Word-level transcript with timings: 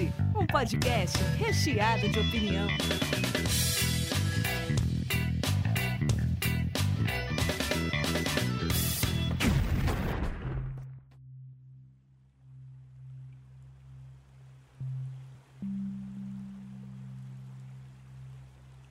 Cast, 0.00 0.12
um 0.34 0.46
podcast 0.46 1.18
recheado 1.38 2.08
de 2.08 2.18
opinião. 2.18 2.66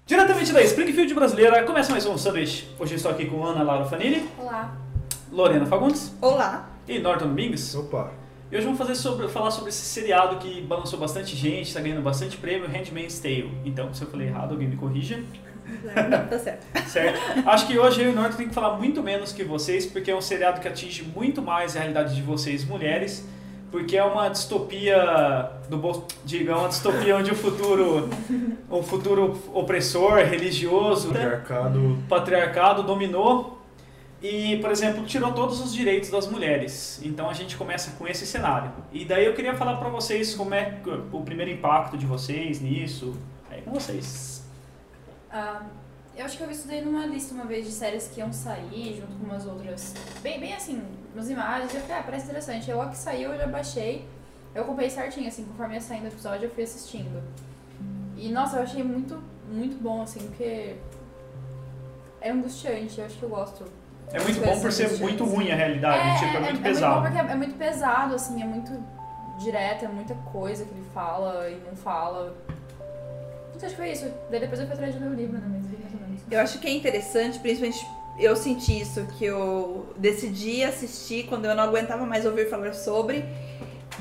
Diretamente 0.05 0.51
da 0.51 0.61
Springfield 0.61 1.13
brasileira, 1.13 1.63
começa 1.63 1.91
mais 1.91 2.05
um 2.05 2.17
Sanduíche. 2.17 2.67
Hoje 2.79 2.93
eu 2.93 2.97
estou 2.97 3.11
aqui 3.11 3.25
com 3.25 3.43
Ana 3.43 3.63
Laura 3.63 3.85
Fanini, 3.85 4.29
Olá. 4.37 4.75
Lorena 5.31 5.65
Fagundes 5.65 6.13
Olá. 6.21 6.69
e 6.87 6.99
Norton 6.99 7.27
Domingues. 7.27 7.73
Opa. 7.75 8.11
E 8.51 8.55
hoje 8.55 8.65
vamos 8.65 8.79
fazer 8.79 8.95
sobre, 8.95 9.27
falar 9.27 9.51
sobre 9.51 9.69
esse 9.69 9.85
seriado 9.85 10.37
que 10.37 10.59
balançou 10.61 10.97
bastante 10.97 11.35
gente, 11.35 11.67
está 11.67 11.79
ganhando 11.79 12.01
bastante 12.01 12.35
prêmio, 12.35 12.67
Handmaid's 12.67 13.19
Tale. 13.19 13.51
Então, 13.63 13.93
se 13.93 14.01
eu 14.01 14.07
falei 14.07 14.27
errado, 14.27 14.51
alguém 14.53 14.67
me 14.67 14.75
corrija, 14.75 15.23
Não, 15.83 16.27
tá 16.27 16.39
certo. 16.39 16.65
certo? 16.89 17.19
Acho 17.47 17.67
que 17.67 17.77
hoje 17.77 18.01
eu 18.01 18.09
e 18.09 18.11
o 18.11 18.15
Norton 18.15 18.37
tem 18.37 18.47
que 18.47 18.55
falar 18.55 18.75
muito 18.75 19.03
menos 19.03 19.31
que 19.31 19.43
vocês, 19.43 19.85
porque 19.85 20.09
é 20.09 20.15
um 20.15 20.21
seriado 20.21 20.59
que 20.59 20.67
atinge 20.67 21.03
muito 21.03 21.43
mais 21.43 21.75
a 21.75 21.79
realidade 21.79 22.15
de 22.15 22.23
vocês, 22.23 22.65
mulheres, 22.65 23.23
porque 23.69 23.95
é 23.95 24.03
uma 24.03 24.29
distopia 24.29 25.51
do 25.69 26.03
diga, 26.25 26.53
é 26.53 26.55
uma 26.55 26.69
distopia 26.69 27.17
onde 27.17 27.29
o 27.29 27.35
futuro, 27.35 28.09
um 28.71 28.81
futuro 28.81 29.39
opressor, 29.53 30.15
religioso, 30.25 31.09
Patriarcado. 31.09 31.97
patriarcado 32.09 32.81
dominou 32.81 33.58
e, 34.21 34.57
por 34.57 34.69
exemplo, 34.69 35.05
tirou 35.05 35.33
todos 35.33 35.61
os 35.61 35.73
direitos 35.73 36.09
das 36.09 36.27
mulheres. 36.27 36.99
Então 37.03 37.29
a 37.29 37.33
gente 37.33 37.55
começa 37.55 37.91
com 37.91 38.07
esse 38.07 38.25
cenário. 38.25 38.71
E 38.91 39.05
daí 39.05 39.25
eu 39.25 39.33
queria 39.33 39.55
falar 39.55 39.77
pra 39.77 39.89
vocês 39.89 40.35
como 40.35 40.53
é 40.53 40.79
o 41.11 41.21
primeiro 41.21 41.51
impacto 41.51 41.97
de 41.97 42.05
vocês 42.05 42.59
nisso. 42.59 43.15
Aí 43.49 43.61
com 43.61 43.71
vocês. 43.71 44.43
Ah, 45.31 45.63
eu 46.17 46.25
acho 46.25 46.37
que 46.37 46.43
eu 46.43 46.49
daí 46.67 46.83
numa 46.83 47.05
lista 47.05 47.33
uma 47.33 47.45
vez 47.45 47.65
de 47.65 47.71
séries 47.71 48.09
que 48.13 48.19
iam 48.19 48.33
sair 48.33 48.99
junto 48.99 49.17
com 49.17 49.25
umas 49.25 49.45
outras. 49.45 49.93
Bem, 50.21 50.37
bem 50.37 50.53
assim, 50.53 50.81
nas 51.15 51.29
imagens. 51.29 51.73
Eu 51.73 51.79
falei, 51.81 51.97
ah, 51.97 52.03
parece 52.03 52.25
interessante. 52.25 52.69
Eu, 52.69 52.81
a 52.81 52.89
que 52.89 52.97
saiu, 52.97 53.31
eu 53.31 53.37
já 53.37 53.47
baixei. 53.47 54.05
Eu 54.53 54.63
acompanhei 54.63 54.89
certinho, 54.89 55.29
assim, 55.29 55.45
conforme 55.45 55.75
ia 55.75 55.81
saindo 55.81 56.05
o 56.05 56.07
episódio, 56.07 56.47
eu 56.47 56.51
fui 56.51 56.63
assistindo. 56.63 57.23
E 58.17 58.29
nossa, 58.29 58.57
eu 58.57 58.63
achei 58.63 58.83
muito, 58.83 59.23
muito 59.49 59.81
bom, 59.81 60.01
assim, 60.01 60.19
porque 60.27 60.75
é 62.19 62.31
angustiante. 62.31 62.99
Eu 62.99 63.05
acho 63.05 63.17
que 63.17 63.23
eu 63.23 63.29
gosto. 63.29 63.78
É 64.11 64.19
muito 64.19 64.39
bom 64.41 64.59
por 64.59 64.71
ser 64.71 64.89
muito 64.99 65.23
ruim 65.23 65.51
a 65.51 65.55
realidade, 65.55 66.19
tipo, 66.19 66.37
é, 66.37 66.39
muito 66.39 66.61
pesado. 66.61 66.95
bom 66.95 67.01
porque 67.03 67.17
é, 67.17 67.31
é 67.31 67.35
muito 67.35 67.55
pesado, 67.55 68.15
assim, 68.15 68.41
é 68.41 68.45
muito 68.45 68.71
direto, 69.37 69.85
é 69.85 69.87
muita 69.87 70.15
coisa 70.31 70.65
que 70.65 70.71
ele 70.71 70.85
fala 70.93 71.47
e 71.49 71.61
não 71.65 71.75
fala. 71.75 72.35
Não 73.53 73.59
sei, 73.59 73.67
acho 73.67 73.75
que 73.75 73.81
foi 73.81 73.91
isso. 73.91 74.11
Daí 74.31 74.39
depois 74.39 74.59
eu 74.59 74.65
fui 74.65 74.73
atrás 74.73 74.93
de 74.93 74.99
ler 74.99 75.09
o 75.09 75.13
livro, 75.13 75.37
né? 75.37 75.47
Mas. 75.47 75.69
Eu 76.31 76.39
acho 76.41 76.59
que 76.59 76.67
é 76.67 76.71
interessante, 76.71 77.39
principalmente 77.39 77.85
eu 78.19 78.35
senti 78.35 78.81
isso, 78.81 79.05
que 79.17 79.25
eu 79.25 79.93
decidi 79.97 80.63
assistir 80.63 81.25
quando 81.27 81.45
eu 81.45 81.55
não 81.55 81.63
aguentava 81.63 82.05
mais 82.05 82.25
ouvir 82.25 82.49
falar 82.49 82.73
sobre. 82.73 83.23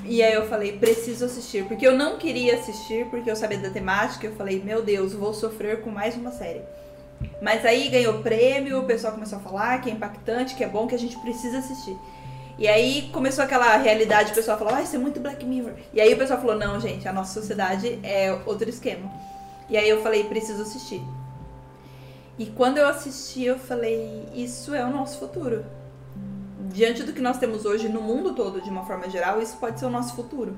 E 0.04 0.22
aí 0.22 0.34
eu 0.34 0.46
falei, 0.48 0.76
preciso 0.76 1.24
assistir. 1.24 1.64
Porque 1.64 1.86
eu 1.86 1.96
não 1.96 2.18
queria 2.18 2.56
assistir, 2.56 3.06
porque 3.06 3.30
eu 3.30 3.36
sabia 3.36 3.58
da 3.58 3.70
temática. 3.70 4.26
Eu 4.26 4.34
falei, 4.34 4.60
meu 4.62 4.82
Deus, 4.82 5.12
vou 5.12 5.32
sofrer 5.32 5.82
com 5.82 5.90
mais 5.90 6.16
uma 6.16 6.32
série. 6.32 6.62
Mas 7.40 7.64
aí 7.64 7.88
ganhou 7.88 8.22
prêmio, 8.22 8.80
o 8.80 8.84
pessoal 8.84 9.12
começou 9.12 9.38
a 9.38 9.40
falar 9.40 9.80
que 9.80 9.90
é 9.90 9.92
impactante, 9.92 10.54
que 10.54 10.64
é 10.64 10.68
bom, 10.68 10.86
que 10.86 10.94
a 10.94 10.98
gente 10.98 11.16
precisa 11.18 11.58
assistir. 11.58 11.96
E 12.58 12.66
aí 12.66 13.08
começou 13.12 13.44
aquela 13.44 13.76
realidade, 13.76 14.32
o 14.32 14.34
pessoal 14.34 14.58
falou, 14.58 14.74
ah, 14.74 14.82
isso 14.82 14.96
é 14.96 14.98
muito 14.98 15.20
Black 15.20 15.46
Mirror. 15.46 15.74
E 15.94 16.00
aí 16.00 16.12
o 16.12 16.18
pessoal 16.18 16.40
falou, 16.40 16.56
não, 16.56 16.80
gente, 16.80 17.06
a 17.06 17.12
nossa 17.12 17.40
sociedade 17.40 18.00
é 18.02 18.36
outro 18.46 18.68
esquema. 18.68 19.08
E 19.70 19.76
aí 19.76 19.88
eu 19.88 20.02
falei, 20.02 20.24
preciso 20.24 20.62
assistir. 20.62 21.00
E 22.36 22.46
quando 22.46 22.78
eu 22.78 22.88
assisti, 22.88 23.44
eu 23.44 23.58
falei, 23.58 24.26
isso 24.34 24.74
é 24.74 24.84
o 24.84 24.90
nosso 24.90 25.20
futuro. 25.20 25.64
Diante 26.72 27.04
do 27.04 27.12
que 27.12 27.20
nós 27.20 27.38
temos 27.38 27.64
hoje 27.64 27.88
no 27.88 28.00
mundo 28.00 28.34
todo, 28.34 28.60
de 28.60 28.70
uma 28.70 28.84
forma 28.84 29.08
geral, 29.08 29.40
isso 29.40 29.56
pode 29.58 29.78
ser 29.78 29.86
o 29.86 29.90
nosso 29.90 30.14
futuro. 30.16 30.56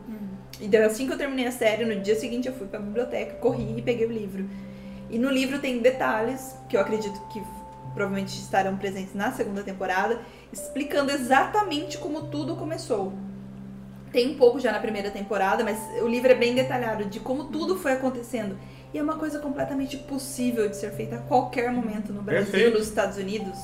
E 0.58 0.68
daí, 0.68 0.82
assim 0.82 1.06
que 1.06 1.12
eu 1.12 1.18
terminei 1.18 1.46
a 1.46 1.52
série, 1.52 1.84
no 1.84 2.00
dia 2.00 2.14
seguinte 2.14 2.48
eu 2.48 2.54
fui 2.54 2.66
pra 2.66 2.78
biblioteca, 2.78 3.36
corri 3.36 3.78
e 3.78 3.82
peguei 3.82 4.06
o 4.06 4.12
livro. 4.12 4.48
E 5.10 5.18
no 5.18 5.28
livro 5.28 5.58
tem 5.58 5.80
detalhes 5.80 6.54
que 6.68 6.76
eu 6.76 6.80
acredito 6.80 7.20
que 7.28 7.42
provavelmente 7.94 8.38
estarão 8.38 8.76
presentes 8.76 9.14
na 9.14 9.32
segunda 9.32 9.62
temporada, 9.62 10.20
explicando 10.52 11.10
exatamente 11.10 11.98
como 11.98 12.28
tudo 12.28 12.56
começou. 12.56 13.12
Tem 14.12 14.30
um 14.30 14.36
pouco 14.36 14.60
já 14.60 14.72
na 14.72 14.78
primeira 14.78 15.10
temporada, 15.10 15.64
mas 15.64 15.78
o 16.02 16.06
livro 16.06 16.30
é 16.30 16.34
bem 16.34 16.54
detalhado 16.54 17.04
de 17.04 17.20
como 17.20 17.44
tudo 17.44 17.76
foi 17.76 17.92
acontecendo. 17.92 18.56
E 18.92 18.98
é 18.98 19.02
uma 19.02 19.16
coisa 19.16 19.38
completamente 19.38 19.96
possível 19.96 20.68
de 20.68 20.76
ser 20.76 20.90
feita 20.92 21.16
a 21.16 21.20
qualquer 21.20 21.72
momento 21.72 22.12
no 22.12 22.22
Brasil, 22.22 22.50
Perfeito. 22.50 22.78
nos 22.78 22.88
Estados 22.88 23.16
Unidos. 23.16 23.58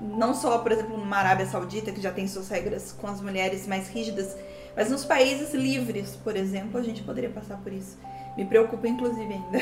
Não 0.00 0.34
só, 0.34 0.58
por 0.58 0.72
exemplo, 0.72 0.96
numa 0.96 1.16
Arábia 1.16 1.46
Saudita, 1.46 1.92
que 1.92 2.00
já 2.00 2.10
tem 2.10 2.26
suas 2.26 2.48
regras 2.48 2.90
com 2.90 3.06
as 3.06 3.20
mulheres 3.20 3.68
mais 3.68 3.88
rígidas, 3.88 4.36
mas 4.76 4.90
nos 4.90 5.04
países 5.04 5.54
livres, 5.54 6.16
por 6.16 6.36
exemplo, 6.36 6.80
a 6.80 6.82
gente 6.82 7.02
poderia 7.02 7.30
passar 7.30 7.58
por 7.58 7.72
isso. 7.72 7.96
Me 8.36 8.44
preocupa, 8.44 8.88
inclusive, 8.88 9.34
ainda. 9.34 9.58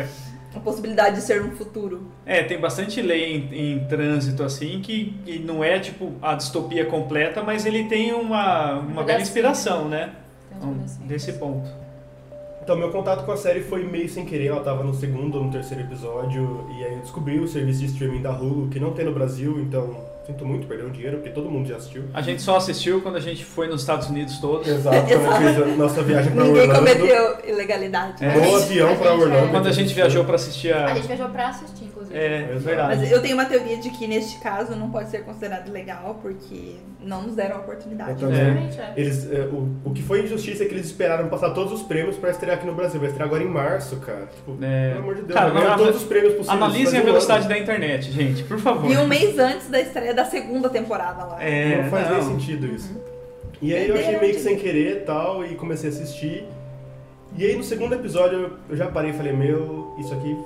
a 0.54 0.60
possibilidade 0.60 1.16
de 1.16 1.22
ser 1.22 1.42
um 1.42 1.50
futuro. 1.52 2.06
É, 2.24 2.42
tem 2.42 2.58
bastante 2.58 3.00
lei 3.02 3.36
em, 3.36 3.72
em 3.72 3.84
trânsito 3.86 4.42
assim 4.42 4.80
que, 4.80 5.14
que 5.24 5.38
não 5.38 5.62
é 5.62 5.78
tipo 5.78 6.12
a 6.22 6.34
distopia 6.34 6.86
completa, 6.86 7.42
mas 7.42 7.66
ele 7.66 7.84
tem 7.84 8.12
uma, 8.12 8.78
uma 8.78 9.02
bela 9.02 9.20
inspiração, 9.20 9.88
né? 9.88 10.12
Um, 10.62 10.74
pedacinhos. 10.74 11.08
desse 11.08 11.32
ponto. 11.34 11.68
Então, 12.62 12.76
meu 12.76 12.90
contato 12.90 13.26
com 13.26 13.32
a 13.32 13.36
série 13.36 13.60
foi 13.60 13.84
meio 13.84 14.08
sem 14.08 14.24
querer. 14.24 14.46
Ela 14.46 14.62
tava 14.62 14.82
no 14.82 14.94
segundo 14.94 15.36
ou 15.36 15.44
no 15.44 15.50
terceiro 15.50 15.84
episódio. 15.84 16.66
E 16.78 16.84
aí 16.84 16.94
eu 16.94 17.00
descobri 17.00 17.38
o 17.38 17.46
serviço 17.46 17.80
de 17.80 17.86
streaming 17.86 18.22
da 18.22 18.30
Hulu, 18.30 18.68
que 18.68 18.80
não 18.80 18.94
tem 18.94 19.04
no 19.04 19.12
Brasil. 19.12 19.60
Então, 19.60 19.94
sinto 20.26 20.44
muito 20.46 20.66
perder 20.66 20.84
o 20.86 20.90
dinheiro, 20.90 21.18
porque 21.18 21.30
todo 21.30 21.50
mundo 21.50 21.68
já 21.68 21.76
assistiu. 21.76 22.04
A 22.14 22.22
gente 22.22 22.40
só 22.42 22.56
assistiu 22.56 23.00
quando 23.02 23.16
a 23.16 23.20
gente 23.20 23.44
foi 23.44 23.68
nos 23.68 23.80
Estados 23.82 24.08
Unidos 24.08 24.38
todos. 24.38 24.66
Exato, 24.66 24.96
quando 25.06 25.10
eu 25.10 25.32
fiz 25.36 25.62
a 25.62 25.66
nossa 25.76 26.02
viagem 26.02 26.32
pra 26.32 26.44
Ninguém 26.44 26.62
Orlando. 26.62 26.78
cometeu 26.78 27.36
ilegalidade. 27.46 28.24
É. 28.24 28.34
No 28.34 28.56
avião 28.56 28.88
A 28.88 28.94
gente 28.94 29.06
Orlando. 29.06 29.50
Quando 29.50 29.66
a 29.68 29.72
gente 29.72 29.94
viajou 29.94 30.24
pra 30.24 30.34
assistir 30.36 30.72
A 30.72 30.86
a. 30.86 30.94
gente 30.94 31.06
viajou 31.06 31.28
pra 31.28 31.48
assistir, 31.48 31.90
É, 32.16 32.42
Exato. 32.50 32.60
verdade. 32.60 32.96
Mas 33.00 33.10
eu 33.10 33.20
tenho 33.20 33.34
uma 33.34 33.44
teoria 33.44 33.76
de 33.76 33.90
que 33.90 34.06
neste 34.06 34.38
caso 34.38 34.74
não 34.76 34.90
pode 34.90 35.10
ser 35.10 35.24
considerado 35.24 35.70
legal 35.70 36.18
porque 36.22 36.76
não 37.00 37.22
nos 37.22 37.34
deram 37.34 37.56
a 37.56 37.58
oportunidade. 37.60 38.24
Realmente 38.24 38.78
é. 38.80 38.92
Eles, 38.96 39.30
é, 39.30 39.40
o, 39.40 39.68
o 39.84 39.92
que 39.92 40.02
foi 40.02 40.22
injustiça 40.22 40.62
é 40.62 40.66
que 40.66 40.74
eles 40.74 40.86
esperaram 40.86 41.28
passar 41.28 41.50
todos 41.50 41.72
os 41.72 41.82
prêmios 41.82 42.16
pra 42.16 42.30
estrear 42.30 42.56
aqui 42.56 42.66
no 42.66 42.74
Brasil. 42.74 43.00
Vai 43.00 43.08
estrear 43.08 43.28
agora 43.28 43.42
em 43.42 43.48
março, 43.48 43.96
cara. 43.96 44.28
Tipo, 44.34 44.56
É. 44.62 44.90
pelo 44.90 45.02
amor 45.02 45.14
de 45.16 45.22
Deus, 45.22 45.34
Cara, 45.34 45.52
não, 45.52 45.76
todos 45.76 45.96
os 45.96 46.04
prêmios 46.04 46.34
possíveis. 46.34 46.62
Analisem 46.62 47.00
a 47.00 47.02
velocidade 47.02 47.48
da 47.48 47.58
internet, 47.58 48.12
gente, 48.12 48.44
por 48.44 48.58
favor. 48.58 48.90
E 48.90 48.96
um 48.96 49.06
mês 49.06 49.38
antes 49.38 49.68
da 49.68 49.80
estreia 49.80 50.14
da 50.14 50.24
segunda 50.24 50.68
temporada 50.70 51.24
lá. 51.24 51.42
É, 51.42 51.82
não 51.82 51.90
faz 51.90 52.08
nem 52.08 52.18
não. 52.18 52.30
sentido 52.30 52.66
isso. 52.66 52.90
E 53.60 53.74
aí 53.74 53.88
eu 53.88 53.94
achei 53.96 54.18
meio 54.18 54.34
que 54.34 54.40
sem 54.40 54.56
querer 54.56 54.98
e 54.98 55.00
tal, 55.00 55.44
e 55.44 55.54
comecei 55.54 55.88
a 55.88 55.92
assistir. 55.92 56.44
E 57.36 57.44
aí 57.44 57.56
no 57.56 57.64
segundo 57.64 57.94
episódio 57.94 58.58
eu 58.68 58.76
já 58.76 58.86
parei 58.86 59.10
e 59.10 59.14
falei, 59.14 59.32
meu, 59.32 59.94
isso 59.98 60.12
aqui 60.14 60.36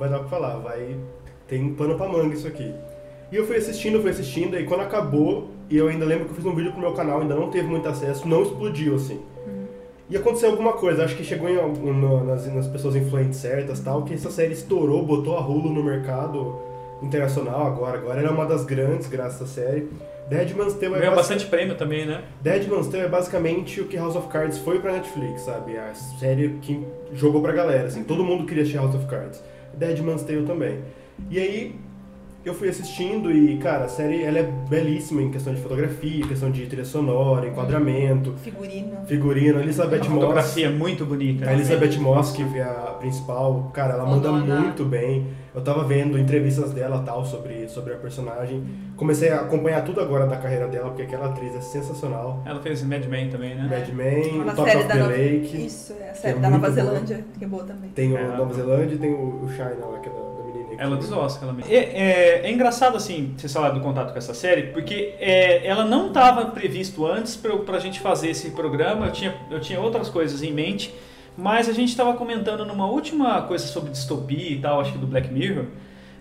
vai 0.00 0.08
dar 0.08 0.20
que 0.24 0.30
falar, 0.30 0.56
vai. 0.56 0.96
Tem 1.46 1.72
pano 1.74 1.94
pra 1.96 2.08
manga 2.08 2.34
isso 2.34 2.48
aqui. 2.48 2.74
E 3.30 3.36
eu 3.36 3.46
fui 3.46 3.56
assistindo, 3.56 4.00
fui 4.00 4.10
assistindo, 4.10 4.58
e 4.58 4.64
quando 4.64 4.80
acabou, 4.80 5.48
e 5.68 5.76
eu 5.76 5.86
ainda 5.88 6.04
lembro 6.04 6.24
que 6.24 6.32
eu 6.32 6.34
fiz 6.36 6.44
um 6.46 6.54
vídeo 6.54 6.72
pro 6.72 6.80
meu 6.80 6.92
canal, 6.94 7.20
ainda 7.20 7.34
não 7.36 7.50
teve 7.50 7.68
muito 7.68 7.88
acesso, 7.88 8.26
não 8.26 8.42
explodiu 8.42 8.96
assim. 8.96 9.20
E 10.08 10.16
aconteceu 10.16 10.50
alguma 10.50 10.72
coisa, 10.72 11.04
acho 11.04 11.16
que 11.16 11.22
chegou 11.22 11.48
em 11.48 11.54
no- 11.54 12.24
nas, 12.24 12.52
nas 12.52 12.66
pessoas 12.66 12.96
influentes 12.96 13.38
certas 13.38 13.78
tal, 13.78 14.02
que 14.02 14.14
essa 14.14 14.30
série 14.30 14.52
estourou, 14.54 15.04
botou 15.04 15.36
a 15.36 15.40
Hulu 15.46 15.70
no 15.70 15.84
mercado 15.84 16.56
internacional 17.00 17.64
agora. 17.66 17.98
Agora 17.98 18.18
ela 18.20 18.30
é 18.30 18.32
uma 18.32 18.46
das 18.46 18.64
grandes, 18.64 19.06
graças 19.06 19.42
à 19.42 19.46
série. 19.46 19.88
Deadman's 20.30 20.74
Tale 20.74 20.94
é 20.94 20.98
Ganhou 21.00 21.14
basic- 21.14 21.16
bastante 21.16 21.46
prêmio 21.46 21.74
também, 21.74 22.06
né? 22.06 22.22
Deadman's 22.40 22.86
Tale 22.88 23.02
é 23.04 23.08
basicamente 23.08 23.80
o 23.80 23.86
que 23.86 23.96
House 23.96 24.14
of 24.16 24.28
Cards 24.28 24.58
foi 24.58 24.78
pra 24.78 24.92
Netflix, 24.92 25.42
sabe? 25.42 25.76
A 25.76 25.92
série 25.94 26.50
que 26.62 26.80
jogou 27.12 27.42
pra 27.42 27.52
galera, 27.52 27.88
assim. 27.88 28.04
Todo 28.04 28.22
mundo 28.24 28.46
queria 28.46 28.62
assistir 28.62 28.78
House 28.78 28.94
of 28.94 29.06
Cards. 29.06 29.42
Deadman's 29.74 30.22
Tale 30.22 30.46
também. 30.46 30.78
E 31.28 31.38
aí, 31.38 31.74
eu 32.44 32.54
fui 32.54 32.68
assistindo 32.68 33.30
e, 33.30 33.58
cara, 33.58 33.84
a 33.84 33.88
série 33.88 34.22
ela 34.22 34.38
é 34.38 34.42
belíssima 34.68 35.20
em 35.20 35.30
questão 35.30 35.52
de 35.52 35.60
fotografia, 35.60 36.26
questão 36.26 36.50
de 36.50 36.64
trilha 36.66 36.84
sonora, 36.86 37.46
enquadramento, 37.48 38.32
Figurino. 38.42 38.96
figurino. 39.06 39.60
Elizabeth 39.60 39.96
A 39.96 40.04
Moss... 40.04 40.08
fotografia 40.14 40.66
é 40.66 40.70
muito 40.70 41.04
bonita. 41.04 41.48
A 41.50 41.52
Elizabeth 41.52 41.98
Moss, 41.98 42.30
que 42.32 42.42
é 42.58 42.62
a 42.62 42.96
principal, 42.98 43.70
cara, 43.74 43.94
ela 43.94 44.06
manda 44.06 44.30
muito 44.32 44.84
bem. 44.84 45.26
Eu 45.54 45.60
tava 45.62 45.82
vendo 45.84 46.16
entrevistas 46.18 46.72
dela 46.72 47.02
tal 47.04 47.24
sobre, 47.24 47.68
sobre 47.68 47.92
a 47.94 47.96
personagem. 47.96 48.62
Comecei 48.96 49.30
a 49.30 49.40
acompanhar 49.40 49.82
tudo 49.84 50.00
agora 50.00 50.26
da 50.26 50.36
carreira 50.36 50.68
dela, 50.68 50.88
porque 50.88 51.02
aquela 51.02 51.26
atriz 51.26 51.54
é 51.56 51.60
sensacional. 51.60 52.42
Ela 52.46 52.60
fez 52.60 52.82
Mad 52.84 53.04
Men 53.06 53.30
também, 53.30 53.54
né? 53.56 53.66
Mad 53.68 53.88
Men, 53.88 54.40
Uma 54.42 54.54
Top 54.54 54.68
série 54.70 54.80
of 54.80 54.88
da 54.88 54.94
the 54.94 55.00
Nova... 55.00 55.12
Lake. 55.12 55.66
Isso, 55.66 55.92
é 56.00 56.10
a 56.10 56.12
que 56.12 56.18
série 56.18 56.36
é 56.38 56.40
da 56.40 56.50
Nova 56.50 56.68
muito 56.68 56.80
boa. 56.82 56.92
Zelândia, 56.92 57.24
que 57.38 57.44
é 57.44 57.48
boa 57.48 57.64
também. 57.64 57.90
Tem 57.90 58.12
o 58.12 58.16
É. 58.16 58.36
Nova 58.36 58.54
Zelândia 58.54 58.94
e 58.94 58.98
tem 58.98 59.12
o, 59.12 59.44
o 59.44 59.48
China 59.50 59.86
lá, 59.90 59.98
que 59.98 60.08
é 60.08 60.12
da, 60.12 60.18
da 60.18 60.44
menininha. 60.46 60.76
que 60.76 60.82
Ela 60.82 60.96
dos 60.96 61.10
Oscar. 61.12 61.48
Ela... 61.48 61.58
É, 61.68 61.76
é, 61.76 62.40
é 62.46 62.50
engraçado, 62.52 62.96
assim, 62.96 63.34
você 63.36 63.48
falar 63.48 63.70
do 63.70 63.80
contato 63.80 64.12
com 64.12 64.18
essa 64.18 64.34
série, 64.34 64.68
porque 64.68 65.14
é, 65.18 65.66
ela 65.66 65.84
não 65.84 66.08
estava 66.08 66.46
previsto 66.46 67.04
antes 67.06 67.34
pra, 67.36 67.56
pra 67.56 67.78
gente 67.80 67.98
fazer 67.98 68.30
esse 68.30 68.50
programa. 68.50 69.06
Eu 69.06 69.12
tinha, 69.12 69.34
eu 69.50 69.60
tinha 69.60 69.80
outras 69.80 70.08
coisas 70.08 70.42
em 70.44 70.52
mente. 70.52 70.94
Mas 71.40 71.70
a 71.70 71.72
gente 71.72 71.88
estava 71.88 72.12
comentando 72.12 72.66
numa 72.66 72.84
última 72.84 73.40
coisa 73.42 73.66
sobre 73.66 73.90
distopia 73.90 74.50
e 74.50 74.60
tal, 74.60 74.78
acho 74.78 74.92
que 74.92 74.98
do 74.98 75.06
Black 75.06 75.32
Mirror. 75.32 75.64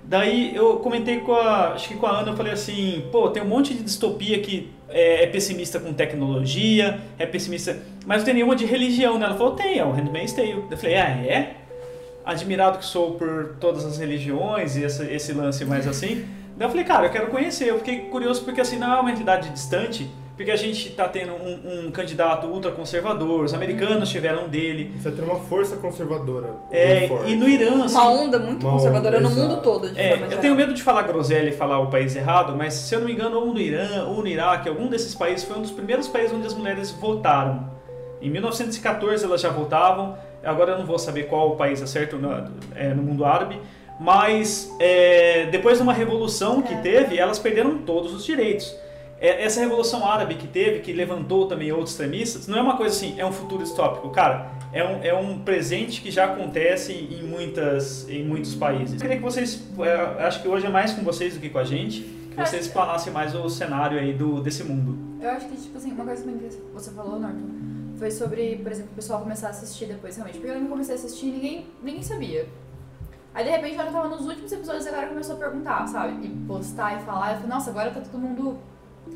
Daí 0.01 0.55
eu 0.55 0.77
comentei 0.77 1.19
com 1.19 1.33
a, 1.33 1.73
acho 1.73 1.89
que 1.89 1.95
com 1.95 2.05
a 2.05 2.19
Ana, 2.21 2.31
eu 2.31 2.37
falei 2.37 2.53
assim, 2.53 3.03
pô, 3.11 3.29
tem 3.29 3.43
um 3.43 3.47
monte 3.47 3.73
de 3.73 3.83
distopia 3.83 4.39
que 4.39 4.71
é, 4.87 5.25
é 5.25 5.27
pessimista 5.27 5.77
com 5.77 5.91
tecnologia, 5.91 7.01
é 7.19 7.25
pessimista, 7.25 7.77
mas 8.05 8.19
não 8.19 8.25
tem 8.25 8.33
nenhuma 8.35 8.55
de 8.55 8.65
religião, 8.65 9.19
né? 9.19 9.25
Ela 9.25 9.35
falou, 9.35 9.55
tem, 9.55 9.77
é 9.77 9.85
o 9.85 9.91
Handmaid's 9.91 10.31
Tale. 10.31 10.63
Eu 10.71 10.77
falei, 10.77 10.95
ah, 10.95 11.09
é? 11.09 11.57
Admirado 12.25 12.77
que 12.77 12.85
sou 12.85 13.15
por 13.15 13.57
todas 13.59 13.85
as 13.85 13.97
religiões 13.97 14.77
e 14.77 14.83
esse, 14.83 15.05
esse 15.05 15.33
lance 15.33 15.65
mais 15.65 15.85
assim. 15.85 16.25
Daí 16.55 16.65
eu 16.65 16.69
falei, 16.69 16.85
cara, 16.85 17.07
eu 17.07 17.11
quero 17.11 17.27
conhecer. 17.27 17.67
Eu 17.67 17.79
fiquei 17.79 17.99
curioso 18.05 18.43
porque 18.45 18.61
assim, 18.61 18.79
não 18.79 18.95
é 18.95 18.99
uma 19.01 19.11
entidade 19.11 19.49
distante, 19.49 20.09
porque 20.39 20.51
a 20.51 20.55
gente 20.55 20.87
está 20.87 21.05
tendo 21.05 21.33
um, 21.33 21.87
um, 21.87 21.91
candidato 21.91 22.47
ultraconservador, 22.47 23.43
os 23.43 23.53
americanos 23.53 24.07
tiveram 24.07 24.45
um 24.45 24.47
dele. 24.47 24.93
Você 24.97 25.11
tem 25.11 25.25
uma 25.25 25.35
força 25.35 25.75
conservadora. 25.75 26.53
É, 26.71 27.09
e 27.27 27.35
no 27.35 27.45
Irã. 27.45 27.83
Assim, 27.83 27.95
uma 27.95 28.09
onda 28.09 28.39
muito 28.39 28.65
uma 28.65 28.71
conservadora 28.71 29.17
onda, 29.17 29.27
no 29.27 29.35
exato. 29.35 29.49
mundo 29.49 29.61
todo. 29.61 29.91
é, 29.99 30.13
eu 30.31 30.39
tenho 30.39 30.55
medo 30.55 30.73
de 30.73 30.81
falar 30.81 31.01
groselha 31.01 31.49
e 31.49 31.51
falar 31.51 31.79
o 31.79 31.87
país 31.87 32.15
errado, 32.15 32.55
mas 32.55 32.73
se 32.73 32.95
eu 32.95 33.01
não 33.01 33.07
me 33.07 33.11
engano, 33.11 33.37
ou 33.37 33.47
no 33.47 33.59
Irã 33.59 34.05
ou 34.05 34.21
no 34.21 34.27
Iraque, 34.29 34.69
algum 34.69 34.87
desses 34.87 35.13
países 35.13 35.43
foi 35.43 35.57
um 35.57 35.61
dos 35.61 35.71
primeiros 35.71 36.07
países 36.07 36.33
onde 36.33 36.47
as 36.47 36.53
mulheres 36.53 36.89
votaram. 36.89 37.69
Em 38.21 38.29
1914 38.29 39.25
elas 39.25 39.41
já 39.41 39.49
votavam, 39.49 40.17
agora 40.41 40.71
eu 40.71 40.77
não 40.77 40.85
vou 40.85 40.97
saber 40.97 41.23
qual 41.23 41.49
o 41.49 41.55
país 41.57 41.81
é 41.81 41.85
certo 41.85 42.15
no, 42.15 42.49
é, 42.73 42.93
no 42.93 43.03
mundo 43.03 43.25
árabe, 43.25 43.59
mas 43.99 44.73
é, 44.79 45.47
depois 45.47 45.79
de 45.79 45.83
uma 45.83 45.91
revolução 45.91 46.61
que 46.61 46.75
é. 46.75 46.77
teve, 46.77 47.17
elas 47.17 47.37
perderam 47.37 47.79
todos 47.79 48.13
os 48.13 48.23
direitos. 48.23 48.73
É, 49.21 49.43
essa 49.43 49.59
revolução 49.59 50.05
árabe 50.05 50.35
que 50.35 50.47
teve, 50.47 50.79
que 50.79 50.93
levantou 50.93 51.47
também 51.47 51.71
outros 51.71 51.91
extremistas, 51.91 52.47
não 52.47 52.57
é 52.57 52.61
uma 52.61 52.77
coisa 52.77 52.95
assim, 52.95 53.19
é 53.19 53.25
um 53.25 53.31
futuro 53.31 53.63
distópico. 53.63 54.09
Cara, 54.11 54.51
é 54.71 54.83
um, 54.83 55.03
é 55.03 55.13
um 55.13 55.39
presente 55.39 56.01
que 56.01 56.09
já 56.09 56.25
acontece 56.25 56.93
em, 56.93 57.23
muitas, 57.23 58.07
em 58.07 58.23
muitos 58.23 58.55
países. 58.55 58.93
Eu 58.93 59.01
queria 59.01 59.17
que 59.17 59.23
vocês, 59.23 59.61
é, 59.79 60.23
acho 60.23 60.41
que 60.41 60.47
hoje 60.47 60.65
é 60.65 60.69
mais 60.69 60.93
com 60.93 61.01
vocês 61.03 61.33
do 61.33 61.39
que 61.39 61.49
com 61.49 61.59
a 61.59 61.63
gente, 61.63 62.01
que 62.01 62.35
vocês 62.35 62.67
explanassem 62.67 63.11
mais 63.11 63.35
o 63.35 63.49
cenário 63.49 63.99
aí 63.99 64.13
do, 64.13 64.41
desse 64.41 64.63
mundo. 64.63 64.97
Eu 65.21 65.31
acho 65.31 65.49
que, 65.49 65.57
tipo 65.57 65.77
assim, 65.77 65.91
uma 65.91 66.05
coisa 66.05 66.23
que 66.23 66.61
você 66.73 66.91
falou, 66.91 67.19
Norton, 67.19 67.49
foi 67.97 68.11
sobre, 68.11 68.55
por 68.57 68.71
exemplo, 68.71 68.91
o 68.93 68.95
pessoal 68.95 69.19
começar 69.19 69.47
a 69.47 69.49
assistir 69.49 69.87
depois, 69.87 70.15
realmente. 70.15 70.39
Porque 70.39 70.55
eu 70.55 70.61
não 70.61 70.69
comecei 70.69 70.95
a 70.95 70.97
assistir 70.97 71.27
e 71.27 71.31
ninguém, 71.31 71.67
ninguém 71.83 72.01
sabia. 72.01 72.47
Aí, 73.33 73.43
de 73.43 73.51
repente, 73.51 73.75
ela 73.75 73.91
tava 73.91 74.07
nos 74.07 74.25
últimos 74.25 74.49
episódios 74.51 74.85
e 74.85 74.87
a 74.87 74.91
galera 74.91 75.09
começou 75.09 75.35
a 75.35 75.39
perguntar, 75.39 75.85
sabe? 75.87 76.25
E 76.25 76.29
postar 76.47 76.97
e 76.97 77.03
falar. 77.03 77.31
Eu 77.31 77.35
falei, 77.35 77.49
nossa, 77.49 77.69
agora 77.69 77.91
tá 77.91 77.99
todo 77.99 78.17
mundo 78.17 78.57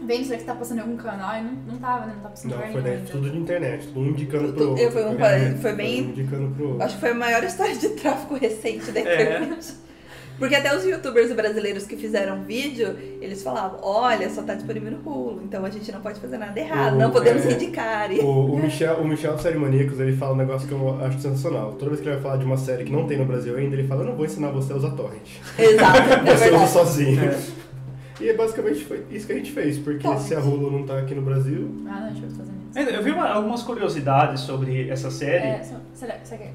vendo 0.06 0.26
se 0.26 0.38
que 0.38 0.44
tá 0.44 0.56
passando 0.56 0.80
em 0.80 0.82
algum 0.82 0.98
canal 0.98 1.38
e 1.38 1.44
não, 1.44 1.52
não 1.74 1.78
tava, 1.78 2.06
né? 2.06 2.14
Não 2.16 2.24
tá 2.24 2.30
passando 2.30 2.56
Não, 2.56 2.72
foi 2.72 2.82
daí 2.82 3.02
tudo 3.10 3.30
de 3.30 3.38
internet, 3.38 3.88
tudo 3.88 4.10
indicando 4.10 4.54
pro 4.54 4.70
outro. 4.70 4.92
Foi, 4.92 5.06
um, 5.06 5.58
foi 5.58 5.74
bem. 5.74 6.00
indicando 6.00 6.56
pro 6.56 6.70
outro. 6.70 6.84
Acho 6.84 6.96
que 6.96 7.02
foi 7.02 7.12
a 7.12 7.16
maior 7.16 7.44
história 7.46 7.76
de 7.76 7.90
tráfico 7.90 8.36
recente 8.36 8.92
da 8.92 9.00
internet. 9.00 9.74
É. 9.80 9.94
Porque 10.38 10.56
até 10.56 10.76
os 10.76 10.84
youtubers 10.84 11.32
brasileiros 11.32 11.86
que 11.86 11.96
fizeram 11.96 12.44
vídeo, 12.44 12.96
eles 13.22 13.44
falavam, 13.44 13.80
olha, 13.82 14.30
só 14.30 14.42
tá 14.42 14.56
disponível 14.56 14.92
no 14.92 14.98
Hulu, 14.98 15.44
então 15.44 15.64
a 15.64 15.70
gente 15.70 15.92
não 15.92 16.02
pode 16.02 16.20
fazer 16.20 16.38
nada 16.38 16.60
errado, 16.60 16.96
o, 16.96 16.98
não 16.98 17.12
podemos 17.12 17.46
é, 17.46 17.54
indicar. 17.54 18.12
E... 18.12 18.20
O, 18.20 18.54
o, 18.54 18.60
Michel, 18.60 18.96
o 18.96 19.08
Michel 19.08 19.36
do 19.36 19.42
Série 19.42 19.58
Maníacos, 19.58 20.00
ele 20.00 20.18
fala 20.18 20.34
um 20.34 20.38
negócio 20.38 20.68
que 20.68 20.74
eu 20.74 21.00
acho 21.02 21.20
sensacional. 21.20 21.74
Toda 21.74 21.92
vez 21.92 22.02
que 22.02 22.08
ele 22.08 22.16
vai 22.16 22.24
falar 22.24 22.38
de 22.38 22.46
uma 22.46 22.58
série 22.58 22.84
que 22.84 22.92
não 22.92 23.06
tem 23.06 23.18
no 23.18 23.26
Brasil 23.26 23.56
ainda, 23.56 23.76
ele 23.76 23.88
fala, 23.88 24.02
eu 24.02 24.08
não 24.08 24.16
vou 24.16 24.26
ensinar 24.26 24.50
você 24.50 24.74
a 24.74 24.76
usar 24.76 24.90
torrent. 24.92 25.38
Exato, 25.58 26.00
é 26.28 26.36
Você 26.36 26.52
usa 26.52 26.68
sozinho. 26.68 27.24
É. 27.24 27.63
E 28.20 28.30
é 28.30 28.34
basicamente 28.36 28.86
foi 28.86 29.06
isso 29.10 29.26
que 29.26 29.34
a 29.34 29.36
gente 29.36 29.52
fez, 29.52 29.78
porque 29.80 30.08
Pode. 30.08 30.22
se 30.22 30.36
a 30.36 30.40
Hulu 30.40 30.72
não 30.72 30.86
tá 30.86 31.00
aqui 31.00 31.16
no 31.16 31.22
Brasil. 31.22 31.70
Ah, 31.88 32.02
não, 32.02 32.12
deixa 32.12 32.26
eu 32.26 32.30
fazer 32.32 32.52
isso. 32.52 32.80
Eu 32.80 33.04
vi 33.04 33.12
uma, 33.12 33.28
algumas 33.28 33.64
curiosidades 33.64 34.42
sobre 34.42 34.90
essa 34.90 35.10
série. 35.10 35.48
É, 35.48 35.64
só, 35.64 35.76
você 35.94 36.38
quer. 36.38 36.54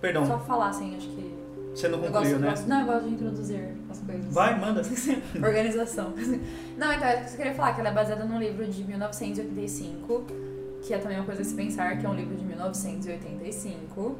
Perdão. 0.00 0.26
Só 0.26 0.38
falar 0.40 0.68
assim, 0.68 0.96
acho 0.96 1.08
que. 1.08 1.32
Você 1.74 1.88
não 1.88 2.00
concluiu, 2.00 2.38
né? 2.38 2.50
Gosto, 2.50 2.68
não, 2.68 2.80
eu 2.80 2.86
gosto 2.86 3.08
de 3.08 3.14
introduzir 3.14 3.68
as 3.90 3.98
coisas. 4.00 4.34
Vai, 4.34 4.60
manda. 4.60 4.82
Organização. 5.42 6.12
Não, 6.76 6.92
então, 6.92 7.08
é 7.08 7.26
eu 7.30 7.36
queria 7.36 7.54
falar 7.54 7.72
que 7.72 7.80
ela 7.80 7.88
é 7.88 7.92
baseada 7.92 8.24
num 8.26 8.38
livro 8.38 8.66
de 8.66 8.84
1985, 8.84 10.26
que 10.82 10.92
é 10.92 10.98
também 10.98 11.16
uma 11.16 11.24
coisa 11.24 11.40
a 11.40 11.44
se 11.44 11.54
pensar, 11.54 11.96
que 11.98 12.04
é 12.04 12.08
um 12.08 12.14
livro 12.14 12.36
de 12.36 12.44
1985. 12.44 14.18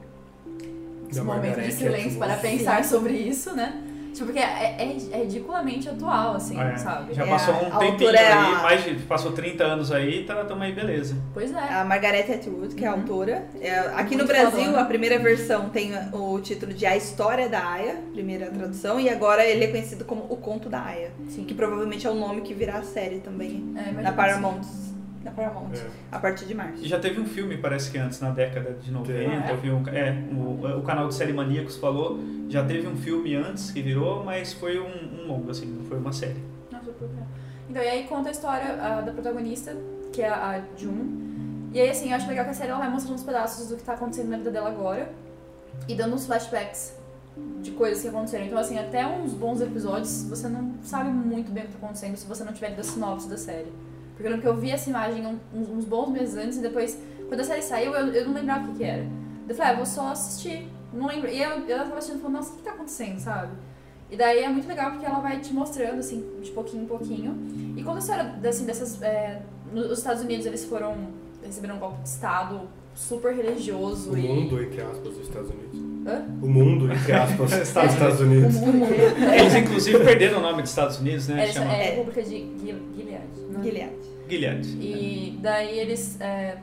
Esse 1.11 1.21
momento 1.21 1.61
de 1.61 1.73
silêncio 1.73 2.19
para 2.19 2.37
pensar 2.37 2.83
sobre 2.85 3.13
isso, 3.13 3.55
né? 3.55 3.92
Tipo, 4.13 4.27
porque 4.27 4.41
é, 4.41 4.77
é, 4.79 4.97
é 5.13 5.17
ridiculamente 5.19 5.89
atual, 5.89 6.35
assim, 6.35 6.59
é, 6.61 6.77
sabe? 6.77 7.15
Já 7.15 7.27
passou 7.27 7.55
um 7.55 7.79
tempinho 7.79 8.11
é 8.11 8.33
aí, 8.33 8.53
mais 8.63 8.85
de, 8.85 8.95
passou 9.05 9.33
30 9.33 9.65
anos 9.65 9.93
aí, 9.93 10.25
tá, 10.25 10.45
tamo 10.45 10.63
aí, 10.63 10.73
beleza. 10.73 11.17
Pois 11.33 11.53
é. 11.53 11.59
A 11.59 11.85
Margaret 11.85 12.33
Atwood, 12.33 12.75
que 12.75 12.85
é 12.85 12.89
a 12.89 12.93
uhum. 12.93 13.01
autora. 13.01 13.47
É, 13.61 13.79
aqui 13.79 14.17
Muito 14.17 14.19
no 14.19 14.27
Brasil, 14.27 14.79
a 14.79 14.85
primeira 14.85 15.19
versão 15.19 15.71
tem 15.71 15.93
o 16.13 16.39
título 16.41 16.73
de 16.75 16.85
A 16.85 16.97
História 16.97 17.49
da 17.49 17.67
Aya, 17.67 17.97
primeira 18.13 18.51
tradução, 18.51 19.01
e 19.01 19.09
agora 19.09 19.45
ele 19.45 19.65
é 19.65 19.69
conhecido 19.69 20.05
como 20.05 20.27
O 20.29 20.37
Conto 20.37 20.69
da 20.69 20.83
Aya. 20.83 21.11
Sim. 21.29 21.45
Que 21.45 21.55
provavelmente 21.55 22.07
é 22.07 22.11
o 22.11 22.15
nome 22.15 22.43
que 22.43 22.53
virá 22.53 22.79
a 22.79 22.83
série 22.83 23.21
também, 23.21 23.75
é, 23.77 24.03
na 24.03 24.13
Paramount. 24.13 24.61
Assim 24.61 24.92
da 25.23 25.31
Paramount, 25.31 25.75
é. 25.75 25.87
a 26.11 26.19
partir 26.19 26.45
de 26.47 26.55
março. 26.55 26.83
E 26.83 26.89
já 26.89 26.99
teve 26.99 27.21
um 27.21 27.27
filme, 27.27 27.57
parece 27.57 27.91
que 27.91 27.99
antes, 27.99 28.21
na 28.21 28.31
década 28.31 28.73
de 28.73 28.91
90, 28.91 29.21
é. 29.21 29.51
eu 29.51 29.57
vi 29.57 29.71
um, 29.71 29.83
é, 29.89 30.13
o, 30.33 30.79
o 30.79 30.83
canal 30.83 31.09
de 31.09 31.15
Série 31.15 31.33
Maníacos 31.33 31.77
falou, 31.77 32.19
já 32.49 32.65
teve 32.65 32.87
um 32.87 32.97
filme 32.97 33.35
antes 33.35 33.71
que 33.71 33.81
virou, 33.81 34.25
mas 34.25 34.53
foi 34.53 34.79
um, 34.79 35.23
um 35.23 35.27
longo, 35.27 35.51
assim, 35.51 35.67
não 35.67 35.85
foi 35.85 35.99
uma 35.99 36.13
série. 36.13 36.43
Nossa, 36.71 36.91
então, 37.71 37.83
e 37.83 37.89
aí 37.89 38.05
conta 38.05 38.29
a 38.29 38.33
história 38.33 38.75
uh, 38.75 39.05
da 39.05 39.13
protagonista, 39.13 39.77
que 40.13 40.21
é 40.21 40.29
a 40.29 40.63
Jun, 40.77 41.23
e 41.73 41.81
aí, 41.81 41.89
assim, 41.89 42.11
eu 42.11 42.17
acho 42.17 42.29
legal 42.29 42.45
que 42.45 42.51
a 42.51 42.55
série 42.55 42.71
ela 42.71 42.81
vai 42.81 42.91
mostrando 42.91 43.15
uns 43.15 43.25
pedaços 43.25 43.69
do 43.69 43.77
que 43.77 43.83
tá 43.83 43.95
acontecendo 43.95 44.29
na 44.29 44.37
vida 44.37 44.51
dela 44.51 44.69
agora, 44.69 45.11
e 45.89 45.95
dando 45.95 46.15
uns 46.15 46.27
flashbacks 46.27 46.95
de 47.63 47.71
coisas 47.71 48.03
que 48.03 48.09
aconteceram. 48.09 48.45
Então, 48.45 48.59
assim, 48.59 48.79
até 48.79 49.07
uns 49.07 49.33
bons 49.33 49.61
episódios, 49.63 50.25
você 50.25 50.49
não 50.49 50.75
sabe 50.83 51.09
muito 51.09 51.51
bem 51.51 51.65
o 51.65 51.67
que 51.67 51.73
tá 51.73 51.79
acontecendo 51.79 52.17
se 52.17 52.27
você 52.27 52.45
não 52.45 52.53
tiver 52.53 52.71
lido 52.71 52.81
a 52.81 52.85
sinopse 52.85 53.27
da 53.27 53.39
série. 53.39 53.73
Porque 54.13 54.27
eu 54.27 54.31
lembro 54.31 54.43
que 54.43 54.49
eu 54.49 54.57
vi 54.57 54.71
essa 54.71 54.89
imagem 54.89 55.27
uns, 55.27 55.69
uns 55.69 55.85
bons 55.85 56.11
meses 56.11 56.37
antes 56.37 56.59
e 56.59 56.61
depois, 56.61 57.01
quando 57.29 57.41
a 57.41 57.45
série 57.45 57.63
saiu, 57.63 57.95
eu, 57.95 58.09
eu 58.09 58.27
não 58.27 58.35
lembrava 58.35 58.65
o 58.65 58.73
que, 58.73 58.79
que 58.79 58.85
era. 58.85 59.07
Eu 59.49 59.55
falei, 59.55 59.73
ah, 59.73 59.77
vou 59.77 59.87
só 59.87 60.09
assistir. 60.09 60.69
Não 60.93 61.07
lembro. 61.07 61.29
E 61.29 61.43
eu, 61.43 61.51
eu 61.51 61.79
tava 61.79 61.97
assistindo 61.97 62.19
e 62.19 62.23
falando, 62.23 62.37
nossa, 62.37 62.53
o 62.53 62.57
que 62.57 62.63
tá 62.63 62.73
acontecendo, 62.73 63.19
sabe? 63.19 63.53
E 64.11 64.17
daí 64.17 64.41
é 64.41 64.49
muito 64.49 64.69
legal 64.69 64.91
porque 64.91 65.07
ela 65.07 65.21
vai 65.21 65.41
te 65.41 65.53
mostrando, 65.55 65.99
assim, 65.99 66.25
de 66.43 66.51
pouquinho 66.51 66.85
em 66.85 66.87
pouquinho. 66.87 67.75
E 67.77 67.83
quando 67.83 67.97
a 67.97 68.01
história, 68.01 68.35
assim, 68.47 68.67
dessas... 68.67 69.01
É, 69.03 69.41
nos 69.73 69.99
Estados 69.99 70.23
Unidos, 70.23 70.45
eles 70.47 70.65
foram... 70.65 70.95
Receberam 71.43 71.77
um 71.77 71.79
golpe 71.79 72.03
de 72.03 72.09
Estado 72.09 72.69
super 72.95 73.35
religioso 73.35 74.13
o 74.13 74.19
e... 74.19 74.23
mundo, 74.23 74.63
entre 74.63 74.83
aspas, 74.83 74.99
dos 75.01 75.27
Estados 75.27 75.51
Unidos. 75.51 75.81
Hã? 76.07 76.27
O 76.43 76.47
mundo, 76.47 76.93
entre 76.93 77.13
aspas, 77.13 77.51
dos 77.59 77.69
Estados 77.69 78.21
Unidos. 78.21 78.57
O 78.57 78.67
mundo. 78.67 78.87
Eles, 79.35 79.55
inclusive, 79.55 79.99
perderam 80.05 80.39
o 80.39 80.43
nome 80.43 80.63
dos 80.63 80.71
Estados 80.71 80.99
Unidos, 80.99 81.29
né? 81.29 81.45
É, 81.45 81.53
Chama... 81.53 81.73
é 81.73 81.91
República 81.91 82.23
de 82.23 82.29
Gilead. 82.59 83.42
Gilead. 83.61 83.93
Gilead. 84.29 84.67
E 84.81 85.39
daí 85.41 85.79
eles. 85.79 86.21
É... 86.21 86.59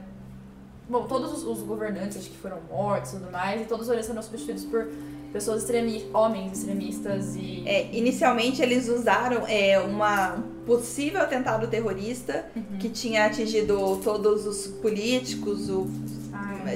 Bom, 0.89 1.05
todos 1.05 1.31
os, 1.31 1.43
os, 1.43 1.60
governantes 1.60 2.17
acho 2.17 2.29
que 2.31 2.38
foram 2.38 2.58
mortos 2.67 3.13
e 3.13 3.17
tudo 3.17 3.31
mais, 3.31 3.62
e 3.62 3.65
todos 3.65 3.88
eles 3.89 4.08
foram 4.08 4.24
substituídos 4.24 4.65
por 4.65 4.88
pessoas 5.31 5.62
extremistas, 5.62 6.10
homens 6.13 6.58
extremistas 6.58 7.36
e. 7.36 7.63
É, 7.67 7.96
inicialmente 7.96 8.62
eles 8.62 8.89
usaram 8.89 9.46
é, 9.48 9.79
uma 9.79 10.43
possível 10.65 11.22
atentado 11.22 11.67
terrorista 11.67 12.46
uhum. 12.55 12.77
que 12.79 12.89
tinha 12.89 13.25
atingido 13.25 14.00
todos 14.03 14.48
os 14.48 14.67
políticos, 14.67 15.69
o, 15.69 15.88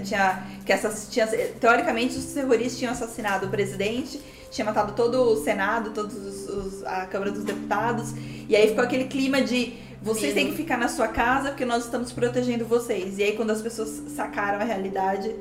tinha, 0.03 0.43
que 0.65 0.71
essas, 0.71 1.07
tinha, 1.09 1.27
teoricamente 1.59 2.17
os 2.17 2.25
terroristas 2.25 2.77
tinham 2.77 2.91
assassinado 2.91 3.47
o 3.47 3.49
presidente, 3.49 4.19
tinha 4.49 4.65
matado 4.65 4.93
todo 4.93 5.21
o 5.21 5.43
Senado, 5.43 5.91
todos 5.91 6.15
os, 6.15 6.49
os, 6.49 6.83
a 6.85 7.05
Câmara 7.05 7.31
dos 7.31 7.43
Deputados, 7.43 8.13
e 8.47 8.55
aí 8.55 8.67
ficou 8.69 8.83
aquele 8.83 9.05
clima 9.05 9.41
de 9.41 9.73
vocês 10.03 10.33
têm 10.33 10.47
que 10.51 10.55
ficar 10.57 10.77
na 10.77 10.87
sua 10.87 11.07
casa 11.07 11.49
porque 11.49 11.65
nós 11.65 11.85
estamos 11.85 12.11
protegendo 12.11 12.65
vocês. 12.65 13.17
E 13.17 13.23
aí 13.23 13.35
quando 13.35 13.51
as 13.51 13.61
pessoas 13.61 13.89
sacaram 14.15 14.59
a 14.59 14.63
realidade, 14.63 15.33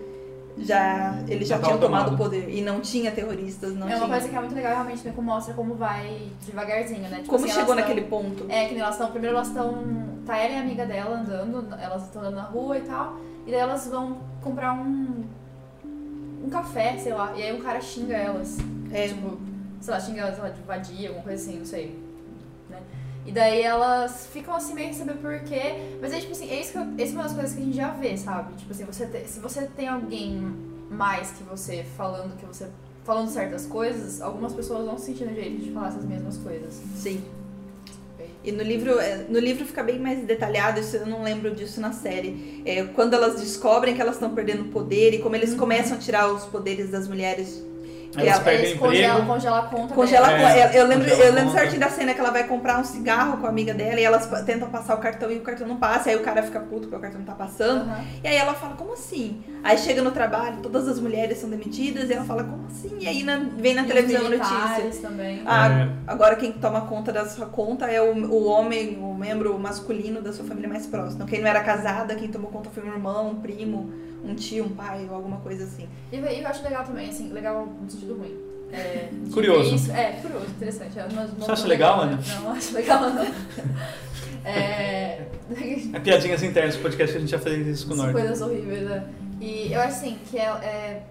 já 0.59 1.19
eles 1.29 1.49
já, 1.49 1.57
já 1.59 1.65
tinham 1.65 1.79
tomado 1.79 2.15
o 2.15 2.17
poder 2.17 2.49
e 2.49 2.61
não 2.63 2.81
tinha 2.81 3.11
terroristas, 3.11 3.75
não 3.75 3.89
É 3.89 3.97
uma 3.97 4.05
tinha. 4.05 4.09
coisa 4.09 4.29
que 4.29 4.37
é 4.37 4.41
muito 4.41 4.55
legal 4.55 4.73
realmente, 4.73 5.07
né, 5.07 5.13
como 5.15 5.31
mostra 5.31 5.55
como 5.55 5.75
vai 5.75 6.29
devagarzinho, 6.47 7.03
né? 7.03 7.17
Tipo, 7.19 7.31
como 7.31 7.45
assim, 7.45 7.55
chegou 7.55 7.75
naquele 7.75 8.03
ponto? 8.03 8.47
É, 8.49 8.67
que 8.69 8.79
elas 8.79 8.95
estão, 8.95 9.11
primeiro 9.11 9.37
elas 9.37 9.49
estão, 9.49 9.83
tá 10.25 10.37
ela 10.37 10.55
e 10.55 10.57
a 10.57 10.61
amiga 10.61 10.87
dela 10.87 11.19
andando, 11.19 11.75
elas 11.81 12.05
estão 12.05 12.23
andando 12.23 12.37
na 12.37 12.43
rua 12.45 12.79
e 12.79 12.83
tal, 12.83 13.17
e 13.47 13.51
daí 13.51 13.61
elas 13.61 13.87
vão 13.89 14.19
comprar 14.41 14.73
um 14.75 15.25
um 16.45 16.51
café, 16.51 16.99
sei 16.99 17.15
lá, 17.15 17.33
e 17.37 17.43
aí 17.43 17.57
um 17.57 17.61
cara 17.61 17.81
xinga 17.81 18.17
elas. 18.17 18.59
É. 18.93 19.07
Tipo, 19.09 19.39
sei 19.81 19.95
lá, 19.95 20.01
xinga 20.01 20.21
elas, 20.23 20.35
sei 20.35 20.43
lá, 20.43 20.51
de 20.51 20.63
vadia, 20.63 21.09
alguma 21.09 21.25
coisa 21.25 21.43
assim, 21.43 21.59
não 21.59 21.65
sei. 21.65 22.02
E 23.25 23.31
daí 23.31 23.63
elas 23.63 24.27
ficam 24.33 24.55
assim 24.55 24.75
meio 24.75 24.93
sem 24.93 25.07
saber 25.07 25.21
porquê. 25.21 25.97
Mas 26.01 26.13
é 26.13 26.21
tipo 26.21 26.33
assim, 26.33 26.51
é 26.51 26.61
isso 26.61 26.73
que 26.73 26.79
eu, 26.79 26.87
essa 26.99 27.13
é 27.13 27.15
uma 27.15 27.23
das 27.23 27.33
coisas 27.33 27.55
que 27.55 27.61
a 27.61 27.65
gente 27.65 27.77
já 27.77 27.91
vê, 27.91 28.17
sabe? 28.17 28.55
Tipo 28.55 28.73
assim, 28.73 28.85
você 28.85 29.07
te, 29.07 29.29
se 29.29 29.41
você 29.41 29.63
tem 29.77 29.89
alguém 29.89 30.41
mais 30.91 31.31
que 31.31 31.43
você 31.45 31.85
falando 31.97 32.37
que 32.37 32.45
você. 32.45 32.69
falando 33.05 33.29
certas 33.31 33.67
coisas, 33.67 34.21
algumas 34.21 34.53
pessoas 34.53 34.85
vão 34.85 34.99
se 34.99 35.07
sentir 35.07 35.25
no 35.25 35.35
jeito 35.35 35.63
de 35.63 35.71
falar 35.71 35.89
essas 35.89 36.05
mesmas 36.05 36.37
coisas. 36.39 36.75
Sim. 36.97 37.23
E 38.45 38.51
no 38.51 38.63
livro, 38.63 38.99
é, 38.99 39.25
no 39.29 39.39
livro 39.39 39.65
fica 39.65 39.85
bem 39.85 40.01
mais 40.01 40.25
detalhado, 40.25 40.81
isso 40.81 40.97
eu 40.97 41.07
não 41.07 41.23
lembro 41.23 41.55
disso 41.55 41.81
na 41.81 41.93
série. 41.93 42.63
É, 42.65 42.85
quando 42.87 43.15
elas 43.15 43.41
descobrem 43.41 43.95
que 43.95 44.01
elas 44.01 44.17
estão 44.17 44.35
perdendo 44.35 44.65
poder 44.65 45.15
e 45.15 45.19
como 45.19 45.37
eles 45.37 45.55
começam 45.55 45.97
a 45.97 46.01
tirar 46.01 46.33
os 46.33 46.45
poderes 46.45 46.91
das 46.91 47.07
mulheres. 47.07 47.65
Que 48.13 48.21
Elas 48.21 48.35
ela- 48.35 48.45
perdem 48.45 48.67
Eles 48.67 48.79
congelam, 48.79 49.27
congelam 49.27 49.59
a 49.59 49.63
conta 49.63 49.95
Congela 49.95 50.27
dela. 50.29 50.51
É, 50.53 50.67
eu, 50.69 50.83
eu 50.83 50.87
lembro, 50.87 51.09
congela 51.09 51.27
eu 51.29 51.33
lembro 51.35 51.41
a 51.41 51.53
conta. 51.53 51.59
certinho 51.61 51.81
da 51.81 51.89
cena 51.89 52.15
que 52.15 52.21
ela 52.21 52.31
vai 52.31 52.45
comprar 52.45 52.79
um 52.79 52.85
cigarro 52.85 53.39
com 53.39 53.47
a 53.47 53.49
amiga 53.49 53.73
dela 53.73 53.99
e 53.99 54.05
elas 54.05 54.27
tentam 54.45 54.69
passar 54.69 54.95
o 54.95 54.99
cartão 54.99 55.31
e 55.31 55.39
o 55.39 55.41
cartão 55.41 55.67
não 55.67 55.77
passa, 55.77 56.11
aí 56.11 56.17
o 56.17 56.21
cara 56.21 56.43
fica 56.43 56.61
puto 56.61 56.83
porque 56.89 56.97
o 56.97 57.01
cartão 57.01 57.19
não 57.21 57.27
tá 57.27 57.35
passando. 57.35 57.83
Aham. 57.91 58.05
E 58.23 58.29
aí 58.29 58.37
ela 58.37 58.55
fala, 58.55 58.75
como 58.77 58.93
assim? 58.93 59.43
Aí 59.65 59.79
chega 59.79 60.03
no 60.03 60.11
trabalho, 60.11 60.59
todas 60.63 60.87
as 60.89 61.01
mulheres 61.01 61.39
são 61.39 61.49
demitidas 61.49 62.11
e 62.11 62.13
ela 62.13 62.25
fala, 62.25 62.45
como 62.45 62.67
assim? 62.67 62.97
E 63.01 63.09
aí 63.09 63.23
na- 63.23 63.41
vem 63.57 63.75
na 63.75 63.83
E 63.83 63.87
televisão 63.87 64.27
a 64.27 64.29
notícia. 64.29 65.01
também. 65.09 65.43
Ah, 65.47 65.69
É. 65.71 65.89
agora 66.07 66.37
quem 66.37 66.53
toma 66.53 66.83
conta 66.83 67.13
da 67.13 67.25
sua 67.27 67.47
conta 67.47 67.87
é 67.87 68.01
o, 68.03 68.15
o 68.27 68.45
homem, 68.45 68.99
o 69.01 69.15
membro 69.15 69.59
masculino 69.59 70.21
da 70.21 70.33
sua 70.33 70.45
família 70.45 70.69
mais 70.69 70.87
próximo. 70.87 71.15
Então, 71.17 71.27
quem 71.27 71.41
não 71.41 71.49
era 71.49 71.61
casada, 71.63 72.15
quem 72.15 72.29
tomou 72.29 72.51
conta 72.51 72.69
foi 72.71 72.83
um 72.83 72.93
irmão, 72.93 73.31
um 73.31 73.35
primo, 73.37 73.91
um 74.25 74.35
tio, 74.35 74.65
um 74.65 74.71
pai 74.71 75.07
ou 75.09 75.17
alguma 75.17 75.39
coisa 75.39 75.65
assim. 75.65 75.89
E 76.13 76.17
eu 76.17 76.47
acho 76.49 76.63
legal 76.63 76.85
também, 76.85 77.09
assim, 77.09 77.33
legal 77.33 77.67
no 77.67 77.91
sentido 77.91 78.15
ruim. 78.15 78.35
É, 78.73 79.09
Curioso. 79.33 79.75
Isso, 79.75 79.93
é, 79.93 80.13
curioso, 80.23 80.47
interessante. 80.47 80.99
Eu 80.99 81.09
não- 81.11 81.27
não 81.29 81.35
Você 81.47 81.51
acha 81.53 81.63
tô 81.63 81.69
legal, 81.69 82.07
né? 82.07 82.13
Ana? 82.15 82.23
Não, 82.37 82.43
não 82.43 82.53
acho 82.53 82.75
legal, 82.75 83.11
não. 83.11 83.27
É, 84.45 85.21
É 85.93 86.01
piadinhas 86.01 86.43
internas 86.43 86.75
do 86.77 86.83
podcast 86.83 87.13
que 87.13 87.19
a 87.19 87.21
gente 87.21 87.31
já 87.31 87.39
fez 87.39 87.65
isso 87.67 87.87
com 87.87 87.95
Norte. 87.95 88.13
coisas 88.13 88.41
horríveis, 88.41 88.83
né? 88.89 89.05
E 89.41 89.73
eu 89.73 89.81
acho 89.81 89.97
assim, 89.99 90.19
que 90.31 90.37
é, 90.39 90.47
é- 90.47 91.03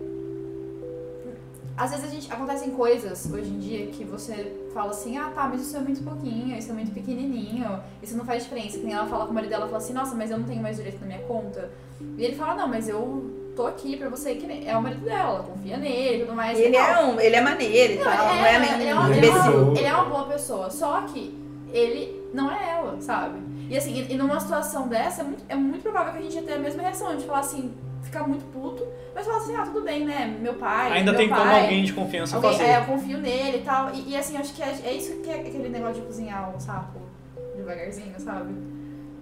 Às 1.77 1.91
vezes 1.91 2.05
a 2.05 2.07
gente, 2.09 2.31
acontecem 2.31 2.71
coisas 2.71 3.31
hoje 3.31 3.49
em 3.49 3.59
dia 3.59 3.87
que 3.87 4.03
você 4.03 4.55
fala 4.73 4.91
assim, 4.91 5.17
ah 5.17 5.31
tá, 5.33 5.47
mas 5.47 5.61
isso 5.61 5.75
é 5.75 5.79
muito 5.79 6.03
pouquinho, 6.03 6.57
isso 6.57 6.69
é 6.69 6.73
muito 6.73 6.91
pequenininho, 6.93 7.79
isso 8.03 8.15
não 8.17 8.25
faz 8.25 8.43
diferença. 8.43 8.77
Que 8.77 8.83
nem 8.85 8.93
ela 8.93 9.07
fala 9.07 9.25
com 9.25 9.31
o 9.31 9.33
marido 9.33 9.49
dela, 9.49 9.65
fala 9.65 9.77
assim, 9.77 9.93
nossa, 9.93 10.15
mas 10.15 10.29
eu 10.29 10.37
não 10.37 10.45
tenho 10.45 10.61
mais 10.61 10.77
direito 10.77 10.99
na 11.01 11.07
minha 11.07 11.19
conta. 11.19 11.71
E 12.17 12.23
ele 12.23 12.35
fala, 12.35 12.55
não, 12.55 12.67
mas 12.67 12.87
eu 12.87 13.51
tô 13.55 13.65
aqui 13.67 13.97
pra 13.97 14.09
você, 14.09 14.35
que 14.35 14.67
é 14.67 14.77
o 14.77 14.81
marido 14.81 15.03
dela, 15.03 15.43
confia 15.43 15.77
nele 15.77 16.17
e 16.17 16.25
tudo 16.25 16.35
mais. 16.35 16.59
Ele 16.59 16.75
é, 16.75 16.99
um, 17.03 17.19
ele 17.19 17.35
é 17.35 17.41
maneiro 17.41 17.93
e 17.93 17.97
tal, 17.97 18.11
ele 18.11 18.39
não 18.39 18.45
é 18.45 18.55
ele 18.81 18.89
é 18.89 18.93
uma, 18.93 19.09
Ele 19.09 19.13
é 19.13 19.19
ele, 19.19 19.27
é 19.27 19.33
uma, 19.33 19.79
ele 19.79 19.87
é 19.87 19.93
uma 19.93 20.05
boa 20.05 20.23
pessoa, 20.25 20.69
só 20.69 21.01
que 21.01 21.37
ele 21.71 22.21
não 22.33 22.51
é 22.51 22.69
ela, 22.69 22.99
sabe? 23.01 23.39
E 23.69 23.77
assim, 23.77 23.93
e, 23.93 24.13
e 24.13 24.17
numa 24.17 24.39
situação 24.39 24.87
dessa, 24.87 25.21
é 25.21 25.23
muito, 25.23 25.43
é 25.47 25.55
muito 25.55 25.81
provável 25.81 26.13
que 26.13 26.19
a 26.19 26.21
gente 26.21 26.35
ia 26.35 26.43
ter 26.43 26.53
a 26.53 26.59
mesma 26.59 26.81
reação, 26.81 27.15
de 27.15 27.25
falar 27.25 27.39
assim, 27.39 27.73
ficar 28.03 28.27
muito 28.27 28.43
puto, 28.51 28.85
mas 29.13 29.25
falar 29.25 29.37
assim, 29.39 29.55
ah, 29.55 29.63
tudo 29.65 29.81
bem, 29.81 30.05
né? 30.05 30.37
Meu 30.41 30.53
pai. 30.55 30.91
Ainda 30.93 31.11
meu 31.11 31.19
tem 31.19 31.29
pai, 31.29 31.39
como 31.39 31.51
alguém 31.51 31.83
de 31.83 31.93
confiança 31.93 32.35
alguém- 32.37 32.51
fazer. 32.51 32.63
É, 32.63 32.77
eu 32.79 32.85
confio 32.85 33.17
nele 33.17 33.57
e 33.57 33.61
tal. 33.61 33.93
E, 33.93 34.09
e, 34.11 34.17
assim, 34.17 34.37
acho 34.37 34.53
que 34.53 34.61
é, 34.63 34.75
é 34.85 34.93
isso 34.93 35.17
que 35.21 35.29
é 35.29 35.35
aquele 35.35 35.69
negócio 35.69 36.01
de 36.01 36.07
cozinhar 36.07 36.55
o 36.55 36.59
sapo 36.59 36.99
devagarzinho, 37.55 38.13
sabe? 38.17 38.53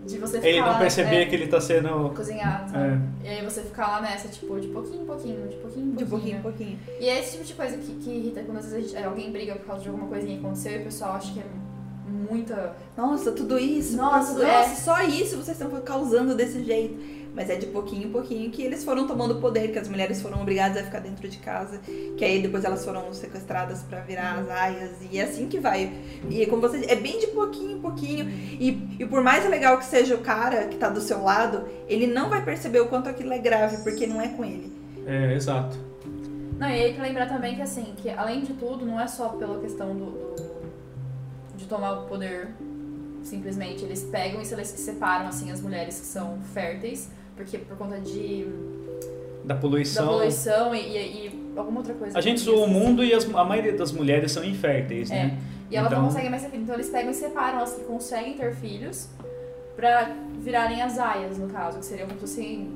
De 0.05 0.17
você 0.17 0.37
ficar 0.37 0.47
Ele 0.47 0.61
não 0.61 0.67
lá, 0.69 0.77
perceber 0.79 1.15
é, 1.17 1.25
que 1.25 1.35
ele 1.35 1.47
tá 1.47 1.59
sendo. 1.59 2.09
cozinhado, 2.15 2.71
sabe? 2.71 2.99
E 3.23 3.27
aí 3.27 3.43
você 3.43 3.61
ficar 3.61 3.87
lá 3.87 4.01
nessa, 4.01 4.27
tipo, 4.29 4.59
de 4.59 4.67
pouquinho 4.69 5.03
em 5.03 5.05
pouquinho, 5.05 5.47
de 5.47 5.55
pouquinho 5.57 5.85
em 5.87 5.95
De 5.95 6.05
pouquinho. 6.05 6.07
pouquinho 6.07 6.37
em 6.37 6.41
pouquinho. 6.41 6.79
E 7.01 7.09
é 7.09 7.19
esse 7.19 7.31
tipo 7.33 7.43
de 7.43 7.53
coisa 7.53 7.77
que, 7.77 7.93
que 7.95 8.09
irrita 8.09 8.41
quando 8.43 8.57
às 8.57 8.71
vezes 8.71 8.93
a 8.95 8.97
gente- 8.97 9.05
alguém 9.05 9.31
briga 9.31 9.55
por 9.55 9.65
causa 9.67 9.83
de 9.83 9.89
alguma 9.89 10.07
coisinha 10.07 10.37
que 10.37 10.45
aconteceu 10.45 10.71
e 10.73 10.77
o 10.77 10.83
pessoal 10.85 11.13
acha 11.15 11.33
que 11.33 11.39
é 11.39 11.43
muita. 12.07 12.75
Nossa, 12.97 13.31
tudo 13.31 13.59
isso. 13.59 13.97
Nossa, 13.97 14.33
nossa, 14.33 14.45
é. 14.45 14.63
só 14.75 15.01
isso 15.03 15.35
vocês 15.37 15.59
estão 15.59 15.69
causando 15.81 16.33
desse 16.35 16.63
jeito. 16.63 17.18
Mas 17.39 17.49
é 17.49 17.55
de 17.55 17.67
pouquinho 17.67 18.09
em 18.09 18.11
pouquinho 18.11 18.51
que 18.51 18.61
eles 18.61 18.83
foram 18.83 19.07
tomando 19.07 19.35
poder, 19.39 19.71
que 19.71 19.79
as 19.79 19.87
mulheres 19.87 20.21
foram 20.21 20.41
obrigadas 20.41 20.75
a 20.81 20.83
ficar 20.83 20.99
dentro 20.99 21.25
de 21.29 21.37
casa, 21.37 21.79
que 22.17 22.25
aí 22.25 22.41
depois 22.41 22.65
elas 22.65 22.83
foram 22.83 23.13
sequestradas 23.13 23.81
pra 23.83 24.01
virar 24.01 24.39
as 24.39 24.49
aias, 24.49 24.91
e 25.09 25.17
é 25.17 25.23
assim 25.23 25.47
que 25.47 25.57
vai. 25.57 25.89
E 26.29 26.45
como 26.47 26.61
você 26.61 26.83
é 26.85 26.97
bem 26.97 27.17
de 27.17 27.27
pouquinho 27.27 27.77
em 27.77 27.79
pouquinho. 27.79 28.27
E, 28.29 28.97
e 28.99 29.05
por 29.05 29.23
mais 29.23 29.49
legal 29.49 29.77
que 29.77 29.85
seja 29.85 30.15
o 30.15 30.17
cara 30.19 30.67
que 30.67 30.75
tá 30.75 30.89
do 30.89 30.99
seu 30.99 31.23
lado, 31.23 31.63
ele 31.87 32.07
não 32.07 32.29
vai 32.29 32.43
perceber 32.43 32.81
o 32.81 32.87
quanto 32.87 33.07
aquilo 33.07 33.31
é 33.31 33.37
grave, 33.39 33.77
porque 33.83 34.05
não 34.05 34.19
é 34.21 34.27
com 34.27 34.43
ele. 34.43 34.73
É, 35.07 35.33
exato. 35.33 35.77
Não, 36.59 36.67
e 36.67 36.73
aí 36.73 36.83
tem 36.87 36.95
que 36.95 37.01
lembrar 37.01 37.27
também 37.29 37.55
que 37.55 37.61
assim, 37.61 37.93
que 37.95 38.09
além 38.09 38.41
de 38.41 38.51
tudo, 38.55 38.85
não 38.85 38.99
é 38.99 39.07
só 39.07 39.29
pela 39.29 39.61
questão 39.61 39.95
do, 39.95 40.07
do- 40.07 40.61
de 41.55 41.65
tomar 41.67 42.01
o 42.01 42.05
poder 42.05 42.49
simplesmente. 43.23 43.85
Eles 43.85 44.03
pegam 44.03 44.41
e 44.41 44.45
se- 44.45 44.65
separam 44.65 45.27
assim 45.27 45.51
as 45.51 45.61
mulheres 45.61 45.97
que 46.01 46.05
são 46.05 46.37
férteis, 46.53 47.09
porque 47.39 47.57
por 47.57 47.77
conta 47.77 47.97
de 47.99 48.45
Da 49.45 49.53
da 49.55 49.61
poluição. 49.61 50.07
poluição 50.09 50.75
e, 50.75 50.79
e- 50.79 51.27
e 51.27 51.53
alguma 51.55 51.79
outra 51.79 51.93
coisa. 51.93 52.17
A 52.17 52.21
gente 52.21 52.41
zoa 52.41 52.57
o 52.57 52.59
esqueci. 52.67 52.79
mundo 52.79 53.01
e 53.03 53.13
as- 53.13 53.33
a 53.33 53.43
maioria 53.45 53.71
das 53.77 53.93
mulheres 53.93 54.33
são 54.33 54.43
inférteis, 54.43 55.09
É. 55.09 55.13
né? 55.15 55.37
E 55.71 55.75
elas 55.77 55.89
Então- 55.89 56.01
não 56.01 56.09
conseguem 56.09 56.29
mais 56.29 56.41
ter 56.43 56.49
filhos. 56.49 56.63
Então 56.63 56.75
eles 56.75 56.89
pegam 56.89 57.11
e 57.11 57.13
separam 57.13 57.59
as 57.59 57.73
que 57.75 57.83
conseguem 57.85 58.33
ter 58.33 58.53
filhos 58.55 59.07
pra 59.77 60.11
virarem 60.39 60.81
as 60.81 60.99
aias, 60.99 61.37
no 61.37 61.47
caso, 61.47 61.79
que 61.79 61.85
seriam 61.85 62.07
como 62.09 62.19
se 62.19 62.25
fossem 62.27 62.69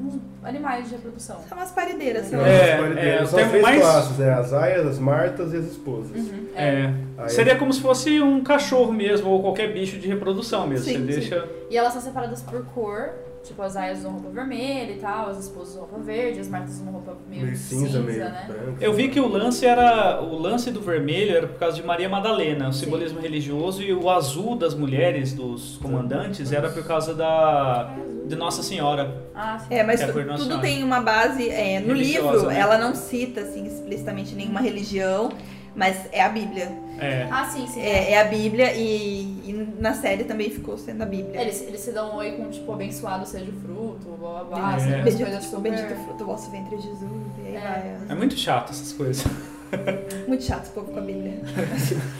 uns 0.00 0.20
animais 0.44 0.88
de 0.88 0.94
reprodução. 0.94 1.36
São 1.48 1.58
umas 1.58 1.72
parideiras, 1.72 2.26
sei 2.26 2.38
lá. 2.38 2.48
É, 2.48 2.70
é, 2.70 3.16
São 3.16 3.24
as 3.24 3.30
termo 3.32 3.50
três 3.50 3.62
mais- 3.64 3.80
classes, 3.80 4.18
né? 4.18 4.32
As 4.32 4.52
aias, 4.52 4.86
as 4.86 4.98
martas 5.00 5.52
e 5.52 5.56
as 5.56 5.64
esposas. 5.64 6.16
Uhum, 6.16 6.46
É. 6.54 6.94
Aí- 7.18 7.28
Seria 7.30 7.56
como 7.56 7.72
se 7.72 7.80
fosse 7.80 8.20
um 8.20 8.42
cachorro 8.44 8.92
mesmo, 8.92 9.30
ou 9.30 9.40
qualquer 9.42 9.72
bicho 9.72 9.98
de 9.98 10.06
reprodução 10.06 10.66
mesmo. 10.68 10.84
Sim, 10.84 10.92
Você 10.92 10.98
sim. 10.98 11.06
deixa. 11.06 11.48
E 11.70 11.76
elas 11.76 11.92
são 11.92 12.00
separadas 12.02 12.42
por 12.42 12.64
cor. 12.66 13.10
Tipo, 13.46 13.62
as 13.62 13.76
aias 13.76 13.98
usam 14.00 14.12
roupa 14.12 14.28
vermelha 14.30 14.92
e 14.92 14.96
tal, 14.98 15.28
as 15.30 15.38
esposas 15.38 15.70
usam 15.74 15.82
roupa 15.84 15.98
verde, 16.00 16.40
as 16.40 16.48
martas 16.48 16.74
usam 16.80 16.92
roupa 16.92 17.16
meio, 17.28 17.44
Meio 17.44 17.56
cinza, 17.56 18.00
meio 18.00 18.18
né? 18.18 18.44
branco. 18.48 18.76
Eu 18.80 18.92
vi 18.92 19.08
que 19.08 19.20
o 19.20 19.28
lance 19.28 19.64
era. 19.64 20.20
O 20.20 20.36
lance 20.38 20.70
do 20.70 20.80
vermelho 20.80 21.36
era 21.36 21.46
por 21.46 21.58
causa 21.58 21.76
de 21.76 21.82
Maria 21.84 22.08
Madalena, 22.08 22.68
o 22.68 22.72
Sim. 22.72 22.84
simbolismo 22.86 23.20
religioso, 23.20 23.82
e 23.82 23.92
o 23.92 24.10
azul 24.10 24.56
das 24.56 24.74
mulheres, 24.74 25.32
dos 25.32 25.76
comandantes, 25.80 26.52
era 26.52 26.68
por 26.70 26.84
causa 26.84 27.14
da. 27.14 27.94
de 28.26 28.34
Nossa 28.34 28.62
Senhora. 28.62 29.24
Ah, 29.34 29.58
sim. 29.58 29.66
É, 29.74 29.82
mas 29.84 30.00
É 30.00 30.06
tudo 30.06 30.38
Senhora. 30.38 30.60
tem 30.62 30.82
uma 30.82 31.00
base. 31.00 31.48
é, 31.48 31.78
no 31.80 31.88
Religiosa, 31.94 32.32
livro, 32.32 32.48
né? 32.48 32.58
ela 32.58 32.76
não 32.78 32.94
cita 32.94 33.42
assim, 33.42 33.64
explicitamente 33.66 34.34
nenhuma 34.34 34.60
religião, 34.60 35.28
mas 35.76 35.96
é 36.10 36.22
a 36.22 36.28
Bíblia. 36.30 36.72
É. 36.98 37.28
Ah, 37.30 37.44
sim, 37.44 37.66
sim. 37.68 37.80
É, 37.80 38.12
é 38.12 38.20
a 38.20 38.24
Bíblia 38.24 38.72
e, 38.74 39.22
e 39.44 39.76
na 39.78 39.92
série 39.94 40.24
também 40.24 40.48
ficou 40.50 40.76
sendo 40.78 41.02
a 41.02 41.06
Bíblia. 41.06 41.40
Eles, 41.40 41.60
eles 41.62 41.80
se 41.80 41.92
dão 41.92 42.12
um 42.12 42.16
oi 42.16 42.32
com, 42.32 42.48
tipo, 42.50 42.72
abençoado 42.72 43.26
seja 43.26 43.50
o 43.50 43.60
fruto, 43.60 44.16
blá 44.18 44.44
blá 44.44 44.58
blá, 44.58 44.72
É. 44.72 44.76
assim, 44.76 44.90
Bendito, 45.02 45.18
coisas 45.22 45.44
tipo, 45.44 45.56
super... 45.56 45.70
bendito 45.70 45.92
o 45.92 45.96
fruto 46.04 46.18
do 46.18 46.26
vosso 46.26 46.50
ventre, 46.50 46.76
Jesus. 46.78 47.00
E 47.44 47.48
aí 47.48 47.54
É. 47.56 47.60
vai. 47.60 47.96
É 48.08 48.14
muito 48.18 48.34
chato 48.36 48.70
essas 48.70 48.92
coisas. 48.92 49.24
Muito 50.28 50.44
chato 50.44 50.62
esse 50.62 50.70
povo 50.72 50.90
com 50.92 50.98
a 50.98 51.02
Bíblia. 51.02 51.40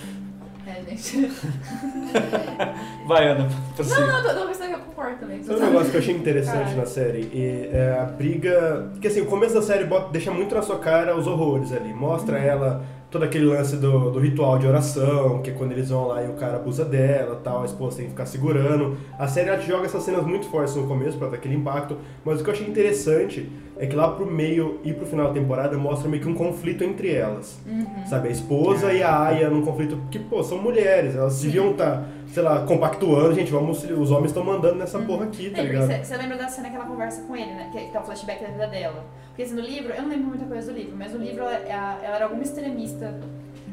É, 0.69 0.83
gente. 0.91 1.31
Vai, 3.07 3.29
Ana, 3.29 3.49
prossiga. 3.77 4.01
Não, 4.01 4.23
não, 4.25 4.35
tô, 4.35 4.41
tô 4.41 4.47
pensando 4.49 4.69
que 4.69 4.75
eu 4.75 4.79
concordo 4.81 5.17
também. 5.21 5.43
Sabe 5.45 5.61
um 5.61 5.67
negócio 5.67 5.91
que 5.93 5.97
eu 5.97 6.01
achei 6.01 6.15
interessante 6.17 6.57
Caralho. 6.57 6.77
na 6.77 6.87
série? 6.87 7.21
E, 7.33 7.71
é 7.73 7.99
a 8.01 8.05
briga. 8.07 8.89
Porque 8.93 9.07
assim, 9.07 9.21
o 9.21 9.27
começo 9.27 9.55
da 9.55 9.63
série 9.63 9.85
bota- 9.85 10.11
deixa 10.11 10.33
muito 10.33 10.53
na 10.57 10.63
sua 10.63 10.81
cara 10.81 11.17
os 11.17 11.29
horrores 11.29 11.73
ali. 11.73 11.95
Mostra 11.95 12.37
ela, 12.39 12.83
todo 13.11 13.25
aquele 13.25 13.45
lance 13.45 13.77
do, 13.77 14.11
do 14.11 14.19
ritual 14.19 14.59
de 14.59 14.67
oração, 14.67 15.41
que 15.43 15.51
é 15.51 15.53
quando 15.53 15.73
eles 15.73 15.91
vão 15.91 16.07
lá 16.07 16.23
e 16.23 16.29
o 16.29 16.35
cara 16.35 16.57
abusa 16.57 16.85
dela 16.85 17.41
tal, 17.43 17.63
a 17.63 17.65
esposa 17.65 17.99
tem 17.99 18.07
que 18.07 18.11
ficar 18.11 18.27
segurando. 18.27 18.97
A 19.19 19.29
série 19.29 19.49
ela 19.49 19.61
joga 19.61 19.87
essas 19.87 20.03
cenas 20.03 20.25
muito 20.25 20.47
fortes 20.47 20.75
no 20.75 20.87
começo 20.87 21.17
pra 21.17 21.29
dar 21.29 21.37
aquele 21.37 21.55
impacto. 21.55 21.97
Mas 22.25 22.41
o 22.41 22.45
que 22.45 22.51
eu 22.51 22.55
achei 22.55 22.67
interessante 22.67 23.51
é 23.79 23.87
que 23.87 23.95
lá 23.95 24.09
pro 24.09 24.27
meio 24.27 24.81
e 24.83 24.93
pro 24.93 25.07
final 25.07 25.29
da 25.29 25.35
temporada 25.35 25.77
mostra 25.77 26.09
meio 26.09 26.23
que 26.23 26.29
um 26.29 26.35
conflito 26.35 26.83
entre 26.83 27.13
elas. 27.13 27.61
Sabe, 28.07 28.29
a 28.29 28.31
esposa 28.31 28.93
e 28.93 29.03
a 29.03 29.23
Aya 29.23 29.51
num 29.51 29.63
conflito 29.63 29.99
que, 30.11 30.19
pô, 30.19 30.43
são 30.43 30.59
mulheres, 30.59 31.15
elas 31.15 31.41
deviam 31.41 31.73
estar, 31.73 32.09
sei 32.29 32.43
lá, 32.43 32.65
compactuando, 32.65 33.35
gente, 33.35 33.53
vamos, 33.53 33.85
os 33.85 34.11
homens 34.11 34.31
estão 34.31 34.45
mandando 34.45 34.77
nessa 34.77 34.99
porra 34.99 35.27
aqui, 35.27 35.51
tá 35.51 35.63
ligado? 35.63 35.93
Você 36.05 36.17
lembra 36.17 36.37
da 36.37 36.49
cena 36.49 36.71
que 36.71 36.77
ela 36.77 36.87
conversa 36.87 37.23
com 37.23 37.37
ele, 37.37 37.53
né? 37.53 37.69
Que 37.71 37.97
é 37.97 38.01
o 38.01 38.03
flashback 38.03 38.43
da 38.43 38.51
vida 38.51 38.67
dela. 38.67 39.05
Porque 39.37 39.43
assim, 39.43 39.55
no 39.55 39.61
livro, 39.61 39.93
eu 39.93 40.01
não 40.03 40.09
lembro 40.09 40.29
muita 40.29 40.47
coisa 40.47 40.73
do 40.73 40.79
livro, 40.79 40.95
mas 40.97 41.13
no 41.13 41.19
livro 41.19 41.43
ela, 41.43 41.53
ela- 41.53 41.99
ela 42.03 42.17
era 42.17 42.25
alguma 42.25 42.43
extremista. 42.43 43.15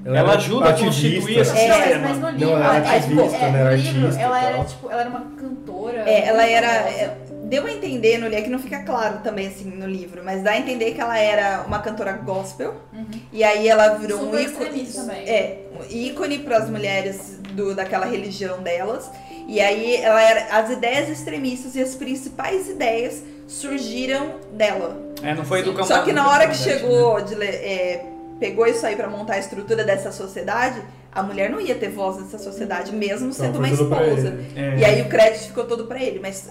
Ela 0.05 0.19
era 0.19 0.31
ajuda 0.33 0.69
a 0.69 0.73
constituir 0.73 1.39
esse 1.39 1.51
É, 1.57 1.73
sistema. 1.73 2.07
mas 2.09 2.17
no 2.17 2.23
Não, 2.23 2.31
livro, 2.33 2.49
ela 2.55 2.75
era 2.75 2.95
é, 2.95 2.99
tipo, 2.99 3.13
ativista, 3.21 3.37
é, 3.37 3.39
né? 3.39 3.51
no 3.51 3.57
Era 3.57 3.75
livro, 3.75 3.99
artista 4.01 4.19
e 4.19 4.23
ela 4.23 4.43
era, 4.43 4.65
tipo, 4.65 4.91
ela 4.91 4.99
era 5.01 5.09
uma 5.09 5.21
cantora. 5.39 5.97
É, 6.09 6.27
ela 6.27 6.45
era. 6.45 6.67
é, 6.67 7.17
Deu 7.45 7.65
a 7.67 7.71
entender 7.71 8.17
no 8.17 8.23
livro, 8.25 8.39
é 8.39 8.41
que 8.41 8.49
não 8.49 8.57
fica 8.59 8.83
claro 8.83 9.19
também 9.19 9.47
assim 9.47 9.65
no 9.69 9.85
livro, 9.85 10.21
mas 10.25 10.41
dá 10.41 10.51
a 10.51 10.57
entender 10.57 10.93
que 10.93 10.99
ela 10.99 11.17
era 11.19 11.63
uma 11.67 11.79
cantora 11.79 12.13
gospel. 12.13 12.73
Uhum. 12.91 13.05
E 13.31 13.43
aí 13.43 13.67
ela 13.67 13.89
virou 13.95 14.19
um 14.19 14.25
Super 14.25 14.41
ícone. 14.41 14.65
extremista 14.65 15.01
também. 15.01 15.29
É, 15.29 15.59
um 15.79 15.95
ícone 15.95 16.39
para 16.39 16.57
as 16.57 16.69
mulheres 16.69 17.39
do, 17.51 17.75
daquela 17.75 18.05
religião 18.05 18.61
delas. 18.63 19.09
E 19.47 19.59
aí 19.61 19.97
ela 19.97 20.21
era 20.21 20.57
as 20.57 20.69
ideias 20.71 21.09
extremistas 21.09 21.75
e 21.75 21.81
as 21.81 21.93
principais 21.95 22.67
ideias 22.69 23.21
surgiram 23.47 24.39
dela. 24.53 25.12
É, 25.23 25.33
não 25.33 25.45
foi 25.45 25.63
do 25.63 25.73
campo. 25.73 25.87
Só 25.87 26.01
que 26.03 26.11
na 26.11 26.29
hora 26.29 26.47
que 26.47 26.55
chegou, 26.55 27.21
de, 27.21 27.35
le- 27.35 27.45
é, 27.45 28.05
pegou 28.39 28.67
isso 28.67 28.85
aí 28.85 28.95
pra 28.95 29.07
montar 29.07 29.33
a 29.35 29.39
estrutura 29.39 29.83
dessa 29.83 30.11
sociedade, 30.11 30.81
a 31.11 31.23
mulher 31.23 31.49
não 31.49 31.61
ia 31.61 31.75
ter 31.75 31.89
voz 31.89 32.17
nessa 32.21 32.37
sociedade, 32.37 32.91
mesmo 32.93 33.29
Então, 33.29 33.45
sendo 33.45 33.57
uma 33.59 33.69
esposa. 33.69 34.27
ele. 34.27 34.29
né? 34.29 34.75
É. 34.75 34.79
E 34.79 34.85
aí 34.85 35.01
o 35.01 35.05
crédito 35.09 35.47
ficou 35.47 35.63
todo 35.65 35.85
pra 35.85 36.01
ele, 36.01 36.19
mas 36.19 36.49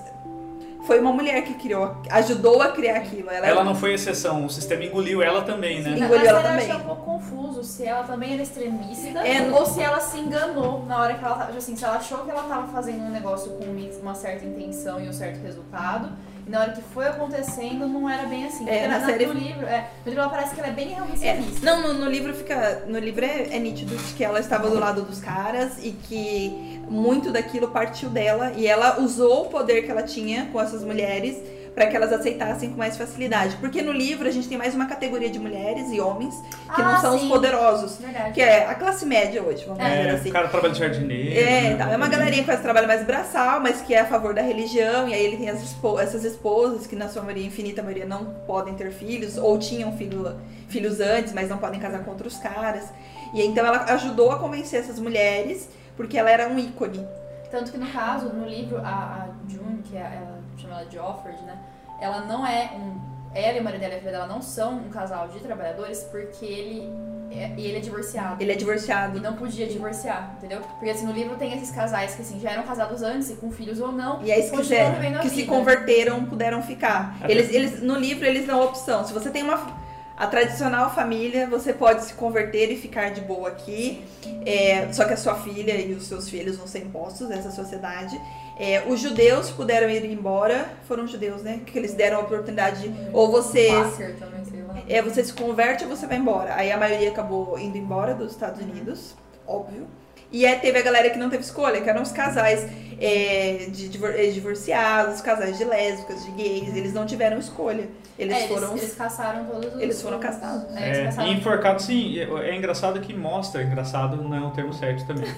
foi 0.87 0.99
uma 0.99 1.13
mulher 1.13 1.43
que 1.45 1.55
criou, 1.55 1.97
ajudou 2.11 2.61
a 2.61 2.73
criar 2.73 2.97
aquilo. 2.97 3.31
Ela, 3.31 3.47
Ela 3.47 3.63
não 3.65 3.75
foi 3.75 3.95
exceção, 3.95 4.45
o 4.47 4.51
sistema 4.51 4.85
engoliu 4.85 5.23
ela 5.23 5.43
também, 5.43 5.81
né? 5.81 5.97
Sim. 5.97 6.05
Engoliu 6.05 6.27
ela 6.27 6.41
eu 6.41 6.47
achei 6.49 6.69
também. 6.69 6.77
um 6.77 6.87
pouco 6.87 7.03
confuso 7.05 7.63
se 7.63 7.85
ela 7.85 8.03
também 8.05 8.33
era 8.35 8.43
extremista 8.43 9.21
É, 9.21 9.49
ou 9.53 9.65
se 9.65 9.81
ela 9.81 10.01
se 10.01 10.19
enganou 10.19 10.85
na 10.87 11.01
hora 11.01 11.15
que 11.15 11.25
ela 11.25 11.35
tava. 11.35 11.47
tipo 11.47 11.59
Assim, 11.59 11.77
se 11.77 11.85
ela 11.85 11.97
achou 11.97 12.19
que 12.19 12.31
ela 12.31 12.43
tava 12.45 12.67
fazendo 12.73 13.01
um 13.05 13.11
negócio 13.11 13.53
com 13.53 13.65
uma 14.03 14.15
certa 14.15 14.45
intenção 14.45 15.01
e 15.01 15.09
um 15.09 15.13
certo 15.13 15.41
resultado. 15.43 16.11
E 16.47 16.51
na 16.51 16.61
hora 16.61 16.73
que 16.73 16.83
foi 16.83 17.07
acontecendo, 17.07 17.87
não 17.87 18.09
era 18.11 18.27
bem 18.27 18.47
assim. 18.47 18.69
É, 18.69 18.89
na 18.89 18.99
na, 18.99 19.07
série- 19.07 19.27
no 19.27 19.33
livro, 19.33 19.65
é, 19.67 19.89
no 20.05 20.11
livro 20.11 20.21
ela 20.21 20.29
parece 20.31 20.55
que 20.55 20.61
ela 20.61 20.69
é 20.71 20.73
bem 20.73 20.89
realmente 20.89 21.25
É, 21.27 21.41
não, 21.63 21.81
no, 21.83 21.95
no 21.95 22.11
livro 22.11 22.35
fica. 22.35 22.83
No 22.87 22.99
livro 22.99 23.25
é, 23.25 23.49
é 23.55 23.59
nítido 23.59 23.97
de 23.97 24.13
que 24.15 24.25
ela 24.25 24.41
estava 24.41 24.69
do 24.69 24.79
lado 24.79 25.03
dos 25.03 25.21
caras 25.21 25.73
e 25.83 25.93
que 25.93 26.81
muito 26.89 27.31
daquilo 27.31 27.69
partiu 27.69 28.09
dela 28.11 28.53
e 28.57 28.67
ela 28.67 29.01
usou 29.01 29.43
o 29.47 29.49
poder 29.49 29.83
que 29.83 29.91
ela 29.91 30.03
tinha 30.03 30.47
com 30.53 30.61
essas 30.61 30.83
mulheres 30.85 31.37
para 31.75 31.87
que 31.87 31.97
elas 31.97 32.13
aceitassem 32.13 32.71
com 32.71 32.77
mais 32.77 32.97
facilidade. 32.97 33.57
Porque 33.57 33.81
no 33.81 33.93
livro 33.93 34.29
a 34.29 34.31
gente 34.31 34.47
tem 34.49 34.59
mais 34.59 34.75
uma 34.75 34.87
categoria 34.87 35.31
de 35.31 35.39
mulheres 35.39 35.91
e 35.91 36.01
homens 36.01 36.35
que 36.75 36.83
não 36.83 36.91
Ah, 36.95 36.99
são 36.99 37.19
sim. 37.19 37.25
os 37.25 37.31
poderosos, 37.31 37.97
Verdade. 37.99 38.33
que 38.33 38.43
é 38.43 38.67
a 38.67 38.75
classe 38.75 39.07
média 39.07 39.43
hoje, 39.43 39.65
vamos 39.65 39.83
dizer 39.83 40.07
É, 40.07 40.11
assim. 40.11 40.29
o 40.29 40.33
cara 40.33 40.49
trabalha 40.49 40.73
de 40.75 40.79
jardineiro. 40.81 41.31
É, 41.41 41.45
né? 41.63 41.73
então, 41.73 41.91
é 41.91 41.97
uma 41.97 42.09
galerinha 42.09 42.43
que 42.43 42.47
faz 42.47 42.61
trabalho 42.61 42.87
mais 42.87 43.05
braçal, 43.07 43.61
mas 43.61 43.81
que 43.81 43.95
é 43.95 44.01
a 44.01 44.07
favor 44.07 44.35
da 44.35 44.43
religião, 44.43 45.09
e 45.09 45.15
aí 45.15 45.25
ele 45.25 45.37
tem 45.39 45.49
as 45.49 45.63
espo- 45.63 45.99
essas 45.99 46.25
esposas 46.25 46.87
que 46.87 46.95
na 46.95 47.09
sua 47.09 47.23
maioria, 47.23 47.47
infinita 47.47 47.83
maioria, 47.83 48.05
não 48.05 48.27
podem 48.47 48.75
ter 48.75 48.91
filhos, 48.93 49.39
ou 49.39 49.59
tinham 49.59 49.97
filho, 49.97 50.37
filhos 50.69 51.01
antes, 51.01 51.33
mas 51.33 51.49
não 51.49 51.57
podem 51.57 51.81
casar 51.81 52.05
com 52.05 52.11
outros 52.11 52.37
caras. 52.37 52.85
E 53.33 53.43
então 53.43 53.65
ela 53.65 53.85
ajudou 53.95 54.31
a 54.31 54.39
convencer 54.39 54.81
essas 54.81 54.99
mulheres, 54.99 55.69
porque 55.97 56.19
ela 56.19 56.31
era 56.31 56.49
um 56.49 56.59
ícone. 56.59 57.03
Tanto 57.51 57.73
que 57.73 57.79
no 57.79 57.87
caso, 57.87 58.27
no 58.31 58.47
livro, 58.47 58.79
a, 58.79 58.83
a 58.91 59.29
June, 59.49 59.83
que 59.83 59.97
é, 59.97 60.01
ela 60.01 60.42
chama 60.73 60.81
ela 60.81 60.85
de 60.89 60.99
Offord, 60.99 61.43
né? 61.43 61.57
Ela 62.01 62.21
não 62.23 62.47
é 62.47 62.71
um. 62.77 63.01
Ela 63.35 63.57
e 63.57 63.61
o 63.61 63.65
marido 63.65 63.81
dela 63.81 63.95
e 63.97 64.01
dela 64.01 64.27
não 64.27 64.43
são 64.43 64.75
um 64.75 64.89
casal 64.91 65.29
de 65.29 65.39
trabalhadores 65.41 66.03
porque 66.11 66.45
ele 66.45 66.93
é, 67.31 67.51
e 67.57 67.67
ele 67.67 67.79
é 67.79 67.81
divorciado. 67.81 68.43
Ele 68.43 68.53
é 68.53 68.55
E 68.55 68.59
divorciado. 68.59 69.19
não 69.21 69.35
podia 69.37 69.67
divorciar, 69.67 70.35
entendeu? 70.37 70.61
Porque 70.61 70.91
assim, 70.91 71.07
no 71.07 71.13
livro 71.13 71.35
tem 71.37 71.55
esses 71.57 71.71
casais 71.71 72.15
que 72.15 72.21
assim, 72.21 72.39
já 72.39 72.51
eram 72.51 72.65
casados 72.65 73.03
antes 73.03 73.31
e 73.31 73.35
com 73.37 73.51
filhos 73.51 73.81
ou 73.81 73.91
não. 73.91 74.23
E 74.23 74.31
aí, 74.31 74.43
se 74.43 74.51
quiser, 74.55 74.93
vivendo 74.95 75.17
a 75.17 75.21
que 75.21 75.31
se 75.31 75.45
converteram, 75.45 76.27
puderam 76.27 76.63
ficar. 76.63 77.17
Até- 77.23 77.31
Eles, 77.33 77.51
eles, 77.55 77.83
no 77.83 77.97
livro, 77.97 78.27
eles 78.27 78.47
dão 78.47 78.61
a 78.61 78.65
opção. 78.67 79.07
Se 79.07 79.13
você 79.13 79.31
tem 79.31 79.43
uma. 79.43 79.81
A 80.15 80.27
tradicional 80.27 80.95
família, 80.95 81.47
você 81.49 81.73
pode 81.73 82.05
se 82.05 82.13
converter 82.15 82.71
e 82.71 82.77
ficar 82.77 83.11
de 83.13 83.23
boa 83.23 83.49
aqui. 83.49 84.05
É, 84.45 84.93
só 84.93 85.05
que 85.07 85.15
a 85.15 85.17
sua 85.17 85.37
filha 85.37 85.73
e 85.81 85.95
os 85.95 86.07
seus 86.07 86.29
filhos 86.29 86.59
vão 86.59 86.67
ser 86.67 86.81
impostos 86.81 87.29
nessa 87.31 87.51
sociedade. 87.51 88.21
É, 88.59 88.83
os 88.87 89.01
judeus 89.01 89.51
puderam 89.51 89.89
ir 89.91 90.05
embora. 90.05 90.67
Foram 90.87 91.07
judeus, 91.07 91.43
né? 91.43 91.61
Que 91.65 91.79
eles 91.79 91.95
deram 91.95 92.19
a 92.19 92.21
oportunidade. 92.21 92.89
de- 92.89 92.95
Ou 93.13 93.31
você, 93.31 93.69
Quaker 93.71 94.17
também, 94.19 94.45
sei 94.45 94.63
lá. 94.63 94.75
é, 94.89 95.03
você 95.03 95.25
se 95.25 95.33
converte 95.33 95.85
ou 95.85 95.91
você 95.91 96.07
vai 96.07 96.19
embora. 96.19 96.55
Aí 96.55 96.71
a 96.71 96.77
maioria 96.77 97.11
acabou 97.11 97.59
indo 97.59 97.77
embora 97.79 98.15
dos 98.15 98.33
Estados 98.33 98.61
Unidos, 98.61 99.15
óbvio. 99.47 99.87
E 100.31 100.47
aí 100.47 100.59
teve 100.61 100.79
a 100.79 100.83
galera 100.83 101.11
que 101.11 101.19
não 101.19 101.29
teve 101.29 101.43
escolha, 101.43 101.81
que 101.83 101.91
eram 101.91 102.01
os 102.03 102.11
casais 102.13 102.67
é, 102.99 103.67
de 103.69 103.89
divor- 103.89 104.13
divorciados, 104.15 105.21
casais 105.21 105.59
de 105.59 105.65
lésbicas, 105.65 106.25
de 106.25 106.31
gays. 106.33 106.75
Eles 106.77 106.93
não 106.95 107.05
tiveram 107.05 107.39
escolha. 107.39 107.89
Eles 108.19 108.37
É, 108.37 108.49
foram. 108.49 108.73
eles 108.77 108.95
caçaram 108.95 109.45
todos 109.47 109.75
os. 109.75 109.81
eles 109.81 110.01
foram 110.01 110.19
os- 110.19 110.25
caçados. 110.25 110.77
É, 110.77 110.87
eles 110.87 110.99
É, 110.99 111.05
caçaram 111.07 111.29
e 111.29 111.35
enforcado, 111.35 111.83
sim, 111.83 112.19
é, 112.19 112.25
é 112.51 112.57
engraçado 112.57 113.01
que 113.01 113.13
mostra, 113.13 113.63
engraçado 113.63 114.17
não 114.17 114.35
é 114.37 114.41
um 114.41 114.51
termo 114.51 114.73
certo 114.73 115.07
também. 115.07 115.29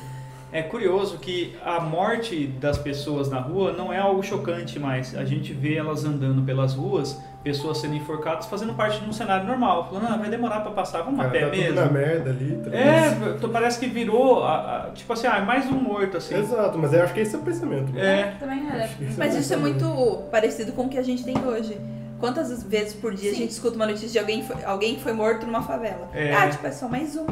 É 0.55 0.63
curioso 0.63 1.19
que 1.19 1.57
a 1.65 1.81
morte 1.81 2.47
das 2.47 2.79
pessoas 2.79 3.29
na 3.29 3.41
rua 3.41 3.73
não 3.73 3.93
é 3.93 3.99
algo 3.99 4.23
chocante 4.23 4.79
mais. 4.79 5.13
A 5.17 5.25
gente 5.25 5.53
vê 5.53 5.75
elas 5.75 6.05
andando 6.05 6.43
pelas 6.43 6.75
ruas, 6.75 7.21
pessoas 7.43 7.79
sendo 7.79 7.97
enforcadas, 7.97 8.47
fazendo 8.47 8.73
parte 8.73 9.01
de 9.01 9.09
um 9.09 9.13
cenário 9.13 9.49
normal. 9.49 9.89
Falando, 9.89 10.07
ah, 10.13 10.17
vai 10.17 10.31
demorar 10.31 10.61
pra 10.61 10.71
passar, 10.71 11.03
vamos 11.03 11.19
a 11.19 11.25
Cara, 11.25 11.33
pé 11.33 11.41
tá 11.41 11.47
tudo 11.51 11.59
mesmo. 11.61 11.75
na 11.81 11.87
merda 11.87 12.31
ali. 12.31 12.57
tá 12.65 12.71
É, 12.77 13.49
parece 13.53 13.81
que 13.81 13.87
virou, 13.89 14.45
a- 14.45 14.87
a- 14.87 14.91
tipo 14.91 15.13
assim, 15.13 15.27
ah, 15.27 15.39
é 15.39 15.41
mais 15.45 15.67
um 15.67 15.73
morto, 15.75 16.19
assim. 16.19 16.37
Exato, 16.37 16.79
mas 16.79 16.93
eu 16.93 17.03
acho 17.03 17.13
que 17.15 17.21
esse 17.21 17.35
é 17.35 17.39
o 17.39 17.43
pensamento. 17.43 17.99
É, 17.99 18.35
Também 18.39 18.65
era. 18.71 18.85
Acho 18.85 18.97
que 18.97 19.05
esse 19.07 19.19
Mas 19.19 19.35
isso 19.35 19.53
é 19.53 19.57
muito 19.57 20.23
parecido 20.31 20.71
com 20.71 20.83
o 20.85 20.89
que 20.89 20.99
a 20.99 21.03
gente 21.03 21.25
tem 21.25 21.37
hoje. 21.45 21.77
Quantas 22.21 22.63
vezes 22.63 22.95
por 22.95 23.13
dia 23.15 23.31
a 23.31 23.35
Sim. 23.35 23.41
gente 23.41 23.51
escuta 23.51 23.77
uma 23.77 23.87
notícia 23.87 24.09
de 24.09 24.19
alguém, 24.19 24.41
que 24.41 24.47
foi- 24.47 24.65
alguém 24.65 24.99
foi 24.99 25.13
morto 25.13 25.45
numa 25.45 25.63
favela? 25.63 26.09
É. 26.15 26.33
Ah, 26.33 26.49
tipo, 26.49 26.67
é 26.67 26.71
só 26.71 26.89
mais 26.89 27.17
um. 27.17 27.27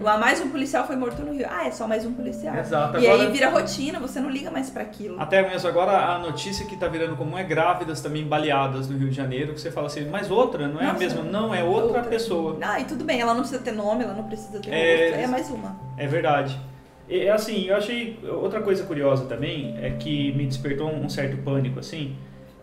Lá 0.00 0.18
mais 0.18 0.40
um 0.40 0.50
policial 0.50 0.86
foi 0.86 0.94
morto 0.94 1.22
no 1.22 1.32
Rio. 1.32 1.46
Ah, 1.50 1.66
é 1.66 1.70
só 1.70 1.86
mais 1.88 2.04
um 2.04 2.12
policial. 2.12 2.54
Exato. 2.54 2.98
E 2.98 3.06
Agora- 3.08 3.22
aí 3.26 3.32
vira 3.32 3.48
rotina, 3.48 3.98
você 3.98 4.20
não 4.20 4.28
liga 4.30 4.50
mais 4.50 4.68
pra 4.70 4.82
aquilo. 4.82 5.20
Até 5.20 5.48
mesmo 5.48 5.68
agora 5.68 5.92
a 6.14 6.18
notícia 6.18 6.66
que 6.66 6.76
tá 6.76 6.86
virando 6.86 7.16
comum 7.16 7.36
é 7.36 7.42
grávidas 7.42 8.00
também 8.00 8.24
baleadas 8.24 8.88
no 8.88 8.96
Rio 8.98 9.08
de 9.08 9.16
Janeiro, 9.16 9.54
que 9.54 9.60
você 9.60 9.70
fala 9.70 9.86
assim, 9.86 10.06
mas 10.08 10.30
outra, 10.30 10.68
não 10.68 10.80
é 10.80 10.84
a 10.84 10.88
Nossa, 10.88 10.98
mesma, 10.98 11.22
não, 11.22 11.54
é 11.54 11.64
outra, 11.64 12.02
pessoa. 12.02 12.58
Ah, 12.60 12.78
e 12.78 12.84
tudo 12.84 13.04
bem, 13.04 13.20
ela 13.20 13.32
não 13.32 13.40
precisa 13.40 13.60
ter 13.62 13.72
nome, 13.72 14.04
ela 14.04 14.14
não 14.14 14.24
precisa 14.24 14.60
ter 14.60 14.70
É. 14.72 15.22
É 15.22 15.26
mais 15.26 15.48
uma. 15.50 15.76
É 15.96 16.06
verdade. 16.06 16.60
E 17.08 17.20
é 17.20 17.30
assim, 17.30 17.66
eu 17.66 17.76
achei 17.76 18.18
outra 18.28 18.60
coisa 18.60 18.84
curiosa 18.84 19.24
também, 19.26 19.76
é 19.80 19.90
que 19.90 20.32
me 20.32 20.44
despertou 20.44 20.88
um 20.88 21.08
certo 21.08 21.36
pânico 21.38 21.78
assim. 21.78 22.16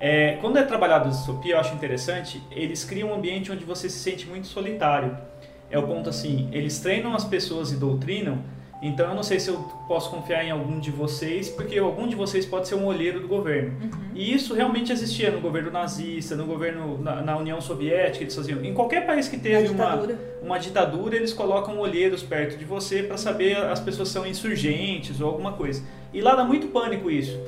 É, 0.05 0.35
quando 0.41 0.57
é 0.57 0.63
trabalhado 0.63 1.07
a 1.07 1.11
distopia, 1.11 1.53
eu 1.53 1.59
acho 1.61 1.73
interessante, 1.73 2.43
eles 2.51 2.83
criam 2.83 3.11
um 3.11 3.13
ambiente 3.13 3.49
onde 3.49 3.63
você 3.63 3.89
se 3.89 3.99
sente 3.99 4.27
muito 4.27 4.47
solitário. 4.47 5.17
É 5.71 5.79
o 5.79 5.83
ponto 5.83 6.09
assim, 6.09 6.49
eles 6.51 6.77
treinam 6.81 7.15
as 7.15 7.23
pessoas 7.23 7.71
e 7.71 7.77
doutrinam, 7.77 8.39
então 8.81 9.07
eu 9.07 9.15
não 9.15 9.23
sei 9.23 9.39
se 9.39 9.47
eu 9.47 9.59
posso 9.87 10.09
confiar 10.09 10.43
em 10.43 10.51
algum 10.51 10.77
de 10.77 10.91
vocês, 10.91 11.47
porque 11.47 11.79
algum 11.79 12.05
de 12.05 12.17
vocês 12.17 12.45
pode 12.45 12.67
ser 12.67 12.75
um 12.75 12.85
olheiro 12.85 13.21
do 13.21 13.29
governo. 13.29 13.77
E 14.13 14.33
isso 14.33 14.53
realmente 14.53 14.91
existia 14.91 15.31
no 15.31 15.39
governo 15.39 15.71
nazista, 15.71 16.35
no 16.35 16.45
governo 16.45 16.97
na, 17.01 17.21
na 17.21 17.37
União 17.37 17.61
Soviética, 17.61 18.25
eles 18.25 18.35
faziam. 18.35 18.61
Em 18.61 18.73
qualquer 18.73 19.05
país 19.05 19.29
que 19.29 19.37
teve 19.37 19.69
uma, 19.69 19.85
ditadura. 19.85 20.19
uma 20.43 20.59
ditadura, 20.59 21.15
eles 21.15 21.31
colocam 21.31 21.79
olheiros 21.79 22.21
perto 22.21 22.57
de 22.57 22.65
você 22.65 23.03
para 23.03 23.15
saber 23.15 23.55
as 23.55 23.79
pessoas 23.79 24.09
são 24.09 24.27
insurgentes 24.27 25.21
ou 25.21 25.29
alguma 25.29 25.53
coisa. 25.53 25.81
E 26.13 26.19
lá 26.19 26.35
dá 26.35 26.43
muito 26.43 26.67
pânico 26.67 27.09
isso, 27.09 27.39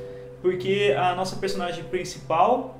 porque 0.42 0.94
a 0.96 1.14
nossa 1.14 1.36
personagem 1.36 1.84
principal, 1.84 2.74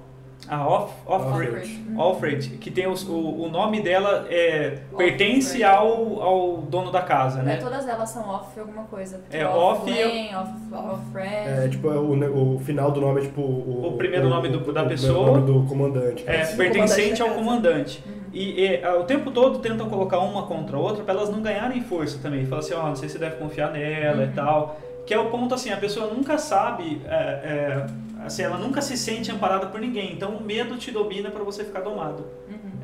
a 0.48 0.66
Off, 0.68 0.92
Offred, 1.06 1.50
Offred. 1.50 1.80
Offred, 1.96 2.48
que 2.58 2.70
tem 2.70 2.86
os- 2.86 3.08
o, 3.08 3.12
o 3.14 3.48
nome 3.48 3.80
dela 3.80 4.26
é, 4.30 4.78
pertence 4.96 5.48
Offred. 5.48 5.64
ao, 5.64 6.22
ao 6.22 6.56
dono 6.58 6.92
da 6.92 7.00
casa, 7.02 7.40
É, 7.40 7.42
né? 7.42 7.56
todas 7.56 7.88
elas 7.88 8.10
são 8.10 8.28
off 8.28 8.60
alguma 8.60 8.84
coisa. 8.84 9.20
É, 9.32 9.44
off 9.46 9.80
off 9.80 9.90
Lane, 9.90 10.30
off, 10.36 10.50
off 10.74 11.00
Fred. 11.12 11.28
É, 11.64 11.68
tipo, 11.68 11.90
é 11.90 11.96
o, 11.96 12.54
o 12.56 12.58
final 12.60 12.90
do 12.92 13.00
nome 13.00 13.20
é 13.22 13.24
tipo. 13.24 13.40
O, 13.40 13.88
O 13.88 13.96
primeiro 13.96 14.28
nome 14.28 14.48
do- 14.50 14.72
da 14.72 14.82
o 14.84 14.88
pessoa. 14.88 15.38
nome 15.38 15.46
do 15.46 15.66
comandante. 15.66 16.22
É, 16.26 16.44
pertencente 16.54 17.18
comandante 17.18 17.22
ao 17.22 17.30
comandante. 17.30 18.04
E, 18.32 18.60
e, 18.66 18.84
ah, 18.84 18.96
o 18.96 19.04
tempo 19.04 19.30
todo 19.30 19.60
tentam 19.60 19.88
colocar 19.88 20.18
uma 20.18 20.42
contra 20.42 20.76
a 20.76 20.80
outra 20.80 21.02
para 21.02 21.14
elas 21.14 21.30
não 21.30 21.40
ganharem 21.40 21.80
força 21.82 22.18
também. 22.22 22.44
Fala 22.44 22.60
assim, 22.60 22.74
ó, 22.74 22.86
não 22.88 22.94
sei 22.94 23.08
se 23.08 23.14
você 23.14 23.18
deve 23.18 23.36
confiar 23.36 23.72
nela 23.72 24.24
e 24.24 24.28
tal. 24.28 24.78
Que 25.06 25.14
é 25.14 25.18
o 25.18 25.30
ponto 25.30 25.54
assim, 25.54 25.70
a 25.70 25.76
pessoa 25.76 26.12
nunca 26.12 26.36
sabe, 26.36 27.00
é, 27.06 27.14
é, 27.14 27.86
assim, 28.24 28.42
ela 28.42 28.58
nunca 28.58 28.82
se 28.82 28.96
sente 28.96 29.30
amparada 29.30 29.68
por 29.68 29.80
ninguém. 29.80 30.12
Então 30.12 30.36
o 30.36 30.42
medo 30.42 30.76
te 30.76 30.90
domina 30.90 31.30
para 31.30 31.44
você 31.44 31.64
ficar 31.64 31.80
domado. 31.80 32.26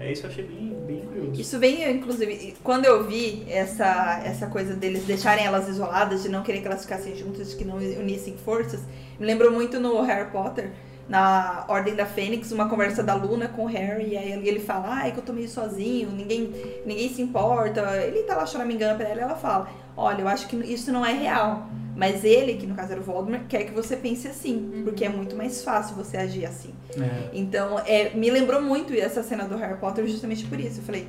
É 0.02 0.10
isso 0.10 0.22
que 0.22 0.26
eu 0.26 0.30
achei 0.32 0.44
bem, 0.44 0.76
bem 0.86 1.00
curioso. 1.00 1.40
Isso 1.40 1.58
vem, 1.58 1.88
inclusive, 1.90 2.56
quando 2.64 2.84
eu 2.84 3.04
vi 3.04 3.44
essa, 3.48 4.20
essa 4.24 4.48
coisa 4.48 4.74
deles 4.74 5.04
deixarem 5.04 5.44
elas 5.44 5.68
isoladas, 5.68 6.22
de 6.24 6.28
não 6.28 6.42
querer 6.42 6.60
que 6.60 6.66
elas 6.66 6.82
ficassem 6.82 7.14
juntas, 7.14 7.50
de 7.50 7.56
que 7.56 7.64
não 7.64 7.76
unissem 7.76 8.36
forças, 8.36 8.80
me 9.18 9.26
lembrou 9.26 9.52
muito 9.52 9.78
no 9.78 10.00
Harry 10.02 10.30
Potter, 10.30 10.72
na 11.08 11.64
Ordem 11.68 11.94
da 11.94 12.06
Fênix, 12.06 12.50
uma 12.50 12.68
conversa 12.68 13.02
da 13.02 13.14
Luna 13.14 13.46
com 13.46 13.64
o 13.64 13.66
Harry, 13.66 14.10
e 14.10 14.16
aí 14.16 14.48
ele 14.48 14.60
fala, 14.60 14.88
ai, 14.88 15.12
que 15.12 15.18
eu 15.18 15.22
tô 15.22 15.32
meio 15.32 15.48
sozinho, 15.48 16.10
ninguém, 16.10 16.52
ninguém 16.84 17.08
se 17.08 17.22
importa. 17.22 17.80
Ele 18.04 18.22
tá 18.22 18.34
lá 18.34 18.46
choramingando 18.46 18.96
pra 18.96 19.08
ela 19.08 19.20
e 19.20 19.22
ela 19.22 19.36
fala, 19.36 19.68
olha, 19.96 20.22
eu 20.22 20.28
acho 20.28 20.48
que 20.48 20.56
isso 20.56 20.92
não 20.92 21.04
é 21.04 21.12
real. 21.12 21.68
Mas 21.94 22.24
ele, 22.24 22.54
que 22.54 22.66
no 22.66 22.74
caso 22.74 22.92
era 22.92 23.00
o 23.00 23.04
Voldemort, 23.04 23.46
quer 23.48 23.64
que 23.64 23.72
você 23.72 23.96
pense 23.96 24.26
assim, 24.26 24.82
porque 24.82 25.04
é 25.04 25.08
muito 25.10 25.36
mais 25.36 25.62
fácil 25.62 25.94
você 25.94 26.16
agir 26.16 26.46
assim. 26.46 26.74
É. 26.98 27.28
Então, 27.34 27.78
é, 27.80 28.10
me 28.14 28.30
lembrou 28.30 28.62
muito 28.62 28.94
essa 28.94 29.22
cena 29.22 29.44
do 29.44 29.56
Harry 29.56 29.78
Potter 29.78 30.06
justamente 30.06 30.44
por 30.46 30.58
isso. 30.58 30.80
Eu 30.80 30.84
falei, 30.84 31.06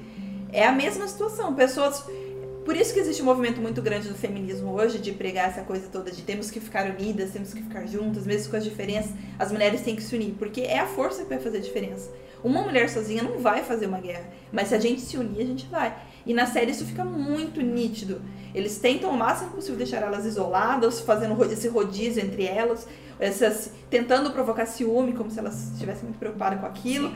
é 0.52 0.65
a 0.65 0.72
mesma 0.72 1.08
situação. 1.08 1.54
Pessoas. 1.56 2.04
Por 2.65 2.78
isso 2.78 2.93
que 2.93 3.00
existe 3.00 3.22
um 3.22 3.26
movimento 3.26 3.60
muito 3.60 3.82
grande 3.82 4.08
do 4.08 4.15
feminismo 4.15 4.72
hoje, 4.72 4.98
de 4.98 5.12
pregar 5.12 5.50
essa 5.50 5.63
coisa 5.63 5.88
toda 5.89 6.10
de 6.12 6.22
temos 6.22 6.50
que 6.50 6.62
ficar 6.62 6.89
unidas, 6.89 7.32
temos 7.32 7.54
que 7.54 7.62
ficar 7.62 7.86
juntas, 7.86 8.26
mesmo 8.26 8.52
com 8.52 8.56
as 8.56 8.63
diferenças, 8.63 9.12
as 9.38 9.52
mulheres 9.52 9.82
têm 9.82 9.98
que 9.98 10.02
se 10.02 10.15
unir, 10.15 10.34
porque 10.39 10.62
é 10.62 10.80
a 10.80 10.86
força 10.86 11.24
que 11.24 11.30
vai 11.30 11.39
fazer 11.39 11.58
a 11.58 11.62
diferença. 11.62 12.10
Uma 12.41 12.62
mulher 12.62 12.89
sozinha 12.89 13.22
não 13.22 13.39
vai 13.39 13.63
fazer 13.63 13.88
uma 13.88 14.00
guerra, 14.00 14.30
mas 14.50 14.69
se 14.69 14.76
a 14.76 14.80
gente 14.80 15.02
se 15.02 15.17
unir, 15.17 15.41
a 15.41 15.46
gente 15.46 15.65
vai. 15.65 15.93
E 16.26 16.34
na 16.34 16.46
série 16.46 16.72
isso 16.72 16.86
fica 16.86 17.04
muito 17.04 17.62
nítido. 17.62 18.22
Eles 18.54 18.78
tentam 18.78 19.10
o 19.10 19.18
máximo 19.18 19.52
possível 19.52 19.78
deixar 19.78 20.02
elas 20.04 20.26
isoladas, 20.26 21.00
fazendo 21.02 21.42
esse 21.52 21.68
rodízio 21.68 22.24
entre 22.24 22.46
elas, 22.46 22.88
essas, 23.20 23.72
tentando 23.89 24.32
provocar 24.32 24.66
ciúme, 24.66 25.13
como 25.13 25.32
se 25.32 25.39
elas 25.39 25.72
estivessem 25.74 26.04
muito 26.04 26.20
preocupadas 26.20 26.60
com 26.60 26.66
aquilo. 26.66 27.12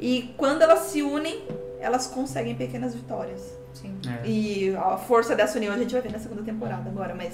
E 0.00 0.34
quando 0.36 0.62
elas 0.62 0.80
se 0.80 1.02
unem, 1.02 1.42
elas 1.80 2.06
conseguem 2.06 2.54
pequenas 2.54 2.94
vitórias. 2.94 3.40
Sim. 3.72 3.96
É. 4.06 4.28
E 4.28 4.74
a 4.76 4.96
força 4.98 5.34
dessa 5.34 5.56
união 5.58 5.72
a 5.74 5.78
gente 5.78 5.92
vai 5.92 6.02
ver 6.02 6.12
na 6.12 6.18
segunda 6.18 6.42
temporada 6.42 6.88
agora, 6.90 7.14
mas 7.14 7.32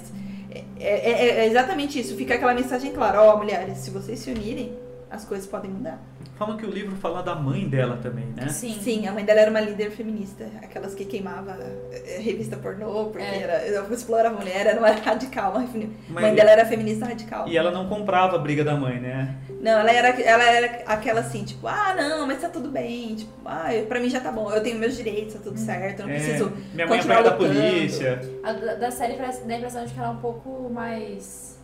é, 0.50 0.62
é- 0.78 1.10
é- 1.10 1.38
é 1.40 1.46
exatamente 1.46 1.98
isso. 1.98 2.14
Fica 2.16 2.34
aquela 2.34 2.54
mensagem 2.54 2.92
clara, 2.92 3.20
ó, 3.22 3.36
mulheres, 3.36 3.78
se 3.78 3.90
vocês 3.90 4.18
se 4.20 4.30
unirem, 4.30 4.72
as 5.10 5.24
coisas 5.24 5.46
podem 5.46 5.70
mudar. 5.70 6.00
Falam 6.38 6.56
que 6.56 6.64
o 6.64 6.70
livro 6.70 6.94
fala 6.96 7.20
da 7.20 7.34
mãe 7.34 7.68
dela 7.68 7.98
também, 8.00 8.26
né? 8.26 8.46
Sim. 8.48 8.78
Sim, 8.80 9.08
a 9.08 9.12
mãe 9.12 9.24
dela 9.24 9.40
era 9.40 9.50
uma 9.50 9.60
líder 9.60 9.90
feminista, 9.90 10.44
aquelas 10.62 10.94
que 10.94 11.04
queimava 11.04 11.56
eh, 11.90 12.20
revista 12.20 12.56
pornô, 12.56 13.06
porque 13.06 13.24
É. 13.26 13.42
era, 13.42 13.92
explorava 13.92 14.36
a 14.36 14.38
mulher, 14.38 14.66
era 14.66 14.78
uma 14.78 14.90
radical. 14.92 15.52
Uma 15.56 15.66
Mas- 16.08 16.22
mãe 16.22 16.34
dela 16.36 16.50
era 16.52 16.64
feminista 16.64 17.06
radical. 17.06 17.48
E 17.48 17.56
ela 17.56 17.72
não 17.72 17.88
comprava 17.88 18.36
a 18.36 18.38
briga 18.38 18.62
da 18.62 18.76
mãe, 18.76 19.00
né? 19.00 19.36
Não, 19.60 19.72
ela 19.80 19.90
era, 19.90 20.08
ela 20.22 20.44
era 20.44 20.82
aquela 20.86 21.20
assim, 21.20 21.42
tipo, 21.44 21.66
ah, 21.66 21.92
não, 21.98 22.24
mas 22.24 22.40
tá 22.40 22.48
tudo 22.48 22.70
bem, 22.70 23.16
tipo, 23.16 23.32
ah, 23.44 23.66
pra 23.88 23.98
mim 23.98 24.08
já 24.08 24.20
tá 24.20 24.30
bom, 24.30 24.52
eu 24.52 24.62
tenho 24.62 24.78
meus 24.78 24.96
direitos, 24.96 25.34
tá 25.34 25.40
tudo 25.42 25.58
certo, 25.58 26.00
eu 26.02 26.06
não 26.06 26.14
É, 26.14 26.18
preciso. 26.18 26.52
minha 26.72 26.86
mãe 26.86 27.00
apanha 27.00 27.22
da 27.24 27.32
polícia. 27.32 28.20
A 28.44 28.52
da, 28.52 28.74
da 28.76 28.90
série 28.92 29.14
parece, 29.14 29.44
dá 29.44 29.54
a 29.54 29.56
impressão 29.56 29.84
de 29.84 29.92
que 29.92 29.98
ela 29.98 30.08
é 30.08 30.12
um 30.12 30.18
pouco 30.18 30.70
mais 30.72 31.57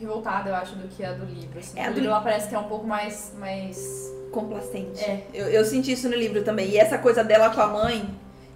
revoltada, 0.00 0.50
eu 0.50 0.54
acho, 0.54 0.74
do 0.76 0.88
que 0.88 1.04
a 1.04 1.12
do 1.12 1.24
livro. 1.24 1.58
Assim. 1.58 1.78
É, 1.78 1.84
do 1.84 1.88
livro 1.88 2.00
li- 2.02 2.06
ela 2.08 2.20
parece 2.20 2.48
que 2.48 2.54
é 2.54 2.58
um 2.58 2.64
pouco 2.64 2.86
mais. 2.86 3.32
mais... 3.38 4.10
complacente. 4.32 5.04
É. 5.04 5.24
Eu, 5.34 5.46
eu 5.48 5.64
senti 5.64 5.92
isso 5.92 6.08
no 6.08 6.14
livro 6.16 6.42
também. 6.42 6.70
E 6.70 6.78
essa 6.78 6.98
coisa 6.98 7.24
dela 7.24 7.50
com 7.50 7.60
a 7.60 7.66
mãe, 7.66 8.08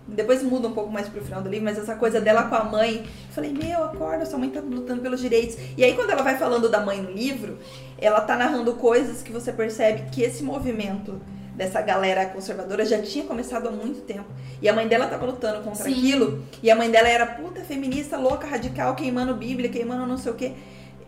depois 0.06 0.42
muda 0.42 0.68
um 0.68 0.72
pouco 0.72 0.90
mais 0.90 1.08
pro 1.08 1.20
final 1.22 1.42
do 1.42 1.48
livro, 1.48 1.64
mas 1.64 1.78
essa 1.78 1.96
coisa 1.96 2.20
dela 2.20 2.44
com 2.44 2.54
a 2.54 2.64
mãe, 2.64 2.98
eu 2.98 3.32
falei, 3.32 3.52
meu, 3.52 3.84
acorda, 3.84 4.24
sua 4.24 4.38
mãe 4.38 4.50
tá 4.50 4.60
lutando 4.60 5.02
pelos 5.02 5.20
direitos. 5.20 5.56
E 5.76 5.82
aí 5.82 5.94
quando 5.94 6.10
ela 6.10 6.22
vai 6.22 6.36
falando 6.36 6.68
da 6.68 6.80
mãe 6.80 7.00
no 7.00 7.10
livro, 7.10 7.58
ela 7.98 8.20
tá 8.20 8.36
narrando 8.36 8.74
coisas 8.74 9.22
que 9.22 9.32
você 9.32 9.52
percebe 9.52 10.10
que 10.10 10.22
esse 10.22 10.42
movimento 10.44 11.20
dessa 11.56 11.80
galera 11.80 12.26
conservadora 12.26 12.84
já 12.84 13.00
tinha 13.00 13.24
começado 13.24 13.68
há 13.68 13.70
muito 13.70 14.00
tempo. 14.02 14.26
E 14.60 14.68
a 14.68 14.72
mãe 14.72 14.86
dela 14.86 15.06
tava 15.06 15.24
lutando 15.26 15.62
contra 15.62 15.84
Sim. 15.84 15.92
aquilo, 15.92 16.44
e 16.62 16.70
a 16.70 16.76
mãe 16.76 16.90
dela 16.90 17.08
era 17.08 17.26
puta 17.26 17.62
feminista, 17.62 18.16
louca, 18.16 18.46
radical, 18.46 18.94
queimando 18.94 19.34
Bíblia, 19.34 19.68
queimando 19.68 20.06
não 20.06 20.18
sei 20.18 20.32
o 20.32 20.34
quê. 20.34 20.52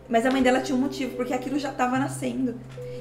Mas 0.09 0.25
a 0.25 0.31
mãe 0.31 0.41
dela 0.41 0.59
tinha 0.61 0.75
um 0.77 0.81
motivo, 0.81 1.15
porque 1.15 1.33
aquilo 1.33 1.59
já 1.59 1.71
tava 1.71 1.97
nascendo. 1.99 2.55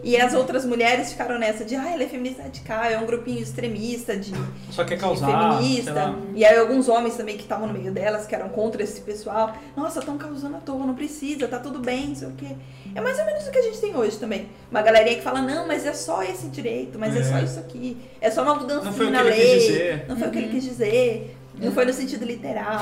E 0.05 0.17
as 0.21 0.35
outras 0.35 0.65
mulheres 0.65 1.11
ficaram 1.11 1.37
nessa 1.37 1.65
de, 1.65 1.75
ah, 1.75 1.91
ela 1.93 2.03
é 2.05 2.07
feminista 2.07 2.43
radical, 2.43 2.85
é 2.85 2.97
um 2.97 3.07
grupinho 3.07 3.41
extremista 3.41 4.17
de, 4.17 4.33
Só 4.71 4.85
quer 4.85 4.95
de 4.95 5.01
causar. 5.01 5.27
sei 5.27 5.35
feminista. 5.59 5.93
lá. 5.95 6.19
E 6.33 6.45
aí 6.45 6.57
alguns 6.57 6.89
homens 6.89 7.17
também 7.17 7.37
que 7.37 7.43
estavam 7.43 7.67
no 7.67 7.73
meio 7.75 7.91
delas, 7.91 8.25
que 8.25 8.33
eram 8.35 8.49
contra 8.51 8.83
esse 8.85 9.01
pessoal. 9.01 9.57
Nossa, 9.77 9.99
estão 9.99 10.17
causando 10.17 10.57
à 10.57 10.61
toa, 10.61 10.87
não 10.87 10.95
precisa, 10.95 11.49
tá 11.49 11.59
tudo 11.59 11.81
bem, 11.81 12.09
não 12.09 12.15
sei 12.15 12.29
o 12.29 12.33
quê. 12.33 12.47
É 12.95 13.01
mais 13.01 13.19
ou 13.19 13.25
menos 13.25 13.49
o 13.49 13.51
que 13.51 13.59
a 13.59 13.63
gente 13.63 13.81
tem 13.81 13.97
hoje 13.97 14.17
também. 14.19 14.49
Uma 14.71 14.81
galerinha 14.83 15.17
que 15.17 15.23
fala, 15.23 15.43
não, 15.43 15.67
mas 15.67 15.85
é 15.85 15.93
só 15.93 16.23
esse 16.23 16.47
direito, 16.49 16.99
mas 17.01 17.17
é, 17.17 17.21
É. 17.21 17.23
só 17.25 17.39
isso 17.41 17.59
aqui. 17.59 17.97
É 18.21 18.31
só 18.31 18.43
uma 18.43 18.55
mudança 18.55 18.85
Não 18.85 18.93
foi 18.93 19.07
o 19.07 19.09
que 19.09 19.15
na 19.15 19.21
ele 19.23 19.31
lei. 19.31 19.55
quis 19.59 19.67
dizer. 19.67 20.05
Não 20.09 20.17
foi 20.17 20.29
o 20.29 20.31
que 20.31 20.39
ele 20.39 20.47
Uhum. 20.47 20.53
quis 20.53 20.65
dizer. 20.65 21.36
Não 21.59 21.73
foi 21.73 21.85
no 21.87 21.93
sentido 21.93 22.25
literal. 22.25 22.81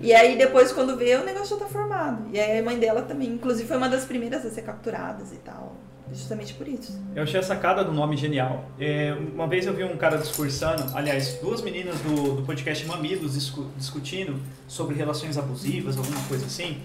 e 0.00 0.12
aí 0.14 0.36
depois, 0.38 0.70
quando 0.72 0.96
vê, 0.96 1.16
o 1.16 1.24
negócio 1.24 1.58
já 1.58 1.64
tá 1.64 1.70
formado. 1.70 2.24
E 2.32 2.38
aí 2.38 2.58
a 2.58 2.62
mãe 2.62 2.78
dela 2.78 3.02
também, 3.02 3.28
inclusive, 3.28 3.66
foi 3.66 3.76
uma 3.76 3.88
das 3.88 4.04
primeiras 4.04 4.44
a 4.46 4.50
ser 4.50 4.62
capturadas 4.62 5.32
e 5.32 5.36
tal. 5.36 5.76
Justamente 6.12 6.52
por 6.54 6.68
isso. 6.68 7.00
Eu 7.16 7.22
achei 7.22 7.40
a 7.40 7.42
sacada 7.42 7.82
do 7.82 7.90
nome 7.90 8.16
genial. 8.16 8.66
É, 8.78 9.16
uma 9.34 9.48
vez 9.48 9.66
eu 9.66 9.72
vi 9.72 9.82
um 9.84 9.96
cara 9.96 10.18
discursando, 10.18 10.84
aliás, 10.94 11.38
duas 11.42 11.62
meninas 11.62 11.98
do, 12.00 12.34
do 12.36 12.42
podcast 12.42 12.86
Mamilos 12.86 13.32
discu- 13.34 13.66
discutindo 13.76 14.36
sobre 14.68 14.94
relações 14.94 15.38
abusivas, 15.38 15.96
alguma 15.96 16.20
coisa 16.28 16.44
assim, 16.44 16.78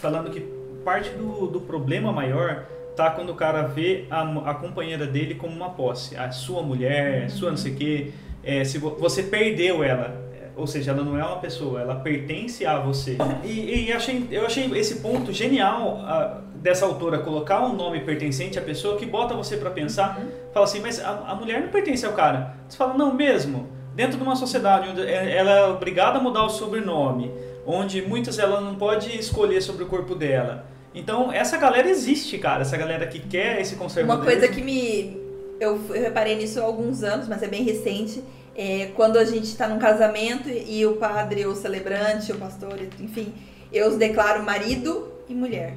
falando 0.00 0.30
que 0.30 0.40
parte 0.84 1.08
do, 1.10 1.46
do 1.46 1.60
problema 1.62 2.12
maior 2.12 2.66
tá 2.94 3.10
quando 3.10 3.30
o 3.30 3.34
cara 3.34 3.62
vê 3.62 4.04
a, 4.10 4.22
a 4.50 4.54
companheira 4.54 5.06
dele 5.06 5.34
como 5.34 5.54
uma 5.56 5.70
posse. 5.70 6.14
A 6.16 6.30
sua 6.30 6.62
mulher, 6.62 7.30
sua 7.30 7.50
não 7.50 7.56
sei 7.56 7.72
o 7.72 7.76
quê. 7.76 8.10
É, 8.44 8.62
se 8.62 8.76
vo- 8.78 8.94
você 9.00 9.22
perdeu 9.22 9.82
ela. 9.82 10.25
Ou 10.56 10.66
seja, 10.66 10.90
ela 10.92 11.04
não 11.04 11.18
é 11.18 11.22
uma 11.24 11.36
pessoa, 11.36 11.80
ela 11.82 11.96
pertence 11.96 12.64
a 12.64 12.78
você. 12.78 13.18
E, 13.44 13.88
e 13.88 13.92
achei, 13.92 14.26
eu 14.30 14.46
achei 14.46 14.70
esse 14.78 14.96
ponto 15.00 15.30
genial 15.32 15.98
ah, 16.02 16.40
dessa 16.54 16.86
autora 16.86 17.18
colocar 17.18 17.60
um 17.66 17.74
nome 17.74 18.00
pertencente 18.00 18.58
à 18.58 18.62
pessoa 18.62 18.96
que 18.96 19.04
bota 19.04 19.34
você 19.34 19.56
pra 19.58 19.70
pensar. 19.70 20.18
Fala 20.54 20.64
assim, 20.64 20.80
mas 20.80 20.98
a, 20.98 21.10
a 21.28 21.34
mulher 21.34 21.60
não 21.60 21.68
pertence 21.68 22.06
ao 22.06 22.12
cara. 22.14 22.54
Você 22.68 22.76
fala, 22.76 22.94
não, 22.94 23.12
mesmo. 23.14 23.68
Dentro 23.94 24.16
de 24.16 24.22
uma 24.22 24.34
sociedade 24.36 24.88
onde 24.88 25.02
é- 25.02 25.36
ela 25.36 25.50
é 25.50 25.66
obrigada 25.66 26.18
a 26.18 26.22
mudar 26.22 26.44
o 26.44 26.48
sobrenome, 26.50 27.30
onde 27.66 28.00
muitas 28.02 28.38
ela 28.38 28.60
não 28.60 28.76
pode 28.76 29.14
escolher 29.16 29.60
sobre 29.60 29.84
o 29.84 29.86
corpo 29.86 30.14
dela. 30.14 30.64
Então, 30.94 31.30
essa 31.30 31.58
galera 31.58 31.88
existe, 31.88 32.38
cara. 32.38 32.62
Essa 32.62 32.76
galera 32.78 33.06
que 33.06 33.18
quer 33.20 33.60
esse 33.60 33.74
Uma 33.74 33.82
conservadorismo. 33.82 34.30
coisa 34.40 34.48
que 34.54 34.62
me. 34.62 35.20
Eu, 35.60 35.78
eu 35.90 36.02
reparei 36.02 36.36
nisso 36.36 36.58
há 36.60 36.62
alguns 36.64 37.02
anos, 37.02 37.28
mas 37.28 37.42
é 37.42 37.46
bem 37.46 37.62
recente. 37.62 38.22
É 38.58 38.90
quando 38.96 39.18
a 39.18 39.24
gente 39.24 39.54
tá 39.56 39.68
num 39.68 39.78
casamento 39.78 40.48
e 40.48 40.86
o 40.86 40.96
padre, 40.96 41.44
o 41.46 41.54
celebrante, 41.54 42.32
o 42.32 42.36
pastor, 42.36 42.78
enfim, 43.00 43.34
eu 43.72 43.88
os 43.88 43.96
declaro 43.96 44.42
marido 44.42 45.12
e 45.28 45.34
mulher. 45.34 45.74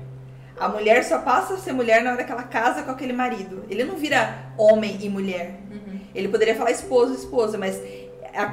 A 0.57 0.69
mulher 0.69 1.03
só 1.03 1.19
passa 1.19 1.55
a 1.55 1.57
ser 1.57 1.73
mulher 1.73 2.01
na 2.03 2.11
hora 2.11 2.23
que 2.23 2.31
ela 2.31 2.43
casa 2.43 2.83
com 2.83 2.91
aquele 2.91 3.13
marido. 3.13 3.63
Ele 3.69 3.83
não 3.83 3.95
vira 3.95 4.33
homem 4.57 4.97
e 5.01 5.09
mulher. 5.09 5.59
Uhum. 5.71 5.99
Ele 6.15 6.27
poderia 6.29 6.55
falar 6.55 6.71
esposo 6.71 7.13
e 7.13 7.15
esposa, 7.17 7.57
mas 7.57 7.81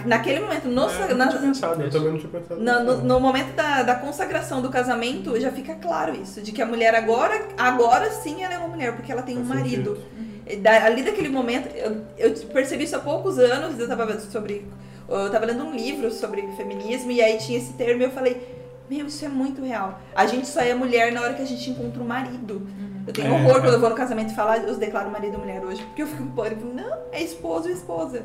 naquele 0.05 0.41
momento, 0.41 0.67
no, 0.69 0.89
É, 0.89 1.11
eu 1.13 1.17
na- 1.17 1.27
não 1.27 1.31
tinha 1.33 1.43
pensado 1.43 1.75
Eu 1.75 1.79
nisso. 1.87 1.97
também 1.99 2.13
não 2.13 2.19
tinha 2.19 2.33
pensado 2.33 2.61
na- 2.61 2.81
no, 2.81 2.97
no 3.05 3.21
momento 3.21 3.55
da, 3.55 3.83
da 3.83 3.95
consagração 3.95 4.61
do 4.63 4.71
casamento, 4.71 5.39
já 5.41 5.51
fica 5.53 5.75
claro 5.77 6.15
isso, 6.21 6.41
de 6.43 6.51
que 6.53 6.63
a 6.63 6.67
mulher 6.67 6.95
agora, 6.95 7.47
agora 7.57 8.11
sim 8.11 8.43
ela 8.43 8.55
é 8.55 8.59
uma 8.59 8.69
mulher, 8.69 8.95
porque 8.97 9.11
ela 9.13 9.23
tem 9.23 9.37
um 9.39 9.45
Faz 9.45 9.61
marido. 9.61 9.95
sentido. 9.97 10.26
Da- 10.61 10.85
ali 10.85 11.03
daquele 11.03 11.29
momento, 11.29 11.69
eu, 11.75 12.03
eu 12.17 12.33
percebi 12.53 12.85
isso 12.85 12.95
há 12.95 13.01
poucos 13.01 13.39
anos, 13.39 13.79
eu 13.79 13.89
tava 13.89 14.19
sobre. 14.21 14.65
Eu 15.09 15.31
tava 15.31 15.47
lendo 15.47 15.65
um 15.65 15.75
livro 15.75 16.11
sobre 16.13 16.43
feminismo 16.57 17.11
e 17.11 17.21
aí 17.21 17.37
tinha 17.39 17.59
esse 17.59 17.73
termo 17.75 18.01
e 18.03 18.05
eu 18.05 18.11
falei, 18.11 18.41
meu, 18.89 19.07
isso 19.07 19.25
é 19.25 19.29
muito 19.29 19.63
real. 19.63 20.01
A 20.15 20.27
gente 20.27 20.47
só 20.49 20.61
é 20.61 20.75
mulher 20.75 21.13
na 21.13 21.21
hora 21.21 21.35
que 21.35 21.43
a 21.43 21.47
gente 21.47 21.71
encontra 21.71 22.03
um 22.03 22.07
marido. 22.07 22.67
Eu 23.07 23.13
tenho 23.13 23.29
É. 23.29 23.31
horror 23.33 23.61
quando 23.61 23.75
eu 23.75 23.81
vou 23.81 23.91
no 23.91 23.95
casamento 23.97 24.33
e 24.33 24.35
falar, 24.35 24.59
eu 24.59 24.75
declaro 24.77 25.11
marido 25.11 25.35
e 25.35 25.39
mulher 25.39 25.65
hoje, 25.65 25.83
porque 25.85 26.03
eu 26.03 26.07
fico 26.09 26.23
em 26.23 26.29
pânico. 26.29 26.65
Não, 26.75 26.99
é 27.13 27.23
esposo 27.23 27.69
e 27.69 27.73
esposa. 27.73 28.23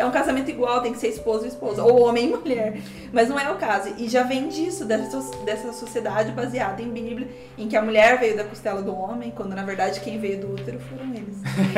É 0.00 0.04
um 0.04 0.10
casamento 0.10 0.50
igual, 0.50 0.80
tem 0.80 0.92
que 0.92 0.98
ser 0.98 1.08
esposo 1.08 1.44
e 1.44 1.48
esposa, 1.48 1.84
ou 1.84 2.00
homem 2.02 2.24
e 2.24 2.36
mulher. 2.36 2.78
Mas 3.12 3.28
não 3.28 3.38
é 3.38 3.50
o 3.50 3.56
caso. 3.56 3.92
E 3.98 4.08
já 4.08 4.22
vem 4.22 4.48
disso, 4.48 4.86
dessa, 4.86 5.20
dessa 5.44 5.72
sociedade 5.74 6.32
baseada 6.32 6.80
em 6.80 6.88
Bíblia, 6.88 7.28
em 7.58 7.68
que 7.68 7.76
a 7.76 7.82
mulher 7.82 8.18
veio 8.18 8.34
da 8.34 8.44
costela 8.44 8.80
do 8.80 8.94
homem, 8.94 9.30
quando 9.30 9.54
na 9.54 9.62
verdade 9.62 10.00
quem 10.00 10.18
veio 10.18 10.40
do 10.40 10.54
útero 10.54 10.80
foram 10.80 11.12
eles. 11.12 11.36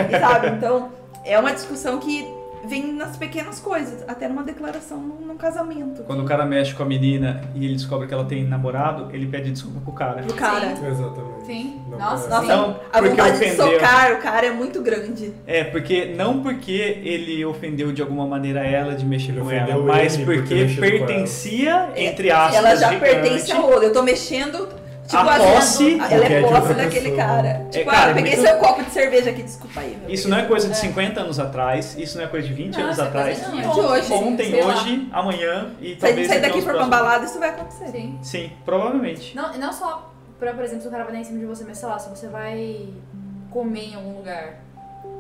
E 0.09 0.19
sabe? 0.21 0.49
Então, 0.51 0.93
é 1.25 1.37
uma 1.37 1.53
discussão 1.53 1.99
que 1.99 2.25
vem 2.65 2.93
nas 2.93 3.17
pequenas 3.17 3.59
coisas, 3.61 4.05
até 4.09 4.29
numa 4.29 4.43
declaração 4.43 4.99
num, 4.99 5.27
num 5.27 5.37
casamento. 5.37 6.03
Quando 6.05 6.21
o 6.23 6.25
cara 6.25 6.45
mexe 6.47 6.75
com 6.75 6.83
a 6.83 6.87
menina 6.87 7.43
e 7.55 7.65
ele 7.65 7.75
descobre 7.75 8.07
que 8.07 8.15
ela 8.15 8.25
tem 8.25 8.45
namorado, 8.45 9.09
ele 9.15 9.27
pede 9.27 9.51
desculpa 9.51 9.81
pro 9.81 9.93
cara. 9.93 10.23
Do 10.23 10.35
cara. 10.35 10.73
Exatamente. 10.73 11.47
Sim. 11.47 11.81
Não, 11.91 11.99
Nossa, 11.99 12.27
é. 12.27 12.31
Nossa, 12.31 12.45
Então, 12.45 12.81
a 12.93 12.99
porque 12.99 13.09
vontade 13.11 13.39
de 13.39 13.45
ofendeu. 13.47 13.73
socar 13.73 14.13
o 14.13 14.17
cara 14.19 14.47
é 14.47 14.51
muito 14.53 14.81
grande. 14.81 15.33
É, 15.47 15.65
porque 15.65 16.07
não 16.17 16.41
porque 16.43 17.01
ele 17.03 17.45
ofendeu 17.45 17.93
de 17.93 18.01
alguma 18.01 18.27
maneira 18.27 18.61
ela 18.61 18.95
de 18.95 19.05
mexer 19.05 19.33
Ele 19.33 19.41
com 19.41 19.51
ela, 19.51 19.83
mas 19.85 20.17
porque 20.17 20.67
porque 20.67 20.81
pertencia, 20.81 21.91
entre 21.97 22.31
aspas, 22.31 22.55
ela 22.57 22.77
já 22.77 22.93
gigante. 22.93 23.13
pertence 23.13 23.53
ao 23.53 23.65
outro. 23.67 23.85
Eu 23.85 23.93
tô 23.93 24.03
mexendo. 24.03 24.69
Tipo, 25.07 25.17
A 25.17 25.37
posse 25.37 25.99
ela 25.99 26.25
é 26.25 26.41
de 26.41 26.47
posse 26.49 26.75
daquele 26.75 27.11
pessoa. 27.11 27.17
cara. 27.27 27.67
Tipo, 27.71 27.91
cara, 27.91 28.07
ah, 28.07 28.11
eu 28.11 28.15
peguei 28.15 28.37
muito- 28.37 28.49
seu 28.49 28.59
copo 28.59 28.83
de 28.85 28.91
cerveja 28.91 29.31
aqui, 29.31 29.43
desculpa 29.43 29.81
aí. 29.81 29.97
meu 30.01 30.11
Isso 30.11 30.29
não 30.29 30.39
é 30.39 30.45
coisa 30.45 30.69
de 30.69 30.77
50 30.77 31.21
anos 31.21 31.39
atrás, 31.41 31.97
isso 31.99 32.17
não 32.19 32.25
é 32.25 32.29
coisa 32.29 32.47
de 32.47 32.55
20 32.55 32.77
anos 32.81 32.97
Nossa, 32.97 33.09
atrás. 33.09 33.39
coisa 33.41 33.63
de 33.73 33.81
hoje, 33.81 34.13
Ontem, 34.13 34.61
lá. 34.63 34.67
hoje, 34.75 35.09
amanhã 35.13 35.71
e 35.81 35.89
Se 35.89 35.95
a 35.95 35.99
talvez 35.99 36.17
gente 36.19 36.29
sair 36.29 36.41
daqui 36.41 36.63
for 36.63 36.75
pra 36.75 36.85
balada, 36.87 37.25
isso 37.25 37.39
vai 37.39 37.49
acontecer. 37.51 37.89
Sim. 37.91 38.19
Sim, 38.23 38.53
provavelmente. 38.65 39.35
Não, 39.37 39.55
e 39.55 39.59
não 39.59 39.73
só 39.73 40.13
pra, 40.39 40.53
por 40.55 40.63
exemplo, 40.65 40.83
se 40.83 40.89
o 40.89 40.91
cara 40.91 41.03
vai 41.05 41.13
dar 41.13 41.19
em 41.21 41.25
cima 41.25 41.39
de 41.41 41.47
você, 41.47 41.65
mas 41.67 41.79
sei 41.79 41.89
lá, 41.89 41.99
se 41.99 42.09
você 42.09 42.29
vai 42.29 42.89
comer 43.51 43.91
em 43.91 43.95
algum 43.97 44.17
lugar. 44.17 44.61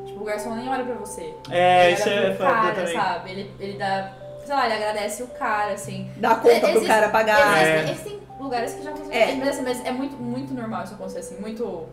Tipo, 0.06 0.20
o 0.20 0.24
garçom 0.24 0.54
nem 0.54 0.68
olha 0.68 0.84
pra 0.84 0.94
você. 0.94 1.34
É, 1.50 1.86
ele 1.86 1.94
isso 1.94 2.08
é 2.08 2.30
pro 2.30 2.46
foda 2.46 2.50
cara, 2.50 2.74
também. 2.74 2.94
sabe? 2.94 3.30
Ele, 3.30 3.50
ele 3.60 3.78
dá. 3.78 4.10
Sei 4.44 4.54
lá, 4.54 4.64
ele 4.64 4.74
agradece 4.74 5.22
o 5.22 5.26
cara, 5.28 5.72
assim. 5.74 6.10
Dá 6.16 6.34
conta 6.36 6.58
pro 6.60 6.68
Existe- 6.70 6.86
cara 6.86 7.08
pagar. 7.10 7.58
É. 7.58 7.62
Existem, 7.82 7.92
existem 7.92 8.21
lugares 8.42 8.74
que 8.74 8.82
já 8.82 8.90
acontecem. 8.90 9.20
É. 9.20 9.34
Mas, 9.36 9.48
assim, 9.48 9.62
mas 9.62 9.84
é 9.84 9.92
muito, 9.92 10.16
muito 10.16 10.52
normal 10.54 10.84
isso 10.84 10.94
acontecer, 10.94 11.18
assim, 11.20 11.36
muito 11.40 11.86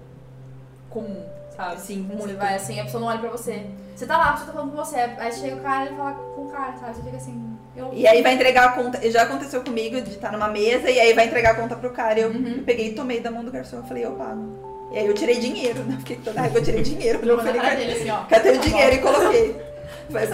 comum, 0.89 1.23
sabe? 1.55 1.79
Sim, 1.81 2.07
Você 2.09 2.15
muito. 2.25 2.37
vai 2.37 2.55
assim, 2.55 2.79
a 2.79 2.83
pessoa 2.83 3.01
não 3.01 3.07
olha 3.07 3.19
pra 3.19 3.29
você. 3.29 3.65
Você 3.95 4.05
tá 4.05 4.17
lá, 4.17 4.29
a 4.29 4.31
pessoa 4.31 4.47
tá 4.47 4.53
falando 4.53 4.71
com 4.71 4.77
você, 4.77 4.95
aí 4.95 5.31
chega 5.33 5.55
o 5.55 5.59
cara 5.61 5.91
e 5.91 5.95
fala 5.95 6.11
com 6.13 6.41
o 6.45 6.49
cara, 6.51 6.73
sabe? 6.77 6.95
Você 6.95 7.03
fica 7.03 7.17
assim. 7.17 7.57
Eu... 7.75 7.89
E 7.93 8.07
aí 8.07 8.21
vai 8.21 8.33
entregar 8.33 8.65
a 8.65 8.71
conta. 8.71 9.09
Já 9.11 9.23
aconteceu 9.23 9.61
comigo 9.63 10.01
de 10.01 10.09
estar 10.11 10.31
numa 10.31 10.47
mesa 10.47 10.89
e 10.89 10.99
aí 10.99 11.13
vai 11.13 11.25
entregar 11.27 11.51
a 11.51 11.55
conta 11.55 11.75
pro 11.75 11.91
cara. 11.91 12.19
E 12.19 12.23
eu 12.23 12.29
Uhum. 12.29 12.63
peguei 12.65 12.89
e 12.89 12.93
tomei 12.93 13.19
da 13.19 13.29
mão 13.29 13.43
do 13.43 13.51
garçom. 13.51 13.77
Eu 13.77 13.83
falei, 13.83 14.05
eu 14.05 14.13
pago. 14.13 14.89
E 14.91 14.97
aí 14.97 15.05
eu 15.05 15.13
tirei 15.13 15.37
dinheiro, 15.39 15.83
né? 15.83 15.97
Fiquei 15.99 16.15
toda 16.17 16.39
raiva, 16.41 16.57
eu 16.57 16.63
tirei 16.63 16.81
dinheiro. 16.81 17.19
Eu 17.23 17.37
falei, 17.37 17.61
dele, 17.75 17.91
assim, 17.93 18.09
ó. 18.09 18.23
cadê 18.23 18.49
o 18.51 18.55
Tá 18.55 18.61
dinheiro? 18.61 18.95
E 18.95 18.99
coloquei. 18.99 19.55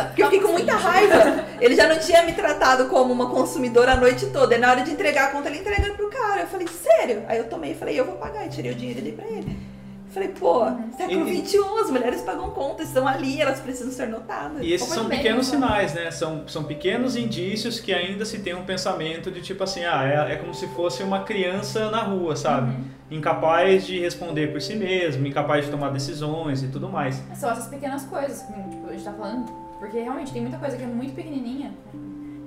Porque 0.07 0.23
eu 0.23 0.25
fiquei 0.27 0.41
com 0.41 0.53
muita 0.53 0.75
raiva. 0.75 1.45
Ele 1.59 1.75
já 1.75 1.87
não 1.87 1.99
tinha 1.99 2.23
me 2.23 2.33
tratado 2.33 2.85
como 2.87 3.11
uma 3.11 3.29
consumidora 3.29 3.93
a 3.93 3.95
noite 3.95 4.27
toda. 4.27 4.55
E 4.55 4.57
na 4.57 4.69
hora 4.69 4.81
de 4.81 4.91
entregar 4.91 5.25
a 5.25 5.31
conta, 5.31 5.49
ele 5.49 5.59
entrega 5.59 5.93
pro 5.93 6.09
cara. 6.09 6.41
Eu 6.41 6.47
falei, 6.47 6.67
sério? 6.67 7.23
Aí 7.27 7.37
eu 7.37 7.45
tomei 7.45 7.71
e 7.71 7.75
falei, 7.75 7.99
eu 7.99 8.05
vou 8.05 8.15
pagar. 8.15 8.45
E 8.45 8.49
tirei 8.49 8.71
o 8.71 8.75
dinheiro 8.75 8.99
e 8.99 9.03
dei 9.03 9.11
pra 9.13 9.25
ele. 9.25 9.74
Falei, 10.09 10.29
pô, 10.29 10.65
século 10.95 11.27
E- 11.27 11.45
XXI, 11.45 11.57
as 11.83 11.91
mulheres 11.91 12.21
pagam 12.21 12.51
conta, 12.51 12.83
estão 12.83 13.07
ali, 13.07 13.41
elas 13.41 13.59
precisam 13.59 13.91
ser 13.91 14.07
notadas. 14.07 14.61
E 14.61 14.71
esses 14.71 14.87
são 14.87 15.05
bem, 15.05 15.17
pequenos 15.17 15.51
né? 15.51 15.53
sinais, 15.55 15.93
né? 15.93 16.11
São, 16.11 16.47
são 16.47 16.63
pequenos 16.63 17.15
indícios 17.15 17.79
que 17.79 17.93
ainda 17.93 18.23
se 18.23 18.39
tem 18.39 18.53
um 18.53 18.63
pensamento 18.63 19.29
de 19.29 19.41
tipo 19.41 19.63
assim, 19.63 19.83
ah, 19.83 20.03
é, 20.29 20.33
é 20.33 20.35
como 20.37 20.53
se 20.53 20.67
fosse 20.67 21.03
uma 21.03 21.23
criança 21.23 21.89
na 21.91 22.01
rua, 22.01 22.35
sabe? 22.35 22.71
Uhum. 22.71 22.83
Incapaz 23.17 23.85
de 23.85 23.99
responder 23.99 24.51
por 24.51 24.61
si 24.61 24.75
mesmo, 24.75 25.27
incapaz 25.27 25.65
de 25.65 25.71
tomar 25.71 25.89
decisões 25.91 26.63
e 26.63 26.67
tudo 26.67 26.87
mais. 26.89 27.21
São 27.35 27.51
essas 27.51 27.67
pequenas 27.67 28.03
coisas 28.05 28.41
que 28.43 28.53
tipo, 28.53 28.87
a 28.87 28.91
gente 28.93 29.03
tá 29.03 29.13
falando. 29.13 29.51
Porque 29.79 29.99
realmente 29.99 30.31
tem 30.31 30.41
muita 30.41 30.57
coisa 30.57 30.77
que 30.77 30.83
é 30.83 30.87
muito 30.87 31.13
pequenininha. 31.13 31.73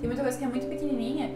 Tem 0.01 0.07
muita 0.09 0.23
coisa 0.23 0.39
que 0.39 0.45
é 0.45 0.49
muito 0.49 0.67
pequenininha, 0.67 1.31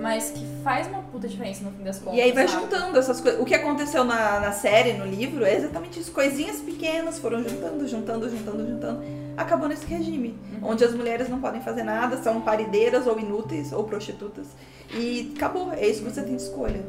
mas 0.00 0.30
que 0.30 0.44
faz 0.62 0.86
uma 0.86 1.02
puta 1.02 1.28
diferença 1.28 1.64
no 1.64 1.70
fim 1.70 1.82
das 1.84 1.98
contas. 1.98 2.18
E 2.18 2.22
aí 2.22 2.32
vai 2.32 2.46
sabe? 2.48 2.62
juntando 2.62 2.98
essas 2.98 3.20
coisas. 3.20 3.40
O 3.40 3.44
que 3.44 3.54
aconteceu 3.54 4.04
na, 4.04 4.40
na 4.40 4.52
série, 4.52 4.92
no 4.94 5.06
livro, 5.06 5.44
é 5.44 5.54
exatamente 5.56 6.00
isso. 6.00 6.12
Coisinhas 6.12 6.56
pequenas 6.60 7.18
foram 7.18 7.42
juntando, 7.42 7.86
juntando, 7.86 8.28
juntando, 8.28 8.66
juntando. 8.66 9.02
Acabou 9.36 9.68
nesse 9.68 9.86
regime. 9.86 10.34
Uhum. 10.62 10.70
Onde 10.70 10.84
as 10.84 10.94
mulheres 10.94 11.28
não 11.28 11.40
podem 11.40 11.60
fazer 11.60 11.82
nada, 11.82 12.16
são 12.18 12.40
parideiras 12.40 13.06
ou 13.06 13.18
inúteis 13.18 13.72
ou 13.72 13.84
prostitutas. 13.84 14.46
E 14.92 15.32
acabou. 15.36 15.72
É 15.72 15.86
isso 15.86 16.02
que 16.02 16.10
você 16.10 16.22
tem 16.22 16.36
de 16.36 16.42
escolha. 16.42 16.80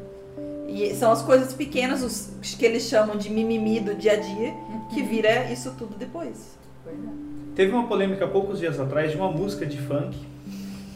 E 0.67 0.93
são 0.95 1.11
as 1.11 1.21
coisas 1.21 1.53
pequenas, 1.53 2.03
os 2.03 2.55
que 2.55 2.65
eles 2.65 2.83
chamam 2.83 3.15
de 3.17 3.29
mimimi 3.29 3.79
do 3.79 3.95
dia 3.95 4.13
a 4.13 4.15
dia, 4.17 4.53
que 4.93 5.01
Uhum. 5.01 5.07
vira 5.07 5.51
isso 5.51 5.73
tudo 5.77 5.95
depois. 5.97 6.57
Pois 6.83 6.95
é. 6.95 7.07
Teve 7.55 7.71
uma 7.71 7.87
polêmica 7.87 8.25
há 8.25 8.27
poucos 8.27 8.59
dias 8.59 8.79
atrás 8.79 9.11
de 9.11 9.17
uma 9.17 9.31
música 9.31 9.65
de 9.65 9.77
funk 9.79 10.17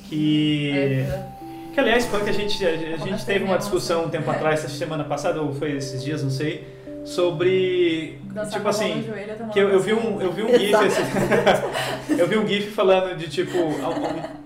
que. 0.09 0.71
É, 0.71 1.38
Que 1.73 1.79
aliás, 1.79 2.05
funk 2.05 2.29
a 2.29 2.33
gente, 2.33 2.65
a, 2.65 2.69
a 2.69 2.97
gente 2.97 3.25
teve 3.25 3.43
uma 3.43 3.57
discussão 3.57 4.05
um 4.05 4.09
tempo 4.09 4.29
atrás, 4.29 4.63
essa 4.63 4.75
semana 4.75 5.03
passada, 5.03 5.41
ou 5.41 5.53
foi 5.53 5.73
esses 5.73 6.03
dias, 6.03 6.23
não 6.23 6.29
sei, 6.29 6.67
sobre. 7.05 8.19
dançar 8.25 8.53
tipo 8.53 8.67
assim. 8.67 9.03
joelho, 9.03 9.33
Que 9.51 9.59
eu, 9.59 9.69
eu 9.69 9.79
vi 9.79 9.93
um, 9.93 10.21
eu 10.21 10.31
vi 10.31 10.43
um 10.43 10.57
gif, 10.57 10.75
assim, 10.75 11.03
eu 12.17 12.27
vi 12.27 12.37
um 12.37 12.47
gif 12.47 12.71
falando 12.71 13.15
de 13.17 13.29
tipo 13.29 13.57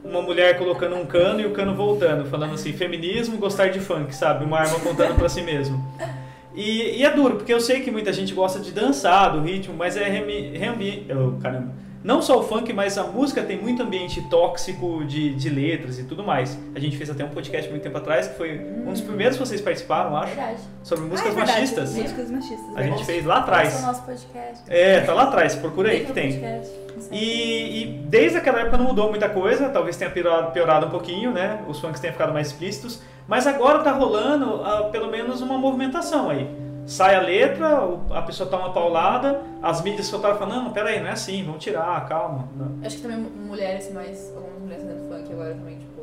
uma 0.03 0.21
mulher 0.21 0.57
colocando 0.57 0.95
um 0.95 1.05
cano 1.05 1.41
e 1.41 1.45
o 1.45 1.51
cano 1.51 1.75
voltando, 1.75 2.29
falando 2.29 2.53
assim, 2.53 2.71
feminismo, 2.73 3.37
gostar 3.37 3.69
de 3.69 3.79
funk, 3.79 4.13
sabe? 4.15 4.45
Uma 4.45 4.59
arma 4.59 4.77
apontando 4.77 5.15
pra 5.15 5.27
si 5.27 5.41
mesmo. 5.41 5.83
E, 6.55 6.99
e 6.99 7.05
é 7.05 7.09
duro, 7.09 7.37
porque 7.37 7.53
eu 7.53 7.59
sei 7.59 7.81
que 7.81 7.89
muita 7.89 8.13
gente 8.13 8.33
gosta 8.33 8.59
de 8.59 8.71
dançar, 8.71 9.31
do 9.31 9.41
ritmo, 9.41 9.73
mas 9.75 9.97
é 9.97 10.07
reami, 10.07 10.55
reambi, 10.55 11.07
oh, 11.09 11.41
caramba. 11.41 11.73
Não 12.03 12.21
só 12.21 12.37
o 12.39 12.43
funk, 12.43 12.73
mas 12.73 12.97
a 12.97 13.03
música 13.05 13.41
tem 13.41 13.57
muito 13.61 13.81
ambiente 13.81 14.21
tóxico 14.29 15.05
de, 15.05 15.33
de 15.35 15.49
letras 15.49 15.97
e 15.99 16.03
tudo 16.03 16.21
mais. 16.23 16.59
A 16.75 16.79
gente 16.79 16.97
fez 16.97 17.09
até 17.09 17.23
um 17.23 17.29
podcast 17.29 17.69
muito 17.71 17.81
tempo 17.81 17.97
atrás, 17.97 18.27
que 18.27 18.35
foi 18.35 18.59
um 18.85 18.91
dos 18.91 18.99
primeiros 19.01 19.37
que 19.37 19.45
vocês 19.45 19.61
participaram, 19.61 20.17
acho, 20.17 20.35
Verdade. 20.35 20.59
sobre 20.83 21.05
Ah, 21.05 21.07
músicas 21.07 21.31
é 21.31 21.35
verdade, 21.35 21.59
machistas. 21.61 21.95
Músicas 21.95 22.31
machistas. 22.31 22.75
A 22.75 22.81
gente 22.83 23.05
fez 23.05 23.25
lá 23.25 23.35
é 23.35 23.39
atrás. 23.39 23.81
nosso 23.81 24.03
podcast. 24.03 24.63
É, 24.67 24.99
tá 24.99 25.13
lá 25.13 25.23
atrás, 25.23 25.55
procura 25.55 25.89
aí 25.91 26.01
que 26.05 26.07
Liga 26.07 26.11
o 26.11 26.13
tem. 26.15 26.31
podcast. 26.33 26.83
E, 27.11 27.81
e 27.83 27.85
desde 28.09 28.37
aquela 28.37 28.59
época 28.59 28.77
não 28.77 28.85
mudou 28.85 29.09
muita 29.09 29.29
coisa, 29.29 29.69
talvez 29.69 29.95
tenha 29.95 30.11
piorado, 30.11 30.51
piorado 30.51 30.87
um 30.87 30.89
pouquinho, 30.89 31.31
né? 31.31 31.63
Os 31.67 31.79
funks 31.79 31.99
tenham 32.01 32.13
ficado 32.13 32.33
mais 32.33 32.47
explícitos, 32.47 33.01
mas 33.27 33.47
agora 33.47 33.79
tá 33.79 33.91
rolando 33.93 34.61
ah, 34.63 34.89
pelo 34.91 35.09
menos 35.09 35.41
uma 35.41 35.57
movimentação 35.57 36.29
aí. 36.29 36.49
Sai 36.85 37.15
a 37.15 37.21
letra, 37.21 37.79
a 38.11 38.21
pessoa 38.23 38.49
toma 38.49 38.65
uma 38.65 38.73
paulada, 38.73 39.41
as 39.61 39.81
mídias 39.81 40.07
soltaram 40.07 40.37
falando, 40.37 40.63
não, 40.65 40.71
peraí, 40.73 40.99
não 40.99 41.07
é 41.07 41.11
assim, 41.11 41.43
vamos 41.43 41.63
tirar, 41.63 42.05
calma. 42.09 42.47
Não. 42.57 42.85
Acho 42.85 42.97
que 42.97 43.01
também 43.03 43.17
mulheres 43.19 43.91
mais. 43.93 44.31
Algumas 44.35 44.59
mulheres 44.61 44.83
dentro 44.83 45.03
do 45.03 45.09
funk 45.09 45.31
agora 45.31 45.53
também, 45.55 45.77
tipo. 45.77 45.93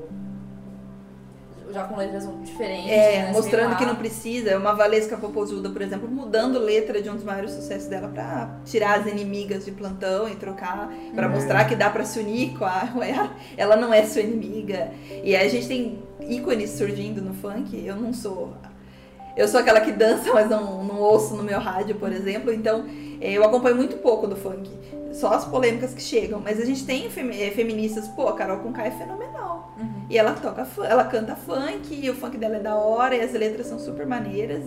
Já 1.72 1.84
com 1.84 1.96
letras 1.96 2.28
diferentes. 2.44 2.90
É, 2.90 3.22
né, 3.26 3.32
mostrando 3.32 3.76
que 3.76 3.84
não 3.86 3.94
precisa. 3.94 4.58
Uma 4.58 4.72
Valesca 4.72 5.16
Popozuda, 5.16 5.70
por 5.70 5.80
exemplo, 5.82 6.08
mudando 6.08 6.58
letra 6.58 7.00
de 7.00 7.08
um 7.08 7.14
dos 7.14 7.22
maiores 7.22 7.52
sucessos 7.52 7.86
dela 7.88 8.08
pra 8.08 8.56
tirar 8.64 8.98
as 8.98 9.06
inimigas 9.06 9.64
de 9.66 9.70
plantão 9.70 10.28
e 10.28 10.34
trocar, 10.34 10.90
pra 11.14 11.26
É. 11.26 11.28
mostrar 11.28 11.64
que 11.66 11.76
dá 11.76 11.88
pra 11.88 12.04
se 12.04 12.18
unir 12.18 12.58
com 12.58 12.64
a. 12.64 12.88
Ela 13.56 13.76
não 13.76 13.94
é 13.94 14.04
sua 14.04 14.22
inimiga. 14.22 14.90
E 15.22 15.36
aí 15.36 15.46
a 15.46 15.50
gente 15.50 15.68
tem 15.68 16.02
ícones 16.28 16.70
surgindo 16.70 17.22
no 17.22 17.34
funk. 17.34 17.80
Eu 17.86 17.94
não 17.94 18.12
sou. 18.12 18.52
Eu 19.40 19.48
sou 19.48 19.58
aquela 19.58 19.80
que 19.80 19.90
dança, 19.92 20.32
mas 20.34 20.50
não, 20.50 20.84
não 20.84 20.98
ouço 21.00 21.34
no 21.34 21.42
meu 21.42 21.58
rádio, 21.58 21.94
por 21.94 22.12
exemplo. 22.12 22.52
Então, 22.52 22.84
eh, 23.20 23.32
eu 23.32 23.42
acompanho 23.44 23.74
muito 23.74 23.96
pouco 23.96 24.26
do 24.26 24.36
funk. 24.36 24.68
Só 25.14 25.32
as 25.32 25.44
polêmicas 25.46 25.94
que 25.94 26.02
chegam. 26.02 26.40
Mas 26.44 26.60
a 26.60 26.64
gente 26.66 26.84
tem 26.84 27.08
femi- 27.10 27.40
eh, 27.40 27.50
feministas. 27.50 28.06
Pô, 28.08 28.28
a 28.28 28.34
Carol 28.34 28.58
Conká 28.58 28.86
é 28.86 28.90
fenomenal. 28.90 29.74
Uhum. 29.78 30.04
E 30.10 30.18
ela 30.18 30.32
toca, 30.34 30.66
ela 30.84 31.04
canta 31.04 31.34
funk, 31.34 31.88
e 31.90 32.10
o 32.10 32.14
funk 32.14 32.36
dela 32.36 32.56
é 32.56 32.60
da 32.60 32.74
hora, 32.74 33.14
e 33.16 33.20
as 33.22 33.32
letras 33.32 33.66
são 33.66 33.78
super 33.78 34.06
maneiras. 34.06 34.62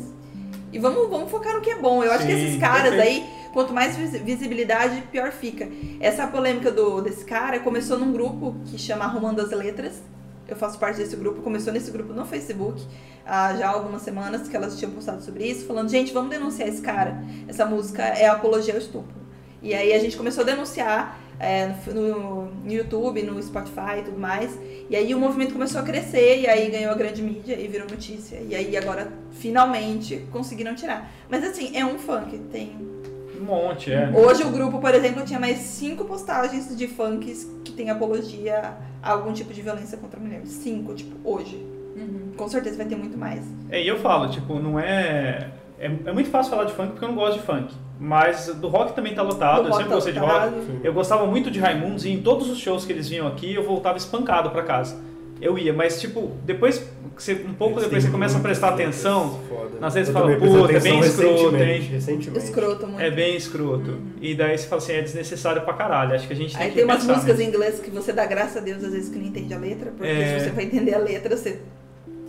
E 0.72 0.80
vamos, 0.80 1.08
vamos 1.08 1.30
focar 1.30 1.54
no 1.54 1.62
que 1.62 1.70
é 1.70 1.76
bom. 1.76 2.04
Eu 2.04 2.12
acho 2.12 2.26
que 2.26 2.34
Sim, 2.34 2.46
esses 2.48 2.60
caras 2.60 2.96
perfeito. 2.96 3.24
aí, 3.28 3.52
quanto 3.54 3.72
mais 3.74 3.96
vis- 3.96 4.20
visibilidade, 4.24 5.04
pior 5.12 5.32
fica. 5.32 5.68
Essa 6.00 6.26
polêmica 6.26 6.72
do, 6.72 7.00
desse 7.00 7.24
cara 7.24 7.60
começou 7.60 8.00
num 8.00 8.12
grupo 8.12 8.56
que 8.66 8.80
chama 8.80 9.06
Arrumando 9.06 9.40
as 9.40 9.52
Letras. 9.52 10.02
Eu 10.48 10.56
faço 10.56 10.78
parte 10.78 10.98
desse 10.98 11.16
grupo, 11.16 11.42
começou 11.42 11.72
nesse 11.72 11.90
grupo 11.90 12.14
no 12.14 12.26
Facebook 12.26 12.82
há 13.26 13.56
já 13.56 13.70
algumas 13.70 14.02
semanas 14.02 14.48
que 14.48 14.56
elas 14.56 14.78
tinham 14.78 14.92
postado 14.92 15.24
sobre 15.24 15.46
isso, 15.46 15.66
falando, 15.66 15.90
gente, 15.90 16.14
vamos 16.14 16.30
denunciar 16.30 16.68
esse 16.68 16.82
cara. 16.82 17.24
Essa 17.48 17.66
música 17.66 18.04
é 18.04 18.28
apologia 18.28 18.74
ao 18.74 18.80
estupro. 18.80 19.24
E 19.62 19.74
aí 19.74 19.94
a 19.94 20.00
gente 20.00 20.18
começou 20.18 20.44
a 20.44 20.46
denunciar 20.46 21.20
é, 21.40 21.74
no, 21.88 22.46
no 22.46 22.72
YouTube, 22.72 23.24
no 23.24 23.42
Spotify 23.42 24.00
e 24.00 24.04
tudo 24.04 24.20
mais. 24.20 24.58
E 24.90 24.96
aí 24.96 25.16
o 25.16 25.20
movimento 25.20 25.54
começou 25.54 25.80
a 25.80 25.84
crescer, 25.84 26.42
e 26.42 26.48
aí 26.48 26.70
ganhou 26.70 26.92
a 26.92 26.96
grande 26.96 27.22
mídia 27.22 27.58
e 27.58 27.68
virou 27.68 27.88
notícia. 27.88 28.42
E 28.42 28.54
aí 28.54 28.76
agora, 28.76 29.12
finalmente, 29.32 30.28
conseguiram 30.32 30.76
tirar. 30.76 31.10
Mas 31.30 31.44
assim, 31.44 31.76
é 31.76 31.86
um 31.86 31.98
funk, 31.98 32.38
tem. 32.52 33.03
Um 33.44 33.46
monte, 33.46 33.92
é. 33.92 34.10
Hoje 34.16 34.44
o 34.44 34.50
grupo, 34.50 34.80
por 34.80 34.96
exemplo, 34.96 35.24
tinha 35.26 35.40
mais 35.40 35.58
cinco 35.58 36.06
postagens 36.06 36.76
de 36.76 36.88
funks 36.88 37.46
que 37.66 37.74
tem 37.74 37.90
apologia 37.90 38.74
a 39.02 39.12
algum 39.12 39.34
tipo 39.34 39.54
de 39.54 39.62
violência 39.62 39.98
contra 39.98 40.18
a 40.20 40.24
mulher. 40.24 40.42
Cinco, 40.46 40.94
tipo, 40.94 41.16
hoje. 41.30 41.58
Uhum. 41.96 42.32
Com 42.38 42.48
certeza 42.48 42.78
vai 42.78 42.86
ter 42.86 42.96
muito 42.96 43.18
mais. 43.18 43.44
É, 43.70 43.82
e 43.82 43.88
eu 43.88 43.98
falo, 44.00 44.30
tipo, 44.30 44.60
não 44.60 44.80
é... 44.80 45.52
é. 45.78 45.92
é 46.06 46.14
muito 46.14 46.30
fácil 46.30 46.52
falar 46.52 46.64
de 46.64 46.74
funk 46.74 46.92
porque 46.92 47.04
eu 47.04 47.10
não 47.10 47.16
gosto 47.16 47.40
de 47.40 47.46
funk. 47.46 47.74
Mas 48.00 48.48
do 48.48 48.68
rock 48.68 48.94
também 48.94 49.14
tá 49.14 49.22
lotado, 49.22 49.64
Do 49.64 49.70
eu 49.70 49.74
sempre 49.74 49.94
gostei 49.94 50.14
de 50.14 50.20
tá 50.20 50.26
rock. 50.26 50.56
lotado. 50.56 50.82
Eu 50.84 50.94
gostava 50.94 51.26
muito 51.26 51.52
de 51.52 51.60
Raimundos 51.60 52.06
e 52.06 52.10
em 52.12 52.22
todos 52.22 52.50
os 52.50 52.58
shows 52.58 52.86
que 52.86 52.92
eles 52.94 53.08
vinham 53.08 53.28
aqui 53.28 53.54
eu 53.54 53.64
voltava 53.64 53.98
espancado 53.98 54.50
pra 54.50 54.64
casa. 54.64 54.98
Eu 55.44 55.58
ia, 55.58 55.74
mas 55.74 56.00
tipo, 56.00 56.32
depois, 56.46 56.88
você, 57.18 57.34
um 57.34 57.54
pouco 57.54 57.74
Eles 57.76 57.84
depois 57.86 58.04
você 58.04 58.10
começa 58.10 58.38
a 58.38 58.42
prestar 58.42 58.70
atenção, 58.70 59.40
foda. 59.50 59.78
nas 59.80 59.94
vezes 59.94 60.08
Eu 60.08 60.14
fala, 60.22 60.36
puta, 60.38 60.74
é 60.74 60.80
bem 60.80 61.00
escroto, 61.00 61.34
recentemente, 61.50 61.84
hein? 61.84 61.90
Recentemente. 61.92 62.46
Escroto 62.46 62.88
muito. 62.88 63.02
é 63.02 63.12
bem 63.12 63.36
escroto. 63.36 63.98
E 64.22 64.34
daí 64.36 64.58
você 64.58 64.68
fala 64.68 64.82
assim, 64.82 64.94
é 64.94 65.02
desnecessário 65.02 65.62
pra 65.64 65.74
caralho. 65.74 66.16
Acho 66.16 66.26
que 66.28 66.34
a 66.34 66.36
gente 66.36 66.54
tem 66.56 66.64
Aí 66.64 66.70
que 66.70 66.76
tem 66.76 66.86
umas 66.86 67.04
músicas 67.06 67.38
nisso. 67.38 67.42
em 67.42 67.54
inglês 67.54 67.80
que 67.80 67.92
você 67.92 68.14
dá 68.14 68.26
graças 68.26 68.58
a 68.58 68.62
Deus 68.62 68.84
às 68.84 68.94
vezes 68.94 69.10
que 69.10 69.20
não 69.20 69.26
entende 69.26 69.54
a 69.54 69.58
letra, 69.60 69.92
porque 69.92 70.12
É. 70.12 70.40
se 70.40 70.46
você 70.46 70.52
vai 70.52 70.64
entender 70.66 70.94
a 70.94 71.00
letra, 71.00 71.36
você. 71.36 71.60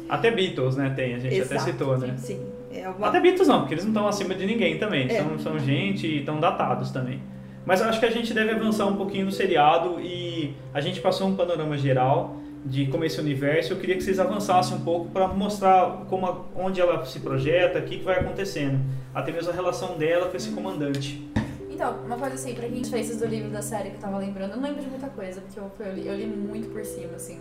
Até 0.09 0.31
Beatles, 0.31 0.77
né, 0.77 0.93
tem, 0.95 1.15
a 1.15 1.19
gente 1.19 1.41
até 1.41 1.55
Exato. 1.55 1.71
citou, 1.71 1.97
né? 1.97 2.15
Sim. 2.19 2.41
É 2.73 2.89
uma... 2.89 3.07
Até 3.09 3.21
Beatles 3.21 3.47
não, 3.49 3.61
porque 3.61 3.75
eles 3.75 3.85
não 3.85 3.93
estão 3.93 4.09
acima 4.09 4.35
de 4.35 4.45
ninguém 4.45 4.77
também. 4.79 5.09
É. 5.09 5.23
São, 5.23 5.39
são 5.39 5.59
gente 5.59 6.07
e 6.07 6.19
estão 6.19 6.41
datados 6.41 6.91
também. 6.91 7.21
Mas 7.65 7.81
eu 7.81 7.89
acho 7.89 7.99
que 7.99 8.05
a 8.07 8.11
gente 8.11 8.35
deve 8.35 8.51
avançar 8.51 8.85
um 8.87 8.97
pouquinho 8.97 9.25
no 9.25 9.33
seriado 9.33 9.99
e 10.01 10.53
a 10.75 10.81
gente 10.83 11.01
passou 11.01 11.27
um 11.29 11.35
panorama 11.37 11.79
geral 11.79 12.37
de 12.65 12.87
como 12.87 13.05
esse 13.05 13.21
universo. 13.21 13.73
Eu 13.73 13.79
queria 13.79 13.97
que 13.97 14.03
vocês 14.03 14.19
avançassem 14.19 14.77
um 14.77 14.81
pouco 14.81 15.11
para 15.11 15.29
mostrar 15.29 16.05
como 16.09 16.47
onde 16.57 16.81
ela 16.81 17.05
se 17.05 17.21
projeta, 17.21 17.79
o 17.79 17.83
que, 17.83 17.99
que 17.99 18.05
vai 18.05 18.21
acontecendo. 18.21 18.81
Até 19.15 19.31
mesmo 19.31 19.51
a 19.51 19.55
relação 19.55 19.99
dela 19.99 20.29
com 20.29 20.37
esse 20.37 20.51
comandante. 20.51 21.29
Então, 21.71 21.99
uma 22.07 22.17
coisa 22.17 22.37
assim, 22.37 22.55
pra 22.55 22.69
quem 22.69 22.85
fez 22.85 23.17
do 23.17 23.27
livro 23.27 23.51
da 23.51 23.61
série 23.61 23.91
que 23.91 23.97
eu 23.97 24.01
tava 24.01 24.19
lembrando, 24.19 24.53
eu 24.53 24.57
não 24.57 24.65
lembro 24.65 24.81
de 24.81 24.89
muita 24.89 25.09
coisa, 25.09 25.41
porque 25.41 25.59
eu, 25.59 25.71
eu, 25.81 25.93
li, 25.93 26.07
eu 26.07 26.15
li 26.15 26.27
muito 26.27 26.69
por 26.69 26.85
cima, 26.85 27.17
assim. 27.17 27.41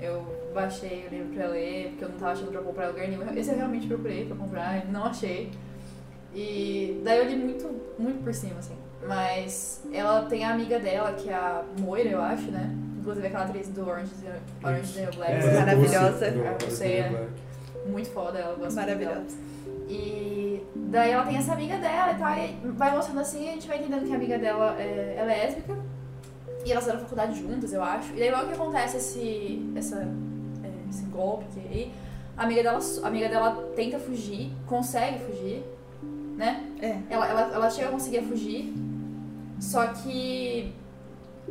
Eu 0.00 0.26
baixei 0.52 1.06
o 1.06 1.14
livro 1.14 1.32
pra 1.32 1.46
ler, 1.46 1.90
porque 1.90 2.04
eu 2.04 2.08
não 2.08 2.16
tava 2.16 2.32
achando 2.32 2.50
pra 2.50 2.60
comprar 2.60 2.88
lugar 2.88 3.06
nenhum. 3.06 3.22
Esse 3.36 3.50
eu 3.50 3.56
realmente 3.56 3.86
procurei 3.86 4.26
pra 4.26 4.36
comprar, 4.36 4.84
não 4.86 5.04
achei. 5.04 5.50
E 6.34 7.00
daí 7.04 7.18
eu 7.18 7.26
li 7.26 7.36
muito, 7.36 7.70
muito 7.98 8.22
por 8.24 8.34
cima, 8.34 8.58
assim. 8.58 8.74
Mas 9.06 9.82
ela 9.92 10.22
tem 10.22 10.44
a 10.44 10.52
amiga 10.52 10.78
dela, 10.80 11.12
que 11.12 11.28
é 11.28 11.34
a 11.34 11.62
Moira, 11.78 12.08
eu 12.08 12.20
acho, 12.20 12.50
né? 12.50 12.76
Inclusive 13.02 13.26
aquela 13.26 13.44
atriz 13.44 13.68
do 13.68 13.82
Orange, 13.82 14.12
Orange 14.62 14.84
is 14.84 14.92
the 14.92 15.00
New 15.00 15.12
Black. 15.16 15.32
É. 15.32 15.40
sabe? 15.40 15.56
Maravilhosa. 15.56 16.34
Você 16.60 16.84
é. 16.84 17.28
Muito 17.84 18.10
foda, 18.10 18.38
ela 18.38 18.54
gosta 18.54 18.80
muito 18.80 18.98
dela. 18.98 19.14
Maravilhosa. 19.14 19.36
E 19.88 20.62
daí 20.76 21.10
ela 21.10 21.26
tem 21.26 21.36
essa 21.36 21.52
amiga 21.52 21.78
dela 21.78 22.12
e 22.12 22.14
tal, 22.14 22.38
e 22.38 22.70
vai 22.76 22.94
mostrando 22.94 23.20
assim, 23.20 23.48
a 23.48 23.52
gente 23.54 23.66
vai 23.66 23.78
entendendo 23.78 24.06
que 24.06 24.12
a 24.12 24.14
amiga 24.14 24.38
dela 24.38 24.76
é, 24.78 25.16
é 25.18 25.24
lésbica. 25.24 25.76
E 26.64 26.70
elas 26.70 26.84
fizeram 26.84 27.00
faculdade 27.00 27.40
juntas, 27.40 27.72
eu 27.72 27.82
acho. 27.82 28.12
E 28.14 28.20
daí 28.20 28.30
logo 28.30 28.46
que 28.46 28.54
acontece 28.54 28.98
esse, 28.98 29.72
essa, 29.74 29.96
é, 30.62 30.88
esse 30.88 31.02
golpe 31.06 31.44
que 31.46 31.58
aí, 31.58 31.92
a 32.36 32.44
amiga, 32.44 32.62
dela, 32.62 32.78
a 33.02 33.06
amiga 33.08 33.28
dela 33.28 33.68
tenta 33.74 33.98
fugir, 33.98 34.52
consegue 34.64 35.18
fugir, 35.24 35.64
né? 36.36 36.70
É. 36.80 36.98
Ela, 37.10 37.28
ela, 37.28 37.40
ela 37.52 37.70
chega 37.70 37.88
a 37.88 37.90
conseguir 37.90 38.22
fugir, 38.22 38.72
só 39.58 39.88
que 39.88 40.72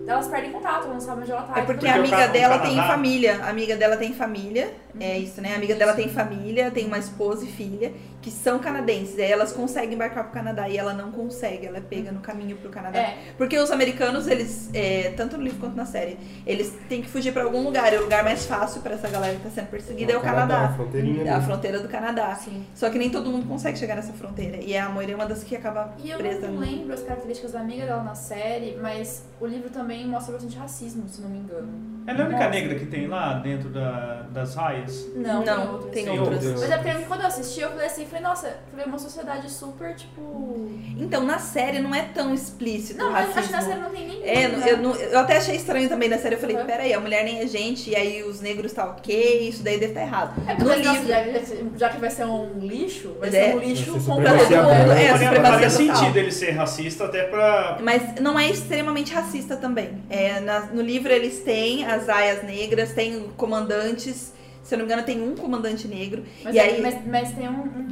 elas 0.07 0.27
perdem 0.27 0.51
contato, 0.51 0.87
não 0.87 0.99
sabem 0.99 1.23
onde 1.23 1.31
ela 1.31 1.41
tá. 1.43 1.53
É 1.59 1.63
porque 1.63 1.73
Porque 1.73 1.87
a 1.87 1.95
amiga 1.95 2.27
dela 2.27 2.59
tem 2.59 2.71
Canadá- 2.75 2.87
família. 2.93 3.39
A 3.43 3.49
amiga 3.49 3.75
dela 3.75 3.97
tem 3.97 4.13
família. 4.13 4.73
É 4.99 5.17
isso, 5.17 5.41
né? 5.41 5.53
A 5.53 5.55
amiga 5.57 5.75
dela 5.75 5.93
tem 5.93 6.09
família, 6.09 6.69
tem 6.71 6.85
uma 6.85 6.97
esposa 6.97 7.45
e 7.45 7.47
filha 7.47 7.91
que 8.21 8.29
são 8.29 8.59
canadenses. 8.59 9.17
E 9.17 9.21
aí 9.23 9.31
elas 9.31 9.51
conseguem 9.51 9.95
embarcar 9.95 10.25
pro 10.25 10.33
Canadá 10.33 10.69
e 10.69 10.77
ela 10.77 10.93
não 10.93 11.11
consegue, 11.11 11.65
ela 11.65 11.77
é 11.79 11.81
pega 11.81 12.11
no 12.11 12.19
caminho 12.19 12.55
pro 12.57 12.69
Canadá. 12.69 12.99
É. 12.99 13.17
Porque 13.35 13.57
os 13.57 13.71
americanos, 13.71 14.27
eles, 14.27 14.69
é, 14.75 15.11
tanto 15.17 15.37
no 15.37 15.43
livro 15.43 15.59
quanto 15.59 15.75
na 15.75 15.85
série, 15.85 16.19
eles 16.45 16.71
têm 16.87 17.01
que 17.01 17.09
fugir 17.09 17.33
pra 17.33 17.43
algum 17.43 17.63
lugar. 17.63 17.91
E 17.93 17.97
o 17.97 18.01
lugar 18.03 18.23
mais 18.23 18.45
fácil 18.45 18.81
pra 18.81 18.93
essa 18.93 19.09
galera 19.09 19.35
que 19.37 19.41
tá 19.43 19.49
sendo 19.49 19.67
perseguida 19.67 20.13
é 20.13 20.17
o 20.17 20.21
Canadá. 20.21 20.65
A 20.65 20.73
fronteirinha 20.73 21.31
A 21.31 21.37
ali. 21.37 21.45
fronteira 21.45 21.79
do 21.79 21.87
Canadá. 21.87 22.35
Sim. 22.35 22.63
Só 22.75 22.89
que 22.91 22.99
nem 22.99 23.09
todo 23.09 23.29
mundo 23.31 23.47
consegue 23.47 23.79
chegar 23.79 23.95
nessa 23.95 24.13
fronteira. 24.13 24.57
E 24.57 24.77
a 24.77 24.87
Moira 24.89 25.13
é 25.13 25.15
uma 25.15 25.25
das 25.25 25.43
que 25.43 25.55
acaba 25.55 25.93
E 26.03 26.11
eu 26.11 26.17
presa. 26.19 26.47
não 26.47 26.53
no- 26.55 26.59
lembro 26.59 26.93
as 26.93 27.01
características 27.01 27.53
da 27.53 27.61
amiga 27.61 27.85
dela 27.87 28.03
na 28.03 28.13
série, 28.15 28.77
mas 28.79 29.25
o 29.39 29.47
livro 29.47 29.69
também 29.71 30.05
mostra 30.07 30.33
bastante 30.33 30.57
racismo, 30.57 31.09
se 31.09 31.21
não 31.21 31.29
me 31.29 31.39
engano. 31.39 31.89
Ela 32.05 32.19
é 32.19 32.21
a 32.23 32.27
única 32.27 32.49
negra 32.49 32.75
que 32.79 32.85
tem 32.85 33.07
lá 33.07 33.33
dentro 33.35 33.69
da- 33.69 34.23
das 34.31 34.55
raias? 34.55 34.80
Não, 35.15 35.43
Não, 35.43 35.73
outras. 35.73 35.91
tem 35.93 36.05
Tem 36.05 36.19
outras. 36.19 36.45
outras. 36.45 36.61
Mas 36.61 36.71
é 36.71 36.77
porque 36.77 37.05
quando 37.05 37.21
eu 37.21 37.27
assisti, 37.27 37.61
eu 37.61 37.69
falei 37.69 37.85
assim, 37.87 38.05
falei, 38.05 38.21
nossa, 38.23 38.57
falei, 38.71 38.85
uma 38.85 38.99
sociedade 38.99 39.49
super, 39.49 39.95
tipo... 39.95 40.69
Então, 40.97 41.23
na 41.25 41.39
série 41.39 41.79
não 41.79 41.93
é 41.95 42.03
tão 42.13 42.33
explícito 42.33 42.99
Não, 42.99 43.15
acho 43.15 43.33
que 43.47 43.51
na 43.51 43.61
série 43.61 43.79
não 43.79 43.89
tem 43.89 44.07
nem 44.07 44.21
É, 44.23 44.47
né? 44.47 44.65
eu, 44.71 44.77
não- 44.77 44.95
eu 44.95 45.19
até 45.19 45.37
achei 45.37 45.55
estranho 45.55 45.89
também 45.89 46.07
na 46.09 46.17
série. 46.17 46.35
Eu 46.35 46.39
falei, 46.39 46.55
Uhum. 46.57 46.65
peraí, 46.65 46.93
a 46.93 46.99
mulher 46.99 47.23
nem 47.23 47.39
é 47.39 47.47
gente, 47.47 47.89
e 47.89 47.95
aí 47.95 48.23
os 48.23 48.39
negros 48.41 48.71
tá 48.73 48.85
ok, 48.85 49.47
isso 49.49 49.63
daí 49.63 49.75
deve 49.79 49.93
estar 49.93 50.01
errado. 50.01 50.33
É 50.47 50.53
no 50.53 50.59
porque, 50.65 50.83
nossa, 50.83 50.99
livro. 50.99 51.71
já, 51.77 51.89
que 51.89 51.97
vai 51.99 52.09
ser 52.09 52.25
um 52.25 52.59
lixo, 52.59 53.15
vai 53.19 53.29
É. 53.29 53.31
ser 53.31 53.55
um 53.55 53.59
lixo 53.59 53.93
com 53.93 53.99
supremacia 53.99 54.57
todo 54.61 54.69
mundo. 54.69 54.91
É, 54.91 55.07
Faria- 55.09 55.27
supremacia 55.27 55.69
sentido 55.69 56.17
ele 56.17 56.31
ser 56.31 56.51
racista 56.51 57.05
até 57.05 57.23
pra... 57.23 57.77
Mas 57.81 58.15
não 58.21 58.37
é 58.37 58.47
extremamente 58.49 59.13
racista 59.13 59.55
também. 59.57 60.03
É, 60.09 60.39
na- 60.39 60.67
no 60.67 60.81
livro 60.81 61.11
eles 61.11 61.39
têm 61.39 61.85
as 61.85 62.07
aias 62.09 62.43
negras, 62.43 62.93
tem 62.93 63.29
comandantes. 63.37 64.33
Se 64.63 64.75
eu 64.75 64.77
não 64.79 64.85
me 64.85 64.91
engano, 64.91 65.05
tem 65.05 65.21
um 65.21 65.35
comandante 65.35 65.87
negro. 65.87 66.23
Mas, 66.43 66.55
e 66.55 66.59
é- 66.59 66.61
aí, 66.61 66.81
mas, 66.81 67.05
mas 67.05 67.31
tem 67.33 67.49
um... 67.49 67.61
um- 67.63 67.87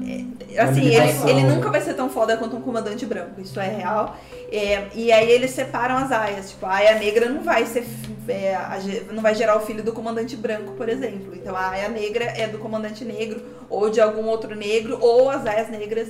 assim, 0.60 0.86
ele, 0.86 1.29
ele 1.29 1.43
nunca 1.53 1.69
vai 1.69 1.82
ser 1.82 1.93
tão 1.95 2.10
foda 2.10 2.38
quanto 2.38 2.55
um 2.55 2.62
comandante 2.62 3.05
branco, 3.05 3.41
isso 3.41 3.60
é 3.60 3.67
real. 3.67 4.15
É, 4.51 4.88
e 4.93 5.12
aí 5.12 5.29
eles 5.32 5.51
separam 5.51 5.97
as 5.97 6.12
aias. 6.12 6.51
Tipo, 6.51 6.65
a 6.67 6.75
aia 6.75 6.99
negra 6.99 7.27
não 7.29 7.41
vai 7.41 7.65
ser. 7.65 7.86
é, 8.27 8.55
a 8.55 8.79
não 9.12 9.21
vai 9.21 9.34
gerar 9.36 9.58
o 9.58 9.62
filho 9.62 9.84
do 9.84 9.91
comandante 9.93 10.36
branco, 10.36 10.73
por 10.73 10.88
exemplo. 10.89 11.34
Então 11.36 11.55
a 11.55 11.69
aia 11.69 11.89
negra 11.89 12.25
é 12.25 12.47
do 12.47 12.58
comandante 12.60 13.03
negro, 13.03 13.41
ou 13.69 13.89
de 13.89 13.99
algum 13.99 14.25
outro 14.25 14.55
negro, 14.55 14.97
ou 15.01 15.29
as 15.29 15.45
aias 15.45 15.69
negras 15.69 16.08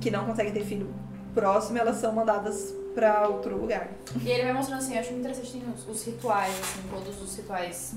que 0.00 0.10
não 0.10 0.24
conseguem 0.24 0.52
ter 0.52 0.64
filho 0.64 0.88
próximo, 1.34 1.78
elas 1.78 1.96
são 1.96 2.12
mandadas 2.12 2.74
pra 2.94 3.28
outro 3.28 3.56
lugar. 3.56 3.88
E 4.22 4.30
ele 4.30 4.44
vai 4.44 4.52
mostrando 4.52 4.78
assim, 4.78 4.94
eu 4.94 5.00
acho 5.00 5.10
muito 5.12 5.26
interessante 5.26 5.52
tem 5.52 5.62
os, 5.74 5.88
os 5.88 6.04
rituais, 6.04 6.58
assim, 6.60 6.88
todos 6.88 7.20
os 7.20 7.36
rituais 7.36 7.94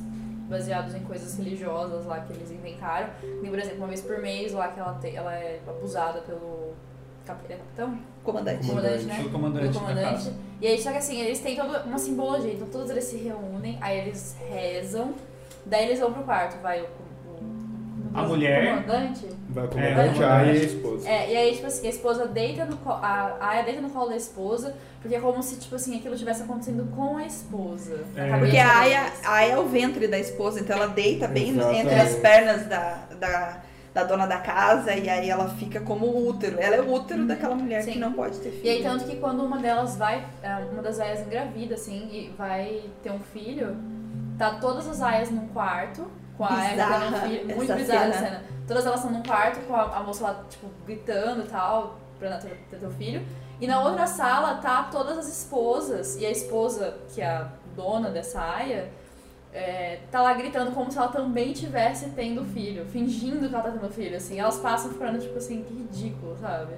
baseados 0.49 0.95
em 0.95 1.01
coisas 1.01 1.37
religiosas 1.37 2.05
lá 2.05 2.21
que 2.21 2.33
eles 2.33 2.51
inventaram. 2.51 3.09
Tem, 3.21 3.49
por 3.49 3.59
exemplo, 3.59 3.77
uma 3.77 3.87
vez 3.87 4.01
por 4.01 4.17
mês 4.19 4.53
lá 4.53 4.69
que 4.69 4.79
ela, 4.79 4.93
tem, 4.93 5.15
ela 5.15 5.33
é 5.33 5.59
abusada 5.67 6.21
pelo 6.21 6.73
é 7.27 7.27
capitão? 7.27 7.97
Comandante. 8.23 8.67
Comandante, 8.67 9.03
né? 9.03 9.17
Pelo 9.17 9.29
comandante, 9.29 9.77
comandante. 9.77 10.33
E 10.61 10.67
aí, 10.67 10.81
só 10.81 10.91
que 10.91 10.97
assim, 10.97 11.19
eles 11.19 11.39
têm 11.39 11.55
toda 11.55 11.83
uma 11.83 11.97
simbologia, 11.97 12.53
então 12.53 12.67
todos 12.67 12.89
eles 12.89 13.03
se 13.03 13.17
reúnem, 13.17 13.77
aí 13.81 13.99
eles 13.99 14.35
rezam, 14.49 15.13
daí 15.65 15.85
eles 15.85 15.99
vão 15.99 16.13
pro 16.13 16.23
quarto, 16.23 16.61
vai 16.61 16.81
o, 16.81 16.85
o, 16.85 17.06
A 18.13 18.23
mulher. 18.23 18.83
comandante. 18.83 19.27
Vai 19.49 19.63
o 19.63 19.67
É, 19.67 19.69
comandante, 19.69 20.21
é. 20.21 20.25
a 20.25 20.35
Aya 20.37 20.53
e 20.53 20.57
a 20.59 20.63
esposa. 20.63 21.09
É, 21.09 21.31
e 21.31 21.37
aí, 21.37 21.53
tipo 21.55 21.67
assim, 21.67 21.87
a 21.87 21.89
esposa 21.89 22.27
deita 22.27 22.65
no 22.65 22.77
colo. 22.77 22.99
A 23.01 23.37
Aya 23.39 23.63
deita 23.63 23.81
no 23.81 23.89
colo 23.89 24.09
da 24.09 24.15
esposa, 24.15 24.75
porque 25.01 25.15
é 25.15 25.19
como 25.19 25.41
se, 25.41 25.57
tipo 25.57 25.75
assim, 25.75 25.97
aquilo 25.97 26.15
tivesse 26.15 26.43
acontecendo 26.43 26.87
com 26.95 27.17
a 27.17 27.25
esposa. 27.25 27.99
É. 28.15 28.29
cabeça 28.29 28.39
Porque 28.39 28.57
a 28.57 28.79
Aya, 28.79 29.11
a 29.23 29.33
Aya 29.35 29.53
é 29.53 29.59
o 29.59 29.65
ventre 29.67 30.07
da 30.07 30.19
esposa, 30.19 30.59
então 30.59 30.75
ela 30.75 30.87
deita 30.87 31.27
bem 31.27 31.49
Exatamente. 31.49 31.81
entre 31.81 31.95
as 31.95 32.15
pernas 32.15 32.65
da, 32.67 33.07
da, 33.19 33.61
da 33.93 34.03
dona 34.03 34.25
da 34.27 34.37
casa 34.37 34.93
e 34.93 35.09
aí 35.09 35.29
ela 35.29 35.49
fica 35.49 35.79
como 35.81 36.05
o 36.05 36.27
útero. 36.27 36.57
Ela 36.59 36.75
é 36.75 36.81
o 36.81 36.93
útero 36.93 37.25
daquela 37.25 37.55
mulher 37.55 37.81
Sim. 37.83 37.93
que 37.93 37.99
não 37.99 38.13
pode 38.13 38.37
ter 38.39 38.51
filho. 38.51 38.65
E 38.65 38.69
aí, 38.69 38.83
tanto 38.83 39.05
que 39.05 39.15
quando 39.17 39.43
uma 39.43 39.57
delas 39.57 39.97
vai, 39.97 40.25
é, 40.43 40.55
uma 40.71 40.81
das 40.81 40.99
aias 40.99 41.21
engravida, 41.25 41.75
assim, 41.75 42.07
e 42.11 42.33
vai 42.37 42.81
ter 43.01 43.11
um 43.11 43.19
filho, 43.19 43.75
tá 44.37 44.55
todas 44.61 44.87
as 44.87 45.01
aias 45.01 45.31
num 45.31 45.47
quarto, 45.47 46.05
com 46.37 46.45
a 46.45 46.49
Bizarra 46.49 47.05
um 47.07 47.29
filho. 47.29 47.45
Muito 47.55 47.63
essa 47.63 47.75
bizarra 47.75 48.05
a 48.05 48.13
cena. 48.13 48.27
cena. 48.27 48.43
Todas 48.67 48.85
elas 48.85 48.99
estão 48.99 49.13
num 49.13 49.23
quarto 49.23 49.65
com 49.65 49.75
a, 49.75 49.97
a 49.97 50.03
moça 50.03 50.23
lá, 50.23 50.43
tipo, 50.49 50.67
gritando 50.85 51.43
e 51.43 51.47
tal, 51.47 51.99
pra 52.19 52.37
ter, 52.37 52.57
ter 52.69 52.77
teu 52.77 52.91
filho. 52.91 53.25
E 53.59 53.65
na 53.65 53.81
outra 53.81 54.05
sala 54.05 54.55
tá 54.55 54.83
todas 54.83 55.17
as 55.17 55.27
esposas, 55.27 56.15
e 56.17 56.25
a 56.25 56.29
esposa, 56.29 56.97
que 57.13 57.21
é 57.21 57.27
a 57.27 57.47
dona 57.75 58.09
dessa 58.09 58.41
aia, 58.41 58.91
é, 59.51 60.01
tá 60.11 60.21
lá 60.21 60.33
gritando 60.33 60.71
como 60.71 60.91
se 60.91 60.97
ela 60.97 61.07
também 61.07 61.53
tivesse 61.53 62.09
tendo 62.09 62.45
filho, 62.45 62.85
fingindo 62.85 63.47
que 63.49 63.55
ela 63.55 63.63
tá 63.63 63.71
tendo 63.71 63.89
filho, 63.89 64.15
assim. 64.15 64.39
Elas 64.39 64.59
passam 64.59 64.91
ficando, 64.91 65.17
tipo 65.19 65.37
assim, 65.37 65.63
que 65.63 65.73
ridículo, 65.73 66.37
sabe? 66.39 66.73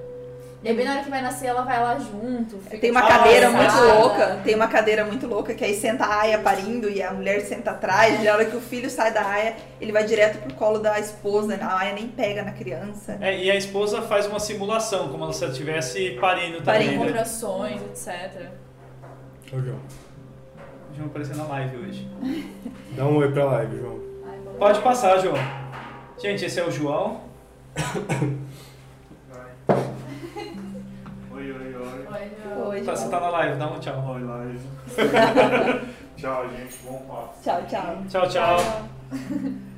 E 0.62 0.68
aí, 0.68 0.76
bem 0.76 0.84
na 0.84 0.92
hora 0.92 1.04
que 1.04 1.10
vai 1.10 1.22
nascer, 1.22 1.48
ela 1.48 1.62
vai 1.62 1.82
lá 1.82 1.98
junto. 1.98 2.58
Fica, 2.58 2.78
Tem 2.80 2.92
uma 2.92 3.08
cadeira 3.08 3.50
muito 3.50 3.76
louca, 3.76 4.42
tem 4.44 4.56
uma 4.56 4.68
cadeira 4.68 5.06
muito 5.06 5.26
louca 5.26 5.54
que 5.54 5.64
aí 5.64 5.74
senta 5.74 6.04
a 6.04 6.20
Aya 6.20 6.40
parindo 6.40 6.90
e 6.90 7.02
a 7.02 7.14
mulher 7.14 7.40
senta 7.42 7.72
atrás. 7.72 8.20
E 8.20 8.26
na 8.26 8.34
hora 8.34 8.44
que 8.44 8.58
o 8.58 8.60
filho 8.60 8.90
sai 8.90 9.14
da 9.14 9.26
Aya, 9.26 9.56
ele 9.80 9.94
vai 9.94 10.04
direto 10.04 10.38
pro 10.40 10.54
colo 10.56 10.80
da 10.80 11.00
esposa. 11.00 11.58
A 11.62 11.80
Aya 11.80 11.94
nem 11.94 12.10
pega 12.10 12.44
na 12.44 12.52
criança. 12.52 13.18
É, 13.22 13.42
e 13.42 13.50
a 13.50 13.56
esposa 13.56 14.02
faz 14.02 14.28
uma 14.28 14.40
simulação, 14.40 15.08
como 15.08 15.32
se 15.32 15.42
ela 15.46 15.54
estivesse 15.54 16.18
parindo 16.20 16.62
Parindo. 16.62 16.92
também, 16.92 17.00
né? 17.00 17.06
Contrações, 17.06 17.82
etc. 17.82 18.50
Ô, 19.54 19.60
João. 19.62 19.80
Já 20.92 20.98
vou 20.98 21.06
aparecer 21.06 21.38
na 21.38 21.46
live 21.46 21.78
hoje. 21.78 22.08
Dá 22.98 23.06
um 23.06 23.16
oi 23.16 23.32
pra 23.32 23.46
live, 23.46 23.78
João. 23.78 24.00
Ai, 24.28 24.40
Pode 24.60 24.82
passar, 24.82 25.20
João. 25.20 25.38
Gente, 26.22 26.44
esse 26.44 26.60
é 26.60 26.66
o 26.66 26.70
João. 26.72 27.22
Oi, 32.80 32.86
Tá, 32.86 32.96
você 32.96 33.10
tá 33.10 33.20
na 33.20 33.30
live, 33.30 33.58
dá 33.58 33.68
um 33.68 33.80
tchau. 33.80 34.16
Oi, 34.16 34.24
live. 34.24 34.60
Tchau, 36.18 36.50
gente. 36.50 36.76
Bom 36.84 36.98
papo. 37.08 37.34
Tchau, 37.44 37.62
tchau. 37.70 38.04
Tchau, 38.10 38.28
tchau. 38.30 38.58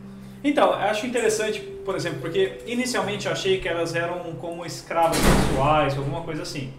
Então, 0.44 0.70
eu 0.70 0.74
acho 0.74 1.06
interessante, 1.06 1.60
por 1.86 1.96
exemplo, 1.96 2.20
porque 2.20 2.62
inicialmente 2.66 3.28
eu 3.28 3.32
achei 3.32 3.60
que 3.60 3.70
elas 3.70 3.94
eram 3.94 4.34
como 4.40 4.66
escravas 4.66 5.16
sexuais, 5.18 5.96
alguma 5.96 6.22
coisa 6.22 6.42
assim. 6.42 6.74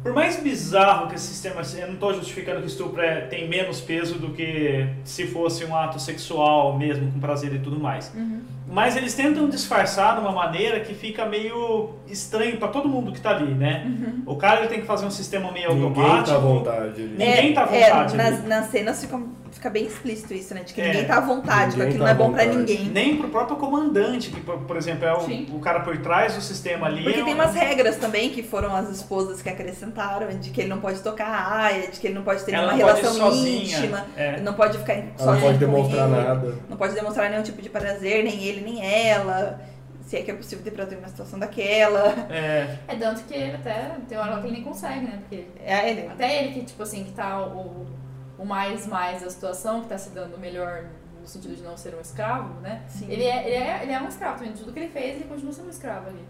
Por 0.00 0.12
mais 0.14 0.36
bizarro 0.40 1.08
que 1.08 1.16
esse 1.16 1.26
sistema 1.26 1.64
seja, 1.64 1.82
eu 1.82 1.86
não 1.88 1.94
estou 1.94 2.14
justificando 2.14 2.60
que 2.60 2.68
estupro 2.68 3.02
é- 3.02 3.22
tem 3.22 3.48
menos 3.48 3.80
peso 3.80 4.14
do 4.20 4.30
que 4.32 4.88
se 5.02 5.26
fosse 5.26 5.64
um 5.64 5.74
ato 5.74 5.98
sexual 5.98 6.78
mesmo, 6.78 7.10
com 7.10 7.18
prazer 7.18 7.52
e 7.52 7.58
tudo 7.58 7.80
mais. 7.80 8.12
Uhum. 8.14 8.42
Mas 8.70 8.96
eles 8.96 9.14
tentam 9.14 9.48
disfarçar 9.48 10.14
de 10.16 10.20
uma 10.20 10.30
maneira 10.32 10.80
que 10.80 10.94
fica 10.94 11.24
meio 11.24 11.90
estranho 12.06 12.58
para 12.58 12.68
todo 12.68 12.88
mundo 12.88 13.12
que 13.12 13.20
tá 13.20 13.30
ali, 13.30 13.54
né? 13.54 13.84
Uhum. 13.86 14.22
O 14.26 14.36
cara 14.36 14.60
ele 14.60 14.68
tem 14.68 14.80
que 14.80 14.86
fazer 14.86 15.06
um 15.06 15.10
sistema 15.10 15.50
meio 15.50 15.72
Ninguém 15.74 15.88
automático. 16.04 16.26
tá 16.30 16.34
à 16.34 16.38
vontade 16.38 17.02
ali. 17.02 17.14
Ninguém 17.18 17.54
tá 17.54 17.64
à 17.64 17.74
é, 17.74 17.88
vontade 17.90 18.16
nas, 18.16 18.34
ali. 18.40 18.46
nas 18.48 18.66
cenas 18.70 19.00
fica, 19.00 19.20
fica 19.52 19.70
bem 19.70 19.86
explícito 19.86 20.34
isso, 20.34 20.54
né? 20.54 20.62
De 20.64 20.74
que 20.74 20.80
É. 20.82 20.86
ninguém 20.88 21.04
tá 21.06 21.16
à 21.16 21.20
vontade, 21.20 21.72
que 21.72 21.78
Ninguém 21.78 21.88
aquilo 21.88 22.04
tá 22.04 22.04
não 22.04 22.10
é 22.10 22.14
bom 22.14 22.32
pra 22.34 22.44
vontade. 22.44 22.58
ninguém. 22.58 22.88
Nem 22.90 23.16
pro 23.16 23.28
próprio 23.28 23.56
comandante, 23.56 24.30
que 24.30 24.40
por, 24.40 24.58
por 24.58 24.76
exemplo 24.76 25.04
é 25.06 25.14
o, 25.14 25.56
o 25.56 25.60
cara 25.60 25.80
por 25.80 25.96
trás 25.98 26.34
do 26.34 26.42
sistema 26.42 26.86
ali. 26.86 27.02
Porque 27.04 27.20
é 27.20 27.24
tem 27.24 27.32
um- 27.34 27.36
umas 27.38 27.54
regras 27.54 27.96
também 27.96 28.28
que 28.30 28.42
foram 28.42 28.74
as 28.76 28.90
esposas 28.90 29.40
que 29.40 29.48
acrescentaram, 29.48 30.28
de 30.38 30.50
que 30.50 30.60
ele 30.60 30.68
não 30.68 30.78
pode 30.80 31.00
tocar 31.00 31.26
a 31.64 31.72
de 31.72 31.98
que 31.98 32.06
ele 32.06 32.14
não 32.14 32.22
pode 32.22 32.44
ter 32.44 32.52
Ela 32.54 32.74
nenhuma 32.74 32.92
relação 32.92 33.34
íntima, 33.34 34.06
É. 34.16 34.40
não 34.40 34.52
pode 34.52 34.76
ficar 34.78 34.92
Ela 34.94 35.32
não 35.32 35.40
pode 35.40 35.58
demonstrar 35.58 36.08
ele, 36.08 36.16
nada. 36.16 36.54
não 36.68 36.76
pode 36.76 36.94
demonstrar 36.94 37.30
nenhum 37.30 37.42
tipo 37.42 37.62
de 37.62 37.70
prazer, 37.70 38.24
nem 38.24 38.42
ele, 38.44 38.57
nem 38.60 38.84
ela. 38.84 39.60
Se 40.02 40.16
é 40.16 40.22
que 40.22 40.30
é 40.30 40.34
possível 40.34 40.64
ter 40.64 40.70
prazer 40.70 40.96
numa 40.98 41.08
situação 41.08 41.38
daquela. 41.38 42.14
É, 42.30 42.78
É 42.88 42.96
tanto 42.96 43.22
que 43.24 43.34
ele 43.34 43.52
até 43.56 43.94
tem 44.08 44.16
hora 44.16 44.30
lá 44.36 44.40
que 44.40 44.46
ele 44.46 44.54
nem 44.54 44.62
consegue, 44.64 45.04
né? 45.04 45.18
Porque 45.20 45.44
É, 45.64 45.90
ele. 45.90 46.06
até 46.08 46.42
ele 46.44 46.54
que, 46.54 46.64
tipo 46.64 46.82
assim, 46.82 47.04
que 47.04 47.12
tá 47.12 47.44
o, 47.46 47.86
o 48.38 48.44
mais 48.46 48.86
mais 48.86 49.20
da 49.22 49.28
situação, 49.28 49.82
que 49.82 49.88
tá 49.88 49.98
se 49.98 50.10
dando 50.10 50.38
melhor 50.38 50.84
no 51.20 51.26
sentido 51.26 51.54
de 51.56 51.62
não 51.62 51.76
ser 51.76 51.94
um 51.94 52.00
escravo, 52.00 52.58
né? 52.60 52.82
Sim. 52.88 53.06
Ele 53.10 53.24
é, 53.24 53.46
ele, 53.46 53.54
é, 53.56 53.80
ele 53.82 53.92
é 53.92 54.00
um 54.00 54.08
escravo 54.08 54.38
também. 54.38 54.54
Tudo 54.54 54.72
que 54.72 54.78
ele 54.78 54.88
fez, 54.88 55.16
ele 55.16 55.24
continua 55.24 55.52
sendo 55.52 55.66
um 55.66 55.70
escravo 55.70 56.08
ali. 56.08 56.24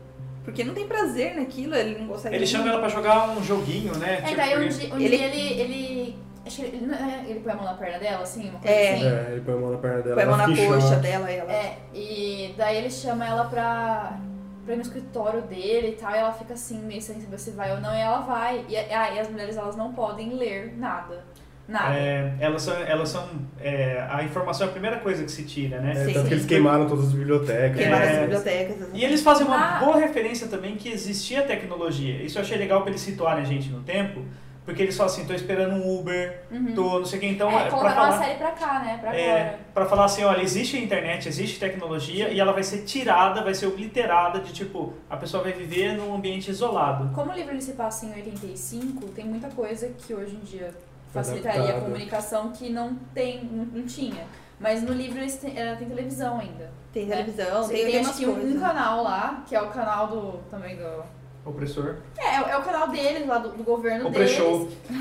Porque 0.45 0.65
não 0.65 0.75
tem 0.75 0.87
prazer 0.89 1.37
naquilo, 1.37 1.77
ele 1.77 1.99
não 2.01 2.09
consegue. 2.09 2.35
ele 2.35 2.47
chama 2.47 2.69
ela 2.71 2.81
pra 2.81 2.89
jogar 2.89 3.29
um 3.31 3.45
joguinho, 3.45 3.95
né? 3.99 4.15
É, 4.15 4.23
Tipo, 4.23 4.37
daí 4.37 4.57
um 4.57 4.69
dia, 4.69 4.95
um 4.95 4.99
Ele- 4.99 5.17
dia 5.17 5.27
ele, 5.27 5.61
ele. 5.61 6.19
Acho 6.49 6.57
que 6.63 6.77
ele, 6.77 6.93
é- 6.93 7.31
ele 7.31 7.41
põe 7.41 7.53
a 7.53 7.57
mão 7.57 7.65
na 7.65 7.75
perna 7.75 7.99
dela, 7.99 8.23
assim, 8.23 8.49
uma 8.51 8.59
coisa 8.59 8.75
É. 8.75 8.95
assim. 8.95 9.07
É, 9.07 9.29
ele 9.33 9.41
põe 9.43 9.55
a 9.55 9.57
mão 9.59 9.71
na 9.71 9.79
perna 9.79 10.03
dela. 10.03 10.15
Põe 10.15 10.25
a 10.25 10.27
mão 10.27 10.37
na 10.37 10.57
coxa 10.57 10.97
dela 10.97 11.31
e 11.31 11.37
ela. 11.37 11.53
É, 11.53 11.79
e 11.95 12.55
daí 12.57 12.77
ele 12.79 12.91
chama 12.91 13.27
ela 13.27 13.45
pra, 13.45 14.19
pra 14.65 14.75
ir 14.75 14.77
no 14.77 14.83
escritório 14.83 15.43
dele 15.43 15.89
e 15.89 15.93
tal, 15.93 16.13
e 16.13 16.19
ela 16.19 16.33
fica 16.33 16.55
assim, 16.55 16.81
meio 16.83 17.01
sem 17.03 17.21
saber 17.21 17.39
se 17.39 17.51
vai 17.53 17.71
ou 17.73 17.81
não, 17.81 17.95
e 17.95 18.01
ela 18.01 18.21
vai. 18.21 18.65
E, 18.69 18.77
ah, 18.77 19.11
e 19.15 19.21
as 19.21 19.31
mulheres, 19.31 19.57
elas 19.57 19.77
não 19.77 19.93
podem 19.93 20.35
ler 20.35 20.75
nada. 20.77 21.25
Nada. 21.69 21.95
É, 21.95 22.33
elas 22.41 22.63
são, 22.63 22.75
elas 22.75 23.11
são 23.11 23.29
é, 23.61 24.03
a 24.11 24.25
informação 24.25 24.67
é 24.67 24.71
a 24.71 24.73
primeira 24.73 25.01
coisa 25.01 25.23
que 25.23 25.31
se 25.31 25.45
tira, 25.45 25.79
né? 25.83 25.91
É, 25.93 25.95
Sim. 26.07 26.13
tanto 26.15 26.29
que 26.29 26.33
eles 26.35 26.47
queimaram 26.47 26.87
todas 26.89 27.09
as 27.09 27.13
bibliotecas. 27.13 27.77
Queimaram 27.77 28.05
É. 28.07 28.11
as 28.13 28.21
bibliotecas. 28.21 28.89
E 28.95 29.05
eles 29.05 29.21
fazem 29.21 29.47
uma 29.47 29.77
Ah. 29.77 29.79
boa 29.79 29.99
referência 29.99 30.47
também 30.49 30.77
que 30.77 30.89
existia 30.89 31.43
tecnologia. 31.43 32.23
Isso 32.23 32.39
eu 32.39 32.43
achei 32.43 32.57
legal 32.57 32.81
pra 32.81 32.89
eles 32.91 33.03
situarem 33.03 33.43
a 33.43 33.47
gente 33.47 33.69
no 33.69 33.81
tempo, 33.83 34.25
Porque 34.69 34.83
eles 34.83 34.95
falam 34.99 35.11
assim, 35.11 35.25
tô 35.25 35.33
esperando 35.33 35.77
um 35.77 35.99
Uber, 35.99 36.43
Uhum. 36.51 36.75
tô 36.75 36.99
não 36.99 37.05
sei 37.07 37.17
o 37.19 37.23
que, 37.23 37.27
então 37.29 37.51
é, 37.51 37.69
é, 37.69 37.71
pra 37.71 37.79
falar. 37.91 38.19
série 38.19 38.35
pra 38.35 38.51
cá, 38.51 38.81
né? 38.81 38.99
Pra 39.01 39.17
É, 39.17 39.41
agora. 39.41 39.59
pra 39.73 39.87
falar 39.87 40.05
assim, 40.05 40.25
olha, 40.25 40.43
existe 40.43 40.77
a 40.77 40.81
internet, 40.81 41.27
existe 41.27 41.59
tecnologia 41.59 42.29
e 42.29 42.39
ela 42.39 42.53
vai 42.53 42.63
ser 42.63 42.83
tirada, 42.85 43.43
vai 43.43 43.55
ser 43.55 43.65
obliterada 43.67 44.41
de 44.41 44.53
tipo, 44.53 44.93
a 45.09 45.17
pessoa 45.17 45.43
vai 45.43 45.53
viver 45.55 45.95
num 45.97 46.15
ambiente 46.15 46.51
isolado. 46.51 47.11
Como 47.15 47.31
o 47.33 47.35
livro 47.35 47.53
ele 47.55 47.63
se 47.63 47.73
passa 47.73 48.05
em 48.05 48.13
85, 48.13 49.07
tem 49.13 49.25
muita 49.25 49.49
coisa 49.49 49.89
que 49.97 50.13
hoje 50.13 50.37
em 50.37 50.41
dia 50.41 50.75
facilitaria 51.15 51.75
a 51.79 51.81
comunicação 51.81 52.53
que 52.53 52.69
não 52.69 52.95
tem, 53.15 53.43
não, 53.51 53.65
não 53.65 53.87
tinha. 53.87 54.27
Mas 54.61 54.83
no 54.83 54.93
livro 54.93 55.19
eles 55.19 55.37
têm, 55.37 55.59
ela 55.59 55.77
tem 55.77 55.89
televisão 55.89 56.39
ainda. 56.41 56.71
Tem 56.93 57.05
É. 57.05 57.17
televisão, 57.17 57.63
Você 57.63 57.73
tem, 57.73 57.83
tem 57.85 57.93
tem 57.93 58.01
acho 58.03 58.19
que 58.19 58.27
um, 58.27 58.57
um 58.57 58.61
canal 58.61 59.03
lá, 59.03 59.43
que 59.49 59.57
é 59.57 59.63
o 59.63 59.69
canal 59.71 60.09
do. 60.09 60.33
também 60.51 60.77
do. 60.77 61.03
Opressor. 61.49 61.97
É, 62.19 62.37
é 62.51 62.57
o 62.57 62.63
canal 62.63 62.89
deles, 62.89 63.27
lá 63.27 63.39
do, 63.39 63.51
do 63.51 63.65
governo 63.65 64.09
O 64.09 64.11
deles. 64.11 64.31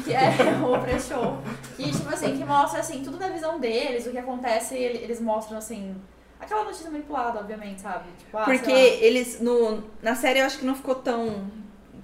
Que 0.04 0.14
é 0.14 0.30
o 0.64 0.80
pré-show. 0.82 1.38
Que, 1.76 1.92
tipo 1.92 2.10
assim, 2.10 2.38
que 2.38 2.44
mostra 2.46 2.80
assim, 2.80 3.04
tudo 3.04 3.18
da 3.18 3.30
visão 3.30 3.60
deles, 3.60 4.06
o 4.08 4.12
que 4.12 4.18
acontece, 4.18 4.76
ele- 4.76 5.00
eles 5.00 5.20
mostram 5.20 5.58
assim. 5.58 5.96
Aquela 6.40 6.64
notícia 6.64 6.90
manipulada, 6.92 7.40
obviamente, 7.40 7.82
sabe? 7.82 8.06
Tipo, 8.18 8.38
ah, 8.38 8.44
Porque 8.46 8.72
eles, 8.72 9.40
no, 9.42 9.84
na 10.04 10.16
série 10.16 10.40
eu 10.40 10.46
acho 10.46 10.60
que 10.60 10.66
não 10.66 10.76
ficou 10.76 10.94
tão, 10.96 11.48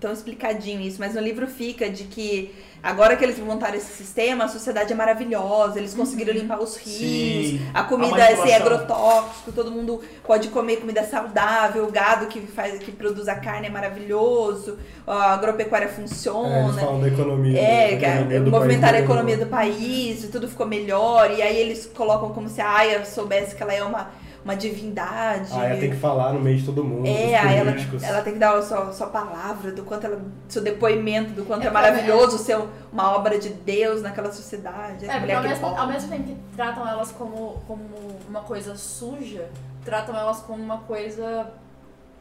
tão 0.04 0.12
explicadinho 0.12 0.82
isso, 0.82 0.97
mas 0.99 1.16
no 1.16 1.22
livro 1.22 1.47
fica 1.47 1.89
de 1.89 2.04
que 2.04 2.54
agora 2.82 3.16
que 3.16 3.24
eles 3.24 3.39
montaram 3.39 3.76
esse 3.78 3.93
sistema, 3.93 4.43
a 4.43 4.47
sociedade 4.49 4.91
é 4.91 4.95
maravilhosa, 4.95 5.80
eles 5.80 5.93
conseguiram 5.93 6.34
limpar 6.34 6.60
os 6.60 6.76
rios, 6.76 7.47
Sim. 7.51 7.62
a 7.74 7.84
comida 7.84 8.22
A 8.22 8.32
é 8.32 8.36
sem 8.36 8.54
agrotóxico, 8.54 9.54
todo 9.54 9.72
mundo 9.72 10.01
pode 10.26 10.49
comer 10.49 10.78
comida 10.82 11.01
saudável, 11.06 11.86
o 11.86 11.91
gado 11.91 12.26
que 12.28 12.41
faz 12.41 12.78
que 12.80 12.91
produz 12.91 13.30
a 13.30 13.36
carne 13.36 13.68
é 13.68 13.70
maravilhoso, 13.70 14.78
a 15.08 15.34
agropecuária 15.34 15.86
É, 15.86 15.88
eles 15.88 15.95
funciona. 15.97 16.74
falam 16.74 16.99
da 16.99 17.08
economia. 17.08 17.58
É, 17.58 17.95
da 17.95 18.08
a- 18.08 18.12
economia 18.16 18.39
do 18.41 18.51
movimentar 18.51 18.89
a 18.89 18.93
país 18.93 19.04
economia 19.06 19.38
melhorou. 19.38 19.45
do 19.45 19.49
país, 19.58 20.30
tudo 20.30 20.47
ficou 20.49 20.66
melhor, 20.68 21.32
e 21.32 21.41
aí 21.41 21.56
eles 21.58 21.86
colocam 21.95 22.34
como 22.34 22.49
se 22.49 22.60
a 22.60 22.70
Aya 22.70 23.06
soubesse 23.06 23.56
que 23.56 23.64
ela 23.64 23.74
é 23.74 23.82
uma, 23.82 24.12
uma 24.44 24.56
divindade. 24.56 25.50
Ah, 25.54 25.66
ela 25.68 25.80
tem 25.80 25.89
que 25.91 25.96
falar 25.96 26.34
no 26.34 26.39
meio 26.41 26.58
de 26.58 26.66
todo 26.66 26.84
mundo. 26.84 27.08
É, 27.08 27.36
aí 27.38 27.56
ela, 27.58 27.72
políticos. 27.72 28.04
ela 28.04 28.22
tem 28.22 28.34
que 28.34 28.39
dar 28.39 28.56
a 28.58 28.62
sua, 28.62 28.91
sua 28.91 29.08
palavra, 29.08 29.72
do 29.72 29.84
quanto 29.84 30.06
ela. 30.06 30.22
seu 30.50 30.62
depoimento, 30.62 31.32
do 31.32 31.46
quanto 31.46 31.64
é, 31.64 31.68
É, 31.68 31.72
maravilhoso 31.72 32.38
ser 32.38 32.58
uma 32.91 33.16
obra 33.16 33.39
de 33.39 33.50
Deus 33.50 34.02
naquela 34.02 34.32
sociedade. 34.32 35.06
É, 35.10 35.18
porque 35.20 35.32
ao 35.32 35.44
mesmo, 35.44 35.66
ao 35.68 35.88
mesmo 35.88 36.10
tempo 36.10 36.24
que 36.24 36.38
tratam 36.56 36.88
elas 36.88 37.12
como, 37.12 37.62
como 37.68 37.84
uma 38.28 38.41
coisa 38.41 38.76
suja, 38.76 39.48
tratam 39.86 40.16
elas 40.18 40.39
como 40.41 40.62
uma 40.62 40.80
coisa 40.80 41.48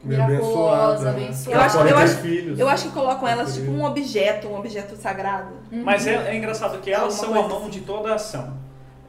miraculosa, 0.03 1.09
abençoada. 1.09 1.09
abençoada. 1.11 1.57
Eu 1.59 1.61
acho- 1.65 1.77
Ela 1.79 1.89
eu 1.89 1.97
acho- 1.97 2.17
filhos. 2.17 2.59
Eu 2.59 2.67
acho 2.69 2.87
que 2.87 2.93
colocam 2.93 3.27
elas 3.27 3.53
tipo 3.55 3.71
um 3.71 3.83
objeto, 3.85 4.47
um 4.47 4.57
objeto 4.57 4.95
sagrado. 4.95 5.53
Mas 5.71 6.05
é, 6.07 6.15
é 6.31 6.35
engraçado 6.35 6.79
que 6.79 6.91
elas 6.91 7.21
Alguma 7.23 7.41
são 7.41 7.45
a 7.45 7.59
mão 7.59 7.69
de 7.69 7.81
toda 7.81 8.11
a 8.11 8.15
ação. 8.15 8.53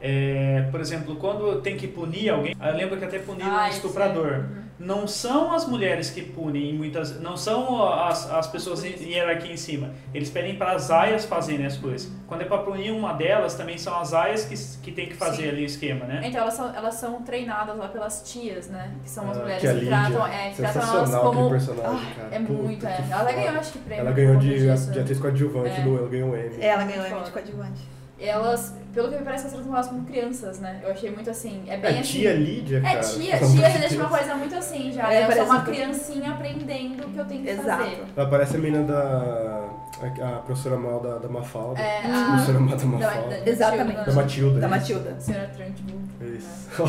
É, 0.01 0.67
por 0.71 0.79
exemplo, 0.81 1.15
quando 1.15 1.61
tem 1.61 1.77
que 1.77 1.87
punir 1.87 2.29
alguém, 2.29 2.55
eu 2.61 2.73
lembro 2.75 2.97
que 2.97 3.05
até 3.05 3.19
puniram 3.19 3.49
Ah, 3.55 3.65
um 3.65 3.69
estuprador. 3.69 4.27
é. 4.33 4.37
Uhum. 4.37 4.65
Não 4.77 5.07
são 5.07 5.53
as 5.53 5.65
mulheres 5.65 6.09
que 6.09 6.21
punem, 6.21 6.73
muitas, 6.73 7.17
não 7.21 7.37
são 7.37 7.81
as, 7.93 8.29
as 8.29 8.45
pessoas 8.45 8.83
em, 8.83 8.89
em 8.89 9.13
hierarquia 9.13 9.53
em 9.53 9.57
cima. 9.57 9.91
Eles 10.13 10.29
pedem 10.29 10.57
para 10.57 10.73
as 10.73 10.91
aias 10.91 11.23
fazerem 11.23 11.65
as 11.65 11.77
coisas. 11.77 12.11
Quando 12.27 12.41
é 12.41 12.43
para 12.43 12.57
punir 12.57 12.91
uma 12.91 13.13
delas, 13.13 13.55
também 13.55 13.77
são 13.77 13.97
as 13.97 14.13
aias 14.13 14.43
que, 14.43 14.81
que 14.83 14.91
tem 14.91 15.07
que 15.07 15.13
fazer 15.15 15.43
Sim. 15.43 15.47
ali 15.49 15.61
o 15.63 15.65
esquema, 15.65 16.05
né? 16.05 16.21
Então 16.25 16.41
elas 16.41 16.53
são, 16.55 16.75
elas 16.75 16.95
são 16.95 17.21
treinadas 17.21 17.77
lá 17.77 17.87
pelas 17.87 18.21
tias, 18.29 18.67
né? 18.67 18.91
Que 19.01 19.09
são 19.09 19.31
as 19.31 19.37
Ah, 19.37 19.41
mulheres 19.41 19.61
que 19.61 19.67
a 19.69 19.73
que, 19.75 19.85
tratam, 19.85 20.27
é, 20.27 20.49
que 20.49 20.55
tratam 20.57 20.81
elas 20.97 21.15
como. 21.15 21.49
personagem, 21.49 22.13
cara. 22.13 22.29
É 22.35 22.39
muito, 22.39 22.75
Puta 22.75 22.89
é. 22.89 22.95
que 22.97 23.11
Ela 23.13 23.19
foda. 23.21 23.31
ganhou, 23.33 23.59
acho 23.59 23.71
que 23.71 23.79
prêmio. 23.79 24.01
Ela 24.01 24.11
ganhou 24.11 24.35
de, 24.35 24.59
de 24.91 24.99
atriz 24.99 25.19
coadjuvante, 25.19 25.79
É. 25.79 25.83
no, 25.85 25.97
ela 25.97 26.09
ganhou 26.09 26.29
um 26.31 26.35
Emmy. 26.37 26.57
Ela 26.61 26.83
ganhou. 26.83 27.07
Emmy 27.07 27.23
de 27.23 27.31
coadjuvante. 27.31 27.94
Elas, 28.17 28.73
pelo 28.93 29.09
que 29.09 29.17
me 29.17 29.23
parece, 29.23 29.43
elas 29.43 29.53
tratam 29.55 29.73
elas 29.75 29.87
como 29.89 30.05
crianças, 30.05 30.59
né? 30.59 30.79
Eu 30.83 30.91
achei 30.91 31.11
muito 31.11 31.29
assim. 31.29 31.63
É 31.67 31.75
bem 31.75 31.97
É, 31.97 31.99
assim. 31.99 32.11
tia 32.19 32.33
Lídia, 32.33 32.77
É, 32.77 32.81
cara. 32.81 32.99
tia, 33.01 33.37
Pelo 33.37 33.51
tia 33.51 33.59
amor 33.59 33.61
já 33.61 33.69
de 33.69 33.77
deixa 33.79 33.95
uma 33.97 34.09
coisa 34.09 34.35
muito 34.35 34.55
assim 34.55 34.91
já. 34.93 35.11
É, 35.13 35.27
né? 35.27 35.31
Eu 35.33 35.35
sou 35.37 35.45
uma 35.45 35.59
um 35.59 35.63
criancinha 35.65 36.31
aprendendo 36.31 37.05
o 37.05 37.09
que 37.09 37.17
eu 37.19 37.25
tenho 37.25 37.43
que 37.43 37.49
Exato. 37.49 37.83
fazer. 37.83 38.03
Ela 38.15 38.29
parece 38.29 38.55
a 38.55 38.59
menina 38.59 38.83
da... 38.83 39.69
A, 40.01 40.27
a 40.27 40.39
professora 40.39 40.75
mal 40.77 40.99
da, 40.99 41.17
da 41.19 41.27
Mafalda. 41.29 41.79
É, 41.81 42.01
A 42.05 42.21
a- 42.23 42.25
professora 42.31 42.59
mal 42.59 42.69
da 42.77 42.83
Da, 42.83 42.85
Mafalda. 42.87 43.37
da, 43.41 43.49
Exatamente. 43.49 44.05
Da 44.05 44.13
Matilda. 44.13 44.59
Da. 44.59 44.67
Matilda. 44.67 45.15
Senhora 45.19 45.47
Trunchbull. 45.55 45.99
Isso. 46.37 46.81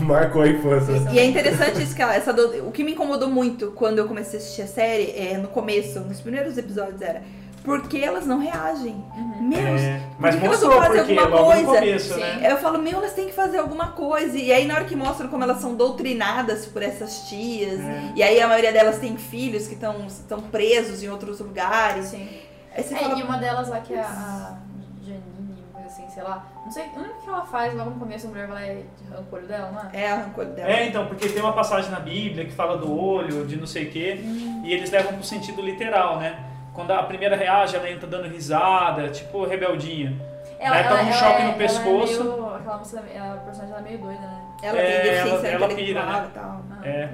Marcou 0.04 0.42
a 0.42 0.48
infância. 0.48 0.92
E 1.12 1.18
é 1.18 1.24
interessante 1.26 1.82
isso 1.82 1.94
que 1.94 2.02
ela, 2.02 2.14
essa 2.14 2.32
do- 2.32 2.66
o 2.68 2.72
que 2.72 2.84
me 2.84 2.92
incomodou 2.92 3.28
muito 3.30 3.70
quando 3.72 3.98
eu 3.98 4.06
comecei 4.08 4.38
a 4.38 4.42
assistir 4.42 4.62
a 4.62 4.66
série, 4.66 5.10
é, 5.16 5.36
no 5.38 5.48
começo, 5.48 6.00
nos 6.00 6.20
primeiros 6.20 6.56
episódios 6.56 7.00
era 7.02 7.22
porque 7.68 7.98
elas 7.98 8.26
não 8.26 8.38
reagem. 8.38 9.04
Meu, 9.40 9.58
É, 9.60 10.00
mas 10.18 10.34
que 10.34 10.44
elas 10.44 10.60
mostrou 10.60 10.72
vão 10.72 10.82
fazer 10.82 10.98
porque 10.98 11.18
alguma 11.18 11.40
logo 11.40 11.54
no 11.54 11.64
coisa? 11.64 11.80
começo, 11.80 12.14
Sim. 12.14 12.20
né? 12.20 12.52
Eu 12.52 12.56
falo, 12.58 12.78
meu, 12.78 12.98
elas 12.98 13.12
têm 13.12 13.26
que 13.26 13.32
fazer 13.32 13.58
alguma 13.58 13.88
coisa. 13.92 14.36
E 14.36 14.52
aí, 14.52 14.66
na 14.66 14.74
hora 14.74 14.84
que 14.84 14.96
mostram 14.96 15.28
como 15.28 15.42
elas 15.44 15.58
são 15.58 15.74
doutrinadas 15.74 16.66
por 16.66 16.82
essas 16.82 17.28
tias, 17.28 17.80
É. 17.80 18.12
e 18.14 18.22
aí 18.22 18.40
a 18.40 18.48
maioria 18.48 18.72
delas 18.72 18.98
tem 18.98 19.16
filhos 19.16 19.66
que 19.68 19.74
estão 19.74 20.40
presos 20.50 21.02
em 21.02 21.08
outros 21.08 21.40
lugares. 21.40 22.06
Sim. 22.06 22.28
Aí 22.74 22.82
você 22.82 22.94
É, 22.94 22.98
fala, 22.98 23.18
e 23.18 23.22
uma 23.22 23.38
delas 23.38 23.68
lá 23.68 23.80
que 23.80 23.94
é 23.94 24.00
a 24.00 24.56
Janine, 25.04 25.64
uma 25.72 25.80
coisa 25.80 25.88
assim, 25.88 26.08
sei 26.12 26.22
lá. 26.22 26.46
Não 26.64 26.70
sei, 26.72 26.84
não 26.94 27.02
lembro 27.02 27.16
o 27.18 27.22
que 27.22 27.28
ela 27.28 27.46
faz 27.46 27.74
logo 27.74 27.90
no 27.90 27.96
começo, 27.98 28.26
a 28.26 28.30
mulher 28.30 28.46
vai 28.46 28.84
de 29.02 29.10
rancor 29.14 29.40
dela, 29.42 29.70
não 29.72 29.80
é? 29.90 30.04
é, 30.04 30.12
arrancou 30.12 30.44
dela. 30.44 30.68
É, 30.70 30.86
então, 30.86 31.06
porque 31.06 31.28
tem 31.28 31.42
uma 31.42 31.54
passagem 31.54 31.90
na 31.90 31.98
Bíblia 32.00 32.44
que 32.44 32.52
fala 32.52 32.76
do 32.76 32.92
olho, 32.94 33.46
de 33.46 33.56
não 33.56 33.66
sei 33.66 33.84
o 33.86 33.90
quê, 33.90 34.20
e 34.64 34.72
eles 34.72 34.90
levam 34.90 35.14
pro 35.14 35.24
sentido 35.24 35.62
literal, 35.62 36.18
né? 36.18 36.38
Quando 36.78 36.92
a 36.92 37.02
primeira 37.02 37.34
reage, 37.34 37.74
ela 37.74 37.90
entra 37.90 38.06
dando 38.06 38.28
risada, 38.28 39.08
tipo 39.08 39.44
rebeldinha. 39.44 40.14
Aí 40.60 40.84
toma 40.84 41.02
um 41.02 41.12
choque 41.12 41.42
no 41.42 41.54
pescoço. 41.54 42.20
É 42.20 42.24
meio, 42.24 42.54
aquela 42.54 42.78
moça, 42.78 42.98
a 42.98 43.36
personagem 43.38 43.70
ela 43.74 43.78
é 43.78 43.82
meio 43.82 43.98
doida, 43.98 44.20
né? 44.20 44.40
Ela 44.62 44.78
É, 44.78 45.00
tem 45.00 45.10
deficiência 45.10 45.46
ela- 45.48 45.64
ela 45.64 45.74
pira, 45.74 46.06
né? 46.06 46.28
e 46.30 46.34
tal. 46.38 46.60
Ah. 46.70 46.88
É. 46.88 47.08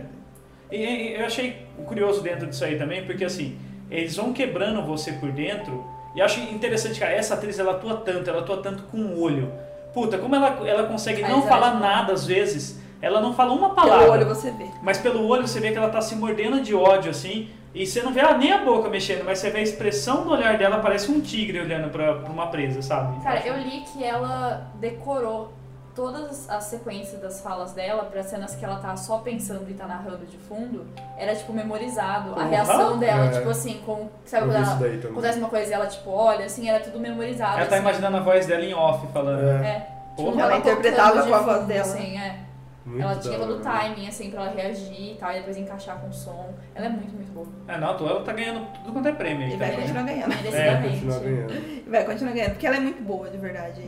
E, 0.71 0.77
e 0.77 1.15
eu 1.19 1.25
achei 1.25 1.67
curioso 1.87 2.21
dentro 2.21 2.47
disso 2.47 2.63
aí 2.63 2.77
também, 2.77 3.07
porque 3.07 3.25
assim, 3.25 3.59
eles 3.91 4.15
vão 4.17 4.35
quebrando 4.35 4.83
você 4.83 5.13
por 5.13 5.33
dentro, 5.33 5.83
e 6.15 6.19
eu 6.19 6.27
acho 6.27 6.41
interessante, 6.41 7.01
cara, 7.01 7.13
essa 7.13 7.33
atriz 7.33 7.59
ela 7.59 7.73
atua 7.73 7.97
tanto, 7.97 8.29
ela 8.29 8.41
atua 8.41 8.59
tanto 8.59 8.83
com 8.85 8.99
o 8.99 9.23
olho. 9.23 9.51
Puta, 9.95 10.19
como 10.19 10.37
ela, 10.37 10.69
ela 10.69 10.83
consegue 10.89 11.25
A 11.25 11.29
não 11.29 11.41
falar 11.41 11.81
nada 11.81 12.13
às 12.13 12.27
vezes, 12.27 12.79
ela 13.01 13.19
não 13.21 13.33
fala 13.33 13.53
uma 13.53 13.75
Pelo 13.75 13.89
palavra. 13.89 14.11
olho 14.11 14.27
você 14.27 14.51
vê. 14.51 14.67
Mas 14.83 14.99
pelo 14.99 15.27
olho 15.27 15.49
você 15.49 15.59
vê 15.59 15.71
que 15.73 15.79
ela 15.79 15.89
tá 15.89 16.03
se 16.03 16.15
mordendo 16.17 16.61
de 16.61 16.75
ódio, 16.75 17.11
assim. 17.11 17.49
E 17.75 17.85
você 17.87 18.01
não 18.03 18.13
vê 18.13 18.21
ela 18.21 18.39
nem 18.39 18.53
a 18.53 18.59
boca 18.65 18.89
mexendo, 18.89 19.25
mas 19.25 19.41
você 19.41 19.51
vê 19.51 19.59
a 19.59 19.63
expressão 19.63 20.23
do 20.25 20.31
olhar 20.31 20.57
dela, 20.57 20.79
parece 20.79 21.11
um 21.11 21.21
tigre 21.21 21.61
olhando 21.61 21.91
pra, 21.91 22.15
pra 22.21 22.33
uma 22.33 22.47
presa, 22.47 22.81
sabe? 22.83 23.21
Cara, 23.23 23.45
eu 23.45 23.57
li 23.59 23.81
que 23.93 24.05
ela 24.05 24.69
decorou 24.77 25.53
todas 25.95 26.49
as 26.51 26.65
sequências 26.65 27.21
das 27.21 27.41
falas 27.41 27.73
dela 27.73 28.05
para 28.05 28.23
cenas 28.23 28.55
que 28.57 28.65
ela 28.65 28.77
tá 28.77 28.97
só 28.97 29.19
pensando 29.19 29.69
e 29.71 29.75
tá 29.75 29.87
narrando 29.87 30.25
de 30.27 30.37
fundo, 30.37 30.87
era 31.17 31.35
tipo 31.35 31.53
memorizado. 31.53 32.33
A 32.39 32.43
Uhum. 32.45 32.49
reação 32.51 32.99
dela, 32.99 33.27
É. 33.27 33.31
tipo 33.31 33.49
assim, 33.51 33.81
com. 33.87 34.09
Sabe 34.25 34.47
quando 34.47 34.57
ela 34.57 34.75
daí 34.75 35.01
acontece 35.05 35.39
uma 35.39 35.49
coisa 35.49 35.71
e 35.71 35.73
ela, 35.75 35.87
tipo, 35.87 36.11
olha, 36.11 36.47
assim, 36.47 36.69
era 36.69 36.81
tudo 36.83 36.99
memorizado. 37.01 37.59
Ela 37.59 37.67
tá 37.67 37.75
assim. 37.77 37.83
imaginando 37.85 38.17
a 38.17 38.21
voz 38.21 38.47
dela 38.47 38.65
em 38.65 38.75
off, 38.75 39.07
falando. 39.13 39.49
É, 39.49 39.67
É. 39.67 39.95
Tipo, 40.17 40.39
Ela 40.41 40.57
interpretava 40.59 41.09
tocando 41.11 41.25
de 41.25 41.29
com 41.31 41.35
a 41.35 41.39
voz 41.41 41.57
fundo, 41.59 41.67
dela. 41.67 41.81
Assim, 41.83 42.19
é. 42.19 42.37
Muito 42.85 43.03
Ela 43.03 43.17
tinha 43.17 43.39
todo 43.39 43.51
o 43.51 43.55
hora. 43.55 43.63
timing, 43.63 44.07
assim, 44.09 44.31
pra 44.31 44.43
ela 44.43 44.51
reagir 44.55 45.13
e 45.13 45.17
tal, 45.19 45.31
e 45.33 45.35
depois 45.37 45.57
encaixar 45.57 45.99
com 46.01 46.09
o 46.09 46.13
som. 46.13 46.53
Ela 46.75 46.87
é 46.87 46.89
muito, 46.89 47.15
muito 47.15 47.33
boa. 47.33 47.47
É, 47.67 47.79
não, 47.79 47.91
à 47.91 47.95
toa 47.95 48.11
ela 48.11 48.23
tá 48.23 48.33
ganhando 48.33 48.67
tudo 48.75 48.93
quanto 48.93 49.09
é 49.09 49.13
prêmio 49.13 49.49
E 49.49 49.57
vai 49.57 49.71
também. 49.71 49.81
continuar 49.83 50.03
ganhando. 50.05 50.29
Merecidamente. 50.29 50.95
Continua 51.01 51.19
ganhando. 51.21 51.53
E 51.55 51.91
vai 51.91 52.05
continuar 52.05 52.33
ganhando, 52.33 52.51
porque 52.51 52.67
ela 52.67 52.77
é 52.77 52.81
muito 52.81 53.03
boa, 53.03 53.31
de 53.31 53.39
verdade. 53.39 53.83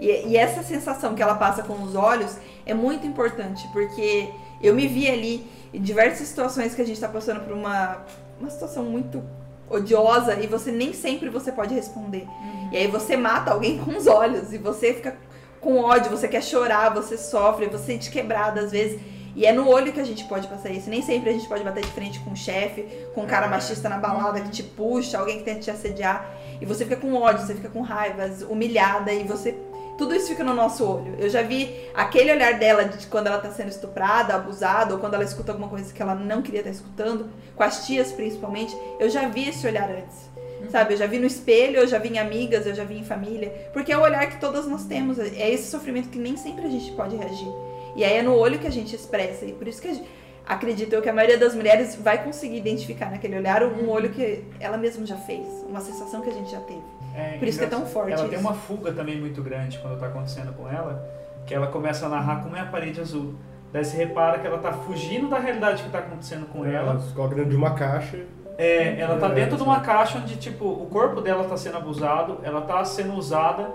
E, 0.00 0.28
e 0.28 0.36
essa 0.36 0.62
sensação 0.62 1.14
que 1.14 1.22
ela 1.22 1.36
passa 1.36 1.62
com 1.62 1.74
os 1.82 1.94
olhos 1.94 2.36
é 2.66 2.74
muito 2.74 3.06
importante, 3.06 3.66
porque 3.72 4.28
eu 4.60 4.74
me 4.74 4.86
vi 4.88 5.08
ali 5.08 5.46
em 5.72 5.80
diversas 5.80 6.26
situações 6.28 6.74
que 6.74 6.82
a 6.82 6.86
gente 6.86 7.00
tá 7.00 7.08
passando 7.08 7.40
por 7.40 7.52
uma, 7.52 7.98
uma 8.40 8.50
situação 8.50 8.84
muito 8.84 9.22
odiosa 9.70 10.34
e 10.40 10.46
você 10.46 10.70
nem 10.70 10.92
sempre 10.92 11.28
você 11.30 11.50
pode 11.52 11.74
responder. 11.74 12.26
E 12.70 12.76
aí 12.76 12.86
você 12.88 13.16
mata 13.16 13.52
alguém 13.52 13.78
com 13.82 13.96
os 13.96 14.06
olhos 14.06 14.52
e 14.52 14.58
você 14.58 14.92
fica 14.94 15.16
com 15.62 15.78
ódio, 15.78 16.10
você 16.10 16.26
quer 16.26 16.42
chorar, 16.42 16.92
você 16.92 17.16
sofre, 17.16 17.66
você 17.66 17.92
sente 17.92 18.10
quebrada 18.10 18.60
às 18.60 18.72
vezes. 18.72 19.00
E 19.34 19.46
é 19.46 19.52
no 19.52 19.66
olho 19.66 19.92
que 19.92 20.00
a 20.00 20.04
gente 20.04 20.24
pode 20.24 20.46
passar 20.48 20.70
isso. 20.70 20.90
Nem 20.90 21.00
sempre 21.00 21.30
a 21.30 21.32
gente 21.32 21.48
pode 21.48 21.64
bater 21.64 21.82
de 21.82 21.90
frente 21.92 22.20
com 22.20 22.32
um 22.32 22.36
chefe, 22.36 22.82
com 23.14 23.22
um 23.22 23.26
cara 23.26 23.48
machista 23.48 23.88
na 23.88 23.96
balada 23.96 24.40
que 24.40 24.50
te 24.50 24.62
puxa, 24.62 25.18
alguém 25.18 25.38
que 25.38 25.44
tenta 25.44 25.60
te 25.60 25.70
assediar. 25.70 26.36
E 26.60 26.66
você 26.66 26.84
fica 26.84 26.96
com 26.96 27.14
ódio, 27.14 27.46
você 27.46 27.54
fica 27.54 27.70
com 27.70 27.80
raiva, 27.80 28.28
humilhada 28.50 29.10
e 29.12 29.24
você. 29.24 29.56
Tudo 29.96 30.14
isso 30.14 30.28
fica 30.28 30.42
no 30.42 30.52
nosso 30.52 30.84
olho. 30.84 31.14
Eu 31.18 31.30
já 31.30 31.42
vi 31.42 31.88
aquele 31.94 32.32
olhar 32.32 32.58
dela 32.58 32.84
de 32.84 33.06
quando 33.06 33.28
ela 33.28 33.38
tá 33.38 33.50
sendo 33.50 33.68
estuprada, 33.68 34.34
abusada, 34.34 34.92
ou 34.94 35.00
quando 35.00 35.14
ela 35.14 35.24
escuta 35.24 35.52
alguma 35.52 35.68
coisa 35.68 35.92
que 35.92 36.02
ela 36.02 36.14
não 36.14 36.42
queria 36.42 36.60
estar 36.60 36.70
escutando, 36.70 37.30
com 37.54 37.62
as 37.62 37.86
tias 37.86 38.10
principalmente. 38.10 38.76
Eu 38.98 39.08
já 39.08 39.28
vi 39.28 39.48
esse 39.48 39.66
olhar 39.66 39.88
antes. 39.88 40.31
Sabe, 40.72 40.94
eu 40.94 40.96
já 40.96 41.06
vi 41.06 41.18
no 41.18 41.26
espelho, 41.26 41.76
eu 41.76 41.86
já 41.86 41.98
vi 41.98 42.08
em 42.08 42.18
amigas, 42.18 42.66
eu 42.66 42.74
já 42.74 42.82
vi 42.82 42.98
em 42.98 43.04
família. 43.04 43.52
Porque 43.74 43.92
é 43.92 43.98
o 43.98 44.00
olhar 44.00 44.26
que 44.26 44.40
todas 44.40 44.66
nós 44.66 44.86
temos. 44.86 45.18
É 45.18 45.50
esse 45.50 45.70
sofrimento 45.70 46.08
que 46.08 46.18
nem 46.18 46.34
sempre 46.34 46.64
a 46.64 46.70
gente 46.70 46.90
pode 46.92 47.14
reagir. 47.14 47.52
E 47.94 48.02
aí 48.02 48.14
é 48.16 48.22
no 48.22 48.34
olho 48.34 48.58
que 48.58 48.66
a 48.66 48.70
gente 48.70 48.96
expressa. 48.96 49.44
E 49.44 49.52
por 49.52 49.68
isso 49.68 49.82
que 49.82 49.88
a 49.88 49.92
gente, 49.92 50.08
acredito 50.46 50.94
eu 50.94 51.02
que 51.02 51.10
a 51.10 51.12
maioria 51.12 51.36
das 51.36 51.54
mulheres 51.54 51.94
vai 51.96 52.24
conseguir 52.24 52.56
identificar 52.56 53.10
naquele 53.10 53.36
olhar 53.36 53.62
um 53.62 53.90
olho 53.90 54.08
que 54.08 54.42
ela 54.58 54.78
mesma 54.78 55.04
já 55.04 55.18
fez, 55.18 55.46
uma 55.68 55.82
sensação 55.82 56.22
que 56.22 56.30
a 56.30 56.32
gente 56.32 56.50
já 56.50 56.60
teve. 56.60 56.80
É, 57.14 57.36
Por 57.36 57.46
isso 57.46 57.58
que 57.58 57.66
é 57.66 57.68
tão 57.68 57.84
forte 57.84 58.14
Ela 58.14 58.24
tem 58.26 58.38
isso. 58.38 58.40
uma 58.40 58.54
fuga 58.54 58.92
também 58.92 59.20
muito 59.20 59.42
grande 59.42 59.78
quando 59.78 60.00
tá 60.00 60.06
acontecendo 60.06 60.54
com 60.54 60.66
ela, 60.66 61.06
que 61.46 61.54
ela 61.54 61.66
começa 61.66 62.06
a 62.06 62.08
narrar 62.08 62.42
como 62.42 62.56
é 62.56 62.60
a 62.60 62.64
parede 62.64 62.98
azul. 62.98 63.34
Daí 63.70 63.84
você 63.84 63.94
repara 63.98 64.38
que 64.38 64.46
ela 64.46 64.58
tá 64.58 64.72
fugindo 64.72 65.28
da 65.28 65.38
realidade 65.38 65.82
que 65.82 65.90
tá 65.90 65.98
acontecendo 65.98 66.46
com 66.46 66.64
ela. 66.64 66.98
se 66.98 67.12
coloca 67.12 67.34
dentro 67.34 67.50
de 67.50 67.56
uma 67.56 67.74
caixa. 67.74 68.24
É, 68.58 69.00
ela 69.00 69.18
tá 69.18 69.26
É, 69.28 69.30
dentro 69.34 69.56
de 69.56 69.62
sim. 69.62 69.68
uma 69.68 69.80
caixa 69.80 70.18
onde, 70.18 70.36
tipo, 70.36 70.64
o 70.66 70.86
corpo 70.90 71.20
dela 71.20 71.44
tá 71.44 71.56
sendo 71.56 71.78
abusado, 71.78 72.38
ela 72.42 72.60
tá 72.62 72.84
sendo 72.84 73.14
usada, 73.14 73.70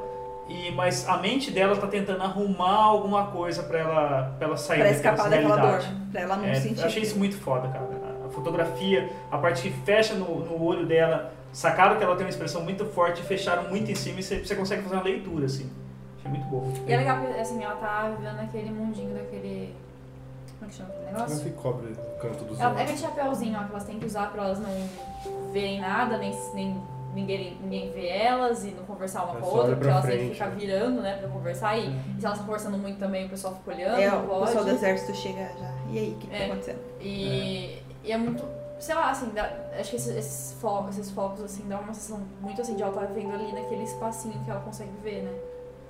e 0.48 0.72
mas 0.72 1.08
a 1.10 1.18
mente 1.18 1.52
dela 1.52 1.76
tá 1.76 1.88
tentando 1.88 2.22
arrumar 2.24 2.76
alguma 2.86 3.28
coisa 3.28 3.64
pra 3.64 3.80
ela, 3.80 4.36
pra 4.38 4.48
ela 4.48 4.58
sair 4.58 4.80
Pra 4.80 4.92
daquela 4.92 5.14
escapar 5.16 5.30
daquela 5.30 5.56
dor, 5.58 5.84
pra 6.12 6.22
ela 6.22 6.36
não 6.38 6.46
É, 6.46 6.56
sentir. 6.56 6.80
eu 6.82 6.86
achei 6.86 7.02
isso 7.04 7.18
muito 7.18 7.38
foda, 7.38 7.68
cara. 7.70 7.86
A- 8.04 8.28
A 8.28 8.30
fotografia, 8.30 9.10
a 9.32 9.38
parte 9.38 9.62
que 9.62 9.72
fecha 9.86 10.14
no, 10.14 10.40
no 10.46 10.62
olho 10.62 10.86
dela, 10.86 11.32
sacaram 11.54 11.96
que 11.98 12.04
ela 12.04 12.14
tem 12.16 12.26
uma 12.26 12.30
expressão 12.30 12.62
muito 12.62 12.86
forte, 12.86 13.22
fecharam 13.24 13.70
muito 13.70 13.90
em 13.90 13.96
cima 13.96 14.20
e 14.20 14.24
você, 14.24 14.40
você 14.44 14.54
consegue 14.54 14.84
fazer 14.84 14.96
uma 14.96 15.04
leitura, 15.04 15.46
assim. 15.46 15.70
Achei 16.20 16.30
muito 16.32 16.46
bom. 16.48 16.74
E 16.86 16.92
é 16.94 16.98
legal 16.98 17.20
porque, 17.22 17.40
assim, 17.40 17.64
ela 17.64 17.76
tá 17.76 18.12
vivendo 18.18 18.36
naquele 18.36 18.70
mundinho 18.70 19.14
daquele... 19.16 19.74
Como 20.60 20.66
é 20.66 20.68
que 20.68 20.74
chama 20.76 20.90
aquele 20.90 21.06
Ela 21.10 21.20
negócio? 21.20 21.44
que 21.44 21.50
cobre 21.52 21.92
o 21.92 22.20
canto 22.22 22.44
dos 22.46 22.60
olhos. 22.60 22.80
é 22.80 22.82
aquele 22.84 22.98
chapéuzinho 22.98 23.60
ó, 23.60 23.64
que 23.66 23.72
elas 23.72 23.84
têm 23.84 24.00
que 24.00 24.06
usar 24.06 24.32
pra 24.32 24.44
elas 24.46 24.60
não 24.60 25.52
verem 25.52 25.80
nada, 25.80 26.18
nem, 26.18 26.36
nem 26.54 26.82
ninguém, 27.14 27.58
ninguém 27.62 27.92
ver 27.92 28.08
elas 28.08 28.64
e 28.66 28.72
não 28.72 28.84
conversar 28.86 29.24
uma 29.26 29.38
É 29.38 29.42
com 29.42 29.46
a 29.48 29.50
outra, 29.50 29.76
porque 29.76 29.90
elas 29.90 30.02
têm 30.06 30.12
que 30.12 30.18
frente, 30.20 30.34
ficar 30.34 30.50
né? 30.50 30.56
virando, 30.56 31.02
né, 31.02 31.18
pra 31.18 31.30
conversar. 31.30 31.78
E, 31.78 31.88
e 31.90 32.20
se 32.20 32.26
elas 32.26 32.38
estão 32.38 32.46
conversando 32.46 32.78
muito 32.78 32.98
também, 33.00 33.26
o 33.26 33.30
pessoal 33.30 33.56
fica 33.56 33.72
olhando, 33.72 34.00
É, 34.00 34.10
não 34.10 34.26
o 34.26 34.46
pessoal 34.46 34.64
do 34.64 34.70
exército 34.72 35.16
chega 35.16 35.52
já. 35.60 35.74
E 35.90 35.98
aí, 36.00 36.12
o 36.14 36.16
que, 36.18 36.28
que 36.28 36.36
É. 36.36 36.40
tá 36.40 36.46
acontecendo? 36.46 36.80
E 37.02 37.74
é. 37.76 37.80
e 38.04 38.12
é 38.12 38.18
muito, 38.18 38.44
sei 38.80 38.96
lá, 38.96 39.12
assim, 39.12 39.30
dá- 39.34 39.52
acho 39.80 39.90
que 39.92 39.96
esses, 39.96 40.16
esses, 40.16 40.58
focos, 40.60 40.98
esses 40.98 41.12
focos, 41.12 41.42
assim, 41.44 41.64
dá 41.68 41.80
uma 41.80 41.94
sensação 41.94 42.22
muito 42.42 42.62
assim 42.62 42.76
de 42.76 42.82
ela 42.84 42.92
estar 42.92 43.06
vendo 43.14 43.34
ali 43.34 43.52
naquele 43.54 43.84
espacinho 43.84 44.34
que 44.44 44.50
ela 44.52 44.60
consegue 44.62 44.92
ver, 45.04 45.24
né? 45.24 45.32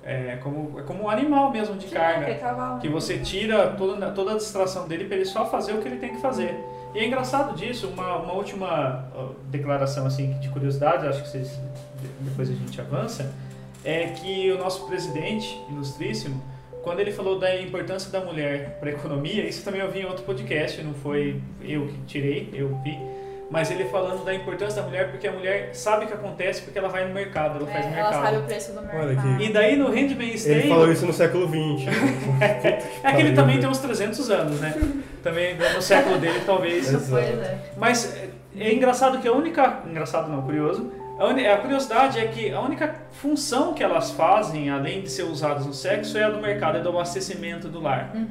É 0.04 0.36
como, 0.42 0.78
é 0.80 0.82
como 0.82 1.04
um 1.04 1.10
animal 1.10 1.50
mesmo 1.50 1.76
de 1.76 1.86
Que 1.86 1.94
carga. 1.94 2.26
é. 2.26 2.78
Que 2.80 2.88
você 2.88 3.18
tira 3.18 3.68
toda, 3.76 4.10
toda 4.12 4.32
a 4.32 4.36
distração 4.36 4.88
dele 4.88 5.04
para 5.04 5.16
ele 5.16 5.24
só 5.26 5.44
fazer 5.46 5.72
o 5.74 5.78
que 5.82 5.88
ele 5.88 5.98
tem 5.98 6.14
que 6.14 6.20
fazer. 6.20 6.54
E 6.94 6.98
é 7.00 7.06
engraçado 7.06 7.54
disso, 7.54 7.88
uma, 7.88 8.16
uma 8.16 8.32
última 8.32 9.04
declaração 9.50 10.06
assim 10.06 10.32
de 10.40 10.48
curiosidade, 10.48 11.06
acho 11.06 11.22
que 11.22 11.28
vocês, 11.28 11.60
depois 12.20 12.48
a 12.48 12.54
gente 12.54 12.80
avança, 12.80 13.30
é 13.84 14.06
que 14.06 14.50
o 14.52 14.58
nosso 14.58 14.86
presidente, 14.86 15.60
ilustríssimo, 15.70 16.42
quando 16.82 17.00
ele 17.00 17.12
falou 17.12 17.38
da 17.38 17.60
importância 17.60 18.10
da 18.10 18.20
mulher 18.20 18.78
para 18.80 18.88
a 18.88 18.92
economia, 18.92 19.46
isso 19.46 19.62
também 19.62 19.80
eu 19.82 19.90
vi 19.90 20.00
em 20.00 20.04
outro 20.06 20.24
podcast, 20.24 20.82
não 20.82 20.94
foi 20.94 21.42
eu 21.62 21.86
que 21.88 21.98
tirei, 22.06 22.48
eu 22.54 22.74
vi, 22.82 22.98
mas 23.50 23.70
ele 23.70 23.84
falando 23.86 24.24
da 24.24 24.34
importância 24.34 24.82
da 24.82 24.86
mulher 24.88 25.10
porque 25.10 25.26
a 25.26 25.32
mulher 25.32 25.70
sabe 25.74 26.04
o 26.04 26.08
que 26.08 26.14
acontece 26.14 26.62
porque 26.62 26.78
ela 26.78 26.88
vai 26.88 27.06
no 27.06 27.14
mercado, 27.14 27.58
ela 27.58 27.66
faz 27.66 27.84
É, 27.84 27.88
ela 27.88 27.94
mercado. 28.10 28.24
sabe 28.24 28.36
o 28.36 28.42
preço 28.42 28.72
do 28.72 28.78
Olha 28.80 29.06
mercado. 29.06 29.42
E 29.42 29.52
daí 29.52 29.76
no 29.76 29.88
Handmaid's 29.90 30.44
Tale... 30.44 30.58
Ele 30.58 30.68
falou 30.68 30.92
isso 30.92 31.06
no 31.06 31.12
século 31.12 31.46
XX. 31.48 31.88
É 33.02 33.12
que 33.12 33.20
ele 33.20 33.34
também 33.34 33.58
tem 33.58 33.68
uns 33.68 33.78
300 33.78 34.30
anos, 34.30 34.60
né? 34.60 34.74
Também 35.22 35.56
no 35.56 35.82
século 35.82 36.18
dele, 36.18 36.40
talvez. 36.44 36.88
Exato. 36.88 37.06
Pois 37.10 37.24
é. 37.26 37.58
Mas 37.76 38.16
é- 38.16 38.28
é 38.58 38.74
engraçado 38.74 39.18
que 39.20 39.28
a 39.28 39.32
única. 39.32 39.80
Engraçado 39.88 40.30
não, 40.30 40.42
curioso. 40.42 40.92
A 41.18 41.56
curiosidade 41.56 42.20
é 42.20 42.26
que 42.28 42.52
a 42.52 42.60
única 42.60 42.94
função 43.10 43.74
que 43.74 43.82
elas 43.82 44.12
fazem, 44.12 44.70
além 44.70 45.02
de 45.02 45.10
ser 45.10 45.24
usadas 45.24 45.66
no 45.66 45.74
sexo, 45.74 46.16
é 46.16 46.22
a 46.22 46.30
do 46.30 46.40
mercado, 46.40 46.78
é 46.78 46.80
do 46.80 46.90
abastecimento 46.90 47.66
do 47.68 47.80
lar. 47.80 48.12
Uhum. 48.14 48.28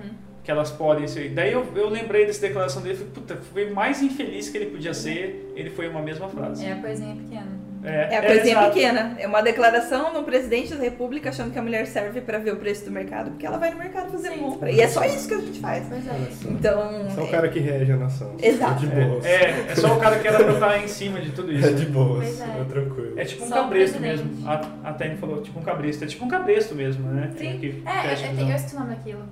Que 0.47 0.51
elas 0.51 0.71
podem 0.71 1.05
ser. 1.09 1.31
Daí 1.31 1.51
eu, 1.51 1.67
eu 1.75 1.89
lembrei 1.89 2.25
dessa 2.25 2.39
declaração 2.39 2.81
dele 2.81 2.93
e 2.93 2.97
falei, 2.99 3.11
puta, 3.13 3.35
foi 3.51 3.69
mais 3.69 4.01
infeliz 4.01 4.47
que 4.47 4.57
ele 4.57 4.67
podia 4.67 4.93
ser, 4.93 5.51
ele 5.57 5.69
foi 5.69 5.89
uma 5.89 6.01
mesma 6.01 6.29
frase. 6.29 6.65
É 6.65 6.71
a 6.71 6.77
coisinha 6.77 7.13
pequena. 7.17 7.47
É 7.83 8.17
a 8.17 8.21
coisinha 8.21 8.53
exato. 8.53 8.73
pequena. 8.73 9.17
É 9.19 9.27
uma 9.27 9.41
declaração 9.41 10.13
no 10.13 10.23
presidente 10.23 10.73
da 10.73 10.81
república 10.81 11.27
achando 11.27 11.51
que 11.51 11.59
a 11.59 11.61
mulher 11.61 11.85
serve 11.85 12.21
pra 12.21 12.37
ver 12.37 12.53
o 12.53 12.55
preço 12.55 12.85
do 12.85 12.91
mercado, 12.91 13.31
porque 13.31 13.45
ela 13.45 13.57
vai 13.57 13.71
no 13.71 13.77
mercado 13.77 14.09
fazer 14.09 14.29
Sim. 14.29 14.37
compra. 14.37 14.71
E 14.71 14.79
é 14.79 14.87
só 14.87 15.03
isso 15.03 15.27
que 15.27 15.33
a 15.33 15.37
gente 15.37 15.59
faz. 15.59 15.85
Olha 15.91 15.97
é. 15.97 16.31
só. 16.31 16.49
Então. 16.49 17.09
Só 17.13 17.23
o 17.25 17.27
cara 17.27 17.49
que 17.49 17.59
rege 17.59 17.91
a 17.91 17.97
nação. 17.97 18.33
Exato. 18.41 18.85
É 18.85 18.87
de 18.87 18.95
boas. 18.95 19.25
É, 19.25 19.29
é, 19.29 19.65
é 19.69 19.75
só 19.75 19.97
o 19.97 19.99
cara 19.99 20.17
que 20.17 20.27
era 20.29 20.43
pra 20.45 20.53
estar 20.53 20.81
em 20.81 20.87
cima 20.87 21.19
de 21.19 21.31
tudo 21.31 21.51
isso. 21.51 21.67
É 21.67 21.73
de 21.73 21.85
boas. 21.87 22.39
É. 22.39 22.61
É 22.61 22.63
tranquilo. 22.63 23.19
É 23.19 23.25
tipo 23.25 23.43
um 23.43 23.49
Só 23.49 23.55
cabresto 23.55 23.99
mesmo. 23.99 24.47
A, 24.47 24.61
a 24.85 24.93
Tânia 24.93 25.17
falou, 25.17 25.41
tipo 25.41 25.59
um 25.59 25.63
cabresto. 25.63 26.05
É 26.05 26.07
tipo 26.07 26.23
um 26.23 26.29
cabresto 26.29 26.73
mesmo, 26.73 27.05
né? 27.09 27.33
Sim. 27.37 27.57
Que 27.59 27.83
É, 27.85 27.89
é, 27.89 28.13
é, 28.13 28.43
eu 28.43 28.55
esqueci 28.55 28.75
o 28.77 28.79
nome 28.79 28.95
daquilo. 28.95 29.23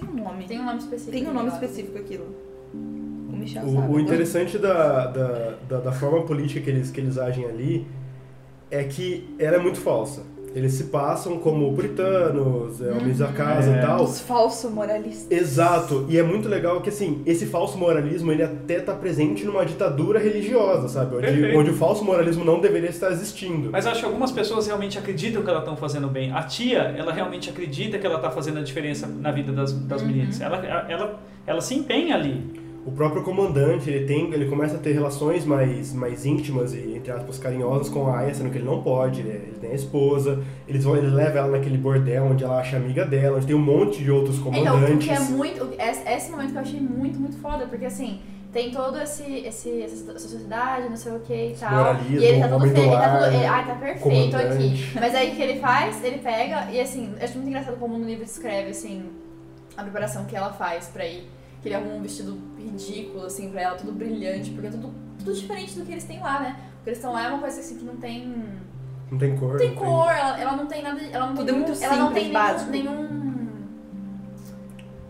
Tem 0.00 0.08
um 0.08 0.24
nome. 0.24 0.44
Tem 0.44 0.60
um 0.60 0.64
nome 0.64 0.78
específico. 0.78 1.12
Tem 1.12 1.28
um 1.28 1.34
nome 1.34 1.48
específico 1.48 1.98
aquilo. 1.98 2.26
O 2.72 3.36
Michel 3.36 3.62
sabe. 3.62 3.76
O, 3.76 3.90
o 3.92 4.00
interessante 4.00 4.58
da, 4.58 5.06
da, 5.06 5.58
da, 5.68 5.80
da 5.80 5.92
forma 5.92 6.22
política 6.22 6.60
que 6.60 6.70
eles, 6.70 6.90
que 6.90 7.00
eles 7.00 7.18
agem 7.18 7.44
ali 7.44 7.86
é 8.70 8.84
que 8.84 9.34
ela 9.38 9.56
é 9.56 9.58
muito 9.58 9.78
falsa. 9.80 10.22
Eles 10.54 10.72
se 10.72 10.84
passam 10.84 11.38
como 11.38 11.72
puritanos, 11.74 12.80
é, 12.80 12.90
homens 12.90 13.18
da 13.18 13.28
casa 13.28 13.70
É. 13.70 13.78
e 13.78 13.80
tal. 13.80 14.02
Os 14.02 14.20
falsos 14.20 14.70
moralistas. 14.70 15.26
Exato, 15.30 16.06
e 16.08 16.18
é 16.18 16.22
muito 16.22 16.48
legal 16.48 16.80
que 16.80 16.88
assim, 16.88 17.22
esse 17.24 17.46
falso 17.46 17.78
moralismo 17.78 18.32
ele 18.32 18.42
até 18.42 18.80
tá 18.80 18.92
presente 18.94 19.44
numa 19.44 19.64
ditadura 19.64 20.18
religiosa, 20.18 20.88
sabe? 20.88 21.16
Onde, 21.16 21.56
onde 21.56 21.70
o 21.70 21.74
falso 21.74 22.04
moralismo 22.04 22.44
não 22.44 22.60
deveria 22.60 22.90
estar 22.90 23.10
existindo. 23.12 23.70
Mas 23.70 23.86
acho 23.86 24.00
que 24.00 24.06
algumas 24.06 24.32
pessoas 24.32 24.66
realmente 24.66 24.98
acreditam 24.98 25.42
que 25.42 25.48
elas 25.48 25.62
estão 25.62 25.76
fazendo 25.76 26.08
bem. 26.08 26.32
A 26.32 26.42
tia, 26.42 26.94
ela 26.98 27.12
realmente 27.12 27.48
acredita 27.48 27.98
que 27.98 28.06
ela 28.06 28.16
está 28.16 28.30
fazendo 28.30 28.58
a 28.58 28.62
diferença 28.62 29.06
na 29.06 29.30
vida 29.30 29.52
das, 29.52 29.72
das 29.72 30.02
meninas. 30.02 30.40
Ela, 30.40 30.56
ela, 30.88 31.20
ela 31.46 31.60
se 31.60 31.74
empenha 31.74 32.14
ali. 32.16 32.59
O 32.86 32.90
próprio 32.92 33.22
comandante, 33.22 33.90
ele 33.90 34.06
tem, 34.06 34.32
ele 34.32 34.46
começa 34.48 34.76
a 34.76 34.78
ter 34.78 34.92
relações 34.92 35.44
mais, 35.44 35.92
mais 35.92 36.24
íntimas 36.24 36.72
e, 36.72 36.94
entre 36.96 37.12
aspas, 37.12 37.38
carinhosas 37.38 37.90
com 37.90 38.06
a 38.08 38.20
Aya, 38.20 38.32
sendo 38.34 38.48
que 38.50 38.56
ele 38.56 38.64
não 38.64 38.82
pode, 38.82 39.20
ele, 39.20 39.28
ele 39.28 39.58
tem 39.60 39.70
a 39.70 39.74
esposa, 39.74 40.42
eles 40.66 40.82
vão, 40.84 40.96
ele 40.96 41.08
leva 41.08 41.40
ela 41.40 41.48
naquele 41.48 41.76
bordel 41.76 42.24
onde 42.24 42.42
ela 42.42 42.58
acha 42.58 42.78
amiga 42.78 43.04
dela, 43.04 43.36
onde 43.36 43.46
tem 43.46 43.54
um 43.54 43.58
monte 43.60 44.02
de 44.02 44.10
outros 44.10 44.38
Então, 44.38 44.50
comandantes. 44.52 44.94
porque 45.06 45.10
é 45.10 45.20
muito. 45.20 45.68
Esse, 45.78 46.30
momento 46.30 46.52
que 46.52 46.56
eu 46.56 46.62
achei 46.62 46.80
muito, 46.80 47.20
muito 47.20 47.36
foda, 47.38 47.66
porque 47.66 47.84
assim. 47.84 48.20
Tem 48.52 48.72
todo 48.72 48.98
esse, 48.98 49.22
esse, 49.46 49.80
essa 49.80 50.18
sociedade, 50.18 50.88
não 50.88 50.96
sei 50.96 51.12
o 51.12 51.20
que 51.20 51.32
e 51.32 51.54
tal. 51.54 51.94
e 52.10 52.16
ele 52.16 52.40
tá 52.40 52.48
todo 52.48 52.62
feliz, 52.62 52.78
ele 52.78 52.90
tá 52.90 53.18
todo. 53.18 53.24
ele- 53.32 53.46
Ai, 53.46 53.64
tá 53.66 53.74
perfeito 53.76 54.36
aqui. 54.36 54.48
comandante. 54.48 54.92
Mas 54.96 55.14
aí 55.14 55.30
o 55.30 55.36
que 55.36 55.42
ele 55.42 55.60
faz, 55.60 56.02
ele 56.02 56.18
pega 56.18 56.66
e 56.72 56.80
assim, 56.80 57.14
acho 57.22 57.34
muito 57.34 57.46
engraçado 57.46 57.76
como 57.78 57.96
no 57.96 58.04
livro 58.04 58.24
descreve 58.24 58.70
assim 58.70 59.04
a 59.76 59.84
preparação 59.84 60.24
que 60.24 60.34
ela 60.34 60.52
faz 60.52 60.88
pra 60.88 61.06
ir. 61.06 61.28
Que 61.62 61.68
ele 61.68 61.74
arruma 61.74 61.94
um 61.94 62.02
vestido 62.02 62.38
ridículo, 62.58 63.26
assim, 63.26 63.50
pra 63.50 63.60
ela, 63.60 63.76
tudo 63.76 63.92
brilhante, 63.92 64.50
porque 64.50 64.66
é 64.68 64.70
tudo, 64.70 64.92
tudo 65.18 65.34
diferente 65.34 65.78
do 65.78 65.84
que 65.84 65.92
eles 65.92 66.04
têm 66.04 66.20
lá, 66.20 66.40
né? 66.40 66.56
O 66.80 66.84
que 66.84 66.88
eles 66.90 66.98
estão 66.98 67.12
lá 67.12 67.24
é 67.24 67.28
uma 67.28 67.38
coisa 67.38 67.60
assim 67.60 67.76
que 67.76 67.84
não 67.84 67.96
tem. 67.96 68.34
Não 69.10 69.18
tem 69.18 69.36
cor. 69.36 69.50
Não 69.50 69.58
tem 69.58 69.74
cor, 69.74 70.10
ela, 70.10 70.40
ela 70.40 70.56
não 70.56 70.66
tem 70.66 70.82
nada. 70.82 71.00
Ela 71.02 71.26
não 71.26 71.34
Tudo 71.34 71.46
tem 71.46 71.54
é 71.54 71.58
muito 71.58 71.72
nenhum- 71.72 71.84
ela 71.84 71.96
não 71.96 72.06
simples, 72.06 72.24
tem 72.24 72.32
básico. 72.32 72.70
nenhum. 72.70 73.02
nenhum 73.02 73.20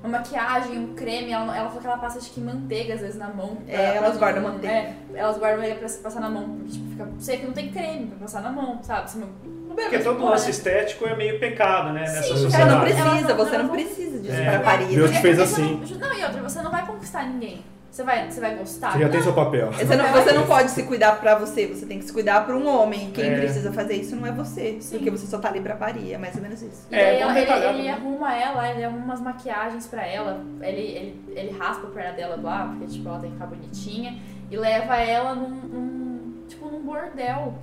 uma 0.02 0.08
maquiagem, 0.18 0.78
um 0.78 0.94
creme, 0.94 1.30
ela, 1.30 1.54
ela 1.54 1.66
falou 1.68 1.80
que 1.82 1.86
ela 1.86 1.98
passa 1.98 2.18
acho 2.18 2.30
que 2.32 2.40
manteiga 2.40 2.94
às 2.94 3.00
vezes 3.00 3.16
na 3.16 3.28
mão. 3.28 3.56
pra- 3.56 3.74
É, 3.74 3.96
elas 3.96 4.10
pra- 4.16 4.18
guardam 4.32 4.42
manteiga. 4.44 4.74
É, 4.74 4.96
elas 5.14 5.36
guardam 5.38 5.58
manteiga 5.60 5.78
pra 5.86 5.98
passar 6.02 6.20
na 6.20 6.30
mão, 6.30 6.48
porque 6.56 6.72
tipo, 6.72 6.90
fica 6.90 7.08
seco, 7.18 7.46
não 7.46 7.52
tem 7.52 7.70
creme 7.70 8.06
pra 8.06 8.16
passar 8.18 8.40
na 8.42 8.50
mão, 8.50 8.82
sabe? 8.82 9.02
Assim, 9.04 9.20
não 9.20 9.28
Porque 9.74 9.98
todo 10.00 10.24
lance 10.24 10.50
estético 10.50 11.06
é 11.06 11.16
meio 11.16 11.38
pecado, 11.38 11.92
né? 11.92 12.00
Nessa 12.00 12.22
Sim, 12.22 12.30
Ela 12.30 12.38
sociedade. 12.38 12.70
não 12.70 12.80
precisa, 12.80 13.34
você 13.34 13.58
não 13.58 13.68
precisa 13.68 14.18
disso 14.18 14.34
É. 14.40 14.50
pra 14.50 14.60
parir. 14.60 14.86
Deus 14.94 15.10
te 15.10 15.14
né? 15.16 15.22
fez 15.22 15.38
assim. 15.38 15.80
Não, 15.98 15.98
não, 16.08 16.18
e 16.18 16.24
outra, 16.24 16.42
você 16.42 16.62
não 16.62 16.70
vai 16.70 16.86
conquistar 16.86 17.24
ninguém. 17.26 17.64
Você 17.90 18.04
vai, 18.04 18.30
você 18.30 18.40
vai 18.40 18.54
gostar? 18.54 18.92
Você 18.92 19.00
já 19.00 19.08
tem 19.08 19.16
Não. 19.18 19.24
seu 19.24 19.32
papel. 19.32 19.72
Você 19.72 19.96
não, 19.96 20.12
você 20.12 20.32
não 20.32 20.46
pode 20.46 20.70
se 20.70 20.84
cuidar 20.84 21.18
pra 21.20 21.34
você, 21.34 21.66
você 21.66 21.84
tem 21.86 21.98
que 21.98 22.04
se 22.04 22.12
cuidar 22.12 22.46
pra 22.46 22.56
um 22.56 22.64
homem. 22.68 23.10
Quem 23.10 23.24
É. 23.30 23.36
precisa 23.36 23.72
fazer 23.72 23.94
isso 23.94 24.14
não 24.14 24.24
é 24.26 24.30
você, 24.30 24.76
Sim. 24.80 24.96
porque 24.98 25.10
você 25.10 25.26
só 25.26 25.38
tá 25.38 25.48
ali 25.48 25.60
pra 25.60 25.74
parir, 25.74 26.12
é 26.12 26.16
mais 26.18 26.36
ou 26.36 26.40
menos 26.42 26.62
isso. 26.62 26.86
E 26.88 26.94
É, 26.94 27.18
ela- 27.20 27.36
ele, 27.38 27.50
ele 27.50 27.82
né? 27.88 27.90
arruma 27.92 28.32
ela, 28.32 28.70
ele 28.70 28.84
arruma 28.84 29.04
umas 29.04 29.20
maquiagens 29.20 29.88
pra 29.88 30.06
ela, 30.06 30.40
ele, 30.62 30.80
ele, 30.80 31.24
ele 31.34 31.58
raspa 31.58 31.88
a 31.88 31.90
perna 31.90 32.12
dela 32.12 32.38
lá, 32.40 32.68
porque 32.78 32.92
tipo, 32.92 33.08
ela 33.08 33.18
tem 33.18 33.30
que 33.30 33.34
ficar 33.36 33.46
bonitinha, 33.48 34.18
e 34.48 34.56
leva 34.56 34.96
ela 34.96 35.34
num, 35.34 35.48
num- 35.50 36.44
tipo, 36.46 36.66
num 36.70 36.80
bordel. 36.84 37.54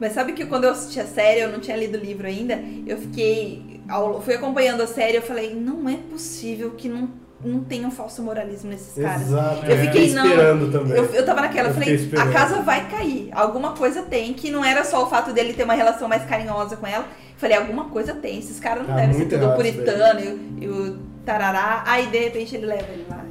Mas 0.00 0.12
sabe 0.14 0.32
que 0.32 0.46
quando 0.46 0.64
eu 0.64 0.70
assisti 0.70 0.98
a 0.98 1.04
série, 1.04 1.40
eu 1.40 1.52
não 1.52 1.60
tinha 1.60 1.76
lido 1.76 1.98
o 1.98 2.00
livro 2.00 2.26
ainda, 2.26 2.58
eu 2.86 2.96
fiquei. 2.98 3.80
ao- 3.88 4.20
fui 4.22 4.34
acompanhando 4.34 4.80
a 4.82 4.86
série, 4.86 5.16
eu 5.16 5.22
falei, 5.22 5.54
não 5.54 5.88
é 5.88 5.96
possível 6.10 6.70
que 6.70 6.88
não, 6.88 7.10
não 7.44 7.60
tenha 7.64 7.86
um 7.86 7.90
falso 7.90 8.22
moralismo 8.22 8.70
nesses 8.70 9.02
caras. 9.02 9.22
Exato. 9.22 9.66
Eu 9.66 9.76
fiquei, 9.78 10.12
não, 10.12 10.24
esperando 10.26 10.70
também. 10.72 10.96
Eu, 10.96 11.04
eu 11.06 11.26
tava 11.26 11.40
naquela, 11.40 11.68
eu 11.68 11.74
Eu 11.74 11.80
falei, 11.80 12.10
a 12.18 12.32
casa 12.32 12.62
vai 12.62 12.88
cair. 12.88 13.28
Alguma 13.32 13.72
coisa 13.72 14.02
tem, 14.02 14.32
que 14.32 14.50
não 14.50 14.64
era 14.64 14.84
só 14.84 15.02
o 15.04 15.06
fato 15.10 15.32
dele 15.32 15.52
ter 15.54 15.64
uma 15.64 15.74
relação 15.74 16.08
mais 16.08 16.24
carinhosa 16.24 16.76
com 16.76 16.86
ela. 16.86 17.04
Falei, 17.36 17.56
alguma 17.56 17.86
coisa 17.86 18.14
tem. 18.14 18.38
Esses 18.38 18.60
caras 18.60 18.86
não 18.86 18.94
Tá 18.94 19.00
devem 19.00 19.14
ser 19.14 19.26
tudo 19.28 19.54
puritano 19.56 20.20
e, 20.20 20.64
e 20.64 20.68
o 20.68 20.98
tarará. 21.26 21.82
Aí 21.86 22.06
de 22.06 22.18
repente 22.18 22.54
ele 22.54 22.66
leva 22.66 22.86
ele 22.92 23.06
lá. 23.08 23.24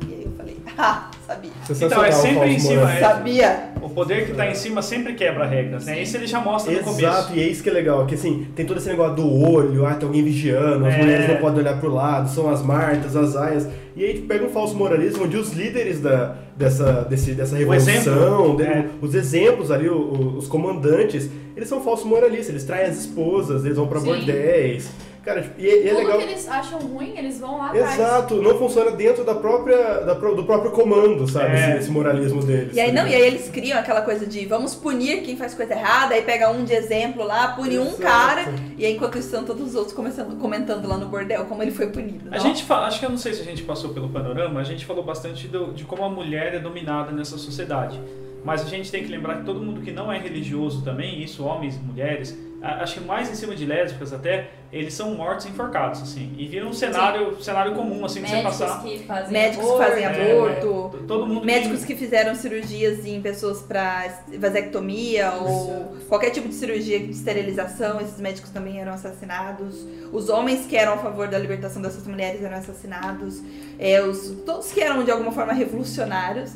Sabia. 1.28 1.52
Sensacional, 1.68 2.00
Então, 2.00 2.04
é 2.06 2.12
sempre 2.12 2.50
em 2.50 2.60
cima, 2.60 2.76
moralista. 2.82 3.06
é. 3.06 3.10
Sabia. 3.10 3.70
O 3.82 3.90
poder 3.90 4.26
que 4.26 4.34
tá 4.34 4.50
em 4.50 4.56
cima 4.56 4.82
sempre 4.82 5.14
quebra 5.14 5.46
regras, 5.46 5.86
né? 5.86 6.02
Isso 6.02 6.18
ele 6.18 6.26
já 6.28 6.40
mostra 6.40 6.72
no 6.74 6.80
começo. 6.80 7.00
Exato, 7.02 7.36
e 7.36 7.40
é 7.40 7.48
isso 7.48 7.62
que 7.64 7.70
é 7.70 7.74
legal, 7.74 8.06
que 8.06 8.16
assim, 8.16 8.48
tem 8.56 8.66
todo 8.66 8.78
esse 8.78 8.90
negócio 8.90 9.16
do 9.16 9.32
olho, 9.50 9.86
ah, 9.86 9.94
tem 9.94 10.08
alguém 10.08 10.24
vigiando, 10.24 10.86
as 10.86 10.94
É. 10.96 10.98
mulheres 10.98 11.28
não 11.30 11.38
podem 11.38 11.60
olhar 11.60 11.80
pro 11.80 11.94
lado, 11.94 12.30
são 12.30 12.50
as 12.50 12.62
martas, 12.64 13.16
as 13.16 13.36
aias. 13.36 13.68
E 13.96 14.04
aí 14.04 14.20
pega 14.22 14.46
um 14.46 14.50
falso 14.50 14.76
moralismo 14.76 15.26
onde 15.26 15.38
os 15.38 15.52
líderes 15.54 16.02
da, 16.02 16.36
dessa, 16.58 17.04
desse, 17.10 17.34
dessa 17.34 17.56
revolução, 17.56 17.94
exemplo, 17.94 18.58
de- 18.58 18.64
é. 18.64 18.86
os 19.02 19.14
exemplos 19.16 19.72
ali, 19.72 19.88
o- 19.90 19.94
o- 19.98 20.38
os 20.38 20.48
comandantes, 20.48 21.30
eles 21.56 21.70
são 21.70 21.82
falsos 21.82 22.06
moralistas, 22.06 22.50
eles 22.50 22.64
traem 22.64 22.86
as 22.90 22.98
esposas, 23.00 23.66
eles 23.66 23.78
vão 23.78 23.88
pra 23.88 24.00
Sim. 24.00 24.08
bordéis. 24.08 24.90
Cara, 25.30 25.54
e, 25.60 25.64
e 25.66 25.68
é 25.88 25.90
Tudo 25.90 25.98
legal. 26.00 26.18
que 26.18 26.24
eles 26.24 26.48
acham 26.50 26.80
ruim, 26.80 27.14
eles 27.16 27.40
vão 27.40 27.58
lá 27.60 27.68
atrás. 27.68 27.94
Exato, 28.00 28.36
não 28.42 28.58
funciona 28.58 28.92
dentro 28.92 29.24
da 29.24 29.36
própria, 29.36 30.00
da 30.00 30.14
do 30.16 30.44
próprio 30.44 30.72
comando, 30.72 31.28
sabe? 31.30 31.56
É. 31.56 31.70
Esse, 31.70 31.78
esse 31.82 31.92
moralismo 31.92 32.42
deles. 32.44 32.76
E 32.76 32.80
aí 32.80 32.92
tá 32.92 33.02
não, 33.04 33.08
e 33.08 33.14
aí 33.14 33.22
eles 33.22 33.48
criam 33.50 33.78
aquela 33.78 34.02
coisa 34.02 34.26
de 34.26 34.46
vamos 34.48 34.74
punir 34.74 35.22
quem 35.22 35.38
faz 35.38 35.54
coisa 35.54 35.74
errada, 35.74 36.16
aí 36.16 36.24
pega 36.24 36.50
um 36.50 36.64
de 36.64 36.74
exemplo 36.74 37.24
lá, 37.24 37.50
pune 37.50 37.78
um 37.78 37.84
Exato. 37.90 38.02
cara, 38.02 38.46
e 38.78 38.86
aí 38.86 38.96
enquanto 38.96 39.20
estão 39.20 39.44
todos 39.44 39.68
os 39.70 39.76
outros 39.76 39.94
começando, 39.94 40.36
comentando 40.40 40.88
lá 40.88 40.98
no 40.98 41.06
bordel 41.08 41.46
como 41.46 41.62
ele 41.62 41.72
foi 41.72 41.88
punido. 41.88 42.28
A 42.32 42.38
Não? 42.38 42.40
gente 42.40 42.64
fala, 42.64 42.88
acho 42.88 43.00
que 43.00 43.06
eu 43.06 43.10
não 43.12 43.18
sei 43.18 43.34
se 43.36 43.42
a 43.42 43.46
gente 43.46 43.62
passou 43.62 43.92
pelo 43.94 44.10
panorama, 44.10 44.60
a 44.60 44.64
gente 44.64 44.84
falou 44.86 45.04
bastante 45.04 45.48
do- 45.48 45.74
de 45.74 45.84
como 45.84 46.04
a 46.04 46.10
mulher 46.10 46.56
é 46.56 46.60
dominada 46.60 47.12
nessa 47.12 47.38
sociedade. 47.38 48.00
Mas 48.44 48.62
a 48.62 48.66
gente 48.70 48.90
tem 48.90 49.04
que 49.04 49.10
lembrar 49.12 49.38
que 49.40 49.44
todo 49.46 49.60
mundo 49.62 49.82
que 49.82 49.92
não 49.92 50.12
é 50.12 50.18
religioso 50.18 50.82
também, 50.82 51.22
isso 51.22 51.44
homens 51.44 51.76
e 51.76 51.80
mulheres, 51.80 52.36
a- 52.36 52.49
acho 52.62 52.96
que 52.96 53.00
mais 53.02 53.30
em 53.30 53.36
cima 53.36 53.56
de 53.56 53.66
lésbicas 53.66 54.12
até, 54.14 54.52
eles 54.72 54.94
são 54.94 55.16
mortos 55.16 55.46
enforcados, 55.46 56.02
assim. 56.02 56.36
E 56.38 56.46
vira 56.48 56.66
um 56.66 56.74
cenário, 56.74 57.42
cenário 57.42 57.74
comum, 57.74 58.06
assim, 58.06 58.22
pra 58.22 58.30
você 58.30 58.42
passar. 58.42 58.84
que 58.84 59.00
fazem 59.00 59.32
Médicos 59.32 59.72
que 59.72 59.78
fazem 59.78 60.04
É, 60.04 60.08
aborto, 60.08 60.92
é. 60.96 61.08
Todo 61.08 61.26
mundo 61.26 61.46
médicos 61.46 61.86
que 61.86 61.96
fizeram 61.96 62.36
cirurgias 62.36 63.06
em 63.06 63.22
pessoas 63.22 63.62
para 63.62 64.24
vasectomia 64.38 65.32
ou 65.34 65.98
qualquer 66.08 66.30
tipo 66.32 66.48
de 66.48 66.56
cirurgia 66.56 67.00
de 67.00 67.12
esterilização, 67.12 68.00
esses 68.02 68.20
médicos 68.20 68.50
também 68.52 68.80
eram 68.80 68.94
assassinados. 68.94 69.86
Os 70.12 70.30
homens 70.30 70.66
que 70.66 70.76
eram 70.76 70.94
a 70.94 70.98
favor 70.98 71.28
da 71.28 71.38
libertação 71.38 71.82
dessas 71.82 72.06
mulheres 72.06 72.44
eram 72.44 72.58
assassinados. 72.58 73.42
É, 73.78 74.02
os, 74.02 74.36
todos 74.46 74.72
que 74.72 74.82
eram 74.82 75.04
de 75.04 75.12
alguma 75.12 75.32
forma 75.32 75.54
revolucionários, 75.54 76.52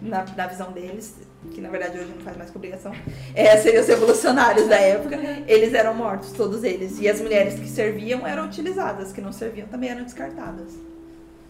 na, 0.00 0.24
na 0.36 0.46
visão 0.46 0.72
deles, 0.72 1.27
que 1.48 1.60
na 1.60 1.68
verdade 1.68 1.98
hoje 1.98 2.12
não 2.14 2.22
faz 2.22 2.36
mais 2.36 2.50
que 2.50 2.56
obrigação, 2.56 2.92
é, 3.34 3.56
seriam 3.56 3.82
os 3.82 3.88
revolucionários 3.88 4.66
da 4.68 4.76
época, 4.76 5.16
eles 5.46 5.74
eram 5.74 5.94
mortos, 5.94 6.32
todos 6.32 6.62
eles. 6.64 6.98
E 7.00 7.08
as 7.08 7.20
mulheres 7.20 7.54
que 7.54 7.68
serviam 7.68 8.26
eram 8.26 8.46
utilizadas, 8.46 9.12
que 9.12 9.20
não 9.20 9.32
serviam 9.32 9.66
também 9.68 9.90
eram 9.90 10.04
descartadas. 10.04 10.76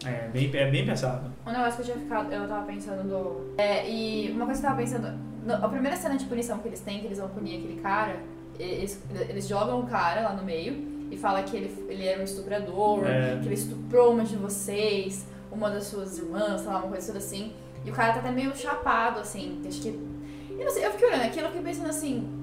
É 0.05 0.29
bem, 0.29 0.49
é 0.55 0.71
bem 0.71 0.85
pesado. 0.85 1.29
Um 1.45 1.51
negócio 1.51 1.75
que 1.75 1.81
eu 1.81 1.85
tinha 1.93 1.97
ficado, 1.97 2.31
eu 2.31 2.47
tava 2.47 2.65
pensando 2.65 3.03
do. 3.07 3.53
É, 3.57 3.89
e 3.89 4.31
uma 4.31 4.45
coisa 4.45 4.61
que 4.61 4.65
eu 4.65 4.69
tava 4.71 4.81
pensando. 4.81 5.19
no- 5.45 5.53
a 5.65 5.67
primeira 5.67 5.97
cena 5.97 6.15
de 6.17 6.25
punição 6.25 6.57
que 6.59 6.67
eles 6.69 6.79
têm, 6.79 6.99
que 7.01 7.05
eles 7.07 7.17
vão 7.17 7.27
punir 7.29 7.57
aquele 7.57 7.81
cara, 7.81 8.15
eles, 8.57 9.01
eles 9.29 9.47
jogam 9.47 9.81
o 9.81 9.87
cara 9.87 10.21
lá 10.21 10.33
no 10.33 10.43
meio 10.43 11.07
e 11.11 11.17
fala 11.17 11.43
que 11.43 11.55
ele, 11.57 11.85
ele 11.89 12.05
era 12.05 12.21
um 12.21 12.23
estuprador, 12.23 13.05
É. 13.05 13.39
que 13.41 13.47
ele 13.47 13.55
estuprou 13.55 14.13
uma 14.13 14.23
de 14.23 14.35
vocês, 14.37 15.25
uma 15.51 15.69
das 15.69 15.85
suas 15.85 16.17
irmãs, 16.17 16.61
sei 16.61 16.69
lá, 16.69 16.79
uma 16.79 16.87
coisa 16.87 17.07
toda 17.07 17.17
assim. 17.19 17.51
E 17.85 17.89
o 17.89 17.93
cara 17.93 18.13
tá 18.13 18.19
até 18.19 18.31
meio 18.31 18.55
chapado, 18.55 19.19
assim. 19.19 19.61
Acho 19.67 19.81
que. 19.81 19.87
Eu 19.89 20.65
não 20.65 20.71
sei, 20.71 20.85
eu 20.85 20.91
fiquei 20.91 21.07
olhando 21.07 21.23
aquilo 21.25 21.45
e 21.45 21.51
fiquei 21.51 21.63
pensando 21.63 21.89
assim. 21.89 22.35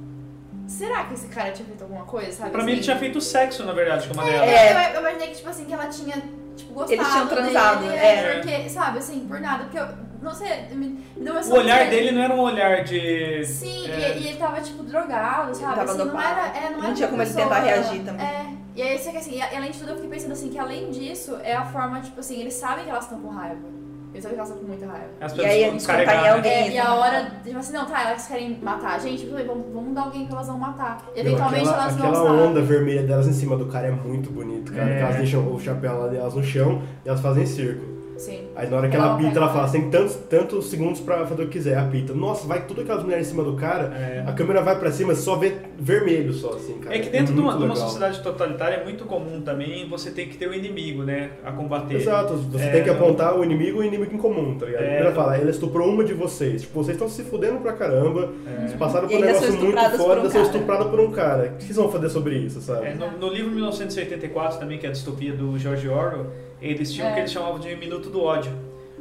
Será 0.67 1.05
que 1.05 1.15
esse 1.15 1.29
cara 1.29 1.53
tinha 1.53 1.67
feito 1.67 1.83
alguma 1.83 2.05
coisa, 2.05 2.33
sabe? 2.33 2.51
Pra 2.51 2.63
mim 2.65 2.73
ele 2.73 2.81
assim? 2.81 2.85
tinha 2.87 2.99
feito 2.99 3.21
sexo, 3.21 3.65
na 3.65 3.73
verdade, 3.73 4.09
com 4.09 4.15
uma 4.15 4.29
É, 4.29 4.73
dela. 4.73 4.83
eu, 4.89 4.95
eu 4.95 5.01
imaginei 5.01 5.29
que, 5.29 5.37
tipo 5.37 5.49
assim, 5.49 5.65
que 5.65 5.73
ela 5.73 5.87
tinha, 5.87 6.17
tipo, 6.57 6.73
gostado 6.73 6.93
Eles 6.93 7.09
tinham 7.13 7.27
transado, 7.29 7.81
dele, 7.85 7.95
é. 7.95 8.35
Porque, 8.41 8.69
sabe, 8.71 8.99
assim, 8.99 9.27
por 9.29 9.39
nada. 9.39 9.65
Porque 9.65 9.79
eu, 9.79 9.87
não 10.21 10.35
sei, 10.35 10.67
me, 10.73 10.87
me 10.89 11.05
deu 11.25 11.35
uma 11.35 11.43
O 11.43 11.53
olhar 11.59 11.85
de- 11.85 11.91
dele 11.91 12.11
não 12.11 12.23
era 12.23 12.35
um 12.35 12.41
olhar 12.41 12.83
de. 12.83 13.45
Sim, 13.45 13.87
é, 13.89 14.17
e, 14.17 14.23
e 14.23 14.29
ele 14.29 14.39
tava, 14.39 14.61
tipo, 14.61 14.83
drogado, 14.83 15.55
sabe? 15.55 15.77
tava 15.77 15.93
assim, 15.93 16.05
não 16.05 16.21
era, 16.21 16.47
é, 16.49 16.71
não, 16.71 16.79
Não 16.79 16.85
era 16.87 16.95
tinha 16.95 17.09
como 17.09 17.23
ele 17.23 17.33
tentar 17.33 17.59
reagir 17.61 18.03
também. 18.05 18.27
É, 18.27 18.47
e 18.75 18.83
aí, 18.83 18.99
que 18.99 19.17
assim, 19.17 19.37
e 19.37 19.43
além 19.43 19.71
de 19.71 19.79
tudo, 19.79 19.91
eu 19.91 19.95
fiquei 19.97 20.11
pensando 20.11 20.33
assim, 20.33 20.49
que 20.49 20.59
além 20.59 20.91
disso, 20.91 21.39
é 21.45 21.55
a 21.55 21.65
forma, 21.65 22.01
tipo 22.01 22.19
assim, 22.19 22.41
eles 22.41 22.55
sabem 22.55 22.85
que 22.87 22.91
elas 22.91 23.05
estão 23.05 23.21
com 23.21 23.29
raiva. 23.29 23.77
Eles 24.13 24.23
sabem 24.23 24.39
que 24.39 24.41
elas 24.41 24.59
com 24.59 24.67
muita 24.67 24.87
raiva. 24.87 25.09
As 25.21 25.37
E 25.37 25.45
aí 25.45 25.65
pessoas 25.65 25.73
descontar 25.75 26.25
em 26.25 26.29
alguém. 26.29 26.53
É, 26.53 26.71
e 26.71 26.79
a 26.79 26.85
né? 26.85 26.91
hora, 26.91 27.31
tipo 27.45 27.59
assim, 27.59 27.73
não, 27.73 27.87
tá, 27.87 28.03
elas 28.09 28.27
querem 28.27 28.59
matar 28.63 28.95
a 28.95 28.99
gente, 28.99 29.27
bem, 29.27 29.47
vamos, 29.47 29.67
vamos 29.73 29.95
dar 29.95 30.03
alguém 30.03 30.27
que 30.27 30.33
elas 30.33 30.47
vão 30.47 30.59
matar. 30.59 31.07
E 31.15 31.21
eventualmente 31.21 31.69
aquela, 31.69 31.83
elas 31.83 31.95
aquela 31.95 32.13
vão 32.13 32.27
sabe? 32.27 32.39
onda 32.39 32.63
vermelha 32.63 33.03
delas 33.03 33.29
em 33.29 33.33
cima 33.33 33.57
do 33.57 33.67
cara 33.67 33.89
é 33.89 33.91
muito 33.91 34.31
bonito, 34.31 34.73
cara. 34.73 34.91
É. 34.91 35.01
Elas 35.01 35.17
deixam 35.17 35.55
o 35.55 35.61
chapéu 35.61 35.99
lá 35.99 36.07
delas 36.09 36.35
no 36.35 36.43
chão 36.43 36.83
e 37.05 37.09
elas 37.09 37.21
fazem 37.21 37.45
círculo. 37.45 37.96
Sim. 38.19 38.41
Aí 38.55 38.69
na 38.69 38.77
hora 38.77 38.89
que 38.89 38.97
Ela 38.97 39.15
apita, 39.15 39.39
ela 39.39 39.49
fala, 39.53 39.69
você 39.69 39.79
tem 39.79 39.91
tantos, 39.91 40.15
tantos 40.29 40.67
segundos 40.71 41.01
pra 41.01 41.27
fazer 41.27 41.43
o 41.43 41.47
que 41.47 41.53
quiser, 41.53 41.77
apita. 41.79 42.13
Nossa, 42.15 42.47
vai 42.47 42.65
tudo 42.67 42.81
aquelas 42.81 43.03
mulheres 43.03 43.27
em 43.27 43.31
cima 43.31 43.43
do 43.45 43.55
cara, 43.55 43.93
É. 43.97 44.25
a 44.27 44.33
câmera 44.33 44.63
vai 44.63 44.79
pra 44.79 44.91
cima, 44.91 45.15
você 45.15 45.23
só 45.23 45.37
vê 45.37 45.55
vermelho 45.79 46.33
só, 46.33 46.55
assim, 46.55 46.79
cara. 46.79 46.97
É 46.97 46.99
que 46.99 47.11
dentro 47.11 47.35
de 47.35 47.41
uma, 47.41 47.57
de 47.57 47.65
uma 47.65 47.77
sociedade 47.77 48.21
totalitária 48.23 48.77
é 48.77 48.85
muito 48.85 49.05
comum 49.05 49.41
também 49.41 49.89
você 49.89 50.11
ter 50.11 50.27
que 50.27 50.37
ter 50.37 50.49
o 50.49 50.55
inimigo, 50.55 51.03
né? 51.03 51.31
A 51.45 51.53
combater. 51.53 51.97
Exato, 51.97 52.35
você 52.35 52.65
É, 52.65 52.71
tem 52.71 52.85
que 52.85 52.91
apontar 52.91 53.37
o 53.39 53.45
inimigo 53.45 53.83
e 53.83 53.87
o 53.87 53.89
inimigo 53.89 54.15
em 54.15 54.19
comum, 54.19 54.57
tá 54.59 54.67
ligado? 54.67 54.83
É, 54.83 55.01
ela 55.01 55.13
fala, 55.13 55.37
ela 55.37 55.51
estuprou 55.51 55.89
uma 55.89 56.05
de 56.05 56.15
vocês. 56.15 56.63
Tipo, 56.63 56.83
vocês 56.83 56.97
estão 56.97 57.09
se 57.09 57.23
fudendo 57.25 57.59
pra 57.61 57.73
caramba, 57.73 58.33
É. 58.47 58.61
vocês 58.67 58.73
passaram 58.79 59.09
por 59.09 59.17
um 59.17 59.21
negócio 59.21 59.53
muito 59.53 59.77
foda, 59.97 60.21
um 60.21 60.23
são 60.25 60.31
cara. 60.33 60.43
estupradas 60.45 60.87
por 60.89 61.01
um 61.01 61.11
cara. 61.11 61.53
O 61.55 61.57
que 61.59 61.65
vocês 61.65 61.77
vão 61.77 61.91
fazer 61.91 62.09
sobre 62.09 62.37
isso, 62.39 62.61
sabe? 62.61 62.87
É, 62.87 62.95
no, 62.95 63.11
no 63.19 63.29
livro 63.33 63.51
1984 63.51 64.59
também, 64.59 64.79
que 64.79 64.87
é 64.87 64.89
a 64.89 64.93
distopia 64.93 65.33
do 65.33 65.59
George 65.59 65.89
Orwell, 65.89 66.27
eles 66.61 66.93
tinham 66.93 67.09
o 67.09 67.13
que 67.13 67.19
É. 67.19 67.23
eles 67.23 67.33
chamavam 67.33 67.59
de 67.59 67.75
Minuto 67.77 68.09
do 68.11 68.23
Ódio, 68.23 68.53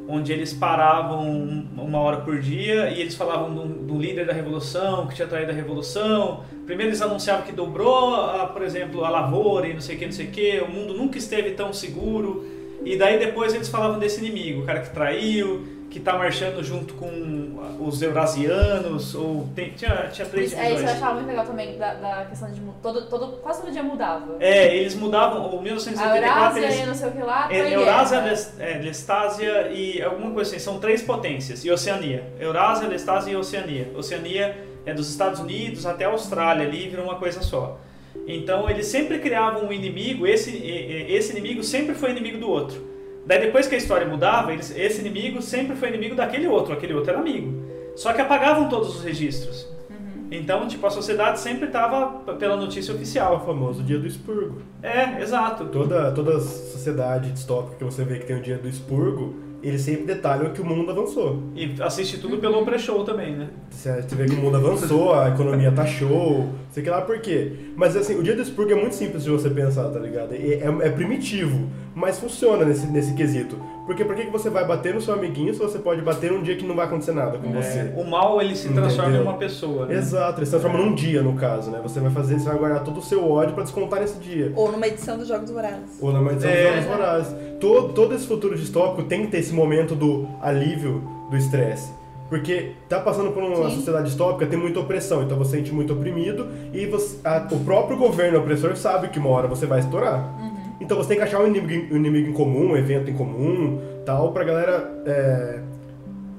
onde 0.07 0.31
eles 0.31 0.53
paravam 0.53 1.23
um- 1.27 1.67
uma 1.77 1.99
hora 1.99 2.17
por 2.17 2.39
dia 2.39 2.89
e 2.89 3.01
eles 3.01 3.15
falavam 3.15 3.53
do, 3.53 3.65
do 3.65 3.97
líder 3.97 4.25
da 4.25 4.33
revolução, 4.33 5.07
que 5.07 5.15
tinha 5.15 5.27
traído 5.27 5.51
a 5.51 5.53
revolução. 5.55 6.43
Primeiro 6.65 6.91
eles 6.91 7.01
anunciavam 7.01 7.43
que 7.45 7.51
dobrou, 7.51 8.13
a, 8.15 8.45
por 8.47 8.61
exemplo, 8.61 9.03
a 9.03 9.09
lavoura 9.09 9.67
e 9.67 9.73
não 9.73 9.81
sei 9.81 9.95
o 9.95 9.99
que, 9.99 10.05
não 10.05 10.11
sei 10.11 10.27
o 10.27 10.31
que, 10.31 10.59
o 10.59 10.69
mundo 10.69 10.93
nunca 10.93 11.17
esteve 11.17 11.51
tão 11.51 11.71
seguro. 11.73 12.45
E 12.83 12.95
daí 12.97 13.17
depois 13.17 13.53
eles 13.55 13.67
falavam 13.67 13.97
desse 13.97 14.23
inimigo, 14.23 14.61
o 14.61 14.65
cara 14.65 14.81
que 14.81 14.91
traiu, 14.93 15.65
que 15.89 15.99
tá 15.99 16.17
marchando 16.17 16.61
junto 16.63 16.93
com 16.95 17.55
os 17.79 18.01
eurasianos, 18.01 19.15
ou 19.15 19.47
tem- 19.55 19.71
tinha, 19.71 20.07
tinha 20.11 20.27
três 20.27 20.51
Isso, 20.51 20.59
é, 20.61 20.73
isso 20.73 20.83
eu 20.83 20.89
achava 20.89 21.13
muito 21.15 21.27
legal 21.27 21.45
também, 21.45 21.77
da, 21.77 21.93
da 21.93 22.25
questão 22.25 22.51
de. 22.51 22.59
Todo, 22.81 23.07
todo, 23.07 23.27
quase 23.37 23.61
todo 23.61 23.71
dia 23.71 23.83
mudava. 23.83 24.35
É, 24.39 24.75
eles 24.75 24.95
mudavam, 24.95 25.53
o 25.55 25.59
A 25.59 25.61
1974 25.61 26.25
Eurásia 26.27 26.65
eles... 26.65 26.79
e 26.79 26.85
não 26.85 26.93
sei 26.95 27.07
o 27.09 27.11
que 27.11 27.21
lá. 27.23 27.47
É, 27.51 27.73
Eurásia, 27.75 28.17
guerra. 28.19 28.29
Les- 28.29 28.59
é, 28.59 28.77
Lestásia 28.79 29.67
e 29.69 30.01
alguma 30.01 30.31
coisa 30.31 30.51
assim. 30.51 30.59
São 30.59 30.79
três 30.79 31.01
potências. 31.01 31.63
E 31.63 31.71
Oceania. 31.71 32.23
Eurásia, 32.39 32.87
Lestásia 32.87 33.31
e 33.31 33.35
Oceania. 33.35 33.91
Oceania 33.95 34.57
é 34.85 34.93
dos 34.93 35.09
Estados 35.09 35.39
Unidos 35.39 35.85
até 35.85 36.05
a 36.05 36.09
Austrália 36.09 36.67
ali, 36.67 36.87
vira 36.89 37.01
uma 37.01 37.15
coisa 37.15 37.41
só. 37.41 37.79
Então 38.27 38.69
eles 38.69 38.87
sempre 38.87 39.19
criavam 39.19 39.65
um 39.67 39.71
inimigo, 39.73 40.25
esse, 40.25 40.55
esse 40.57 41.31
inimigo 41.31 41.63
sempre 41.63 41.93
foi 41.95 42.11
inimigo 42.11 42.37
do 42.37 42.49
outro. 42.49 42.94
Daí 43.25 43.39
depois 43.39 43.67
que 43.67 43.75
a 43.75 43.77
história 43.77 44.07
mudava, 44.07 44.53
eles, 44.53 44.75
esse 44.75 45.01
inimigo 45.01 45.41
sempre 45.41 45.75
foi 45.75 45.89
inimigo 45.89 46.15
daquele 46.15 46.47
outro, 46.47 46.73
aquele 46.73 46.93
outro 46.93 47.09
era 47.11 47.19
amigo. 47.19 47.63
Só 47.95 48.13
que 48.13 48.21
apagavam 48.21 48.69
todos 48.69 48.95
os 48.97 49.03
registros. 49.03 49.67
Então, 50.31 50.67
tipo, 50.67 50.85
a 50.85 50.89
sociedade 50.89 51.39
sempre 51.39 51.67
estava 51.67 52.07
pela 52.33 52.55
notícia 52.57 52.91
É 52.91 52.93
o 52.93 52.95
oficial. 52.97 53.45
famoso 53.45 53.83
dia 53.83 53.97
do 53.99 54.07
expurgo. 54.07 54.57
É, 54.81 55.21
exato. 55.21 55.65
Toda, 55.65 56.11
toda 56.11 56.39
sociedade 56.39 57.31
distópica 57.31 57.75
que 57.77 57.83
você 57.83 58.03
vê 58.03 58.19
que 58.19 58.25
tem 58.25 58.35
o 58.37 58.41
dia 58.41 58.57
do 58.57 58.67
expurgo, 58.67 59.35
eles 59.61 59.81
sempre 59.81 60.03
detalham 60.05 60.51
que 60.51 60.61
o 60.61 60.65
mundo 60.65 60.91
avançou. 60.91 61.43
E 61.55 61.75
assiste 61.79 62.17
tudo 62.17 62.37
pelo 62.39 62.65
pré-show 62.65 63.03
também, 63.03 63.35
né? 63.35 63.49
Você 63.69 64.01
vê 64.15 64.25
que 64.25 64.33
o 64.33 64.37
mundo 64.37 64.57
avançou, 64.57 65.13
a 65.13 65.29
economia 65.29 65.71
tá 65.71 65.85
show, 65.85 66.49
sei 66.75 66.83
que 66.83 66.89
lá 66.89 66.99
por 67.01 67.17
quê. 67.19 67.53
Mas 67.77 67.95
assim, 67.95 68.19
o 68.19 68.21
dia 68.21 68.35
do 68.35 68.41
expurgo 68.41 68.69
é 68.73 68.75
muito 68.75 68.95
simples 68.95 69.23
de 69.23 69.29
você 69.29 69.49
pensar, 69.49 69.87
tá 69.89 69.97
ligado? 69.99 70.33
É, 70.33 70.37
é- 70.37 70.87
é 70.87 70.89
primitivo, 70.89 71.69
mas 71.95 72.19
funciona 72.19 72.65
nesse, 72.65 72.85
nesse 72.87 73.13
quesito. 73.13 73.55
Porque 73.85 74.03
por 74.03 74.13
que 74.15 74.25
que 74.25 74.31
você 74.31 74.49
vai 74.49 74.65
bater 74.67 74.93
no 74.93 74.99
seu 74.99 75.13
amiguinho 75.13 75.53
se 75.53 75.59
você 75.59 75.79
pode 75.79 76.01
bater 76.01 76.31
num 76.31 76.41
dia 76.41 76.55
que 76.57 76.65
não 76.65 76.75
vai 76.75 76.85
acontecer 76.87 77.13
nada 77.13 77.37
com 77.37 77.49
você? 77.53 77.79
É, 77.79 77.93
o 77.95 78.03
mal 78.03 78.41
ele 78.41 78.55
se 78.55 78.67
transforma 78.67 79.09
Entendeu? 79.11 79.21
em 79.21 79.27
uma 79.29 79.37
pessoa. 79.37 79.85
Né? 79.85 79.95
Exato, 79.95 80.39
ele 80.39 80.45
se 80.47 80.51
transforma 80.51 80.77
num 80.79 80.93
dia, 80.93 81.21
no 81.21 81.33
caso, 81.35 81.71
né? 81.71 81.79
Você 81.81 81.99
vai 82.01 82.11
fazer, 82.11 82.39
você 82.39 82.49
vai 82.49 82.57
guardar 82.57 82.83
todo 82.83 82.97
o 82.97 83.01
seu 83.01 83.23
ódio 83.29 83.53
pra 83.53 83.63
descontar 83.63 84.01
nesse 84.01 84.17
dia. 84.19 84.51
Ou 84.55 84.69
numa 84.71 84.85
edição 84.87 85.17
dos 85.17 85.27
Jogos 85.29 85.49
Vorazes. 85.51 85.97
Ou 86.01 86.11
na 86.11 86.19
maldição 86.19 86.49
É. 86.49 86.63
dos 86.63 86.71
Jogos 86.73 86.85
Vorazes. 86.97 87.35
Todo, 87.61 87.93
todo 87.93 88.13
esse 88.15 88.27
futuro 88.27 88.57
distópico 88.57 89.03
tem 89.03 89.21
que 89.21 89.27
ter 89.27 89.37
esse 89.37 89.53
momento 89.53 89.95
do 89.95 90.27
alívio 90.41 91.01
do 91.31 91.37
estresse. 91.37 91.89
Porque 92.29 92.71
tá 92.89 92.99
passando 92.99 93.31
por 93.31 93.43
uma 93.43 93.69
Sim. 93.69 93.75
sociedade 93.75 94.05
distópica, 94.07 94.47
tem 94.47 94.57
muita 94.57 94.79
opressão, 94.79 95.21
então 95.23 95.37
você 95.37 95.51
se 95.51 95.57
sente 95.57 95.71
muito 95.73 95.93
oprimido 95.93 96.47
e 96.73 96.85
você- 96.87 97.17
a- 97.23 97.47
o 97.51 97.59
próprio 97.59 97.97
governo 97.97 98.39
opressor 98.39 98.75
sabe 98.75 99.09
que 99.09 99.19
uma 99.19 99.29
hora 99.29 99.47
você 99.47 99.65
vai 99.67 99.79
estourar. 99.79 100.27
Então 100.81 100.97
você 100.97 101.09
tem 101.09 101.17
que 101.17 101.23
achar 101.23 101.39
um 101.39 101.47
inimigo, 101.47 101.93
um 101.93 101.97
inimigo 101.97 102.27
em 102.29 102.33
comum, 102.33 102.71
um 102.71 102.77
evento 102.77 103.09
em 103.11 103.13
comum, 103.13 103.79
tal, 104.05 104.31
pra 104.31 104.43
galera 104.43 104.91
é, 105.05 105.59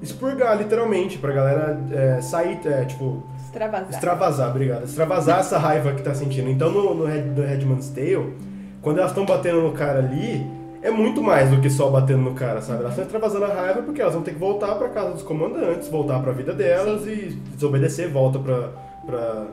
expurgar, 0.03 0.57
literalmente, 0.59 1.19
pra 1.19 1.33
galera 1.33 1.81
é, 1.93 2.21
sair, 2.21 2.59
é, 2.67 2.85
tipo, 2.85 3.23
Extravasar. 3.47 3.91
Extravasar, 3.91 4.51
obrigado. 4.51 4.85
Extravasar 4.85 5.39
essa 5.41 5.57
raiva 5.57 5.93
que 5.93 6.03
tá 6.03 6.13
sentindo. 6.15 6.51
Então 6.51 6.71
no, 6.71 6.95
no, 6.95 7.05
Red, 7.07 7.23
no 7.23 7.43
Redman's 7.43 7.89
Tale, 7.91 8.35
quando 8.83 8.99
elas 8.99 9.13
estão 9.13 9.25
batendo 9.25 9.63
no 9.63 9.73
cara 9.73 10.01
ali, 10.01 10.45
é 10.87 10.91
muito 10.91 11.23
mais 11.23 11.51
do 11.51 11.61
que 11.61 11.69
só 11.69 11.89
batendo 11.91 12.21
no 12.23 12.35
cara, 12.35 12.61
sabe? 12.63 12.81
Elas 12.81 12.91
estão 12.93 13.05
extravasando 13.05 13.45
a 13.45 13.49
raiva 13.55 13.83
porque 13.83 14.01
elas 14.01 14.15
vão 14.15 14.23
ter 14.23 14.33
que 14.33 14.39
voltar 14.39 14.75
pra 14.77 14.89
casa 14.89 15.13
dos 15.13 15.23
comandantes, 15.23 15.89
voltar 15.89 16.21
pra 16.21 16.33
vida 16.33 16.53
delas 16.53 17.07
e 17.07 17.37
desobedecer, 17.55 18.11
volta 18.11 18.39
pra, 18.39 18.69
pra, 19.05 19.47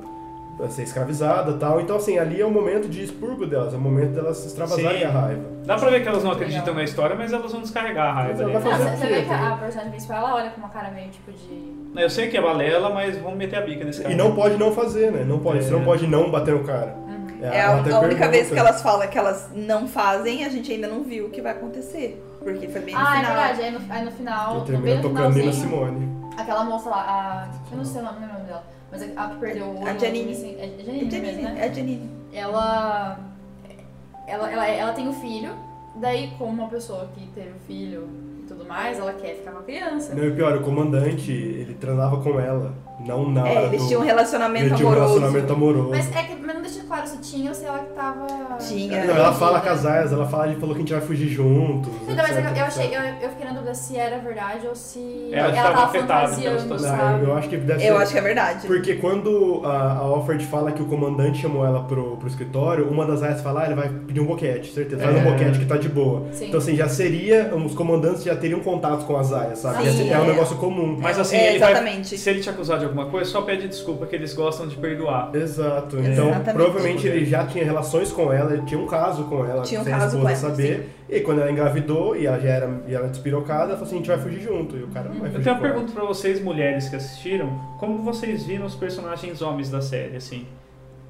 pra 0.58 0.70
ser 0.70 0.84
escravizada 0.84 1.52
e 1.52 1.58
tal. 1.58 1.82
Então, 1.82 1.96
assim, 1.96 2.18
ali 2.20 2.40
é 2.42 2.46
o 2.46 2.52
momento 2.52 2.88
de 2.88 3.04
expurgo 3.04 3.46
delas, 3.46 3.74
é 3.74 3.78
o 3.78 3.80
momento 3.80 4.12
delas 4.14 4.46
extravasarem 4.46 5.00
Sim. 5.00 5.06
a 5.06 5.10
raiva. 5.10 5.42
Dá 5.66 5.76
pra 5.78 5.90
ver 5.90 6.02
que 6.04 6.08
elas 6.08 6.24
não 6.24 6.32
acreditam 6.32 6.74
na 6.74 6.84
história, 6.84 7.16
mas 7.16 7.32
elas 7.34 7.52
vão 7.52 7.62
descarregar 7.62 8.10
a 8.10 8.14
raiva. 8.14 8.44
Ela 8.44 8.54
Não, 8.54 8.62
fazer 8.62 8.98
você, 8.98 9.08
vê 9.08 9.22
que 9.24 9.30
a, 9.34 9.54
a 9.54 9.58
personagem 9.58 9.92
principal 9.92 10.18
ela 10.18 10.36
olha 10.36 10.50
com 10.52 10.60
uma 10.60 10.70
cara 10.70 10.92
meio 10.92 11.10
tipo 11.10 11.32
de. 11.32 11.74
Eu 12.02 12.10
sei 12.10 12.28
que 12.28 12.36
é 12.38 12.42
balela, 12.42 12.90
mas 12.90 13.18
vamos 13.18 13.38
meter 13.38 13.58
a 13.58 13.62
bica 13.62 13.86
nesse 13.86 14.02
cara. 14.02 14.14
E 14.14 14.18
não 14.18 14.36
pode 14.36 14.58
não 14.58 14.72
fazer, 14.72 15.12
né? 15.12 15.24
Não 15.24 15.40
pode, 15.40 15.60
É. 15.60 15.62
você 15.62 15.72
não 15.72 15.84
pode 15.84 16.06
não 16.08 16.30
bater 16.30 16.54
no 16.54 16.64
cara. 16.64 16.96
É 17.46 17.62
a, 17.62 17.64
ela 17.64 17.82
até 17.82 17.92
a 17.92 18.00
única 18.00 18.28
vez 18.30 18.50
que 18.50 18.58
elas 18.58 18.82
falam 18.82 19.08
que 19.08 19.18
elas 19.18 19.50
não 19.54 19.88
fazem, 19.88 20.46
a 20.46 20.50
gente 20.50 20.72
ainda 20.72 20.88
não 20.88 21.04
viu 21.04 21.28
o 21.28 21.30
que 21.30 21.42
vai 21.42 21.52
acontecer. 21.54 22.24
Porque 22.44 22.68
foi 22.68 22.82
bem 22.82 22.94
no 22.96 23.00
Ah, 23.02 23.14
é 23.16 23.20
final. 23.20 23.36
verdade. 23.36 23.62
Aí 23.62 23.72
no, 23.72 23.94
aí 23.94 24.06
no 24.06 24.12
final, 24.12 24.54
Eu 24.54 24.60
no 24.60 24.66
termino 24.66 24.84
bem 24.86 24.96
no 24.98 25.02
tocando 25.02 25.30
Nina 25.36 25.52
finalzinho, 25.54 25.64
Simone. 25.70 26.32
aquela 26.38 26.64
moça 26.64 26.90
lá, 26.90 27.02
a. 27.02 27.48
Eu 27.72 27.78
não 27.78 27.86
sei 27.86 28.02
o 28.02 28.06
nome, 28.06 28.20
não 28.20 28.28
o 28.30 28.34
nome 28.34 28.46
dela. 28.46 28.64
Mas 28.92 29.02
a, 29.18 29.24
a 29.24 29.30
que 29.30 29.36
perdeu 29.38 29.66
o 29.66 29.78
olho. 29.80 29.88
A 29.90 29.98
Janine. 29.98 30.32
assim, 30.32 30.56
é, 30.60 30.66
é 30.66 30.66
É 30.66 30.84
Janine, 30.84 31.12
Janine, 31.12 31.28
mesmo, 31.28 31.42
né? 31.44 31.56
é 31.58 31.70
a 31.70 31.74
Janine. 31.74 32.10
ela, 32.34 33.20
ela, 34.28 34.52
ela, 34.52 34.68
ela 34.68 34.94
tem 34.94 35.08
o 35.10 35.14
filho, 35.14 35.52
daí 35.96 36.32
como 36.38 36.62
uma 36.62 36.70
pessoa 36.70 37.10
que 37.16 37.26
teve 37.28 37.50
o 37.52 37.60
filho 37.68 38.08
e 38.42 38.46
tudo 38.48 38.66
mais, 38.66 39.00
ela 39.00 39.14
quer 39.14 39.36
ficar 39.36 39.52
com 39.52 39.60
a 39.60 39.64
criança. 39.64 40.14
Não, 40.14 40.24
e 40.26 40.32
pior, 40.32 40.56
o 40.58 40.62
comandante, 40.64 41.32
ele 41.32 41.74
transava 41.76 42.22
com 42.22 42.40
ela, 42.40 42.74
não 43.00 43.30
na 43.30 43.42
hora 43.44 43.50
É, 43.52 43.66
eles 43.66 43.82
do... 43.82 43.88
tinham 43.88 44.02
um 44.02 44.06
relacionamento 44.06 44.76
tinha 44.76 44.88
um 44.88 44.92
amoroso. 44.92 45.14
relacionamento 45.20 45.54
amoroso. 45.54 45.90
Mas 45.90 46.16
é 46.16 46.24
que 46.24 46.34
mas 46.44 46.56
não 46.56 46.62
deixa 46.62 46.84
claro 46.84 47.08
se 47.08 47.18
tinha 47.20 47.50
ou 47.50 47.56
se 47.56 47.66
ela 47.66 47.80
que 47.80 47.94
tava. 47.94 48.28
Tinha. 48.60 49.06
Não, 49.06 49.16
ela 49.16 49.34
fala 49.34 49.60
perdida. 49.62 49.76
casais, 49.76 50.12
ela 50.12 50.28
fala, 50.28 50.48
ele 50.48 50.60
falou 50.60 50.76
que 50.76 50.82
a 50.82 50.84
gente 50.84 50.94
vai 50.94 51.02
fugir 51.02 51.30
juntos. 51.30 51.90
Então, 52.04 52.16
mas 52.18 52.32
etc, 52.38 52.46
eu, 52.52 52.56
eu 52.58 52.66
achei, 52.66 52.88
eu, 52.96 53.02
eu 53.22 53.30
fiquei 53.30 53.46
na 53.46 53.54
dúvida 53.54 53.74
se 53.74 53.98
era 53.98 54.18
verdade 54.20 54.68
ou 54.68 54.76
se 54.76 55.30
Ela 55.32 55.48
ela, 55.48 55.56
estava 55.56 55.74
tava 55.76 55.86
afetada 55.88 56.36
pela 56.36 56.60
fantasiando, 56.60 56.80
sabe? 56.80 57.26
eu 57.26 57.34
acho 57.38 57.50
que 57.50 57.58
deve 57.58 57.88
Eu 57.88 57.96
ser... 57.98 58.02
acho 58.04 58.12
que 58.12 58.18
é 58.18 58.22
verdade. 58.22 58.68
Porque 58.68 58.96
quando 58.96 59.62
a, 59.64 59.70
a 59.94 59.98
Alfred 60.00 60.46
fala 60.46 60.72
que 60.74 60.82
o 60.82 60.86
comandante 60.86 61.42
chamou 61.42 61.66
ela 61.66 61.84
pro, 61.84 62.18
pro 62.18 62.28
escritório, 62.28 62.88
uma 62.90 63.06
das 63.06 63.24
aias 63.24 63.42
fala, 63.42 63.62
ah, 63.64 63.66
ele 63.68 63.76
vai 63.76 63.90
pedir 63.90 64.20
um 64.20 64.26
boquete, 64.26 64.74
certeza. 64.74 65.02
Faz 65.02 65.16
um 65.16 65.20
É. 65.20 65.32
boquete 65.32 65.60
que 65.60 65.66
tá 65.66 65.78
de 65.78 65.88
boa. 65.90 66.26
Sim. 66.34 66.48
Então, 66.48 66.60
assim, 66.60 66.76
já 66.76 66.90
seria, 66.90 67.54
os 67.56 67.74
comandantes 67.74 68.24
já 68.24 68.36
teriam 68.36 68.60
contato 68.60 69.06
com 69.06 69.16
as 69.18 69.32
aias, 69.32 69.60
sabe? 69.60 69.90
Sim, 69.90 70.12
é, 70.12 70.20
um 70.20 70.24
é. 70.26 70.28
negócio 70.28 70.58
comum. 70.58 70.98
Mas 71.00 71.18
assim, 71.18 71.38
É, 71.38 71.50
ele 71.52 71.60
vai, 71.60 71.72
exatamente. 71.72 72.18
se 72.18 72.30
ele 72.30 72.42
te 72.42 72.50
acusar 72.50 72.78
de 72.80 72.83
alguma 72.84 73.06
coisa, 73.08 73.30
só 73.30 73.42
pede 73.42 73.68
desculpa, 73.68 74.06
que 74.06 74.16
eles 74.16 74.34
gostam 74.34 74.68
de 74.68 74.76
perdoar. 74.76 75.32
Exato. 75.34 75.98
Então, 76.00 76.30
Exatamente. 76.30 76.54
provavelmente 76.54 77.08
ele 77.08 77.26
já 77.26 77.46
tinha 77.46 77.64
relações 77.64 78.12
com 78.12 78.32
ela, 78.32 78.54
ele 78.54 78.64
tinha 78.64 78.80
um 78.80 78.88
caso 78.88 79.26
com 79.26 79.46
ela, 79.46 79.64
Tinha 79.64 79.82
um 79.82 79.84
sem 79.84 79.94
a 79.94 79.98
caso 79.98 80.18
esposa 80.18 80.24
com 80.24 80.48
ela, 80.48 80.56
saber. 80.56 80.90
E 81.10 81.20
quando 81.20 81.42
ela 81.42 81.52
engravidou 81.52 82.16
e 82.16 82.26
ela 82.26 82.40
já 82.40 82.50
era, 82.50 82.82
e 82.88 82.94
ela 82.94 83.08
despirocada, 83.08 83.72
ela 83.72 83.74
falou 83.74 83.86
assim, 83.86 83.96
a 83.96 83.98
gente 83.98 84.08
vai 84.08 84.18
fugir 84.18 84.42
junto. 84.42 84.78
E 84.78 84.84
o 84.84 84.88
cara 84.88 85.10
não 85.10 85.16
vai 85.16 85.28
Eu 85.28 85.32
fugir 85.32 85.44
tenho 85.44 85.56
uma 85.56 85.62
pergunta 85.62 85.92
pra 85.92 86.04
vocês, 86.06 86.42
mulheres 86.42 86.90
que 86.90 86.96
assistiram. 86.96 87.50
Como 87.80 88.00
vocês 88.04 88.46
viram 88.46 88.66
os 88.66 88.76
personagens 88.76 89.42
homens 89.42 89.70
da 89.70 89.82
série, 89.82 90.16
assim? 90.16 90.46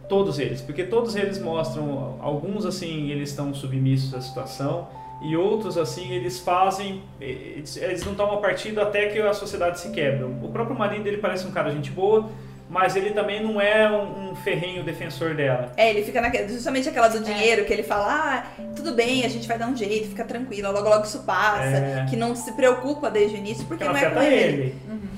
Todos 0.09 0.39
eles. 0.39 0.61
Porque 0.61 0.83
todos 0.83 1.15
eles 1.15 1.39
mostram... 1.39 2.17
Alguns, 2.21 2.65
assim, 2.65 3.09
eles 3.09 3.29
estão 3.29 3.53
submissos 3.53 4.13
à 4.13 4.21
situação. 4.21 4.87
E 5.23 5.37
outros, 5.37 5.77
assim, 5.77 6.11
eles 6.11 6.39
fazem... 6.39 7.01
Eles, 7.19 7.77
eles 7.77 8.05
não 8.05 8.13
tomam 8.13 8.41
partido 8.41 8.81
até 8.81 9.07
que 9.07 9.19
a 9.19 9.33
sociedade 9.33 9.79
se 9.79 9.91
quebra. 9.91 10.27
O 10.27 10.49
próprio 10.51 10.77
marido, 10.77 11.07
ele 11.07 11.17
parece 11.17 11.47
um 11.47 11.51
cara 11.51 11.71
gente 11.71 11.89
boa. 11.91 12.29
Mas 12.69 12.95
ele 12.95 13.11
também 13.11 13.43
não 13.43 13.61
é 13.61 13.87
um, 13.89 14.31
um 14.31 14.35
ferrenho 14.35 14.83
defensor 14.83 15.35
dela. 15.35 15.71
É, 15.77 15.89
ele 15.91 16.03
fica 16.03 16.19
naquela, 16.21 16.47
justamente 16.47 16.89
aquela 16.89 17.07
É. 17.07 17.09
do 17.09 17.19
dinheiro, 17.19 17.65
que 17.65 17.73
ele 17.73 17.83
fala, 17.83 18.07
ah, 18.07 18.63
tudo 18.75 18.93
bem, 18.93 19.23
a 19.25 19.29
gente 19.29 19.47
vai 19.47 19.57
dar 19.59 19.67
um 19.67 19.75
jeito, 19.75 20.09
fica 20.09 20.23
tranquila, 20.23 20.69
logo 20.71 20.89
logo 20.89 21.03
isso 21.05 21.19
passa, 21.19 21.63
É. 21.65 22.05
que 22.09 22.15
não 22.15 22.35
se 22.35 22.51
preocupa 22.53 23.11
desde 23.11 23.35
o 23.35 23.39
início, 23.39 23.65
porque 23.65 23.83
Porque 23.85 23.99
não 24.05 24.11
não 24.11 24.21
é 24.21 24.25
com 24.27 24.33
ele. 24.33 24.53
ele. 24.53 24.75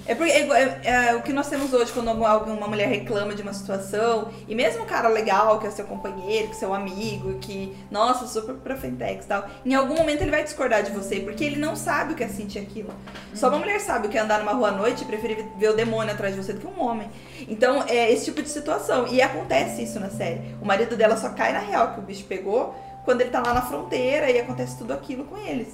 É 0.08 0.14
porque 0.14 0.32
é, 0.32 0.42
é- 0.84 1.08
é 1.10 1.16
o 1.16 1.24
que 1.24 1.34
nós 1.34 1.50
temos 1.50 1.74
hoje 1.74 1.92
quando 1.92 2.10
algum- 2.10 2.26
alguma 2.28 2.68
mulher 2.68 2.88
reclama 2.88 3.34
de 3.34 3.42
uma 3.42 3.54
situação, 3.54 4.30
e 4.48 4.54
mesmo 4.54 4.84
um 4.84 4.86
cara 4.86 5.08
legal, 5.08 5.58
que 5.60 5.66
é 5.66 5.72
seu 5.72 5.86
companheiro, 5.86 6.48
que 6.50 6.54
é 6.54 6.58
seu 6.60 6.74
amigo, 6.76 7.40
que, 7.40 7.76
nossa, 7.90 8.28
super 8.28 8.54
profentex 8.56 9.26
e 9.26 9.28
tal, 9.28 9.46
em 9.66 9.74
algum 9.74 9.96
momento 9.96 10.22
ele 10.22 10.30
vai 10.30 10.44
discordar 10.44 10.84
de 10.84 10.92
você, 10.92 11.22
porque 11.22 11.44
ele 11.44 11.56
não 11.56 11.76
sabe 11.76 12.14
o 12.14 12.16
que 12.16 12.24
é 12.24 12.28
sentir 12.28 12.60
aquilo. 12.60 12.90
Só 13.34 13.50
uma 13.50 13.58
mulher 13.58 13.80
sabe 13.80 14.06
o 14.06 14.10
que 14.12 14.18
é 14.18 14.22
andar 14.22 14.40
numa 14.40 14.52
rua 14.54 14.68
à 14.68 14.72
noite 14.72 15.02
e 15.04 15.06
preferir 15.06 15.44
ver 15.58 15.70
o 15.70 15.76
demônio 15.76 16.14
atrás 16.14 16.36
de 16.36 16.44
você 16.44 16.54
do 16.54 16.60
que 16.60 16.68
um 16.68 16.84
homem. 16.84 17.08
Então, 17.48 17.84
é 17.88 18.12
esse 18.12 18.26
tipo 18.26 18.42
de 18.42 18.50
situação. 18.50 19.08
E 19.08 19.22
acontece 19.22 19.84
isso 19.84 20.00
na 20.00 20.10
série. 20.10 20.42
O 20.62 20.66
marido 20.66 20.96
dela 20.96 21.18
só 21.18 21.30
cai 21.30 21.52
na 21.54 21.60
real 21.60 21.94
que 21.94 22.00
o 22.00 22.04
bicho 22.04 22.24
pegou 22.26 22.74
quando 23.04 23.22
ele 23.22 23.30
tá 23.30 23.40
lá 23.42 23.54
na 23.54 23.62
fronteira 23.62 24.32
e 24.32 24.40
acontece 24.40 24.78
tudo 24.78 24.92
aquilo 24.94 25.26
com 25.26 25.38
eles. 25.38 25.68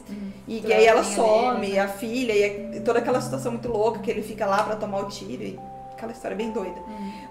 E, 0.47 0.59
Toda 0.61 0.73
aí 0.75 0.85
ela 0.85 1.03
some, 1.03 1.59
deles, 1.61 1.75
né? 1.75 1.79
a 1.81 1.87
filha, 1.87 2.33
e, 2.33 2.77
a- 2.77 2.81
toda 2.81 2.99
aquela 2.99 3.21
situação 3.21 3.53
muito 3.53 3.69
louca 3.69 3.99
que 3.99 4.11
ele 4.11 4.21
fica 4.21 4.45
lá 4.45 4.63
pra 4.63 4.75
tomar 4.75 4.99
o 4.99 5.05
tiro 5.05 5.41
e 5.41 5.57
aquela 5.93 6.11
história 6.11 6.35
bem 6.35 6.51
doida. 6.51 6.81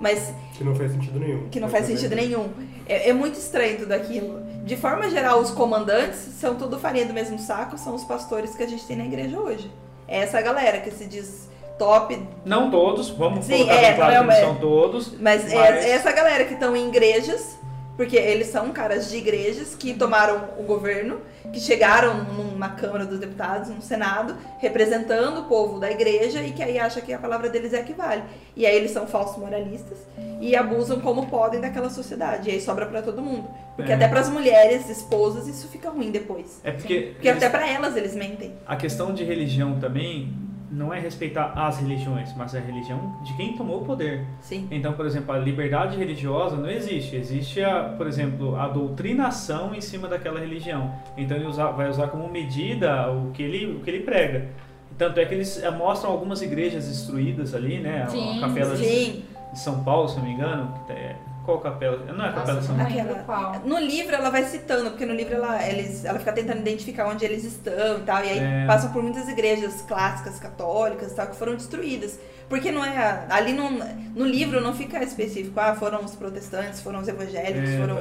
Mas 0.00 0.32
Que 0.56 0.64
não 0.64 0.74
faz 0.74 0.92
sentido 0.92 1.18
nenhum. 1.20 1.48
que 1.50 1.60
não 1.60 1.68
faz 1.68 1.86
sentido 1.86 2.14
nenhum. 2.16 2.48
É, 2.88 3.10
é 3.10 3.12
muito 3.12 3.38
estranho 3.38 3.78
tudo 3.78 3.92
aquilo. 3.92 4.40
De 4.64 4.76
forma 4.76 5.10
geral, 5.10 5.38
os 5.40 5.50
comandantes 5.50 6.16
são 6.40 6.54
tudo 6.54 6.78
farinha 6.78 7.04
do 7.04 7.12
mesmo 7.12 7.38
saco, 7.38 7.76
são 7.76 7.94
os 7.94 8.04
pastores 8.04 8.54
que 8.54 8.62
a 8.62 8.66
gente 8.66 8.86
tem 8.86 8.96
na 8.96 9.04
igreja 9.04 9.38
hoje. 9.38 9.70
É 10.08 10.20
essa 10.20 10.40
galera 10.40 10.78
que 10.80 10.90
se 10.92 11.04
diz 11.04 11.48
top, 11.80 12.22
Não 12.44 12.70
todos, 12.70 13.08
vamos 13.08 13.46
Sim, 13.46 13.64
colocar 13.64 13.74
é, 13.74 13.92
claro 13.94 14.12
não 14.26 14.30
é 14.32 14.34
que 14.36 14.40
não 14.42 14.48
são 14.52 14.60
todos. 14.60 15.12
mas, 15.18 15.44
Mas- 15.44 15.52
É, 15.54 15.88
é 15.88 15.90
essa 15.92 16.12
galera 16.12 16.44
que 16.44 16.52
estão 16.52 16.76
em 16.76 16.88
igrejas, 16.88 17.58
porque 17.96 18.16
eles 18.16 18.48
são 18.48 18.70
caras 18.70 19.10
de 19.10 19.16
igrejas 19.16 19.74
que 19.74 19.94
tomaram 19.94 20.44
o 20.58 20.62
governo, 20.62 21.20
que 21.52 21.58
chegaram 21.58 22.22
numa 22.24 22.68
Câmara 22.70 23.04
dos 23.06 23.18
Deputados, 23.18 23.68
num 23.70 23.80
Senado, 23.80 24.36
representando 24.58 25.40
o 25.40 25.44
povo 25.44 25.80
da 25.80 25.90
igreja 25.90 26.42
e 26.42 26.52
que 26.52 26.62
aí 26.62 26.78
acha 26.78 27.00
que 27.00 27.12
a 27.12 27.18
palavra 27.18 27.48
deles 27.48 27.72
é 27.72 27.82
que 27.82 27.92
vale. 27.94 28.22
E 28.54 28.64
aí 28.66 28.76
eles 28.76 28.90
são 28.92 29.06
falsos 29.06 29.36
moralistas 29.38 29.98
e 30.40 30.54
abusam 30.54 31.00
como 31.00 31.26
podem 31.26 31.60
daquela 31.60 31.90
sociedade. 31.90 32.48
E 32.48 32.52
aí 32.52 32.60
sobra 32.60 32.86
pra 32.86 33.02
todo 33.02 33.20
mundo. 33.22 33.48
Porque 33.74 33.90
É. 33.90 33.94
até 33.96 34.06
pras 34.06 34.28
mulheres, 34.28 34.88
esposas, 34.88 35.48
isso 35.48 35.66
fica 35.68 35.88
ruim 35.90 36.10
depois. 36.10 36.60
É 36.62 36.70
porque, 36.72 37.12
Porque 37.14 37.28
até 37.28 37.48
pra 37.48 37.66
elas 37.68 37.96
eles 37.96 38.14
mentem. 38.14 38.54
a 38.66 38.76
questão 38.76 39.12
de 39.12 39.24
religião 39.24 39.78
também 39.80 40.32
não 40.70 40.94
é 40.94 41.00
respeitar 41.00 41.52
as 41.56 41.78
religiões, 41.78 42.32
mas 42.36 42.54
a 42.54 42.60
religião 42.60 43.16
de 43.24 43.32
quem 43.34 43.54
tomou 43.56 43.82
o 43.82 43.84
poder. 43.84 44.24
Sim. 44.40 44.68
Então, 44.70 44.92
por 44.92 45.04
exemplo, 45.04 45.32
a 45.34 45.38
liberdade 45.38 45.96
religiosa 45.96 46.56
não 46.56 46.70
existe. 46.70 47.16
Existe, 47.16 47.62
a, 47.62 47.94
por 47.96 48.06
exemplo, 48.06 48.54
a 48.56 48.68
doutrinação 48.68 49.74
em 49.74 49.80
cima 49.80 50.06
daquela 50.06 50.38
religião. 50.38 50.94
Então 51.16 51.36
ele 51.36 51.46
usa- 51.46 51.70
vai 51.72 51.88
usar 51.88 52.08
como 52.08 52.28
medida 52.30 53.10
o 53.10 53.30
que 53.32 53.42
ele, 53.42 53.76
o 53.76 53.80
que 53.80 53.90
ele 53.90 54.00
prega. 54.04 54.48
Tanto 54.96 55.18
é 55.18 55.24
que 55.24 55.34
eles 55.34 55.62
eh, 55.62 55.70
mostram 55.70 56.10
algumas 56.12 56.42
igrejas 56.42 56.86
destruídas 56.86 57.54
ali, 57.54 57.78
né? 57.78 58.06
Sim, 58.08 58.38
a 58.38 58.46
capela 58.46 58.76
de- 58.76 58.84
Sim. 58.84 59.24
de 59.52 59.58
São 59.58 59.82
Paulo, 59.82 60.08
se 60.08 60.16
não 60.18 60.24
me 60.24 60.32
engano. 60.32 60.72
que 60.86 60.92
é- 60.92 61.16
Qual 61.50 61.60
capela? 61.60 61.96
Não 62.12 62.24
é 62.24 62.28
a 62.28 62.32
capela 62.32 62.60
de 62.60 62.66
São 62.66 62.76
não 62.76 63.24
qual. 63.24 63.56
No 63.64 63.78
livro 63.78 64.14
ela 64.14 64.30
vai 64.30 64.44
citando, 64.44 64.90
porque 64.90 65.04
no 65.06 65.14
livro 65.14 65.34
ela, 65.34 65.66
eles, 65.68 66.04
ela 66.04 66.18
fica 66.18 66.32
tentando 66.32 66.60
identificar 66.60 67.08
onde 67.08 67.24
eles 67.24 67.44
estão 67.44 67.98
e 67.98 68.02
tal. 68.02 68.24
E 68.24 68.28
aí 68.28 68.38
É. 68.38 68.66
passam 68.66 68.92
por 68.92 69.02
muitas 69.02 69.28
igrejas 69.28 69.82
clássicas, 69.82 70.38
católicas 70.38 71.12
e 71.12 71.14
tal, 71.16 71.26
que 71.26 71.36
foram 71.36 71.54
destruídas. 71.56 72.18
Porque 72.48 72.72
não 72.72 72.84
é. 72.84 73.26
Ali 73.30 73.52
no, 73.52 73.70
no 73.70 74.24
livro 74.26 74.60
não 74.60 74.74
fica 74.74 75.02
específico, 75.04 75.58
ah, 75.60 75.74
foram 75.74 76.04
os 76.04 76.16
protestantes, 76.16 76.80
foram 76.80 76.98
os 77.00 77.06
evangélicos, 77.06 77.70
É. 77.70 77.78
foram 77.78 77.98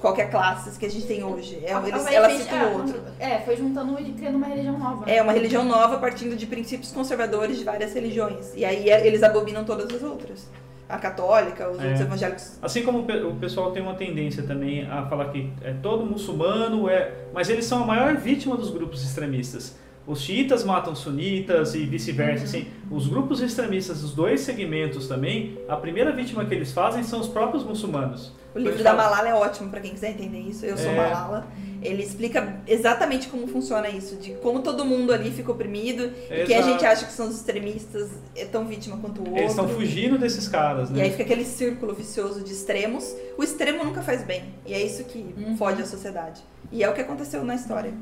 qualquer 0.00 0.30
classe 0.30 0.78
que 0.78 0.86
a 0.86 0.90
gente 0.90 1.06
tem 1.06 1.24
hoje. 1.24 1.60
É, 1.64 1.72
eles, 1.88 2.06
Aí 2.06 2.14
ela 2.14 2.28
fez- 2.28 2.42
cita 2.42 2.54
o 2.66 2.72
outro. 2.78 3.00
É, 3.18 3.38
foi 3.40 3.56
juntando 3.56 3.98
e 4.00 4.12
criando 4.12 4.36
uma 4.36 4.46
religião 4.46 4.78
nova. 4.78 5.04
né? 5.04 5.16
É 5.16 5.22
uma 5.22 5.32
religião 5.32 5.64
nova 5.64 5.98
partindo 5.98 6.36
de 6.36 6.46
princípios 6.46 6.92
conservadores 6.92 7.58
de 7.58 7.64
várias 7.64 7.92
religiões. 7.92 8.52
E 8.54 8.64
aí 8.64 8.88
é- 8.88 9.04
eles 9.04 9.22
abominam 9.24 9.64
todas 9.64 9.92
as 9.92 10.02
outras. 10.02 10.46
A 10.88 10.96
católica, 10.98 11.68
os 11.70 11.78
É. 11.78 11.82
outros 11.82 12.00
evangélicos. 12.00 12.58
Assim 12.62 12.82
como 12.82 13.00
o 13.00 13.36
pessoal 13.36 13.72
tem 13.72 13.82
uma 13.82 13.94
tendência 13.94 14.42
também 14.42 14.86
a 14.88 15.04
falar 15.06 15.26
que 15.30 15.52
é 15.62 15.72
todo 15.82 16.04
muçulmano 16.06 16.88
é, 16.88 17.12
mas 17.34 17.50
eles 17.50 17.66
são 17.66 17.82
a 17.82 17.86
maior 17.86 18.16
vítima 18.16 18.56
dos 18.56 18.70
grupos 18.70 19.02
extremistas. 19.04 19.76
Os 20.08 20.20
xiitas 20.22 20.64
matam 20.64 20.94
sunitas 20.96 21.74
e 21.74 21.84
vice-versa, 21.84 22.44
assim. 22.44 22.66
Os 22.90 23.06
grupos 23.06 23.42
extremistas 23.42 24.00
dos 24.00 24.14
dois 24.14 24.40
segmentos 24.40 25.06
também, 25.06 25.58
a 25.68 25.76
primeira 25.76 26.10
vítima 26.12 26.46
que 26.46 26.54
eles 26.54 26.72
fazem 26.72 27.02
são 27.04 27.20
os 27.20 27.28
próprios 27.28 27.62
muçulmanos. 27.62 28.32
O 28.54 28.58
livro 28.58 28.82
da 28.82 28.94
Malala 28.94 29.28
é 29.28 29.34
ótimo 29.34 29.68
pra 29.68 29.80
quem 29.80 29.90
quiser 29.92 30.12
entender 30.12 30.38
isso. 30.40 30.64
Eu 30.64 30.78
sou 30.78 30.90
É. 30.90 30.96
Malala. 30.96 31.46
Ele 31.82 32.02
explica 32.02 32.58
exatamente 32.66 33.28
como 33.28 33.46
funciona 33.46 33.88
isso, 33.90 34.16
de 34.16 34.32
como 34.36 34.62
todo 34.62 34.82
mundo 34.84 35.12
ali 35.12 35.30
fica 35.30 35.52
oprimido 35.52 36.10
e 36.30 36.44
quem 36.46 36.56
a 36.56 36.58
Exato. 36.60 36.72
gente 36.72 36.86
acha 36.86 37.04
que 37.06 37.12
são 37.12 37.28
os 37.28 37.36
extremistas 37.36 38.08
é 38.34 38.46
tão 38.46 38.66
vítima 38.66 38.96
quanto 38.96 39.18
o 39.18 39.24
outro. 39.26 39.36
Eles 39.38 39.50
estão 39.50 39.68
fugindo 39.68 40.16
desses 40.18 40.48
caras, 40.48 40.88
E 40.90 40.94
aí 40.94 40.98
né? 41.02 41.10
fica 41.10 41.22
aquele 41.22 41.44
círculo 41.44 41.94
vicioso 41.94 42.42
de 42.42 42.50
extremos. 42.52 43.14
O 43.36 43.44
extremo 43.44 43.84
nunca 43.84 44.00
faz 44.02 44.24
bem. 44.24 44.44
E 44.66 44.72
é 44.72 44.82
isso 44.82 45.04
que 45.04 45.18
Uhum. 45.36 45.56
fode 45.58 45.82
a 45.82 45.86
sociedade. 45.86 46.40
E 46.72 46.82
é 46.82 46.88
o 46.88 46.94
que 46.94 47.00
aconteceu 47.02 47.44
na 47.44 47.54
história. 47.54 47.92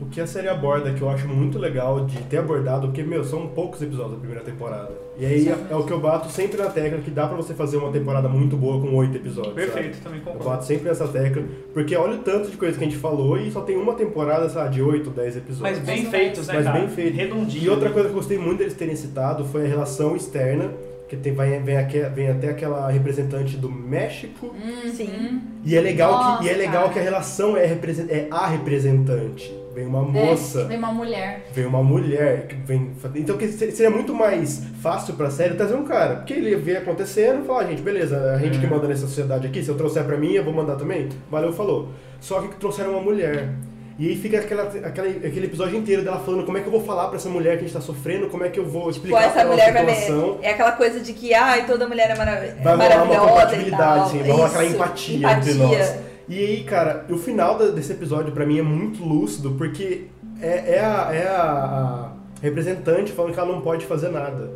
O 0.00 0.06
que 0.06 0.20
a 0.20 0.26
série 0.26 0.48
aborda, 0.48 0.92
que 0.92 1.00
eu 1.00 1.08
acho 1.08 1.26
muito 1.26 1.58
legal 1.58 2.04
de 2.04 2.18
ter 2.24 2.38
abordado, 2.38 2.88
porque, 2.88 3.02
meu, 3.02 3.24
são 3.24 3.46
poucos 3.48 3.80
episódios 3.80 4.12
da 4.12 4.18
primeira 4.18 4.44
temporada. 4.44 4.90
E 5.18 5.24
aí 5.24 5.48
é, 5.48 5.56
é 5.70 5.74
o 5.76 5.84
que 5.84 5.92
eu 5.92 5.98
bato 5.98 6.28
sempre 6.30 6.58
na 6.58 6.68
tecla, 6.68 6.98
que 6.98 7.10
dá 7.10 7.26
pra 7.26 7.36
você 7.36 7.54
fazer 7.54 7.78
uma 7.78 7.90
temporada 7.90 8.28
muito 8.28 8.56
boa 8.56 8.78
com 8.80 8.94
oito 8.96 9.16
episódios. 9.16 9.54
Perfeito, 9.54 9.94
sabe? 9.94 10.04
também 10.04 10.18
Eu 10.20 10.24
concordo. 10.24 10.48
bato 10.50 10.64
sempre 10.66 10.88
nessa 10.88 11.08
tecla, 11.08 11.42
porque 11.72 11.96
olha 11.96 12.16
o 12.16 12.18
tanto 12.18 12.50
de 12.50 12.56
coisa 12.58 12.76
que 12.76 12.84
a 12.84 12.86
gente 12.88 12.98
falou 12.98 13.38
e 13.38 13.50
só 13.50 13.62
tem 13.62 13.76
uma 13.76 13.94
temporada, 13.94 14.48
sei 14.50 14.60
lá, 14.60 14.68
de 14.68 14.82
8, 14.82 15.08
10 15.08 15.36
episódios. 15.38 15.78
Mas 15.78 15.86
bem 15.86 16.04
feitos, 16.10 16.46
né, 16.46 16.54
Mas 16.54 16.64
cara? 16.64 16.78
bem 16.78 16.88
feito. 16.88 17.16
Redondinho. 17.16 17.64
E 17.64 17.68
outra 17.70 17.88
coisa 17.90 18.08
que 18.08 18.14
eu 18.14 18.18
gostei 18.18 18.36
muito 18.38 18.58
deles 18.58 18.74
terem 18.74 18.96
citado 18.96 19.46
foi 19.46 19.64
a 19.64 19.68
relação 19.68 20.14
externa, 20.14 20.70
que 21.08 21.16
tem, 21.16 21.32
vai, 21.32 21.58
vem, 21.60 21.76
vem 22.14 22.28
até 22.28 22.50
aquela 22.50 22.90
representante 22.90 23.56
do 23.56 23.70
México. 23.70 24.46
Uhum. 24.54 24.92
Sim. 24.92 25.40
E 25.64 25.74
é 25.74 25.80
legal, 25.80 26.12
Nossa, 26.12 26.42
que, 26.42 26.48
e 26.48 26.50
é 26.50 26.54
legal 26.54 26.82
cara. 26.82 26.92
que 26.92 26.98
a 26.98 27.02
relação 27.02 27.56
é, 27.56 27.64
é 27.64 28.28
a 28.30 28.46
representante. 28.46 29.65
Vem 29.76 29.86
uma 29.86 30.00
moça. 30.00 30.62
É, 30.62 30.64
vem 30.64 30.78
uma 30.78 30.90
mulher. 30.90 31.46
Vem 31.52 31.66
uma 31.66 31.82
mulher 31.82 32.46
que 32.46 32.54
vem. 32.54 32.92
Então 33.14 33.36
seria 33.38 33.90
muito 33.90 34.14
mais 34.14 34.62
fácil 34.80 35.12
pra 35.12 35.28
série 35.28 35.54
trazer 35.54 35.74
um 35.74 35.84
cara. 35.84 36.16
Porque 36.16 36.32
ele 36.32 36.56
vê 36.56 36.78
acontecendo 36.78 37.44
e 37.44 37.46
fala, 37.46 37.60
ah, 37.60 37.66
gente, 37.66 37.82
beleza, 37.82 38.32
a 38.32 38.38
gente 38.38 38.58
que 38.58 38.66
manda 38.66 38.88
nessa 38.88 39.02
sociedade 39.02 39.46
aqui, 39.46 39.62
se 39.62 39.68
eu 39.68 39.76
trouxer 39.76 40.02
pra 40.04 40.16
mim, 40.16 40.32
eu 40.32 40.42
vou 40.42 40.54
mandar 40.54 40.76
também. 40.76 41.10
Valeu, 41.30 41.52
falou. 41.52 41.90
Só 42.20 42.40
que 42.40 42.56
trouxeram 42.56 42.92
uma 42.92 43.02
mulher. 43.02 43.50
E 43.98 44.08
aí 44.08 44.16
fica 44.16 44.38
aquela, 44.38 44.62
aquela, 44.62 45.08
aquele 45.08 45.44
episódio 45.46 45.76
inteiro 45.78 46.02
dela 46.02 46.20
falando 46.20 46.44
como 46.46 46.56
é 46.56 46.62
que 46.62 46.66
eu 46.68 46.72
vou 46.72 46.82
falar 46.82 47.08
pra 47.08 47.16
essa 47.16 47.28
mulher 47.28 47.52
que 47.58 47.64
a 47.64 47.66
gente 47.66 47.72
tá 47.74 47.80
sofrendo, 47.80 48.28
como 48.28 48.44
é 48.44 48.48
que 48.48 48.58
eu 48.58 48.64
vou 48.66 48.84
Pô, 48.84 48.90
explicar 48.90 49.16
pra 49.18 49.26
essa 49.26 49.40
ela 49.40 49.50
mulher 49.50 49.68
a 49.68 49.72
vai 49.82 49.94
situação. 49.94 50.34
ver. 50.38 50.44
É 50.46 50.50
aquela 50.52 50.72
coisa 50.72 51.00
de 51.00 51.12
que, 51.12 51.32
ai, 51.34 51.66
toda 51.66 51.86
mulher 51.86 52.10
é, 52.10 52.14
marav 52.14 52.42
é 52.44 52.54
Vai 52.62 52.74
rolar 52.74 52.74
uma 52.74 53.04
maravilhosa. 53.04 53.28
compatibilidade, 53.28 54.00
assim, 54.04 54.18
vai 54.20 54.30
rolar 54.30 54.46
aquela 54.46 54.64
Isso, 54.64 54.74
empatia, 54.74 55.16
entre 55.32 55.52
empatia. 55.52 55.78
nós. 55.78 56.05
E 56.28 56.38
aí, 56.38 56.64
cara, 56.64 57.06
o 57.08 57.16
final 57.16 57.56
desse 57.72 57.92
episódio 57.92 58.32
pra 58.32 58.44
mim 58.44 58.58
é 58.58 58.62
muito 58.62 59.04
lúcido, 59.04 59.52
porque 59.52 60.06
é, 60.40 60.76
é, 60.76 60.80
a, 60.80 61.14
é 61.14 61.26
a 61.28 62.12
representante 62.42 63.12
falando 63.12 63.32
que 63.32 63.38
ela 63.40 63.52
não 63.52 63.60
pode 63.60 63.86
fazer 63.86 64.08
nada. 64.08 64.50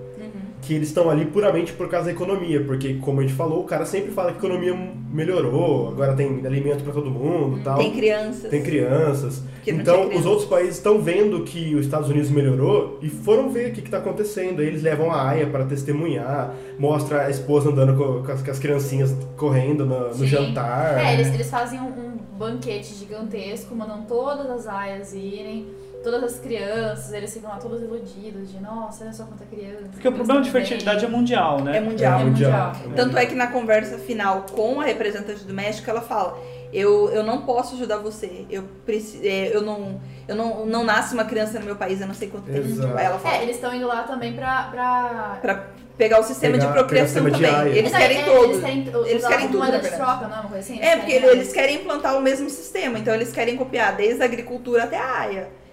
Que 0.63 0.75
eles 0.75 0.89
estão 0.89 1.09
ali 1.09 1.25
puramente 1.25 1.73
por 1.73 1.89
causa 1.89 2.07
da 2.07 2.13
economia, 2.13 2.63
porque, 2.65 2.95
como 2.95 3.21
a 3.21 3.23
gente 3.23 3.35
falou, 3.35 3.61
o 3.61 3.65
cara 3.65 3.87
sempre 3.87 4.11
fala 4.13 4.33
que 4.33 4.37
a 4.37 4.39
economia 4.39 4.75
melhorou, 5.13 5.89
agora 5.89 6.15
tem 6.15 6.45
alimento 6.47 6.85
pra 6.85 6.93
todo 6.93 7.11
mundo 7.11 7.59
e 7.59 7.63
tal. 7.63 7.79
Tem 7.79 7.91
crianças. 7.91 8.51
Tem 8.51 8.63
crianças. 8.63 9.43
Então, 9.67 9.95
tinha 9.95 10.05
os 10.05 10.09
criança. 10.09 10.29
outros 10.29 10.49
países 10.49 10.77
estão 10.77 11.01
vendo 11.01 11.43
que 11.45 11.75
os 11.75 11.85
Estados 11.85 12.09
Unidos 12.09 12.31
melhorou 12.31 12.99
e 13.03 13.09
foram 13.09 13.51
ver 13.51 13.71
o 13.71 13.73
que 13.73 13.81
está 13.81 13.99
acontecendo. 13.99 14.61
Aí 14.61 14.67
eles 14.67 14.83
levam 14.83 15.11
a 15.11 15.29
Aya 15.29 15.47
para 15.47 15.65
testemunhar, 15.65 16.55
mostra 16.79 17.27
a 17.27 17.31
esposa 17.31 17.71
andando 17.71 17.97
com, 17.97 18.23
com 18.23 18.33
as, 18.33 18.43
com 18.43 18.51
as 18.51 18.59
criancinhas 18.59 19.15
correndo 19.37 19.85
no, 19.85 20.09
no 20.09 20.15
Sim. 20.15 20.27
jantar. 20.27 20.99
É, 21.05 21.15
eles, 21.15 21.29
eles 21.29 21.51
fazem 21.51 21.81
um, 21.81 21.89
um 21.89 22.11
banquete 22.39 22.95
gigantesco, 22.95 23.75
mandam 23.75 24.03
todas 24.03 24.49
as 24.51 24.67
aias 24.67 25.13
irem, 25.13 25.67
todas 26.03 26.22
as 26.24 26.38
crianças, 26.38 27.12
eles 27.12 27.32
ficam 27.32 27.51
lá 27.51 27.57
todos 27.57 27.82
iludidos 27.82 28.51
de, 28.51 28.59
nossa, 28.61 29.05
olha 29.05 29.12
só 29.12 29.24
quanta 29.24 29.44
criança. 29.44 29.88
Porque 29.92 30.09
o 30.09 30.12
problema 30.12 30.40
de 30.42 30.51
fertilidade 30.51 31.05
é 31.05 31.09
mundial, 31.09 31.61
né? 31.62 31.76
É 31.76 31.80
mundial. 31.80 32.18
É 32.18 32.22
É 32.22 32.24
mundial. 32.24 32.66
mundial. 32.74 32.92
Tanto 32.96 33.16
é 33.18 33.26
que 33.26 33.34
na 33.34 33.48
conversa 33.48 33.98
final 33.98 34.46
com 34.53 34.80
a 34.80 34.84
representante 34.84 35.44
do 35.44 35.53
México, 35.53 35.88
ela 35.90 36.01
fala: 36.01 36.38
Eu, 36.72 37.11
eu 37.11 37.22
não 37.22 37.42
posso 37.42 37.74
ajudar 37.74 37.98
você. 37.98 38.46
Eu, 38.51 38.64
preci- 38.86 39.26
é, 39.26 39.55
eu, 39.55 39.62
não, 39.62 40.01
eu 40.26 40.34
não, 40.34 40.64
não 40.66 40.84
nasce 40.84 41.12
uma 41.14 41.24
criança 41.24 41.59
no 41.59 41.64
meu 41.66 41.76
país, 41.76 42.01
eu 42.01 42.07
não 42.07 42.14
sei 42.14 42.28
quanto 42.28 42.46
tempo. 42.51 42.66
Aí 42.96 43.05
ela 43.05 43.18
fala: 43.18 43.36
É, 43.36 43.42
eles 43.42 43.57
estão 43.57 43.74
indo 43.74 43.86
lá 43.86 44.03
também 44.05 44.32
pra. 44.34 44.64
pra... 44.70 45.38
Pra 45.42 45.66
pegar 46.01 46.18
o 46.18 46.22
sistema 46.22 46.55
Pegar- 46.55 46.66
de 46.68 46.72
procriação 46.72 47.22
sistema 47.24 47.30
de 47.30 47.44
também. 47.44 47.61
AIA. 47.72 47.78
Eles 47.78 47.92
querem 47.94 48.18
é, 48.22 48.24
todos. 48.24 48.44
Eles 48.57 48.61
querem, 48.62 49.07
Eles 49.11 49.26
querem 49.26 49.48
tudo, 49.48 49.64
de 49.66 49.70
verdade. 49.70 49.96
troca, 49.96 50.28
não? 50.28 50.40
Uma 50.40 50.48
coisa 50.48 50.59
assim? 50.61 50.80
É, 50.80 50.96
porque 50.96 51.12
querem- 51.12 51.28
eles 51.28 51.53
querem 51.53 51.76
implantar 51.76 52.16
o 52.16 52.22
mesmo 52.22 52.48
sistema, 52.48 52.98
então 52.98 53.14
eles 53.14 53.30
querem 53.30 53.55
copiar 53.55 53.94
desde 53.96 54.22
a 54.22 54.24
agricultura 54.24 54.84
até 54.84 54.96
a 54.96 55.03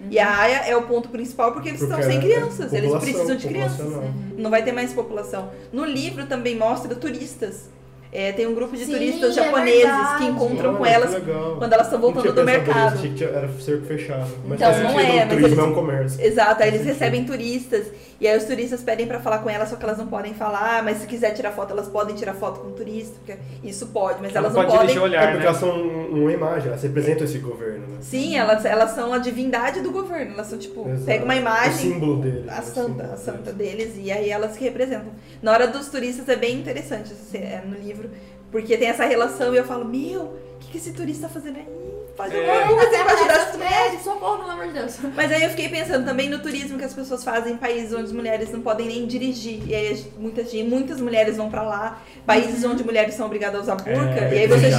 AIA. 0.00 0.10
E 0.10 0.18
Uhum. 0.18 0.22
a 0.24 0.36
AIA 0.38 0.56
é 0.68 0.76
o 0.76 0.82
ponto 0.82 1.08
principal 1.08 1.52
porque 1.52 1.68
eles 1.70 1.80
Porque 1.80 1.92
estão 1.94 2.08
sem 2.10 2.18
é 2.18 2.20
crianças, 2.22 2.72
eles 2.72 2.92
precisam 2.92 3.36
de 3.36 3.46
crianças. 3.48 3.76
populacional. 3.78 4.10
Não 4.36 4.50
vai 4.50 4.62
ter 4.62 4.72
mais 4.72 4.92
população. 4.92 5.50
No 5.72 5.84
livro 5.84 6.26
também 6.26 6.56
mostra 6.56 6.94
turistas. 6.94 7.68
É, 8.10 8.32
tem 8.32 8.46
um 8.46 8.54
grupo 8.54 8.74
de 8.74 8.86
Sim, 8.86 8.92
turistas 8.92 9.36
é 9.36 9.44
japoneses 9.44 9.82
verdade. 9.82 10.18
que 10.24 10.30
encontram 10.30 10.76
com 10.76 10.82
Olha, 10.82 10.90
que 10.92 10.94
elas 10.96 11.22
quando 11.58 11.72
elas 11.74 11.86
estão 11.88 12.00
Não 12.00 12.10
voltando 12.10 12.32
do 12.34 12.42
mercado. 12.44 12.94
Achei 12.94 13.10
que 13.10 13.16
tinha- 13.16 13.28
era 13.28 13.48
cerco 13.60 13.84
fechado. 13.84 14.30
Mas 14.46 14.58
Então, 14.58 14.72
não 14.82 14.98
é, 14.98 15.02
o 15.02 15.16
mas 15.16 15.28
turismo 15.28 15.46
eles- 15.46 15.58
é 15.58 15.62
um 15.62 15.74
comércio. 15.74 16.24
Exato, 16.24 16.62
aí 16.62 16.68
eles 16.70 16.86
recebem 16.86 17.24
turistas 17.26 17.86
e 18.20 18.26
aí 18.26 18.36
os 18.36 18.44
turistas 18.44 18.82
pedem 18.82 19.06
pra 19.06 19.20
falar 19.20 19.38
com 19.38 19.48
elas, 19.50 19.68
só 19.68 19.76
que 19.76 19.84
elas 19.84 19.96
não 19.98 20.06
podem 20.08 20.34
falar, 20.34 20.82
mas 20.82 20.98
se 20.98 21.06
quiser 21.06 21.32
tirar 21.34 21.52
foto, 21.52 21.70
elas 21.72 21.86
podem 21.88 22.16
tirar 22.16 22.34
foto 22.34 22.60
com 22.60 22.68
o 22.68 22.72
turista, 22.72 23.14
porque 23.24 23.38
isso 23.62 23.86
pode, 23.88 24.20
mas 24.20 24.30
Ela 24.34 24.46
elas 24.48 24.54
não 24.54 24.62
pode 24.62 24.72
podem. 24.72 24.86
dirigir 24.86 25.02
o 25.02 25.04
É 25.06 25.08
olhar, 25.08 25.22
porque 25.26 25.38
né? 25.38 25.44
elas 25.46 25.56
são 25.58 25.70
um- 25.70 26.22
uma 26.22 26.32
imagem, 26.32 26.68
elas 26.68 26.82
representam 26.82 27.24
esse 27.24 27.38
governo, 27.38 27.86
né? 27.86 27.98
Sim, 28.00 28.36
elas, 28.36 28.64
elas 28.64 28.90
são 28.90 29.12
a 29.12 29.18
divindade 29.18 29.80
do 29.80 29.90
governo, 29.92 30.32
elas 30.34 30.46
são 30.48 30.58
tipo, 30.58 30.88
Exato. 30.88 31.04
pega 31.06 31.24
uma 31.24 31.34
O 31.34 31.38
imagem, 31.38 31.92
símbolo 31.92 32.20
deles. 32.20 32.48
a 32.48 32.60
o 32.60 32.64
santa, 32.64 33.02
a 33.04 33.16
santa 33.16 33.52
deles. 33.52 33.92
deles, 33.92 34.06
e 34.06 34.10
aí 34.10 34.30
elas 34.30 34.56
que 34.56 34.64
representam. 34.64 35.12
Na 35.40 35.52
hora 35.52 35.68
dos 35.68 35.88
turistas 35.88 36.28
é 36.28 36.34
bem 36.36 36.58
interessante 36.58 37.14
é, 37.34 37.62
no 37.64 37.76
livro, 37.76 38.10
porque 38.50 38.76
tem 38.76 38.88
essa 38.88 39.04
relação 39.04 39.54
e 39.54 39.58
eu 39.58 39.64
falo, 39.64 39.84
meu, 39.84 40.22
o 40.22 40.38
que, 40.58 40.72
que 40.72 40.78
esse 40.78 40.92
turista 40.92 41.28
tá 41.28 41.34
fazendo 41.34 41.56
aí? 41.58 41.66
Faz 42.16 42.34
É. 42.34 42.64
coisa, 42.66 42.82
até 42.82 43.04
você 43.58 43.64
pode 43.64 43.70
dar 43.70 43.76
parece 43.76 43.90
médico, 43.90 44.04
socorro, 44.04 44.38
pelo 44.38 44.50
amor 44.50 44.66
de 44.68 44.72
Deus. 44.72 44.98
Mas 45.14 45.32
aí 45.32 45.42
eu 45.42 45.50
fiquei 45.50 45.68
pensando 45.68 46.04
também 46.04 46.28
no 46.30 46.38
turismo 46.38 46.78
que 46.78 46.84
as 46.84 46.94
pessoas 46.94 47.22
fazem 47.24 47.54
em 47.54 47.56
países 47.56 47.92
onde 47.92 48.04
as 48.04 48.12
mulheres 48.12 48.50
não 48.52 48.60
podem 48.60 48.86
nem 48.86 49.06
dirigir. 49.06 49.60
E 49.68 49.74
aí 49.74 50.04
muitas, 50.18 50.52
muitas 50.54 51.00
mulheres 51.00 51.36
vão 51.36 51.50
pra 51.50 51.62
lá, 51.62 52.02
países 52.26 52.64
onde 52.64 52.84
mulheres 52.84 53.14
são 53.14 53.26
obrigadas 53.26 53.60
a 53.68 53.74
usar 53.74 53.76
burca. 53.76 54.20
É, 54.20 54.34
e 54.34 54.38
aí 54.40 54.46
você, 54.46 54.70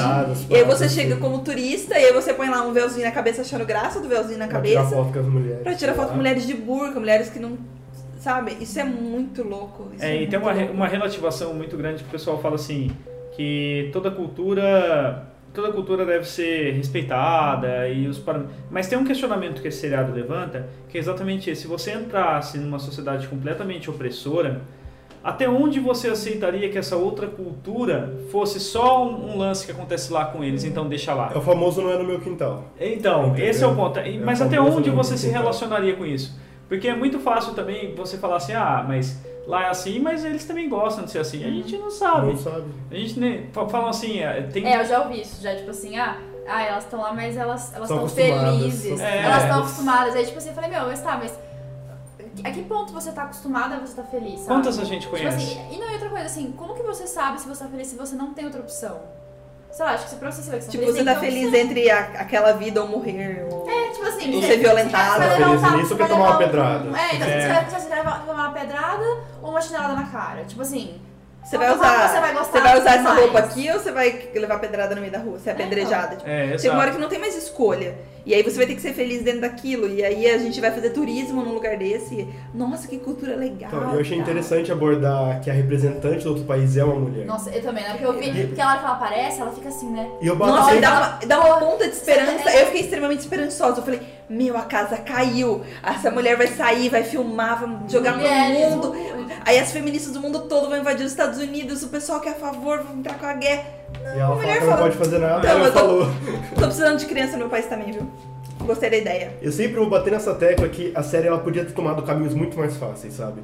e 0.49 0.55
aí 0.55 0.63
você 0.63 0.89
chega 0.89 1.15
como 1.17 1.39
turista 1.39 1.97
e 1.99 2.05
aí 2.05 2.13
você 2.13 2.33
põe 2.33 2.49
lá 2.49 2.61
um 2.63 2.73
véuzinho 2.73 3.05
na 3.05 3.11
cabeça 3.11 3.41
achando 3.41 3.65
graça 3.65 3.99
do 3.99 4.07
véuzinho 4.07 4.39
na 4.39 4.47
pra 4.47 4.61
tirar 4.61 4.81
cabeça. 4.81 4.95
foto 4.95 5.13
com 5.13 5.19
as 5.19 5.25
mulheres. 5.27 5.61
Pra 5.63 5.73
tirar 5.75 5.93
foto 5.93 6.09
com 6.09 6.15
mulheres 6.17 6.47
de 6.47 6.53
burca, 6.53 6.99
mulheres 6.99 7.29
que 7.29 7.39
não. 7.39 7.57
Sabe? 8.19 8.57
Isso 8.59 8.77
é 8.77 8.83
muito 8.83 9.43
louco. 9.43 9.87
Isso 9.95 10.03
É, 10.03 10.23
e 10.23 10.27
tem 10.27 10.37
uma, 10.37 10.51
louco. 10.51 10.73
uma 10.73 10.87
relativação 10.87 11.53
muito 11.53 11.77
grande 11.77 12.03
que 12.03 12.09
o 12.09 12.11
pessoal 12.11 12.41
fala 12.41 12.55
assim, 12.55 12.91
que 13.33 13.89
toda 13.93 14.11
cultura 14.11 15.28
toda 15.53 15.71
cultura 15.71 16.05
deve 16.05 16.25
ser 16.27 16.73
respeitada 16.73 17.87
e 17.89 18.07
os 18.07 18.21
mas 18.69 18.87
tem 18.87 18.97
um 18.97 19.03
questionamento 19.03 19.61
que 19.61 19.67
esse 19.67 19.79
seriado 19.79 20.11
levanta 20.13 20.67
que 20.87 20.97
é 20.97 21.01
exatamente 21.01 21.49
esse 21.49 21.61
se 21.63 21.67
você 21.67 21.93
entrasse 21.93 22.57
numa 22.57 22.79
sociedade 22.79 23.27
completamente 23.27 23.89
opressora 23.89 24.61
até 25.23 25.49
onde 25.49 25.79
você 25.81 26.07
aceitaria 26.09 26.69
que 26.69 26.77
essa 26.77 26.95
outra 26.95 27.27
cultura 27.27 28.15
fosse 28.31 28.59
só 28.59 29.05
um, 29.05 29.31
um 29.33 29.37
lance 29.37 29.65
que 29.65 29.71
acontece 29.71 30.13
lá 30.13 30.25
com 30.25 30.43
eles 30.43 30.63
então 30.63 30.87
deixa 30.87 31.13
lá 31.13 31.31
É 31.33 31.37
o 31.37 31.41
famoso 31.41 31.81
não 31.81 31.91
é 31.91 31.97
no 31.97 32.05
meu 32.05 32.19
quintal. 32.21 32.65
então, 32.79 33.27
Entendeu? 33.27 33.49
esse 33.49 33.63
é 33.63 33.67
o 33.67 33.75
ponto. 33.75 33.99
É 33.99 34.11
Mas 34.17 34.39
o 34.39 34.45
até 34.45 34.61
onde 34.61 34.89
você 34.89 35.17
se 35.17 35.27
tentar. 35.27 35.39
relacionaria 35.39 35.95
com 35.95 36.05
isso? 36.05 36.39
Porque 36.69 36.87
é 36.87 36.95
muito 36.95 37.19
fácil 37.19 37.53
também 37.53 37.93
você 37.95 38.17
falar 38.17 38.37
assim, 38.37 38.53
ah, 38.53 38.85
mas 38.87 39.21
lá 39.49 39.63
é 39.65 39.69
assim, 39.69 39.99
mas 39.99 40.23
eles 40.23 40.45
também 40.45 40.69
gostam 40.69 41.03
de 41.05 41.11
ser 41.11 41.19
assim. 41.19 41.43
A 41.43 41.49
gente 41.49 41.75
não 41.77 41.89
sabe. 41.89 42.27
Não 42.27 42.37
sabe. 42.37 42.65
A 42.91 42.95
gente 42.95 43.19
nem. 43.19 43.47
fa- 43.51 43.67
Falam 43.67 43.89
assim, 43.89 44.19
é, 44.19 44.43
tem. 44.43 44.65
É, 44.65 44.79
eu 44.79 44.85
já 44.85 45.01
ouvi 45.01 45.21
isso, 45.21 45.41
já, 45.41 45.55
tipo 45.55 45.71
assim, 45.71 45.97
ah, 45.97 46.17
ah 46.47 46.61
elas 46.63 46.83
estão 46.83 47.01
lá, 47.01 47.11
mas 47.11 47.35
elas 47.35 47.73
estão 47.73 47.97
acostumadas, 47.97 48.57
felizes. 48.57 48.99
É. 48.99 49.23
Elas 49.23 49.43
estão 49.43 49.59
acostumadas. 49.59 50.15
Aí, 50.15 50.25
tipo 50.25 50.37
assim, 50.37 50.49
eu 50.49 50.55
falei, 50.55 50.69
meu, 50.69 50.81
mas 50.85 51.01
tá, 51.01 51.17
mas. 51.17 51.37
A 52.43 52.51
que 52.51 52.63
ponto 52.63 52.93
você 52.93 53.11
tá 53.11 53.23
acostumada 53.23 53.75
a 53.75 53.79
você 53.79 53.95
tá 53.95 54.03
feliz? 54.03 54.39
Sabe? 54.41 54.47
Quantas 54.59 54.79
a 54.79 54.85
gente 54.85 55.01
Tipo 55.01 55.17
conhece? 55.17 55.35
assim, 55.35 55.73
e 55.75 55.77
não, 55.77 55.89
e 55.89 55.93
outra 55.93 56.09
coisa, 56.09 56.25
assim, 56.25 56.51
como 56.53 56.73
que 56.75 56.83
você 56.83 57.05
sabe 57.07 57.41
se 57.41 57.47
você 57.47 57.63
tá 57.63 57.69
feliz 57.69 57.87
se 57.87 57.95
você 57.97 58.15
não 58.15 58.33
tem 58.33 58.45
outra 58.45 58.61
opção? 58.61 58.97
Sei 59.71 59.85
lá, 59.85 59.91
acho 59.93 60.03
que 60.05 60.09
se 60.09 60.15
pra 60.17 60.31
você 60.31 60.41
saber 60.41 60.57
que 60.57 60.63
você 60.65 60.71
Tipo, 60.71 60.85
você 60.85 61.03
tá 61.03 61.13
ter 61.15 61.19
feliz 61.19 61.53
entre 61.53 61.89
a- 61.91 61.99
aquela 62.19 62.51
vida 62.53 62.81
ou 62.81 62.87
morrer. 62.87 63.45
Ou... 63.51 63.69
É, 63.69 63.89
tipo 63.91 64.03
assim, 64.05 64.33
Ou 64.35 64.41
você- 64.41 64.47
ser 64.47 64.57
violentado. 64.57 65.13
você 65.13 65.19
Tá 65.19 65.35
um 65.35 65.39
feliz 65.47 65.61
tapa, 65.61 65.75
nisso 65.77 65.87
você 65.87 65.93
ou 65.93 65.97
vai 65.99 66.07
quer 66.07 66.13
tomar 66.13 66.25
uma 66.25 66.35
um- 66.35 66.37
pedrada? 66.39 66.99
É, 66.99 67.15
então 67.15 67.27
É. 67.27 67.41
você 67.41 67.47
vai, 67.47 67.65
você 67.65 67.89
tomar 68.25 68.33
uma 68.47 68.51
pedrada 68.51 69.05
ou 69.41 69.49
uma 69.51 69.61
chinelada 69.61 69.93
na 69.93 70.03
cara. 70.05 70.43
Tipo 70.45 70.61
assim, 70.63 70.99
Você 71.43 71.57
vai 71.57 71.67
que 71.69 71.75
usar, 71.75 72.09
você 72.09 72.19
vai 72.19 72.33
você 72.35 72.61
vai 72.61 72.79
usar 72.79 72.91
essa 72.91 73.03
mais? 73.03 73.19
roupa 73.21 73.39
aqui 73.39 73.71
ou 73.71 73.79
você 73.79 73.91
vai 73.91 74.29
levar 74.35 74.59
pedrada 74.59 74.93
no 74.93 75.01
meio 75.01 75.11
da 75.11 75.19
rua? 75.19 75.39
Você 75.39 75.49
é 75.49 75.53
então. 75.53 75.65
apedrejada. 75.65 76.15
Tipo, 76.15 76.29
É, 76.29 76.57
Chega 76.57 76.73
uma 76.73 76.81
hora 76.83 76.91
que 76.91 76.97
não 76.99 77.09
tem 77.09 77.19
mais 77.19 77.35
escolha. 77.35 77.95
E 78.25 78.33
aí 78.35 78.43
você 78.43 78.57
vai 78.57 78.67
ter 78.67 78.75
que 78.75 78.81
ser 78.81 78.93
feliz 78.93 79.23
dentro 79.23 79.41
daquilo. 79.41 79.87
E 79.87 80.03
aí 80.03 80.29
a 80.29 80.37
gente 80.37 80.61
vai 80.61 80.69
fazer 80.69 80.91
turismo 80.91 81.41
num 81.41 81.53
lugar 81.53 81.77
desse. 81.77 82.27
Nossa, 82.53 82.87
que 82.87 82.99
cultura 82.99 83.35
legal. 83.35 83.71
Então, 83.73 83.93
eu 83.93 84.01
achei 84.01 84.17
interessante 84.17 84.71
abordar 84.71 85.41
que 85.41 85.49
a 85.49 85.53
representante 85.53 86.23
do 86.23 86.29
outro 86.29 86.43
país 86.43 86.77
é 86.77 86.83
uma 86.83 86.95
mulher. 86.95 87.25
Nossa, 87.25 87.49
eu 87.49 87.61
também, 87.63 87.83
né? 87.83 87.91
Porque 87.91 88.05
eu 88.05 88.13
vi, 88.13 88.47
porque 88.47 88.61
a 88.61 88.67
hora 88.69 88.77
que 88.79 88.85
ela 88.85 88.93
aparece, 88.95 89.41
ela 89.41 89.51
fica 89.51 89.69
assim, 89.69 89.89
né? 89.89 90.07
E 90.21 90.27
eu 90.27 90.35
Nossa, 90.35 90.75
e 90.75 90.81
dá 90.81 90.91
uma, 90.91 91.07
dá 91.25 91.39
uma 91.39 91.57
ponta 91.57 91.87
de 91.87 91.95
esperança. 91.95 92.49
É. 92.49 92.61
Eu 92.61 92.65
fiquei 92.67 92.81
extremamente 92.81 93.21
esperançosa. 93.21 93.79
Eu 93.79 93.83
falei, 93.83 94.01
meu, 94.29 94.55
a 94.57 94.61
casa 94.61 94.97
caiu. 94.97 95.61
Essa 95.83 96.11
mulher 96.11 96.37
vai 96.37 96.47
sair, 96.47 96.89
vai 96.89 97.03
filmar, 97.03 97.59
vai 97.59 97.77
jogar 97.89 98.15
Mulheres, 98.15 98.75
no 98.75 98.75
mundo. 98.77 98.95
Aí 99.45 99.57
as 99.57 99.71
feministas 99.71 100.13
do 100.13 100.19
mundo 100.19 100.41
todo 100.41 100.69
vão 100.69 100.77
invadir 100.77 101.05
os 101.05 101.11
Estados 101.11 101.39
Unidos. 101.39 101.81
O 101.83 101.87
pessoal 101.89 102.19
que 102.19 102.29
é 102.29 102.31
a 102.31 102.35
favor 102.35 102.83
vai 102.83 102.95
entrar 102.97 103.15
com 103.17 103.25
a 103.25 103.33
guerra. 103.33 103.63
E 104.15 104.19
ela 104.19 104.27
fala 104.27 104.35
mulher 104.35 104.53
que 104.53 104.59
não 104.65 104.69
fala- 104.71 104.81
pode 104.83 104.97
fazer 104.97 105.17
nada, 105.19 105.39
Não, 105.47 105.49
ela 105.49 105.65
eu 105.67 105.73
tô- 105.73 105.79
falou. 105.79 106.07
Tô 106.55 106.61
precisando 106.65 106.97
de 106.99 107.05
criança 107.05 107.31
no 107.33 107.39
meu 107.39 107.49
país 107.49 107.65
também, 107.65 107.91
viu? 107.91 108.07
Gostei 108.65 108.89
da 108.89 108.97
ideia. 108.97 109.31
Eu 109.41 109.51
sempre 109.51 109.77
vou 109.77 109.89
bater 109.89 110.11
nessa 110.11 110.35
tecla 110.35 110.67
que 110.67 110.91
a 110.93 111.01
série 111.01 111.27
ela 111.27 111.39
podia 111.39 111.65
ter 111.65 111.71
tomado 111.71 112.03
caminhos 112.03 112.33
muito 112.35 112.57
mais 112.59 112.75
fáceis, 112.77 113.13
sabe? 113.15 113.41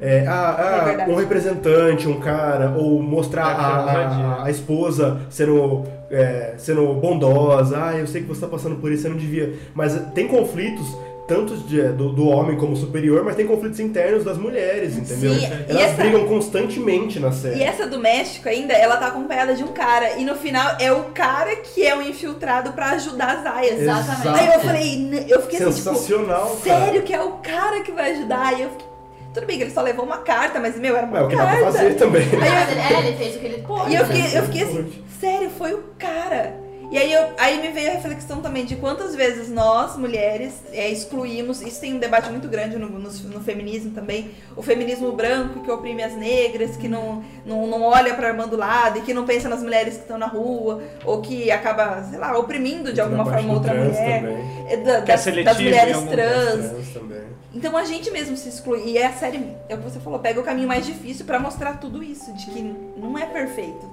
É, 0.00 0.26
ah, 0.26 0.56
ah, 0.88 1.02
É 1.02 1.06
um 1.08 1.14
representante, 1.14 2.08
um 2.08 2.18
cara, 2.18 2.74
ou 2.76 3.00
mostrar 3.02 3.42
É, 3.42 3.44
a, 3.54 4.40
a, 4.42 4.44
a 4.46 4.50
esposa 4.50 5.20
sendo 5.30 5.84
é, 6.14 6.54
sendo 6.58 6.86
bondosa, 6.94 7.76
ah, 7.86 7.96
eu 7.96 8.06
sei 8.06 8.22
que 8.22 8.28
você 8.28 8.40
tá 8.40 8.46
passando 8.48 8.76
por 8.76 8.90
isso, 8.92 9.02
você 9.02 9.08
não 9.08 9.16
devia. 9.16 9.54
Mas 9.74 9.94
tem 10.14 10.26
conflitos 10.28 10.86
tanto 11.26 11.56
de- 11.56 11.80
do, 11.92 12.10
do 12.12 12.28
homem 12.28 12.54
como 12.58 12.76
superior, 12.76 13.24
mas 13.24 13.34
tem 13.34 13.46
conflitos 13.46 13.80
internos 13.80 14.24
das 14.24 14.36
mulheres, 14.36 14.94
entendeu? 14.94 15.32
Sim, 15.32 15.46
Elas 15.66 15.82
essa- 15.82 15.94
brigam 16.02 16.26
constantemente 16.26 17.18
na 17.18 17.32
série. 17.32 17.60
E 17.60 17.62
essa 17.62 17.86
do 17.86 17.98
México 17.98 18.46
ainda, 18.46 18.74
ela 18.74 18.98
tá 18.98 19.06
acompanhada 19.06 19.54
de 19.54 19.64
um 19.64 19.68
cara. 19.68 20.18
E 20.18 20.24
no 20.24 20.34
final 20.34 20.76
é 20.78 20.92
o 20.92 21.04
cara 21.14 21.56
que 21.56 21.82
é 21.86 21.96
o 21.96 22.02
infiltrado 22.02 22.72
pra 22.72 22.90
ajudar 22.90 23.38
as 23.38 23.46
aias. 23.46 23.80
Exatamente. 23.80 24.38
Aí 24.38 24.54
eu 24.54 24.60
falei, 24.60 24.94
"N- 24.96 25.24
eu 25.30 25.40
fiquei 25.42 25.62
assim, 25.62 25.78
tipo, 25.82 25.94
Sensacional, 25.94 26.58
cara. 26.62 26.80
sério 26.86 27.02
que 27.02 27.14
é 27.14 27.22
o 27.22 27.30
cara 27.38 27.80
que 27.80 27.90
vai 27.92 28.12
ajudar? 28.12 28.58
E 28.58 28.62
eu 28.64 28.70
fiquei, 28.70 28.86
tudo 29.34 29.46
bem 29.46 29.56
que 29.58 29.64
ele 29.64 29.72
só 29.72 29.82
levou 29.82 30.04
uma 30.04 30.18
carta, 30.18 30.60
mas 30.60 30.78
meu, 30.78 30.96
era 30.96 31.06
uma 31.06 31.18
É 31.18 31.22
o 31.22 31.28
que 31.28 31.36
dá 31.36 31.44
carta. 31.44 31.62
pra 31.62 31.72
fazer 31.72 31.94
também. 31.94 32.26
Mas 32.26 32.70
ele, 32.70 32.80
é, 32.80 32.98
ele 33.08 33.16
fez 33.16 33.36
o 33.36 33.38
que 33.40 33.46
ele 33.46 33.62
pôde. 33.62 33.90
E 33.90 33.94
eu 33.96 34.06
né? 34.06 34.14
fiquei, 34.14 34.38
eu 34.38 34.42
fiquei 34.44 34.62
assim, 34.62 35.04
sério, 35.20 35.50
foi 35.50 35.74
o 35.74 35.82
cara. 35.98 36.62
E 36.90 36.98
aí, 36.98 37.12
eu, 37.12 37.26
aí 37.38 37.60
me 37.60 37.72
veio 37.72 37.90
a 37.90 37.94
reflexão 37.94 38.40
também 38.40 38.64
de 38.64 38.76
quantas 38.76 39.16
vezes 39.16 39.48
nós, 39.48 39.96
mulheres, 39.96 40.52
é, 40.72 40.88
excluímos. 40.88 41.60
Isso 41.60 41.80
tem 41.80 41.94
um 41.94 41.98
debate 41.98 42.30
muito 42.30 42.46
grande 42.46 42.78
no, 42.78 42.88
no, 42.88 43.10
no 43.10 43.40
feminismo 43.40 43.90
também. 43.90 44.30
O 44.54 44.62
feminismo 44.62 45.10
branco 45.10 45.60
que 45.64 45.70
oprime 45.72 46.04
as 46.04 46.14
negras, 46.14 46.76
que 46.76 46.86
não, 46.86 47.24
não, 47.44 47.66
não 47.66 47.82
olha 47.82 48.14
pra 48.14 48.28
irmã 48.28 48.46
do 48.46 48.56
lado 48.56 48.98
e 48.98 49.00
que 49.02 49.12
não 49.12 49.24
pensa 49.24 49.48
nas 49.48 49.60
mulheres 49.60 49.94
que 49.94 50.02
estão 50.02 50.18
na 50.18 50.26
rua, 50.26 50.82
ou 51.04 51.20
que 51.20 51.50
acaba, 51.50 52.04
sei 52.04 52.18
lá, 52.18 52.38
oprimindo 52.38 52.92
de 52.92 53.00
alguma 53.00 53.24
forma 53.24 53.54
outra 53.54 53.74
mulher. 53.74 54.20
Também. 54.20 54.66
É, 54.68 54.76
da- 54.76 55.02
Que 55.02 55.10
é 55.10 55.16
das, 55.16 55.24
das 55.24 55.60
mulheres 55.60 55.96
trans. 56.02 56.70
Trans 56.70 56.88
também. 56.92 57.33
Então 57.54 57.76
a 57.76 57.84
gente 57.84 58.10
mesmo 58.10 58.36
se 58.36 58.48
exclui. 58.48 58.82
E 58.86 58.98
é 58.98 59.06
a 59.06 59.12
série, 59.12 59.54
é 59.68 59.74
o 59.74 59.78
que 59.78 59.84
você 59.84 60.00
falou, 60.00 60.18
pega 60.18 60.40
o 60.40 60.42
caminho 60.42 60.66
mais 60.68 60.84
difícil 60.84 61.24
pra 61.24 61.38
mostrar 61.38 61.74
tudo 61.78 62.02
isso, 62.02 62.32
de 62.32 62.46
que 62.46 62.74
não 62.96 63.16
é 63.18 63.26
perfeito. 63.26 63.88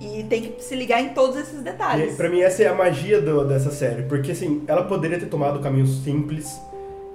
E 0.00 0.24
tem 0.24 0.42
que 0.42 0.62
se 0.62 0.74
ligar 0.74 1.00
em 1.00 1.10
todos 1.10 1.36
esses 1.36 1.62
detalhes. 1.62 2.16
pra 2.16 2.28
mim 2.28 2.40
essa 2.40 2.62
é 2.62 2.66
a 2.68 2.74
magia 2.74 3.20
do- 3.20 3.46
dessa 3.46 3.70
série, 3.70 4.02
porque 4.02 4.32
assim, 4.32 4.62
ela 4.66 4.84
poderia 4.84 5.18
ter 5.18 5.26
tomado 5.26 5.58
o 5.58 5.62
caminho 5.62 5.86
simples, 5.86 6.60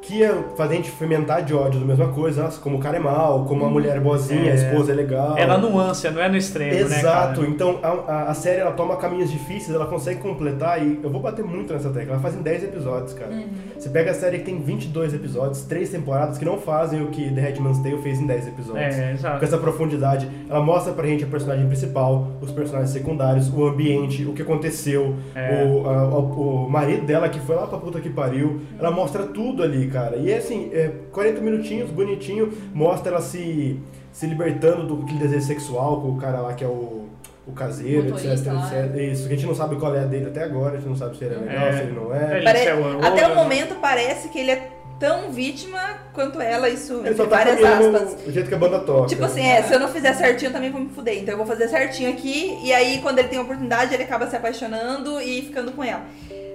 que 0.01 0.15
ia 0.17 0.33
fazer 0.57 0.73
a 0.73 0.77
gente 0.77 0.89
fermentar 0.89 1.43
de 1.43 1.53
ódio 1.53 1.79
da 1.79 1.85
mesma 1.85 2.07
coisa, 2.07 2.43
nossa, 2.43 2.59
como 2.59 2.77
o 2.77 2.79
cara 2.79 2.97
é 2.97 2.99
mal, 2.99 3.45
como 3.45 3.63
a 3.65 3.69
mulher 3.69 3.97
é 3.97 3.99
boazinha, 3.99 4.51
a 4.51 4.55
É. 4.55 4.55
esposa 4.55 4.91
é 4.91 4.95
legal. 4.95 5.37
É 5.37 5.45
na 5.45 5.57
nuance, 5.59 6.09
não 6.09 6.21
é 6.21 6.27
no 6.27 6.35
extremo, 6.35 6.71
né, 6.73 6.79
Exato, 6.81 7.45
então 7.45 7.77
a, 7.83 7.89
a- 7.89 8.23
a 8.31 8.33
série 8.33 8.61
ela 8.61 8.71
toma 8.71 8.95
caminhos 8.97 9.31
difíceis, 9.31 9.75
ela 9.75 9.85
consegue 9.85 10.19
completar 10.19 10.81
e 10.83 10.99
eu 11.03 11.09
vou 11.11 11.21
bater 11.21 11.45
muito 11.45 11.71
nessa 11.71 11.89
tecla. 11.91 12.13
Ela 12.13 12.19
faz 12.21 12.35
em 12.35 12.41
10 12.41 12.63
episódios, 12.63 13.13
cara. 13.13 13.31
Você 13.77 13.89
pega 13.89 14.09
a 14.09 14.13
série 14.15 14.39
que 14.39 14.45
tem 14.45 14.59
22 14.59 15.13
episódios, 15.13 15.61
3 15.65 15.89
temporadas 15.89 16.37
que 16.39 16.45
não 16.45 16.57
fazem 16.57 17.03
o 17.03 17.07
que 17.09 17.29
The 17.31 17.39
Headman's 17.41 17.77
Tale 17.79 18.01
fez 18.01 18.19
em 18.19 18.25
10 18.25 18.47
episódios. 18.47 18.95
É, 18.95 19.07
Com 19.09 19.13
exato. 19.13 19.45
essa 19.45 19.57
profundidade, 19.59 20.27
ela 20.49 20.61
mostra 20.61 20.93
pra 20.93 21.05
gente 21.05 21.23
a 21.23 21.27
personagem 21.27 21.67
principal, 21.67 22.27
os 22.41 22.51
personagens 22.51 22.89
secundários, 22.89 23.53
o 23.53 23.65
ambiente, 23.67 24.25
o 24.25 24.33
que 24.33 24.41
aconteceu, 24.41 25.15
É. 25.35 25.63
o, 25.63 25.87
a- 25.87 26.07
o, 26.07 26.65
o 26.65 26.69
marido 26.69 27.05
dela 27.05 27.29
que 27.29 27.39
foi 27.39 27.55
lá 27.55 27.67
pra 27.67 27.77
puta 27.77 27.99
que 27.99 28.09
pariu. 28.09 28.61
Ela 28.79 28.89
mostra 28.89 29.23
tudo 29.23 29.61
ali, 29.61 29.90
cara. 29.91 30.15
E 30.17 30.31
é 30.31 30.37
assim, 30.37 30.69
é 30.73 30.91
40 31.11 31.41
minutinhos, 31.41 31.89
bonitinho, 31.89 32.51
mostra 32.73 33.11
ela 33.13 33.21
se, 33.21 33.79
se 34.11 34.25
libertando 34.25 34.85
do 34.87 35.03
aquele 35.03 35.19
desejo 35.19 35.45
sexual 35.45 36.01
com 36.01 36.09
o 36.09 36.17
cara 36.17 36.39
lá 36.41 36.53
que 36.53 36.63
é 36.63 36.67
o, 36.67 37.07
o 37.47 37.51
caseiro, 37.53 38.07
etc, 38.09 38.47
lá. 38.53 38.69
etc. 38.71 38.95
Isso, 39.11 39.27
que 39.27 39.33
a 39.33 39.35
gente 39.37 39.47
não 39.47 39.55
sabe 39.55 39.75
qual 39.75 39.95
é 39.95 39.99
a 39.99 40.05
dele 40.05 40.27
até 40.27 40.43
agora, 40.43 40.73
a 40.73 40.77
gente 40.77 40.87
não 40.89 40.95
sabe 40.95 41.17
se 41.17 41.23
ele 41.25 41.35
é 41.35 41.37
legal, 41.37 41.67
É. 41.67 41.73
se 41.73 41.79
ele 41.83 41.91
não 41.91 42.15
É, 42.15 42.39
é. 42.39 42.43
Pare- 42.43 42.59
é 42.59 42.75
o- 42.75 43.05
Até 43.05 43.27
o 43.27 43.31
o- 43.31 43.35
momento 43.35 43.75
parece 43.81 44.29
que 44.29 44.39
ele 44.39 44.51
é 44.51 44.69
tão 44.99 45.31
vítima 45.31 45.79
quanto 46.13 46.39
ela, 46.39 46.69
isso 46.69 47.01
Ele 47.03 47.15
só 47.15 47.25
tá 47.25 47.37
várias 47.37 47.63
aspas. 47.63 48.13
do 48.23 48.31
jeito 48.31 48.47
que 48.47 48.53
a 48.53 48.57
banda 48.59 48.77
toca. 48.81 49.07
Tipo 49.07 49.25
assim, 49.25 49.41
é, 49.43 49.63
se 49.63 49.73
eu 49.73 49.79
não 49.79 49.87
fizer 49.87 50.13
certinho, 50.13 50.49
eu 50.49 50.53
também 50.53 50.69
vou 50.71 50.79
me 50.79 50.89
fuder. 50.89 51.17
Então 51.17 51.33
eu 51.33 51.37
vou 51.39 51.47
fazer 51.47 51.67
certinho 51.69 52.11
aqui, 52.11 52.59
e 52.63 52.71
aí 52.71 52.99
quando 53.01 53.17
ele 53.17 53.27
tem 53.27 53.39
a 53.39 53.41
oportunidade, 53.41 53.95
ele 53.95 54.03
acaba 54.03 54.27
se 54.27 54.35
apaixonando 54.35 55.19
e 55.19 55.41
ficando 55.41 55.71
com 55.71 55.83
ela. 55.83 56.01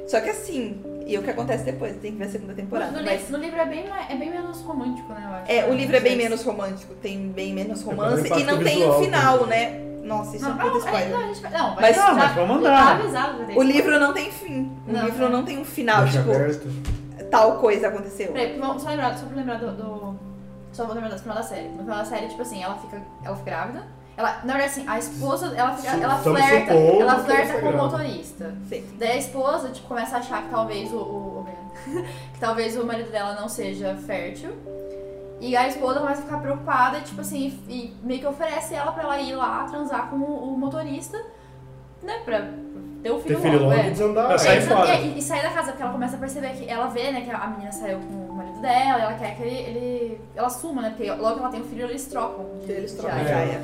Só 0.06 0.20
que 0.20 0.30
assim, 0.30 0.80
e 1.06 1.18
o 1.18 1.22
que 1.22 1.30
acontece 1.30 1.64
depois? 1.64 1.96
Tem 1.96 2.12
que 2.12 2.18
ver 2.18 2.24
a 2.24 2.28
segunda 2.30 2.54
temporada. 2.54 2.92
No, 2.92 3.04
mas- 3.04 3.20
livro, 3.22 3.32
no 3.38 3.44
livro 3.44 3.60
é 3.60 3.66
bem, 3.66 3.84
é 4.08 4.14
bem 4.16 4.30
menos 4.30 4.60
romântico, 4.62 5.12
né, 5.12 5.22
eu 5.28 5.34
acho. 5.34 5.52
É, 5.52 5.70
o 5.70 5.74
livro 5.74 5.96
é 5.96 6.00
bem 6.00 6.14
Mas- 6.16 6.24
menos 6.24 6.42
romântico, 6.44 6.94
tem 6.94 7.28
bem 7.28 7.52
menos 7.52 7.82
É, 7.82 7.84
romance 7.84 8.28
mas 8.28 8.40
e 8.40 8.44
não 8.44 8.62
tem 8.62 8.88
um 8.88 8.92
final, 9.02 9.38
também. 9.40 9.70
né? 9.70 9.82
Nossa, 10.04 10.36
isso 10.36 10.46
é 10.46 10.48
Não, 10.48 10.60
é, 10.76 10.78
spoiler. 10.78 11.10
não, 11.10 11.34
gente 11.34 11.42
não, 11.42 11.74
Mas- 11.74 11.96
já- 11.96 12.06
Não, 12.08 12.14
mas 12.14 12.34
vamos 12.36 12.56
andar. 12.58 13.00
Tá 13.12 13.34
ter 13.44 13.58
O 13.58 13.62
livro 13.62 13.98
não 13.98 14.12
tem 14.12 14.30
fim. 14.30 14.70
O 14.86 14.92
Não, 14.92 15.04
livro 15.04 15.24
é. 15.24 15.28
não 15.28 15.44
tem 15.44 15.58
um 15.58 15.64
final, 15.64 16.02
Deixa 16.04 16.18
tipo, 16.20 16.30
aberto. 16.32 16.68
tal 17.28 17.58
coisa 17.58 17.88
aconteceu. 17.88 18.32
Peraí, 18.32 18.56
vamos 18.56 18.82
só 18.82 18.90
lembrar, 18.90 19.18
só 19.18 19.26
pra 19.26 19.36
lembrar 19.36 19.56
do, 19.56 19.72
do- 19.72 20.16
Só 20.70 20.84
vou 20.84 20.94
lembrar 20.94 21.10
do 21.10 21.18
final 21.18 21.34
da 21.36 21.42
série. 21.42 21.68
No 21.70 21.78
final 21.78 21.96
da 21.98 22.04
série, 22.04 22.28
tipo 22.28 22.42
assim, 22.42 22.62
ela 22.62 22.76
fica, 22.76 23.00
ela 23.24 23.34
fica 23.34 23.50
grávida. 23.50 23.82
Ela, 24.16 24.40
na 24.44 24.54
verdade, 24.54 24.64
assim, 24.80 24.84
a 24.88 24.98
esposa, 24.98 25.52
ela, 25.54 25.74
fica, 25.76 25.96
ela 25.96 26.16
flerta, 26.16 26.72
ela 26.72 27.18
flerta 27.18 27.60
com 27.60 27.68
o 27.68 27.76
motorista. 27.76 28.54
Sim. 28.68 28.84
Daí 28.98 29.10
a 29.12 29.16
esposa, 29.16 29.68
tipo, 29.68 29.86
começa 29.88 30.16
a 30.16 30.20
achar 30.20 30.42
que 30.44 30.48
talvez 30.48 30.90
o, 30.92 30.96
o, 30.96 31.00
o- 31.00 31.46
que 32.32 32.40
talvez 32.40 32.76
o 32.78 32.86
marido 32.86 33.10
dela 33.10 33.34
não 33.38 33.48
seja 33.48 33.94
fértil. 34.06 34.52
E 35.38 35.54
a 35.54 35.68
esposa 35.68 36.00
começa 36.00 36.22
a 36.22 36.24
ficar 36.24 36.38
preocupada, 36.38 37.00
tipo 37.00 37.20
assim, 37.20 37.58
e 37.68 37.94
meio 38.02 38.20
que 38.20 38.26
oferece 38.26 38.74
ela 38.74 38.90
pra 38.92 39.02
ela 39.02 39.20
ir 39.20 39.34
lá 39.34 39.64
transar 39.64 40.08
com 40.08 40.16
o, 40.16 40.54
o 40.54 40.58
motorista, 40.58 41.22
né, 42.02 42.20
pra 42.24 42.48
ter 43.02 43.10
o 43.10 43.20
filho, 43.20 43.36
Ter 43.36 43.42
filho 43.50 43.58
logo 43.64 43.72
é. 43.74 43.86
e 43.86 43.90
desandar. 43.90 44.32
É, 44.32 44.60
fora. 44.62 44.94
E, 44.94 45.18
e 45.18 45.22
sair 45.22 45.42
da 45.42 45.50
casa, 45.50 45.72
porque 45.72 45.82
ela 45.82 45.92
começa 45.92 46.16
a 46.16 46.18
perceber 46.18 46.48
que 46.52 46.66
ela 46.66 46.86
vê, 46.86 47.12
né, 47.12 47.20
que 47.20 47.30
a 47.30 47.46
menina 47.48 47.70
saiu 47.70 47.98
com 47.98 48.32
o 48.32 48.34
marido 48.34 48.60
dela, 48.62 48.98
e 48.98 49.02
ela 49.02 49.12
quer 49.12 49.36
que 49.36 49.42
ele, 49.42 49.56
ele- 49.56 50.20
ela 50.34 50.48
suma, 50.48 50.80
né, 50.80 50.88
porque 50.96 51.10
logo 51.10 51.34
que 51.34 51.40
ela 51.40 51.50
tem 51.50 51.60
um 51.60 51.64
filho, 51.64 51.84
eles 51.86 52.06
trocam. 52.06 52.46
de- 52.64 52.72
Eles 52.72 52.92
trocam 52.94 53.18
já, 53.24 53.40
é. 53.40 53.60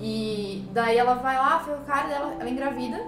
E 0.00 0.66
daí 0.72 0.96
ela 0.96 1.14
vai 1.14 1.36
lá, 1.36 1.58
fica 1.60 1.76
com 1.76 1.82
o 1.82 1.86
cara 1.86 2.08
dela, 2.08 2.34
ela 2.40 2.48
engravida. 2.50 3.00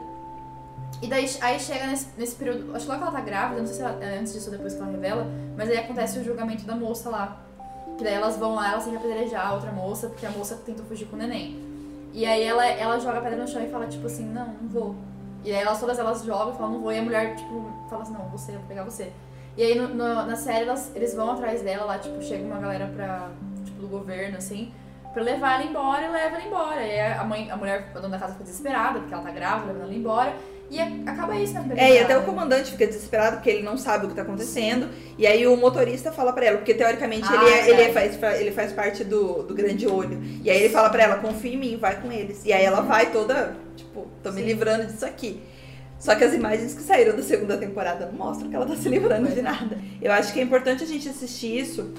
E 1.01 1.07
daí 1.07 1.29
aí 1.41 1.59
chega 1.59 1.87
nesse, 1.87 2.09
nesse 2.19 2.37
período, 2.37 2.77
acho 2.77 2.85
que 2.87 2.93
logo 2.93 3.03
ela 3.03 3.11
tá 3.13 3.21
grávida, 3.21 3.61
não 3.61 3.67
sei 3.67 3.77
se 3.77 3.83
ela, 3.83 4.05
é 4.05 4.19
antes 4.19 4.33
disso 4.35 4.47
ou 4.51 4.53
depois 4.57 4.75
que 4.75 4.81
ela 4.81 4.91
revela, 4.91 5.27
mas 5.57 5.69
aí 5.71 5.79
acontece 5.79 6.19
o 6.19 6.25
julgamento 6.25 6.65
da 6.65 6.77
moça 6.77 7.09
lá. 7.11 7.39
Que 7.99 8.05
daí 8.05 8.15
elas 8.15 8.37
vão 8.37 8.55
lá, 8.55 8.71
elas 8.73 8.85
têm 8.85 8.93
que 8.93 8.99
apedrejar 8.99 9.49
a 9.49 9.55
outra 9.55 9.73
moça, 9.73 10.09
porque 10.09 10.25
a 10.27 10.31
moça 10.31 10.57
tentou 10.65 10.85
fugir 10.87 11.07
com 11.07 11.17
o 11.17 11.19
neném. 11.19 11.61
E 12.13 12.25
aí 12.27 12.43
ela, 12.43 12.65
ela 12.67 12.99
joga 13.01 13.19
a 13.19 13.23
pedra 13.23 13.39
no 13.41 13.49
chão 13.49 13.63
e 13.65 13.69
fala, 13.69 13.87
tipo 13.87 14.07
assim, 14.07 14.25
não, 14.27 14.47
não 14.49 14.69
vou. 14.69 14.95
E 15.45 15.51
aí 15.53 15.61
elas 15.63 15.81
todas 15.81 15.99
elas 15.99 16.23
jogam 16.25 16.55
e 16.55 16.57
falam, 16.57 16.73
não 16.75 16.81
vou, 16.81 16.93
e 16.93 16.99
a 16.99 17.03
mulher, 17.03 17.35
tipo, 17.35 17.71
fala 17.91 18.03
assim, 18.03 18.13
não, 18.13 18.29
você, 18.29 18.53
eu 18.53 18.59
vou 18.59 18.69
pegar 18.69 18.85
você. 18.85 19.11
E 19.57 19.63
aí 19.63 19.75
no- 19.75 19.89
no- 19.89 20.27
na 20.27 20.37
série 20.37 20.65
elas, 20.67 20.93
eles 20.95 21.15
vão 21.15 21.31
atrás 21.33 21.63
dela 21.63 21.85
lá, 21.85 21.99
tipo, 21.99 22.23
chega 22.23 22.45
uma 22.45 22.59
galera 22.59 22.87
pra, 22.95 23.29
tipo, 23.65 23.81
do 23.81 23.89
governo, 23.89 24.37
assim, 24.39 24.73
pra 25.13 25.23
levar 25.23 25.61
ela 25.61 25.65
embora 25.71 26.07
e 26.07 26.11
leva 26.11 26.37
ela 26.37 26.45
embora. 26.47 26.83
E 26.87 27.01
a 27.01 27.25
mãe, 27.25 27.51
a 27.51 27.57
mulher, 27.57 27.91
a 27.95 27.99
dona 27.99 28.11
da 28.11 28.19
casa 28.19 28.33
fica 28.33 28.45
desesperada, 28.45 28.99
porque 29.01 29.13
ela 29.15 29.23
tá 29.23 29.31
grávida, 29.31 29.67
levando 29.73 29.85
ela 29.85 29.95
embora. 29.95 30.33
E 30.71 30.81
a- 30.81 30.89
acaba 31.07 31.37
isso, 31.37 31.53
né? 31.53 31.61
primeira 31.61 31.83
É, 31.83 31.95
e 31.97 31.99
até 31.99 32.17
o 32.17 32.23
comandante 32.23 32.71
fica 32.71 32.87
desesperado 32.87 33.37
porque 33.37 33.51
ele 33.51 33.63
não 33.63 33.77
sabe 33.77 34.07
o 34.07 34.09
que 34.09 34.15
tá 34.15 34.23
acontecendo. 34.23 34.89
E 35.19 35.27
aí 35.27 35.47
o 35.47 35.55
motorista 35.55 36.11
fala 36.11 36.33
pra 36.33 36.47
ela, 36.47 36.57
porque 36.57 36.73
teoricamente 36.73 37.27
Ah, 37.31 37.35
ele, 37.35 37.45
é- 37.51 37.69
ele, 37.71 37.83
é. 37.83 37.93
faz, 37.93 38.41
ele 38.41 38.51
faz 38.53 38.73
parte 38.73 39.05
do, 39.05 39.43
do 39.43 39.55
grande 39.55 39.87
olho. 39.87 40.19
E 40.43 40.51
aí 40.51 40.57
ele 40.63 40.71
fala 40.73 40.89
pra 40.89 41.03
ela, 41.03 41.17
confia 41.17 41.53
em 41.53 41.59
mim, 41.59 41.77
vai 41.77 42.01
com 42.01 42.11
eles. 42.11 42.43
E 42.47 42.53
aí 42.55 42.65
ela 42.65 42.81
vai 42.81 43.13
toda, 43.13 43.55
tipo, 43.77 44.07
tô 44.23 44.33
me 44.33 44.41
Sim. 44.41 44.47
livrando 44.47 44.87
disso 44.87 45.05
aqui. 45.05 45.43
Só 45.99 46.15
que 46.15 46.25
as 46.25 46.33
imagens 46.33 46.73
que 46.75 46.83
saíram 46.83 47.15
da 47.15 47.23
segunda 47.23 47.57
temporada 47.59 48.07
não 48.07 48.15
mostram 48.15 48.49
que 48.49 48.57
ela 48.57 48.65
tá 48.67 48.75
se 48.75 48.89
livrando 48.89 49.29
de 49.31 49.43
nada. 49.43 49.79
Eu 50.01 50.11
acho 50.11 50.33
que 50.33 50.41
é 50.41 50.43
importante 50.43 50.83
a 50.83 50.87
gente 50.87 51.07
assistir 51.09 51.59
isso. 51.61 51.93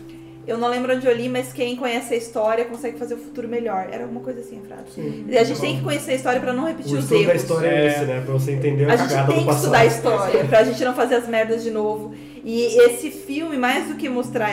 Eu 0.45 0.57
não 0.57 0.67
lembro 0.69 0.93
onde 0.93 1.07
eu 1.07 1.15
li, 1.15 1.29
mas 1.29 1.53
quem 1.53 1.75
conhece 1.75 2.13
a 2.13 2.17
história 2.17 2.65
consegue 2.65 2.97
fazer 2.99 3.13
o 3.13 3.17
futuro 3.17 3.47
melhor. 3.47 3.87
Era 3.91 4.03
alguma 4.03 4.19
coisa 4.21 4.41
assim, 4.41 4.59
a 4.63 4.67
frase. 4.67 4.83
Sim. 4.93 5.25
E 5.29 5.37
a 5.37 5.43
gente 5.43 5.61
tem 5.61 5.77
que 5.77 5.83
conhecer 5.83 6.11
a 6.11 6.15
história 6.15 6.41
pra 6.41 6.51
não 6.51 6.65
repetir 6.65 6.93
O 6.93 6.97
os 6.97 7.03
estudo 7.05 7.23
da 7.23 7.29
erros. 7.29 7.41
história 7.41 7.67
é 7.67 7.85
É. 7.85 7.87
esse, 7.87 8.05
né? 8.05 8.21
Pra 8.25 8.33
você 8.33 8.51
entender 8.51 8.85
a, 8.89 8.93
A 8.93 8.97
gente 8.97 9.09
cagada 9.09 9.27
tem 9.27 9.35
do 9.35 9.39
que 9.41 9.45
passado. 9.45 9.59
estudar 9.63 9.79
a 9.79 9.85
história 9.85 10.45
pra 10.45 10.63
gente 10.63 10.83
não 10.83 10.93
fazer 10.93 11.15
as 11.15 11.27
merdas 11.27 11.63
de 11.63 11.71
novo. 11.71 12.13
E 12.43 12.61
esse 12.81 13.09
filme, 13.09 13.55
mais 13.57 13.87
do 13.87 13.95
que 13.95 14.09
mostrar 14.09 14.49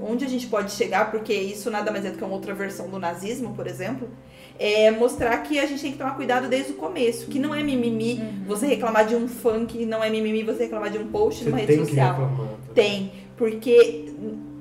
onde 0.00 0.24
a 0.24 0.28
gente 0.28 0.46
pode 0.46 0.72
chegar, 0.72 1.10
porque 1.10 1.34
isso 1.34 1.70
nada 1.70 1.90
mais 1.90 2.04
é 2.06 2.10
do 2.10 2.16
que 2.16 2.24
uma 2.24 2.32
outra 2.32 2.54
versão 2.54 2.88
do 2.88 2.98
nazismo, 2.98 3.52
por 3.54 3.66
exemplo, 3.66 4.08
é 4.58 4.90
mostrar 4.90 5.36
que 5.42 5.58
a 5.58 5.66
gente 5.66 5.82
tem 5.82 5.92
que 5.92 5.98
tomar 5.98 6.16
cuidado 6.16 6.48
desde 6.48 6.72
o 6.72 6.76
começo, 6.76 7.26
que 7.26 7.38
não 7.38 7.54
é 7.54 7.62
mimimi 7.62 8.14
Uhum. 8.14 8.44
você 8.46 8.66
reclamar 8.66 9.04
de 9.06 9.14
um 9.14 9.28
funk, 9.28 9.84
não 9.84 10.02
é 10.02 10.08
mimimi 10.08 10.42
você 10.42 10.62
reclamar 10.64 10.90
de 10.90 10.98
um 10.98 11.06
post 11.08 11.42
Você 11.44 11.50
numa 11.50 11.58
rede 11.58 11.68
tem 11.74 11.80
que 11.80 11.86
social. 11.90 12.10
reclamar. 12.12 12.46
tá? 12.46 12.54
Tem, 12.74 13.12
porque 13.36 14.06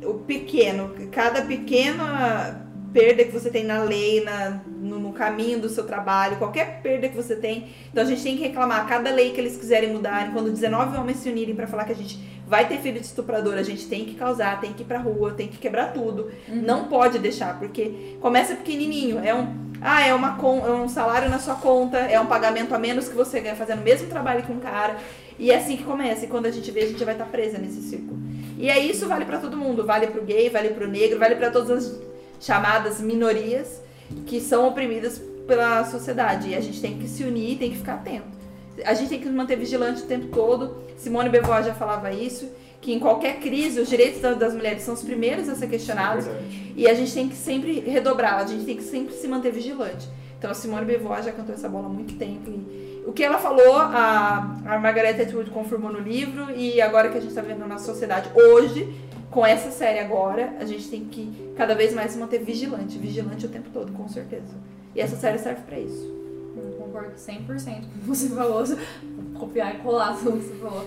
o 0.04 0.16
pequeno, 0.16 0.91
cada 1.12 1.41
pequena 1.41 2.68
perda 2.93 3.24
que 3.24 3.32
você 3.32 3.50
tem 3.50 3.64
na 3.64 3.84
lei, 3.84 4.24
na, 4.24 4.62
no, 4.66 5.00
no 5.00 5.14
caminho 5.14 5.60
do 5.60 5.70
seu 5.70 5.86
trabalho, 5.86 6.38
qualquer 6.38 6.82
perda 6.82 7.08
que 7.10 7.16
você 7.16 7.36
tem, 7.36 7.70
então 7.91 8.04
a 8.04 8.08
gente 8.08 8.24
tem 8.24 8.38
que 8.38 8.43
reclamar 8.43 8.88
cada 8.88 9.12
lei 9.12 9.32
que 9.32 9.39
eles 9.39 9.58
quiserem 9.58 9.91
mudar. 9.91 10.32
Quando 10.32 10.52
19 10.52 10.98
homens 10.98 11.18
se 11.18 11.30
unirem 11.30 11.56
pra 11.56 11.68
falar 11.68 11.86
que 11.86 11.91
a 11.91 11.95
gente 11.95 12.20
vai 12.48 12.68
ter 12.68 12.80
filho 12.80 13.00
de 13.00 13.06
estuprador, 13.06 13.56
a 13.56 13.64
gente 13.64 13.88
tem 13.88 14.06
que 14.06 14.16
causar, 14.16 14.60
tem 14.62 14.74
que 14.74 14.84
ir 14.84 14.86
pra 14.86 15.00
rua, 15.00 15.34
tem 15.34 15.48
que 15.48 15.58
quebrar 15.58 15.93
tudo. 15.93 16.32
Não 16.48 16.86
pode 16.86 17.20
deixar, 17.20 17.60
porque 17.60 18.18
começa 18.22 18.56
pequenininho, 18.56 19.20
é 19.20 19.36
um 19.36 19.68
ah, 19.80 20.02
é, 20.02 20.14
uma 20.14 20.36
é 20.39 20.72
um 20.72 20.89
salário 20.89 21.30
na 21.30 21.38
sua 21.38 21.56
conta, 21.56 21.98
é 21.98 22.20
um 22.20 22.26
pagamento 22.26 22.74
a 22.74 22.80
menos 22.80 23.08
que 23.08 23.16
você 23.16 23.39
ganha 23.39 23.56
fazendo 23.56 23.82
o 23.82 23.84
mesmo 23.84 24.08
trabalho 24.08 24.43
que 24.43 24.52
um 24.52 24.60
cara. 24.60 24.98
E 25.38 25.52
é 25.52 25.58
assim 25.58 25.78
que 25.78 25.84
começa. 25.84 26.26
E 26.26 26.28
quando 26.28 26.48
a 26.48 26.52
gente 26.52 26.72
vê, 26.72 26.82
a 26.82 26.88
gente 26.88 27.04
vai 27.04 27.14
estar 27.14 27.26
presa 27.26 27.60
nesse 27.60 27.82
círculo. 27.82 28.18
E 28.58 28.70
aí 28.70 28.89
isso 28.89 29.08
vale 29.08 29.26
pra 29.26 29.38
todo 29.38 29.55
mundo. 29.55 29.86
Vale 29.86 30.08
pro 30.08 30.24
gay, 30.24 30.49
vale 30.49 30.70
pro 30.70 30.88
negro, 30.88 31.20
vale 31.20 31.36
pra 31.36 31.51
todas 31.51 31.70
as 31.86 31.99
chamadas 32.39 32.99
minorias 33.01 33.82
que 34.26 34.39
são 34.39 34.68
oprimidas 34.68 35.22
pela 35.47 35.84
sociedade. 35.86 36.49
E 36.49 36.55
a 36.55 36.60
gente 36.62 36.82
tem 36.82 36.97
que 36.97 37.08
se 37.08 37.24
unir 37.24 37.53
e 37.53 37.55
tem 37.58 37.72
que 37.72 37.78
ficar 37.78 37.95
atento. 37.95 38.38
A 38.86 38.93
gente 38.93 39.10
tem 39.10 39.20
que 39.20 39.30
manter 39.30 39.55
vigilante 39.58 40.03
o 40.03 40.05
tempo 40.05 40.28
todo. 40.28 40.78
Simone 40.97 41.30
Beauvoir 41.30 41.64
já 41.64 41.74
falava 41.74 42.12
isso, 42.12 42.47
que 42.82 42.93
em 42.93 42.99
qualquer 42.99 43.39
crise 43.39 43.80
os 43.80 43.89
direitos 43.89 44.22
da- 44.22 44.34
das 44.34 44.53
mulheres 44.53 44.84
são 44.84 44.93
os 44.93 45.01
primeiros 45.01 45.49
a 45.49 45.55
ser 45.55 45.68
questionados. 45.68 46.26
Verdade. 46.26 46.74
E 46.76 46.88
a 46.88 46.93
gente 46.93 47.14
tem 47.14 47.28
que 47.28 47.36
sempre 47.36 47.80
redobrar, 47.80 48.36
a 48.39 48.45
gente 48.45 48.66
tem 48.66 48.76
que 48.78 48.84
sempre 48.84 49.14
se 49.16 49.28
manter 49.28 49.51
vigilante. 49.51 50.08
Então 50.38 50.51
a 50.51 50.53
Simone 50.53 50.86
Beauvoir 50.86 51.24
já 51.24 51.32
cantou 51.32 51.55
essa 51.55 51.68
bola 51.68 51.88
há 51.88 51.89
muito 51.89 52.16
tempo. 52.18 52.51
E 52.51 52.97
o 53.08 53.14
que 53.14 53.24
ela 53.24 53.38
falou, 53.38 53.78
a, 53.78 54.58
a 54.66 54.78
Margaret 54.78 55.22
Atwood 55.22 55.49
confirmou 55.49 55.91
no 55.91 55.99
livro, 55.99 56.51
e 56.51 56.82
agora 56.82 57.08
que 57.08 57.18
a 57.18 57.22
gente 57.22 57.30
está 57.30 57.41
vendo 57.41 57.66
na 57.66 57.78
sociedade 57.78 58.30
hoje, 58.36 58.93
com 59.32 59.45
essa 59.45 59.72
série 59.72 59.99
agora, 59.99 60.55
a 60.60 60.66
gente 60.66 60.89
tem 60.89 61.05
que 61.05 61.53
cada 61.55 61.74
vez 61.74 61.93
mais 61.93 62.12
se 62.12 62.18
manter 62.18 62.39
vigilante, 62.39 62.97
vigilante 62.97 63.45
o 63.45 63.49
tempo 63.49 63.70
todo, 63.72 63.93
com 63.93 64.10
certeza. 64.10 64.53
E 64.93 64.99
essa 64.99 65.16
série 65.16 65.39
serve 65.39 65.62
pra 65.62 65.80
isso. 65.80 66.18
Eu 66.58 66.72
concordo 66.74 67.14
100% 67.16 67.45
com 67.45 67.51
o 67.53 67.82
que 67.82 68.08
você 68.08 68.30
falou. 68.30 68.64
Copiar 69.39 69.76
e 69.76 69.78
colar 69.80 70.18
tudo 70.18 70.39
que 70.39 70.45
você 70.45 70.55
falou. 70.55 70.86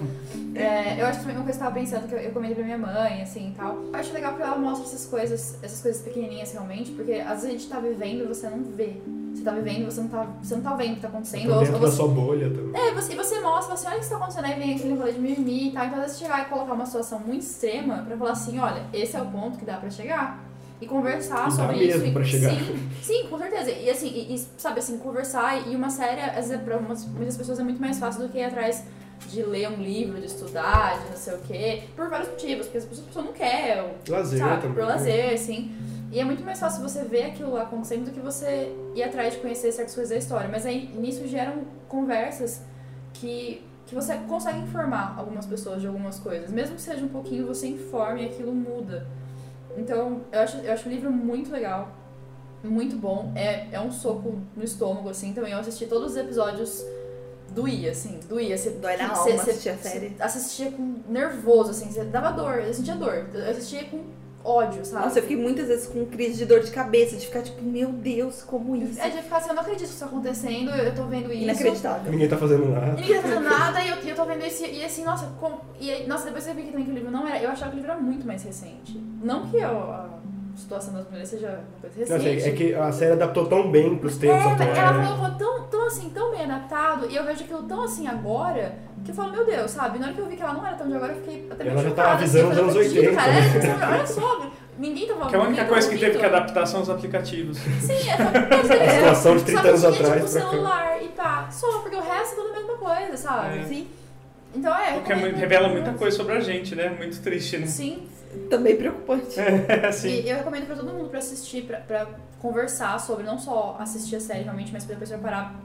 É, 0.55 1.01
eu 1.01 1.07
acho 1.07 1.21
também 1.21 1.37
uma 1.37 1.45
coisa 1.45 1.59
que 1.59 1.65
eu 1.65 1.69
tava 1.69 1.81
pensando, 1.81 2.09
que 2.09 2.15
eu, 2.15 2.19
eu 2.19 2.33
comentei 2.33 2.57
pra 2.57 2.65
minha 2.65 2.79
mãe, 2.79 3.23
assim, 3.23 3.51
e 3.51 3.55
tal. 3.55 3.77
Eu 3.77 3.95
acho 3.95 4.13
legal 4.13 4.33
porque 4.33 4.43
ela 4.43 4.59
mostra 4.59 4.85
essas 4.85 5.07
coisas, 5.07 5.59
essas 5.63 5.81
coisas 5.81 6.03
pequenininhas 6.03 6.53
realmente, 6.53 6.91
porque 6.91 7.13
às 7.13 7.43
vezes 7.43 7.45
a 7.45 7.51
gente 7.51 7.69
tá 7.69 7.79
vivendo 7.79 8.25
e 8.25 8.27
você 8.27 8.51
não 8.51 8.63
vê. 8.63 8.97
Você 9.35 9.43
tá 9.45 9.53
vivendo 9.53 9.85
você 9.87 10.01
não 10.01 10.09
tá, 10.09 10.27
você 10.43 10.55
não 10.57 10.63
tá 10.63 10.75
vendo 10.75 10.93
o 10.93 10.95
que 10.97 11.01
tá 11.01 11.09
acontecendo. 11.09 11.49
Tá 11.49 11.55
ou- 11.55 11.61
dentro 11.61 11.75
ou 11.77 11.81
da 11.81 11.87
você, 11.89 11.97
sua 11.97 12.09
bolha 12.09 12.51
também. 12.51 12.81
é, 12.83 12.93
você, 12.95 13.13
e 13.13 13.17
você 13.17 13.41
mostra, 13.41 13.77
você 13.77 13.87
olha 13.87 13.97
o 13.97 13.99
que 13.99 14.05
está 14.05 14.17
acontecendo, 14.17 14.45
aí 14.47 14.59
vem 14.59 14.75
aquele 14.75 14.95
rolê 14.95 15.13
de 15.13 15.19
mimimi 15.21 15.69
e 15.69 15.73
tal. 15.73 15.85
Então, 15.87 15.99
às 15.99 16.05
vezes, 16.05 16.19
chegar 16.19 16.43
e 16.43 16.45
colocar 16.47 16.73
uma 16.75 16.85
situação 16.87 17.21
muito 17.21 17.43
extrema 17.43 17.99
pra 18.07 18.17
falar 18.17 18.33
assim: 18.33 18.59
olha, 18.59 18.83
esse 18.93 19.17
é 19.17 19.23
o 19.23 19.27
ponto 19.27 19.57
que 19.59 19.65
dá 19.65 19.77
pra 19.77 19.89
chegar. 19.91 20.45
E 20.81 20.87
conversar 20.87 21.47
E 21.49 21.53
sobre 21.53 21.77
mesmo 21.77 21.97
isso. 22.01 22.07
e- 22.07 22.13
pra 22.13 22.25
chegar. 22.25 22.51
Sim, 22.55 22.89
sim, 23.03 23.27
com 23.29 23.39
certeza. 23.39 23.71
E 23.71 23.91
assim, 23.91 24.09
e, 24.09 24.35
e, 24.35 24.39
sabe 24.57 24.79
assim, 24.81 24.97
conversar 24.99 25.69
e 25.69 25.77
uma 25.77 25.91
série, 25.91 26.23
às 26.23 26.49
vezes, 26.49 26.63
pra 26.65 26.79
umas- 26.79 27.05
muitas 27.07 27.37
pessoas 27.37 27.59
é 27.61 27.63
muito 27.63 27.81
mais 27.81 27.99
fácil 27.99 28.23
do 28.23 28.29
que 28.31 28.39
ir 28.39 28.45
atrás 28.45 28.83
de 29.29 29.43
ler 29.43 29.69
um 29.71 29.77
livro, 29.77 30.19
de 30.19 30.25
estudar, 30.27 30.99
de 31.05 31.11
não 31.11 31.17
sei 31.17 31.35
o 31.35 31.39
quê, 31.41 31.83
por 31.95 32.09
vários 32.09 32.31
motivos, 32.31 32.65
porque 32.67 32.79
as 32.79 32.85
pessoas, 32.87 33.05
a 33.05 33.09
pessoa 33.09 33.25
não 33.27 33.33
quer, 33.35 33.83
ou 33.83 34.15
Lazer 34.15 34.39
sabe, 34.39 34.63
também. 34.63 34.75
por 34.75 34.83
né? 34.87 34.89
lazer, 34.95 35.35
assim. 35.35 35.71
E 36.11 36.19
é 36.19 36.25
muito 36.25 36.43
mais 36.45 36.59
fácil 36.59 36.83
você 36.83 37.05
ver 37.05 37.25
aquilo 37.27 37.53
lá 37.53 37.63
acontecendo 37.63 38.07
do 38.07 38.11
que 38.11 38.19
você 38.21 38.75
ir 38.97 39.03
atrás 39.03 39.35
de 39.35 39.41
conhecer 39.41 39.71
certas 39.73 39.95
coisas 39.95 40.11
da 40.11 40.17
história. 40.17 40.49
Mas 40.49 40.67
aí 40.67 40.89
nisso 40.97 41.27
geram 41.29 41.63
conversas 41.89 42.63
que, 43.15 43.63
que 43.87 43.95
você 43.95 44.17
consegue 44.29 44.59
informar 44.59 45.15
algumas 45.17 45.47
pessoas 45.47 45.81
de 45.81 45.87
algumas 45.87 46.19
coisas. 46.19 46.51
Mesmo 46.51 46.75
que 46.75 46.83
seja 46.83 47.05
um 47.05 47.09
pouquinho, 47.09 47.47
você 47.47 47.69
informa 47.69 48.21
e 48.21 48.27
aquilo 48.27 48.53
muda. 48.53 49.07
Então, 49.77 50.23
eu 50.33 50.41
acho, 50.41 50.57
eu 50.59 50.73
acho 50.73 50.89
o 50.89 50.93
livro 50.93 51.13
muito 51.13 51.53
legal, 51.53 51.89
muito 52.65 52.97
bom. 52.97 53.33
É, 53.37 53.69
é 53.71 53.81
um 53.81 53.93
soco 53.93 54.41
no 54.57 54.65
estômago, 54.65 55.09
assim, 55.09 55.33
também. 55.33 55.53
Eu 55.53 55.59
assisti 55.61 55.87
todos 55.87 56.11
os 56.13 56.17
episódios 56.17 56.85
doía, 57.55 57.93
assim, 57.93 58.19
doía. 58.29 58.59
Você, 58.59 58.71
Dói 58.71 58.97
na 58.97 59.15
você- 59.15 59.31
alma 59.31 59.45
você- 59.45 59.51
assistir 59.53 59.69
a 59.69 59.77
série. 59.77 60.17
assistia 60.19 60.73
com 60.73 60.97
nervoso, 61.09 61.71
assim, 61.71 61.89
você 61.91 62.03
dava 62.05 62.33
dor, 62.33 62.59
eu 62.59 62.75
sentia 62.75 62.97
dor. 62.97 63.27
Eu 63.33 63.49
assistia 63.51 63.85
com 63.85 64.03
ódio, 64.45 64.85
sabe? 64.85 65.05
Nossa, 65.05 65.19
eu 65.19 65.23
fiquei 65.23 65.37
muitas 65.37 65.69
vezes 65.69 65.87
com 65.87 66.05
crise 66.07 66.39
de 66.39 66.47
dor 66.47 66.61
de 66.61 66.71
cabeça, 66.71 67.17
de 67.17 67.27
ficar 67.27 67.43
tipo, 67.43 67.63
meu 67.63 67.89
Deus, 67.89 68.43
como 68.43 68.75
isso? 68.77 69.01
É 69.01 69.09
de 69.11 69.19
ficar 69.23 69.37
assim, 69.39 69.49
eu 69.51 69.55
não 69.55 69.63
acredito 69.63 69.87
que 69.87 69.91
isso 69.93 70.01
tá 70.01 70.07
acontecendo, 70.07 70.71
eu 70.71 70.95
tô 70.95 71.05
vendo 71.05 71.33
isso. 71.33 71.43
Inacreditável. 71.43 72.11
Ninguém 72.11 72.29
tá 72.29 72.37
fazendo 72.39 72.67
nada. 72.69 72.87
E 72.99 73.01
ninguém 73.03 73.17
tá 73.17 73.23
fazendo 73.23 73.43
nada, 73.45 73.81
e 73.83 73.89
eu, 73.89 73.97
eu 73.97 74.17
tô 74.17 74.25
vendo 74.25 74.47
isso, 74.47 74.65
e 74.65 74.85
assim, 74.85 75.05
nossa, 75.05 75.27
como, 75.39 75.61
e 75.79 75.91
aí, 75.91 76.07
nossa, 76.07 76.25
depois 76.25 76.47
eu 76.47 76.55
vi 76.55 76.63
que 76.63 76.71
também 76.71 76.85
que 76.87 76.91
o 76.91 76.95
livro 76.95 77.11
não 77.11 77.27
era, 77.29 77.43
eu 77.43 77.51
achava 77.51 77.71
que 77.71 77.77
o 77.77 77.81
livro 77.81 77.93
era 77.93 78.01
muito 78.01 78.27
mais 78.27 78.43
recente. 78.43 78.99
Não 79.23 79.47
que 79.49 79.57
eu- 79.59 79.69
a 79.93 80.09
situação 80.61 80.95
das 80.95 81.07
mulheres 81.09 81.29
seja 81.29 81.61
uma 81.83 81.91
coisa 81.91 82.11
Não, 82.11 82.17
assim, 82.17 82.29
recente. 82.35 82.49
é 82.49 82.53
que 82.57 82.75
a 82.75 82.93
série 82.93 83.13
adaptou 83.13 83.47
tão 83.47 83.71
bem 83.71 83.97
pros 83.97 84.17
tempos 84.17 84.45
É, 84.45 84.53
atuais. 84.53 84.79
ela 84.79 84.93
né? 84.93 85.05
falou 85.17 85.31
tão, 85.39 85.63
tão 85.69 85.87
assim, 85.87 86.11
tão 86.11 86.31
bem 86.31 86.43
adaptado, 86.45 87.07
e 87.11 87.17
eu 87.17 87.25
vejo 87.25 87.45
aquilo 87.45 87.63
tão 87.65 87.83
assim 87.83 88.07
agora, 88.07 88.75
que 89.05 89.11
eu 89.11 89.15
falo, 89.15 89.33
meu 89.33 89.45
Deus, 89.47 89.71
sabe? 89.71 89.99
Na 89.99 90.07
hora 90.07 90.15
que 90.15 90.21
eu 90.21 90.27
vi 90.27 90.37
que 90.37 90.43
ela 90.43 90.53
não 90.55 90.67
era 90.67 90.77
tão 90.77 90.87
de 90.89 90.95
agora, 90.95 91.13
eu 91.13 91.17
fiquei 91.21 91.49
até 91.51 91.65
meio 91.65 91.73
Ela 91.75 91.83
já 91.83 91.89
chocada, 91.89 92.09
tava 92.09 92.19
avisando 92.19 92.51
assim, 92.51 92.53
os 92.53 92.59
anos 92.77 92.77
eu 92.77 92.85
falei, 92.85 92.99
80, 93.07 93.17
Cara, 93.75 93.91
né? 93.91 93.97
olha 93.99 94.07
só, 94.07 94.51
ninguém 94.79 95.07
tava 95.09 95.27
Que 95.29 95.37
a 95.37 95.41
única 95.43 95.65
coisa 95.65 95.89
que 95.91 95.99
teve 95.99 96.19
que 96.19 96.25
adaptar 96.25 96.67
são 96.67 96.83
os 96.83 96.91
aplicativos. 96.91 97.57
Sim, 97.59 98.09
é 98.09 98.17
só 98.67 98.75
A 98.85 98.91
situação 98.91 99.37
de 99.37 99.45
30 99.45 99.63
só 99.63 99.69
anos 99.69 99.81
tinha, 99.99 100.09
atrás 100.09 100.31
Tipo, 100.33 100.45
cá. 100.45 100.51
celular 100.51 101.03
e 101.03 101.09
pá, 101.09 101.49
só, 101.51 101.79
porque 101.81 101.97
o 101.97 102.01
resto 102.03 102.33
é 102.33 102.37
tudo 102.37 102.51
a 102.53 102.57
mesma 102.57 102.75
coisa, 102.77 103.17
sabe? 103.17 103.59
É. 103.59 103.65
Sim, 103.65 103.89
Então 104.55 104.77
é. 104.77 104.93
Porque 104.95 105.13
é 105.13 105.17
revela 105.17 105.69
muita 105.69 105.93
coisa 105.95 106.17
sobre 106.17 106.35
a 106.35 106.41
gente, 106.41 106.75
né? 106.75 106.89
Muito 106.91 107.21
triste, 107.23 107.57
né? 107.59 107.67
Sim, 107.67 108.03
também 108.49 108.77
preocupante. 108.77 109.39
É, 109.41 109.87
assim. 109.87 110.09
e 110.09 110.31
eu 110.31 110.37
recomendo 110.37 110.67
pra 110.67 110.77
todo 110.77 110.93
mundo 110.93 111.09
pra 111.09 111.19
assistir, 111.19 111.65
pra, 111.65 111.81
pra 111.81 112.07
conversar 112.41 112.99
sobre, 113.01 113.25
não 113.25 113.39
só 113.39 113.77
assistir 113.79 114.17
a 114.17 114.21
série 114.21 114.45
realmente, 114.45 114.73
mas 114.73 114.85
pra 114.85 114.95
depois 114.95 115.11
pra 115.11 115.19
parar, 115.19 115.61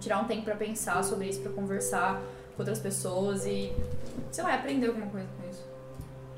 tirar 0.00 0.20
um 0.20 0.24
tempo 0.24 0.42
pra 0.42 0.56
pensar 0.56 1.02
sobre 1.02 1.28
isso, 1.28 1.40
pra 1.40 1.52
conversar 1.52 2.20
com 2.56 2.62
outras 2.62 2.78
pessoas 2.78 3.46
e, 3.46 3.72
sei 4.30 4.44
lá, 4.44 4.54
aprender 4.54 4.88
alguma 4.88 5.06
coisa 5.06 5.26
com 5.40 5.48
isso. 5.48 5.64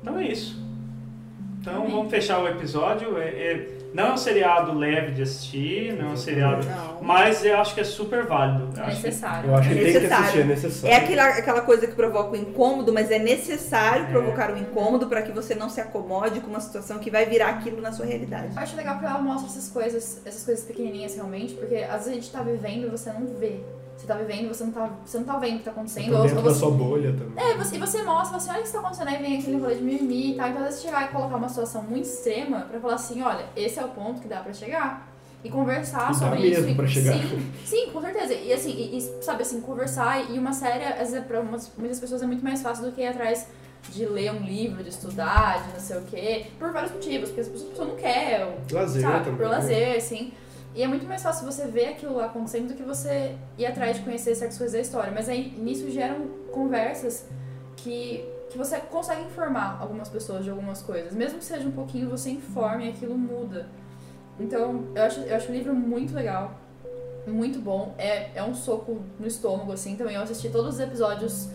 Então 0.01 0.17
é 0.17 0.27
isso. 0.27 0.70
Então 1.61 1.87
vamos 1.87 2.09
fechar 2.09 2.39
o 2.41 2.47
episódio. 2.47 3.17
É- 3.19 3.27
é- 3.29 3.67
não 3.93 4.07
é 4.07 4.13
um 4.13 4.17
seriado 4.17 4.73
leve 4.73 5.11
de 5.11 5.21
assistir, 5.21 5.93
não 5.93 6.09
é 6.09 6.13
um 6.13 6.17
seriado. 6.17 6.65
Não. 6.65 7.03
Mas 7.03 7.43
eu 7.45 7.57
acho 7.59 7.75
que 7.75 7.81
é 7.81 7.83
super 7.83 8.25
válido. 8.25 8.69
Eu 8.75 8.83
É 8.83 8.87
acho 8.87 8.97
que- 9.01 9.07
necessário. 9.07 9.49
Eu 9.49 9.55
acho 9.55 9.69
que 9.69 9.75
tem 9.75 9.83
que 9.85 9.91
Necessário. 9.93 10.23
assistir, 10.23 10.39
é 10.39 10.43
necessário. 10.45 10.95
É 10.95 10.97
aquela, 10.97 11.23
aquela 11.27 11.61
coisa 11.61 11.85
que 11.87 11.93
provoca 11.93 12.31
o 12.31 12.35
incômodo, 12.35 12.91
mas 12.93 13.11
é 13.11 13.19
necessário 13.19 14.05
É. 14.05 14.07
provocar 14.09 14.51
o 14.51 14.57
incômodo 14.57 15.07
para 15.07 15.21
que 15.21 15.31
você 15.31 15.53
não 15.53 15.69
se 15.69 15.79
acomode 15.81 16.39
com 16.39 16.47
uma 16.49 16.61
situação 16.61 16.97
que 16.99 17.11
vai 17.11 17.25
virar 17.25 17.49
aquilo 17.49 17.79
na 17.81 17.91
sua 17.91 18.05
realidade. 18.05 18.55
Eu 18.55 18.61
acho 18.61 18.75
legal 18.75 18.95
porque 18.95 19.07
ela 19.07 19.19
mostra 19.21 19.47
essas 19.49 19.69
coisas, 19.69 20.21
essas 20.25 20.43
coisas 20.43 20.63
pequenininhas 20.65 21.13
realmente, 21.15 21.53
porque 21.53 21.75
às 21.75 21.91
vezes 22.05 22.07
a 22.07 22.13
gente 22.13 22.31
tá 22.31 22.41
vivendo 22.41 22.87
e 22.87 22.89
você 22.89 23.11
não 23.11 23.27
vê. 23.37 23.59
Você 23.97 24.07
tá 24.07 24.15
vivendo 24.15 24.47
você 24.47 24.63
não 24.63 24.71
tá, 24.71 24.89
você 25.05 25.17
não 25.19 25.25
tá 25.25 25.37
vendo 25.37 25.55
o 25.55 25.57
que 25.59 25.63
tá 25.65 25.71
acontecendo. 25.71 26.11
Tá 26.11 26.17
ou- 26.19 26.23
ou 26.29 26.35
da 26.35 26.41
você- 26.41 26.59
sua 26.59 26.71
bolha 26.71 27.13
também. 27.13 27.43
É, 27.51 27.55
você, 27.55 27.75
e 27.75 27.79
você 27.79 28.01
mostra, 28.01 28.39
você 28.39 28.49
olha 28.49 28.59
o 28.59 28.61
que 28.61 28.67
está 28.67 28.79
acontecendo, 28.79 29.07
aí 29.09 29.17
vem 29.21 29.37
aquele 29.39 29.57
rolê 29.59 29.75
de 29.75 29.83
mimimi 29.83 30.31
e 30.31 30.35
tal. 30.35 30.47
Então, 30.49 30.61
às 30.61 30.67
vezes, 30.69 30.81
chegar 30.81 31.05
e 31.05 31.07
colocar 31.09 31.35
uma 31.35 31.49
situação 31.49 31.83
muito 31.83 32.05
extrema 32.05 32.61
pra 32.61 32.79
falar 32.79 32.95
assim: 32.95 33.21
olha, 33.21 33.45
esse 33.55 33.79
é 33.79 33.85
o 33.85 33.89
ponto 33.89 34.19
que 34.21 34.27
dá 34.27 34.37
pra 34.39 34.53
chegar. 34.53 35.07
E 35.43 35.49
conversar 35.49 36.11
E 36.11 36.15
sobre 36.15 36.39
mesmo 36.39 36.67
isso. 36.67 36.75
pra 36.75 36.85
e, 36.85 36.87
chegar. 36.87 37.13
Sim, 37.17 37.51
sim, 37.65 37.89
com 37.91 37.99
certeza. 38.01 38.33
E 38.33 38.53
assim, 38.53 38.71
e, 38.71 38.97
e, 38.97 39.01
sabe 39.23 39.41
assim, 39.41 39.59
conversar. 39.61 40.29
E 40.31 40.37
uma 40.37 40.53
série, 40.53 40.83
às 40.85 41.11
vezes, 41.11 41.25
pra 41.25 41.39
umas- 41.39 41.71
muitas 41.77 41.99
pessoas 41.99 42.21
é 42.21 42.27
muito 42.27 42.43
mais 42.43 42.61
fácil 42.61 42.85
do 42.85 42.91
que 42.91 43.01
ir 43.01 43.07
atrás 43.07 43.47
de 43.89 44.05
ler 44.05 44.31
um 44.31 44.43
livro, 44.43 44.83
de 44.83 44.89
estudar, 44.89 45.63
de 45.65 45.73
não 45.73 45.79
sei 45.79 45.97
o 45.97 46.01
quê. 46.03 46.45
Por 46.59 46.71
vários 46.71 46.91
motivos, 46.91 47.29
porque 47.29 47.41
as 47.41 47.47
pessoas, 47.47 47.75
não 47.87 47.95
quer, 47.95 48.45
ou 48.45 48.77
Lazer 48.77 49.01
sabe, 49.01 49.17
também. 49.25 49.35
por 49.37 49.43
né? 49.47 49.51
lazer, 49.51 49.97
assim. 49.97 50.31
E 50.73 50.81
é 50.83 50.87
muito 50.87 51.05
mais 51.05 51.21
fácil 51.21 51.45
você 51.45 51.65
ver 51.67 51.89
aquilo 51.89 52.15
lá 52.15 52.25
acontecendo 52.27 52.69
do 52.69 52.73
que 52.75 52.83
você 52.83 53.35
ir 53.57 53.65
atrás 53.65 53.97
de 53.97 54.03
conhecer 54.03 54.33
certas 54.35 54.57
coisas 54.57 54.73
da 54.73 54.79
história. 54.79 55.11
Mas 55.11 55.27
aí 55.27 55.51
nisso 55.57 55.89
geram 55.91 56.27
conversas 56.51 57.25
que, 57.75 58.23
que 58.49 58.57
você 58.57 58.77
consegue 58.79 59.21
informar 59.23 59.77
algumas 59.81 60.07
pessoas 60.07 60.43
de 60.45 60.49
algumas 60.49 60.81
coisas. 60.81 61.13
Mesmo 61.13 61.39
que 61.39 61.45
seja 61.45 61.67
um 61.67 61.71
pouquinho, 61.71 62.09
você 62.09 62.29
informa 62.29 62.83
e 62.83 62.89
aquilo 62.89 63.17
muda. 63.17 63.67
Então, 64.39 64.85
eu 64.95 65.03
acho, 65.03 65.19
eu 65.21 65.35
acho 65.35 65.49
o 65.49 65.51
livro 65.51 65.73
muito 65.73 66.15
legal, 66.15 66.55
muito 67.27 67.59
bom. 67.59 67.93
É, 67.97 68.31
é 68.35 68.41
um 68.43 68.55
soco 68.55 69.01
no 69.19 69.27
estômago, 69.27 69.73
assim, 69.73 69.95
também. 69.97 70.15
Eu 70.15 70.21
assisti 70.21 70.49
todos 70.49 70.75
os 70.75 70.79
episódios 70.79 71.49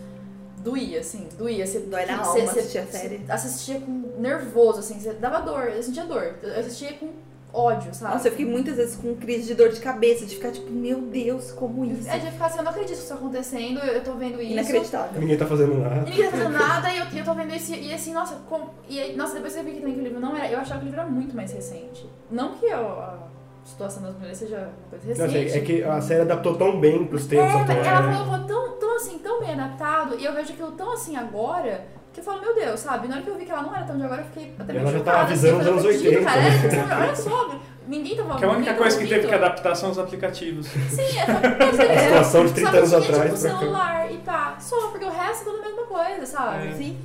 doía, 0.59 0.99
assim, 0.99 1.27
doía. 1.37 1.65
Você, 1.65 1.79
Dói 1.79 2.05
na 2.05 2.23
você- 2.23 2.41
alma 2.41 2.51
você- 2.53 2.59
assistir 2.59 2.77
a 2.77 2.85
você 2.85 2.91
série. 2.97 3.25
assistia 3.27 3.79
com 3.81 3.91
nervoso, 4.19 4.79
assim, 4.79 4.99
você 4.99 5.13
dava 5.13 5.39
dor, 5.41 5.69
eu 5.69 5.81
sentia 5.81 6.05
dor. 6.05 6.35
Eu 6.43 6.59
assistia 6.59 6.93
com 6.93 7.09
ódio, 7.57 7.93
sabe? 7.93 8.13
Nossa, 8.13 8.27
eu 8.27 8.31
fiquei 8.31 8.45
muitas 8.45 8.75
vezes 8.77 8.95
com 8.95 9.15
crise 9.15 9.47
de 9.47 9.55
dor 9.55 9.69
de 9.69 9.79
cabeça, 9.79 10.25
de 10.25 10.35
ficar 10.35 10.51
tipo, 10.51 10.69
meu 10.71 11.01
Deus, 11.01 11.51
como 11.51 11.83
isso? 11.85 12.07
É 12.09 12.17
de 12.19 12.29
ficar 12.31 12.45
assim, 12.47 12.57
eu 12.59 12.63
não 12.63 12.71
acredito 12.71 12.95
que 12.95 13.01
isso 13.01 13.09
tá 13.09 13.15
acontecendo, 13.15 13.79
eu 13.79 14.03
tô 14.03 14.13
vendo 14.13 14.41
isso. 14.41 14.51
Inacreditável. 14.53 15.19
Ninguém 15.19 15.37
tá 15.37 15.45
fazendo 15.45 15.77
nada. 15.79 15.95
E 16.07 16.09
ninguém 16.11 16.25
tá 16.25 16.31
fazendo 16.31 16.51
nada, 16.53 16.89
e 16.91 16.97
eu, 16.99 17.05
eu 17.19 17.25
tô 17.25 17.33
vendo 17.33 17.55
isso, 17.55 17.73
e 17.73 17.93
assim, 17.93 18.13
nossa, 18.13 18.35
como, 18.47 18.69
e 18.87 18.99
aí, 18.99 19.15
nossa, 19.15 19.33
depois 19.33 19.55
eu 19.55 19.63
vi 19.63 19.71
que 19.71 19.79
também 19.79 19.93
que 19.95 19.99
o 20.01 20.03
livro 20.03 20.19
não 20.19 20.35
era, 20.37 20.51
eu 20.51 20.59
achava 20.59 20.79
que 20.79 20.85
o 20.85 20.87
livro 20.87 21.01
era 21.01 21.09
muito 21.09 21.35
mais 21.35 21.51
recente. 21.51 22.07
Não 22.29 22.53
que 22.53 22.65
eu- 22.65 22.77
a 22.79 23.17
situação 23.65 24.03
das 24.03 24.15
mulheres 24.15 24.37
seja 24.37 24.57
uma 24.89 24.99
coisa 24.99 25.19
Não, 25.19 25.25
assim, 25.25 25.37
recente. 25.43 25.57
é 25.57 25.61
que 25.61 25.83
a 25.83 25.99
série 26.01 26.21
adaptou 26.21 26.55
tão 26.55 26.79
bem 26.79 27.05
pros 27.05 27.25
tempos 27.25 27.53
É, 27.53 27.61
atuais. 27.61 27.87
ela 27.87 28.01
né? 28.01 28.13
falou 28.25 28.45
tão, 28.47 28.77
tão 28.79 28.95
assim, 28.95 29.17
tão 29.19 29.39
bem 29.41 29.51
adaptado, 29.53 30.15
e 30.19 30.23
eu 30.25 30.33
vejo 30.33 30.53
aquilo 30.53 30.71
tão 30.71 30.93
assim 30.93 31.15
agora, 31.17 31.85
que 32.17 32.21
eu 32.21 32.23
falo, 32.23 32.41
meu 32.41 32.55
Deus, 32.55 32.79
sabe? 32.79 33.07
Na 33.07 33.15
hora 33.15 33.23
que 33.23 33.29
eu 33.29 33.37
vi 33.37 33.45
que 33.45 33.51
ela 33.51 33.61
não 33.61 33.75
era 33.75 33.85
tão 33.85 33.95
de 33.95 34.03
agora, 34.03 34.21
eu 34.21 34.25
fiquei 34.25 34.55
até 34.57 34.73
meio 34.73 34.81
Ela 34.81 34.91
já 34.91 34.97
chocada, 34.97 35.17
tava 35.17 35.27
avisando 35.27 35.59
assim, 35.59 35.61
os 35.61 35.67
anos 35.67 35.83
falei, 35.83 35.97
80, 35.97 36.25
Cara, 36.25 36.41
né? 36.41 36.51
sabe, 36.51 37.03
olha 37.03 37.15
só, 37.15 37.59
ninguém 37.87 38.17
tava 38.17 38.37
Que 38.37 38.45
a 38.45 38.49
única 38.49 38.73
coisa 38.73 38.97
que 38.97 39.07
teve 39.07 39.27
que 39.27 39.33
adaptar 39.35 39.75
são 39.75 39.91
os 39.91 39.99
aplicativos. 39.99 40.65
Sim, 40.65 41.01
é 41.19 41.25
só 41.77 41.93
A 41.93 41.99
situação 41.99 42.45
de 42.47 42.53
30 42.53 42.71
só 42.71 42.77
anos 42.77 42.93
atrás 42.93 43.23
Tipo, 43.23 43.37
celular 43.37 44.11
e 44.11 44.17
pá, 44.17 44.57
só, 44.59 44.87
porque 44.87 45.05
o 45.05 45.11
resto 45.11 45.41
é 45.41 45.45
tudo 45.45 45.59
a 45.59 45.65
mesma 45.67 45.83
coisa, 45.83 46.25
sabe? 46.25 46.67
É. 46.69 46.71
Sim, 46.73 46.97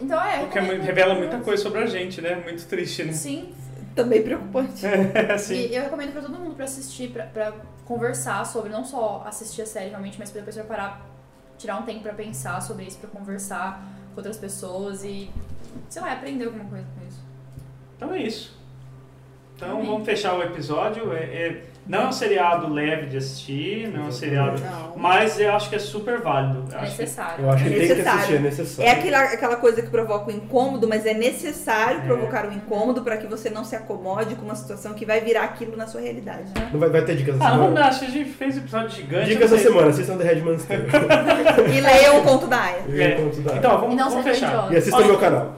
Então 0.00 0.22
é. 0.22 0.38
Porque 0.38 0.58
é 0.58 0.62
revela 0.62 1.14
muita 1.16 1.38
coisa 1.38 1.60
sobre 1.60 1.80
a 1.80 1.86
gente, 1.86 2.20
né? 2.20 2.36
Muito 2.36 2.64
triste, 2.66 3.02
né? 3.02 3.12
Sim, 3.12 3.52
também 3.96 4.22
preocupante. 4.22 4.86
É, 4.86 5.32
assim. 5.32 5.56
e 5.56 5.74
eu 5.74 5.82
recomendo 5.82 6.12
pra 6.12 6.22
todo 6.22 6.38
mundo 6.38 6.54
pra 6.54 6.64
assistir, 6.64 7.10
pra, 7.10 7.24
pra 7.24 7.52
conversar 7.84 8.46
sobre, 8.46 8.70
não 8.70 8.84
só 8.84 9.24
assistir 9.26 9.62
a 9.62 9.66
série 9.66 9.90
realmente, 9.90 10.16
mas 10.16 10.30
pra 10.30 10.40
depois 10.42 10.54
pra 10.54 10.64
parar, 10.64 11.13
tirar 11.58 11.78
um 11.78 11.82
tempo 11.82 12.00
pra 12.02 12.12
pensar 12.14 12.60
sobre 12.60 12.84
isso, 12.84 12.98
pra 12.98 13.08
conversar 13.10 13.82
com 14.14 14.16
outras 14.20 14.36
pessoas 14.36 15.04
e, 15.04 15.30
sei 15.88 16.02
lá, 16.02 16.12
aprender 16.12 16.44
alguma 16.46 16.64
coisa 16.64 16.86
com 16.98 17.06
isso. 17.06 17.22
Então 17.96 18.12
é 18.12 18.22
isso. 18.22 18.56
Então 19.56 19.76
Amém. 19.76 19.86
vamos 19.86 20.04
fechar 20.04 20.34
o 20.36 20.42
episódio. 20.42 21.12
É, 21.12 21.22
é- 21.24 21.66
não 21.86 22.02
é 22.02 22.06
um 22.06 22.12
seriado 22.12 22.72
leve 22.72 23.06
de 23.06 23.16
assistir, 23.18 23.88
não 23.88 24.04
é 24.04 24.08
um 24.08 24.12
seriado. 24.12 24.60
Não. 24.60 24.94
Mas 24.96 25.38
eu 25.38 25.52
acho 25.54 25.68
que 25.68 25.76
é 25.76 25.78
super 25.78 26.20
válido. 26.20 26.64
Eu 26.70 26.76
É 26.78 26.80
que- 26.82 26.86
necessário. 26.88 27.44
Eu 27.44 27.50
acho 27.50 27.64
que 27.64 27.70
tem 27.70 27.86
que 27.86 27.92
assistir, 28.08 28.34
é 28.34 28.38
necessário. 28.38 28.88
É 28.90 28.92
aquela, 28.92 29.18
aquela 29.24 29.56
coisa 29.56 29.82
que 29.82 29.90
provoca 29.90 30.30
o 30.30 30.34
incômodo, 30.34 30.88
mas 30.88 31.04
é 31.04 31.12
necessário 31.14 32.00
É. 32.00 32.04
provocar 32.04 32.46
o 32.48 32.52
incômodo 32.52 33.02
para 33.02 33.16
que 33.18 33.26
você 33.26 33.50
não 33.50 33.64
se 33.64 33.76
acomode 33.76 34.34
com 34.36 34.44
uma 34.46 34.54
situação 34.54 34.94
que 34.94 35.04
vai 35.04 35.20
virar 35.20 35.42
aquilo 35.44 35.76
na 35.76 35.86
sua 35.86 36.00
realidade. 36.00 36.44
Não 36.72 36.80
vai, 36.80 36.88
vai 36.88 37.04
ter 37.04 37.16
dicas 37.16 37.38
da 37.38 37.46
Ah, 37.46 37.50
semana? 37.50 37.74
dar, 37.74 37.86
acho 37.88 38.00
que 38.00 38.06
a 38.06 38.10
gente 38.10 38.30
fez 38.30 38.56
episódio 38.56 38.90
gigante. 38.90 39.28
Dicas 39.30 39.50
da 39.50 39.58
semana, 39.58 39.88
assistam 39.88 40.16
The 40.16 40.24
Redman's 40.24 40.64
Tale. 40.64 40.84
E 41.76 41.80
leiam 41.80 42.18
o 42.20 42.22
conto 42.22 42.46
da 42.46 42.60
Aya. 42.62 42.82
É. 42.96 43.10
conto 43.12 43.40
da- 43.42 43.56
Então, 43.56 43.80
vamos, 43.80 43.96
não 43.96 44.08
vamos 44.10 44.24
fechar. 44.24 44.46
idiota. 44.48 44.72
E 44.72 44.76
assistam 44.76 44.96
Olha- 44.98 45.06
meu 45.06 45.18
canal. 45.18 45.54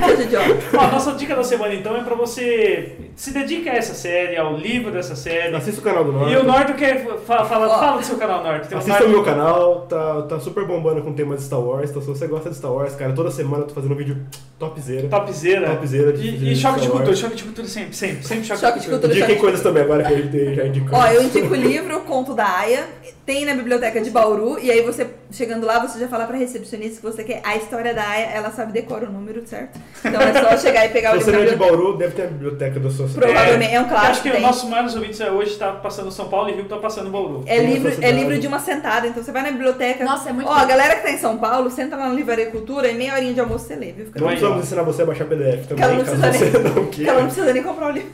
Não 0.00 0.08
seja 0.08 0.22
idiota. 0.24 0.46
Ó, 0.76 0.80
a 0.80 0.86
nossa 0.88 1.12
dica 1.12 1.34
da 1.34 1.44
semana 1.44 1.74
então 1.74 1.96
é 1.96 2.02
pra 2.02 2.14
você 2.14 2.96
se 3.16 3.32
dedique 3.32 3.66
a 3.68 3.74
essa 3.74 3.94
série, 3.94 4.36
ao 4.36 4.54
livro 4.56 4.92
dessa 4.92 5.16
série. 5.16 5.56
Assista 5.56 5.80
o 5.80 5.84
canal 5.84 6.04
do 6.04 6.12
Norte. 6.12 6.32
E 6.34 6.36
o 6.36 6.44
Norton 6.44 6.74
quer 6.74 7.02
fa- 7.24 7.44
fala, 7.46 7.68
fala 7.78 7.98
do 7.98 8.04
seu 8.04 8.16
canal. 8.18 8.42
Tem 8.42 8.76
um 8.76 8.78
Assista 8.80 9.04
o 9.04 9.08
meu 9.08 9.24
canal, 9.24 9.86
tá, 9.88 10.22
tá 10.22 10.38
super 10.38 10.66
bombando 10.66 11.00
com 11.02 11.12
temas 11.14 11.38
de 11.40 11.46
Star 11.46 11.58
Wars. 11.60 11.88
Então, 11.90 12.02
se 12.02 12.08
você 12.08 12.26
gosta 12.26 12.50
de 12.50 12.56
Star 12.56 12.70
Wars, 12.72 12.94
cara, 12.94 13.12
toda 13.14 13.30
semana 13.30 13.62
eu 13.64 13.68
tô 13.68 13.74
fazendo 13.74 13.92
um 13.92 13.96
vídeo 13.96 14.18
topzera. 14.58 15.08
Topzera. 15.08 15.70
Topzera 15.76 16.12
de- 16.12 16.28
E, 16.28 16.32
de 16.36 16.52
e 16.52 16.56
choque 16.56 16.80
de 16.80 16.88
cultura, 16.90 17.16
choque 17.16 17.36
de 17.36 17.44
cultura 17.44 17.66
sempre, 17.66 17.96
sempre, 17.96 18.22
sempre 18.22 18.44
choque, 18.44 18.60
Choque 18.60 18.80
de 18.80 18.88
cultura. 18.88 19.12
Indiquem 19.14 19.36
coisas 19.38 19.62
também 19.62 19.82
agora 19.82 20.04
que 20.04 20.12
a 20.12 20.16
gente 20.16 20.54
já 20.54 20.66
indicou. 20.66 20.98
Ó, 20.98 21.06
eu 21.06 21.22
indico 21.22 21.52
o 21.52 21.56
livro, 21.56 21.96
o 21.96 22.00
conto 22.02 22.34
da 22.34 22.44
Aya. 22.58 22.86
Tem 23.26 23.44
na 23.44 23.54
biblioteca 23.54 24.00
de 24.00 24.08
Bauru. 24.08 24.56
E 24.60 24.70
aí 24.70 24.82
você, 24.82 25.04
chegando 25.32 25.66
lá, 25.66 25.80
você 25.80 25.98
já 25.98 26.06
fala 26.06 26.26
pra 26.26 26.36
recepcionista 26.36 26.98
que 26.98 27.02
você 27.02 27.24
quer 27.24 27.40
a 27.42 27.56
história 27.56 27.92
da 27.92 28.08
Aya. 28.08 28.26
Ela 28.26 28.52
sabe 28.52 28.72
decora 28.72 29.08
o 29.08 29.12
número, 29.12 29.44
certo? 29.44 29.80
Então 30.04 30.20
é 30.20 30.32
só 30.32 30.56
chegar 30.56 30.86
e 30.86 30.90
pegar 30.90 31.16
o 31.16 31.18
Se 31.18 31.24
você 31.24 31.30
livro. 31.32 31.44
não 31.44 31.50
é 31.50 31.52
de. 31.52 31.56
Bauru, 31.56 31.96
deve 31.98 32.14
ter 32.14 32.22
a 32.22 32.26
biblioteca 32.28 32.78
da 32.78 32.88
sua 32.88 33.08
cidade. 33.08 33.26
Provavelmente. 33.32 33.74
É 33.74 33.80
um 33.80 33.82
Eu 33.82 33.88
clássico. 33.88 34.10
acho 34.12 34.22
que 34.22 34.30
tem. 34.30 34.38
o 34.38 34.42
nosso 34.42 34.68
maiores 34.68 34.94
ouvintes 34.94 35.20
é 35.20 35.28
hoje 35.28 35.56
tá 35.56 35.72
passando 35.72 36.12
São 36.12 36.28
Paulo 36.28 36.50
e 36.50 36.52
Rio 36.54 36.66
tá 36.66 36.76
passando 36.76 37.10
Bauru. 37.10 37.42
É 37.46 37.58
livro, 37.58 37.92
é 38.00 38.10
livro 38.12 38.38
de 38.38 38.46
uma 38.46 38.60
sentada, 38.60 39.08
então 39.08 39.20
você 39.20 39.32
vai 39.32 39.42
na 39.42 39.50
biblioteca. 39.50 40.04
Nossa, 40.04 40.30
é 40.30 40.32
muito 40.32 40.48
Ó, 40.48 40.54
bom. 40.54 40.60
a 40.60 40.64
galera 40.64 40.94
que 40.94 41.02
tá 41.02 41.10
em 41.10 41.18
São 41.18 41.36
Paulo, 41.36 41.68
senta 41.68 41.96
lá 41.96 42.06
na 42.08 42.14
Livraria 42.14 42.46
Cultura 42.52 42.88
e 42.88 42.94
meia 42.94 43.14
horinha 43.14 43.34
de 43.34 43.40
almoço 43.40 43.66
você 43.66 43.74
lê, 43.74 43.90
viu? 43.90 44.06
Fica 44.06 44.20
Não 44.20 44.28
precisamos 44.28 44.62
ensinar 44.64 44.82
você 44.84 45.02
a 45.02 45.06
baixar 45.06 45.24
PDF 45.24 45.66
também, 45.66 45.84
ela 45.84 45.94
não 45.94 46.04
caso 46.04 46.16
você 46.16 46.30
nem- 46.44 46.52
não 46.62 46.70
Porque 46.70 46.70
ela 46.70 46.74
não 46.74 46.86
queira. 46.90 47.22
precisa 47.24 47.52
nem 47.52 47.62
comprar 47.64 47.88
o 47.88 47.90
livro. 47.90 48.10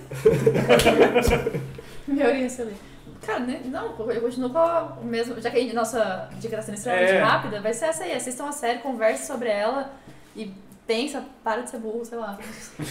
Minha 2.09 2.26
orelha 2.28 2.48
se 2.48 2.62
lê. 2.62 2.72
Cara, 3.27 3.40
né, 3.40 3.61
não, 3.66 3.94
eu 4.11 4.20
continuo 4.20 4.51
com 4.51 4.59
a- 4.59 4.97
o 5.01 5.05
mesmo. 5.05 5.40
Já 5.40 5.51
que 5.51 5.70
a 5.70 5.74
nossa 5.74 6.28
dica 6.40 6.57
tá 6.57 6.62
sendo 6.62 6.74
extremamente 6.77 7.12
É. 7.12 7.23
rápida, 7.23 7.61
vai 7.61 7.73
ser 7.73 7.86
essa 7.86 8.05
aí. 8.05 8.12
Assistam 8.12 8.49
a 8.49 8.53
série, 8.53 8.78
converse 8.81 9.27
sobre 9.27 9.49
ela 9.49 9.90
e 10.35 10.53
pensa, 10.86 11.24
para 11.44 11.62
de 11.62 11.70
ser 11.70 11.78
burro, 11.78 12.05
sei 12.05 12.19
lá. 12.19 12.36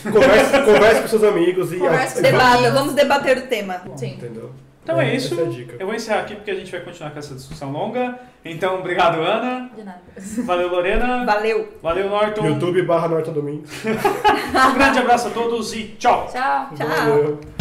Converse, 0.03 0.52
converse 0.66 1.02
com 1.02 1.08
seus 1.10 1.24
amigos 1.24 1.74
e... 1.74 1.78
Converse 1.78 2.16
com 2.16 2.22
Debata, 2.22 2.72
vamos 2.72 2.94
debater 2.94 3.38
o 3.38 3.48
tema. 3.48 3.82
Sim. 3.98 4.14
Entendeu? 4.14 4.52
Então 4.84 4.99
é 4.99 5.14
isso. 5.14 5.40
É 5.40 5.44
a 5.44 5.48
dica. 5.48 5.76
Eu 5.80 5.86
vou 5.86 5.94
encerrar 5.95 6.22
aqui 6.22 6.34
porque 6.36 6.49
a 6.49 6.56
gente 6.56 6.72
vai 6.72 6.82
continuar 6.82 7.12
com 7.12 7.20
essa 7.20 7.36
discussão 7.36 7.72
longa. 7.72 8.18
Então, 8.44 8.80
obrigado, 8.80 9.20
Ana. 9.22 9.70
De 9.76 9.84
nada. 9.84 10.02
Valeu, 10.44 10.70
Lorena. 10.70 11.24
Valeu! 11.24 11.78
Valeu, 11.84 12.10
Norton. 12.10 12.48
YouTube 12.48 12.82
barra 12.84 13.08
Norton 13.08 13.34
Domingos. 13.34 13.70
Um 13.86 14.74
grande 14.74 14.98
abraço 14.99 15.28
a 15.28 15.32
todos 15.32 15.72
e 15.74 15.84
tchau. 15.99 16.28
Tchau. 16.32 16.70
Tchau. 16.76 16.88
Valeu. 16.88 17.61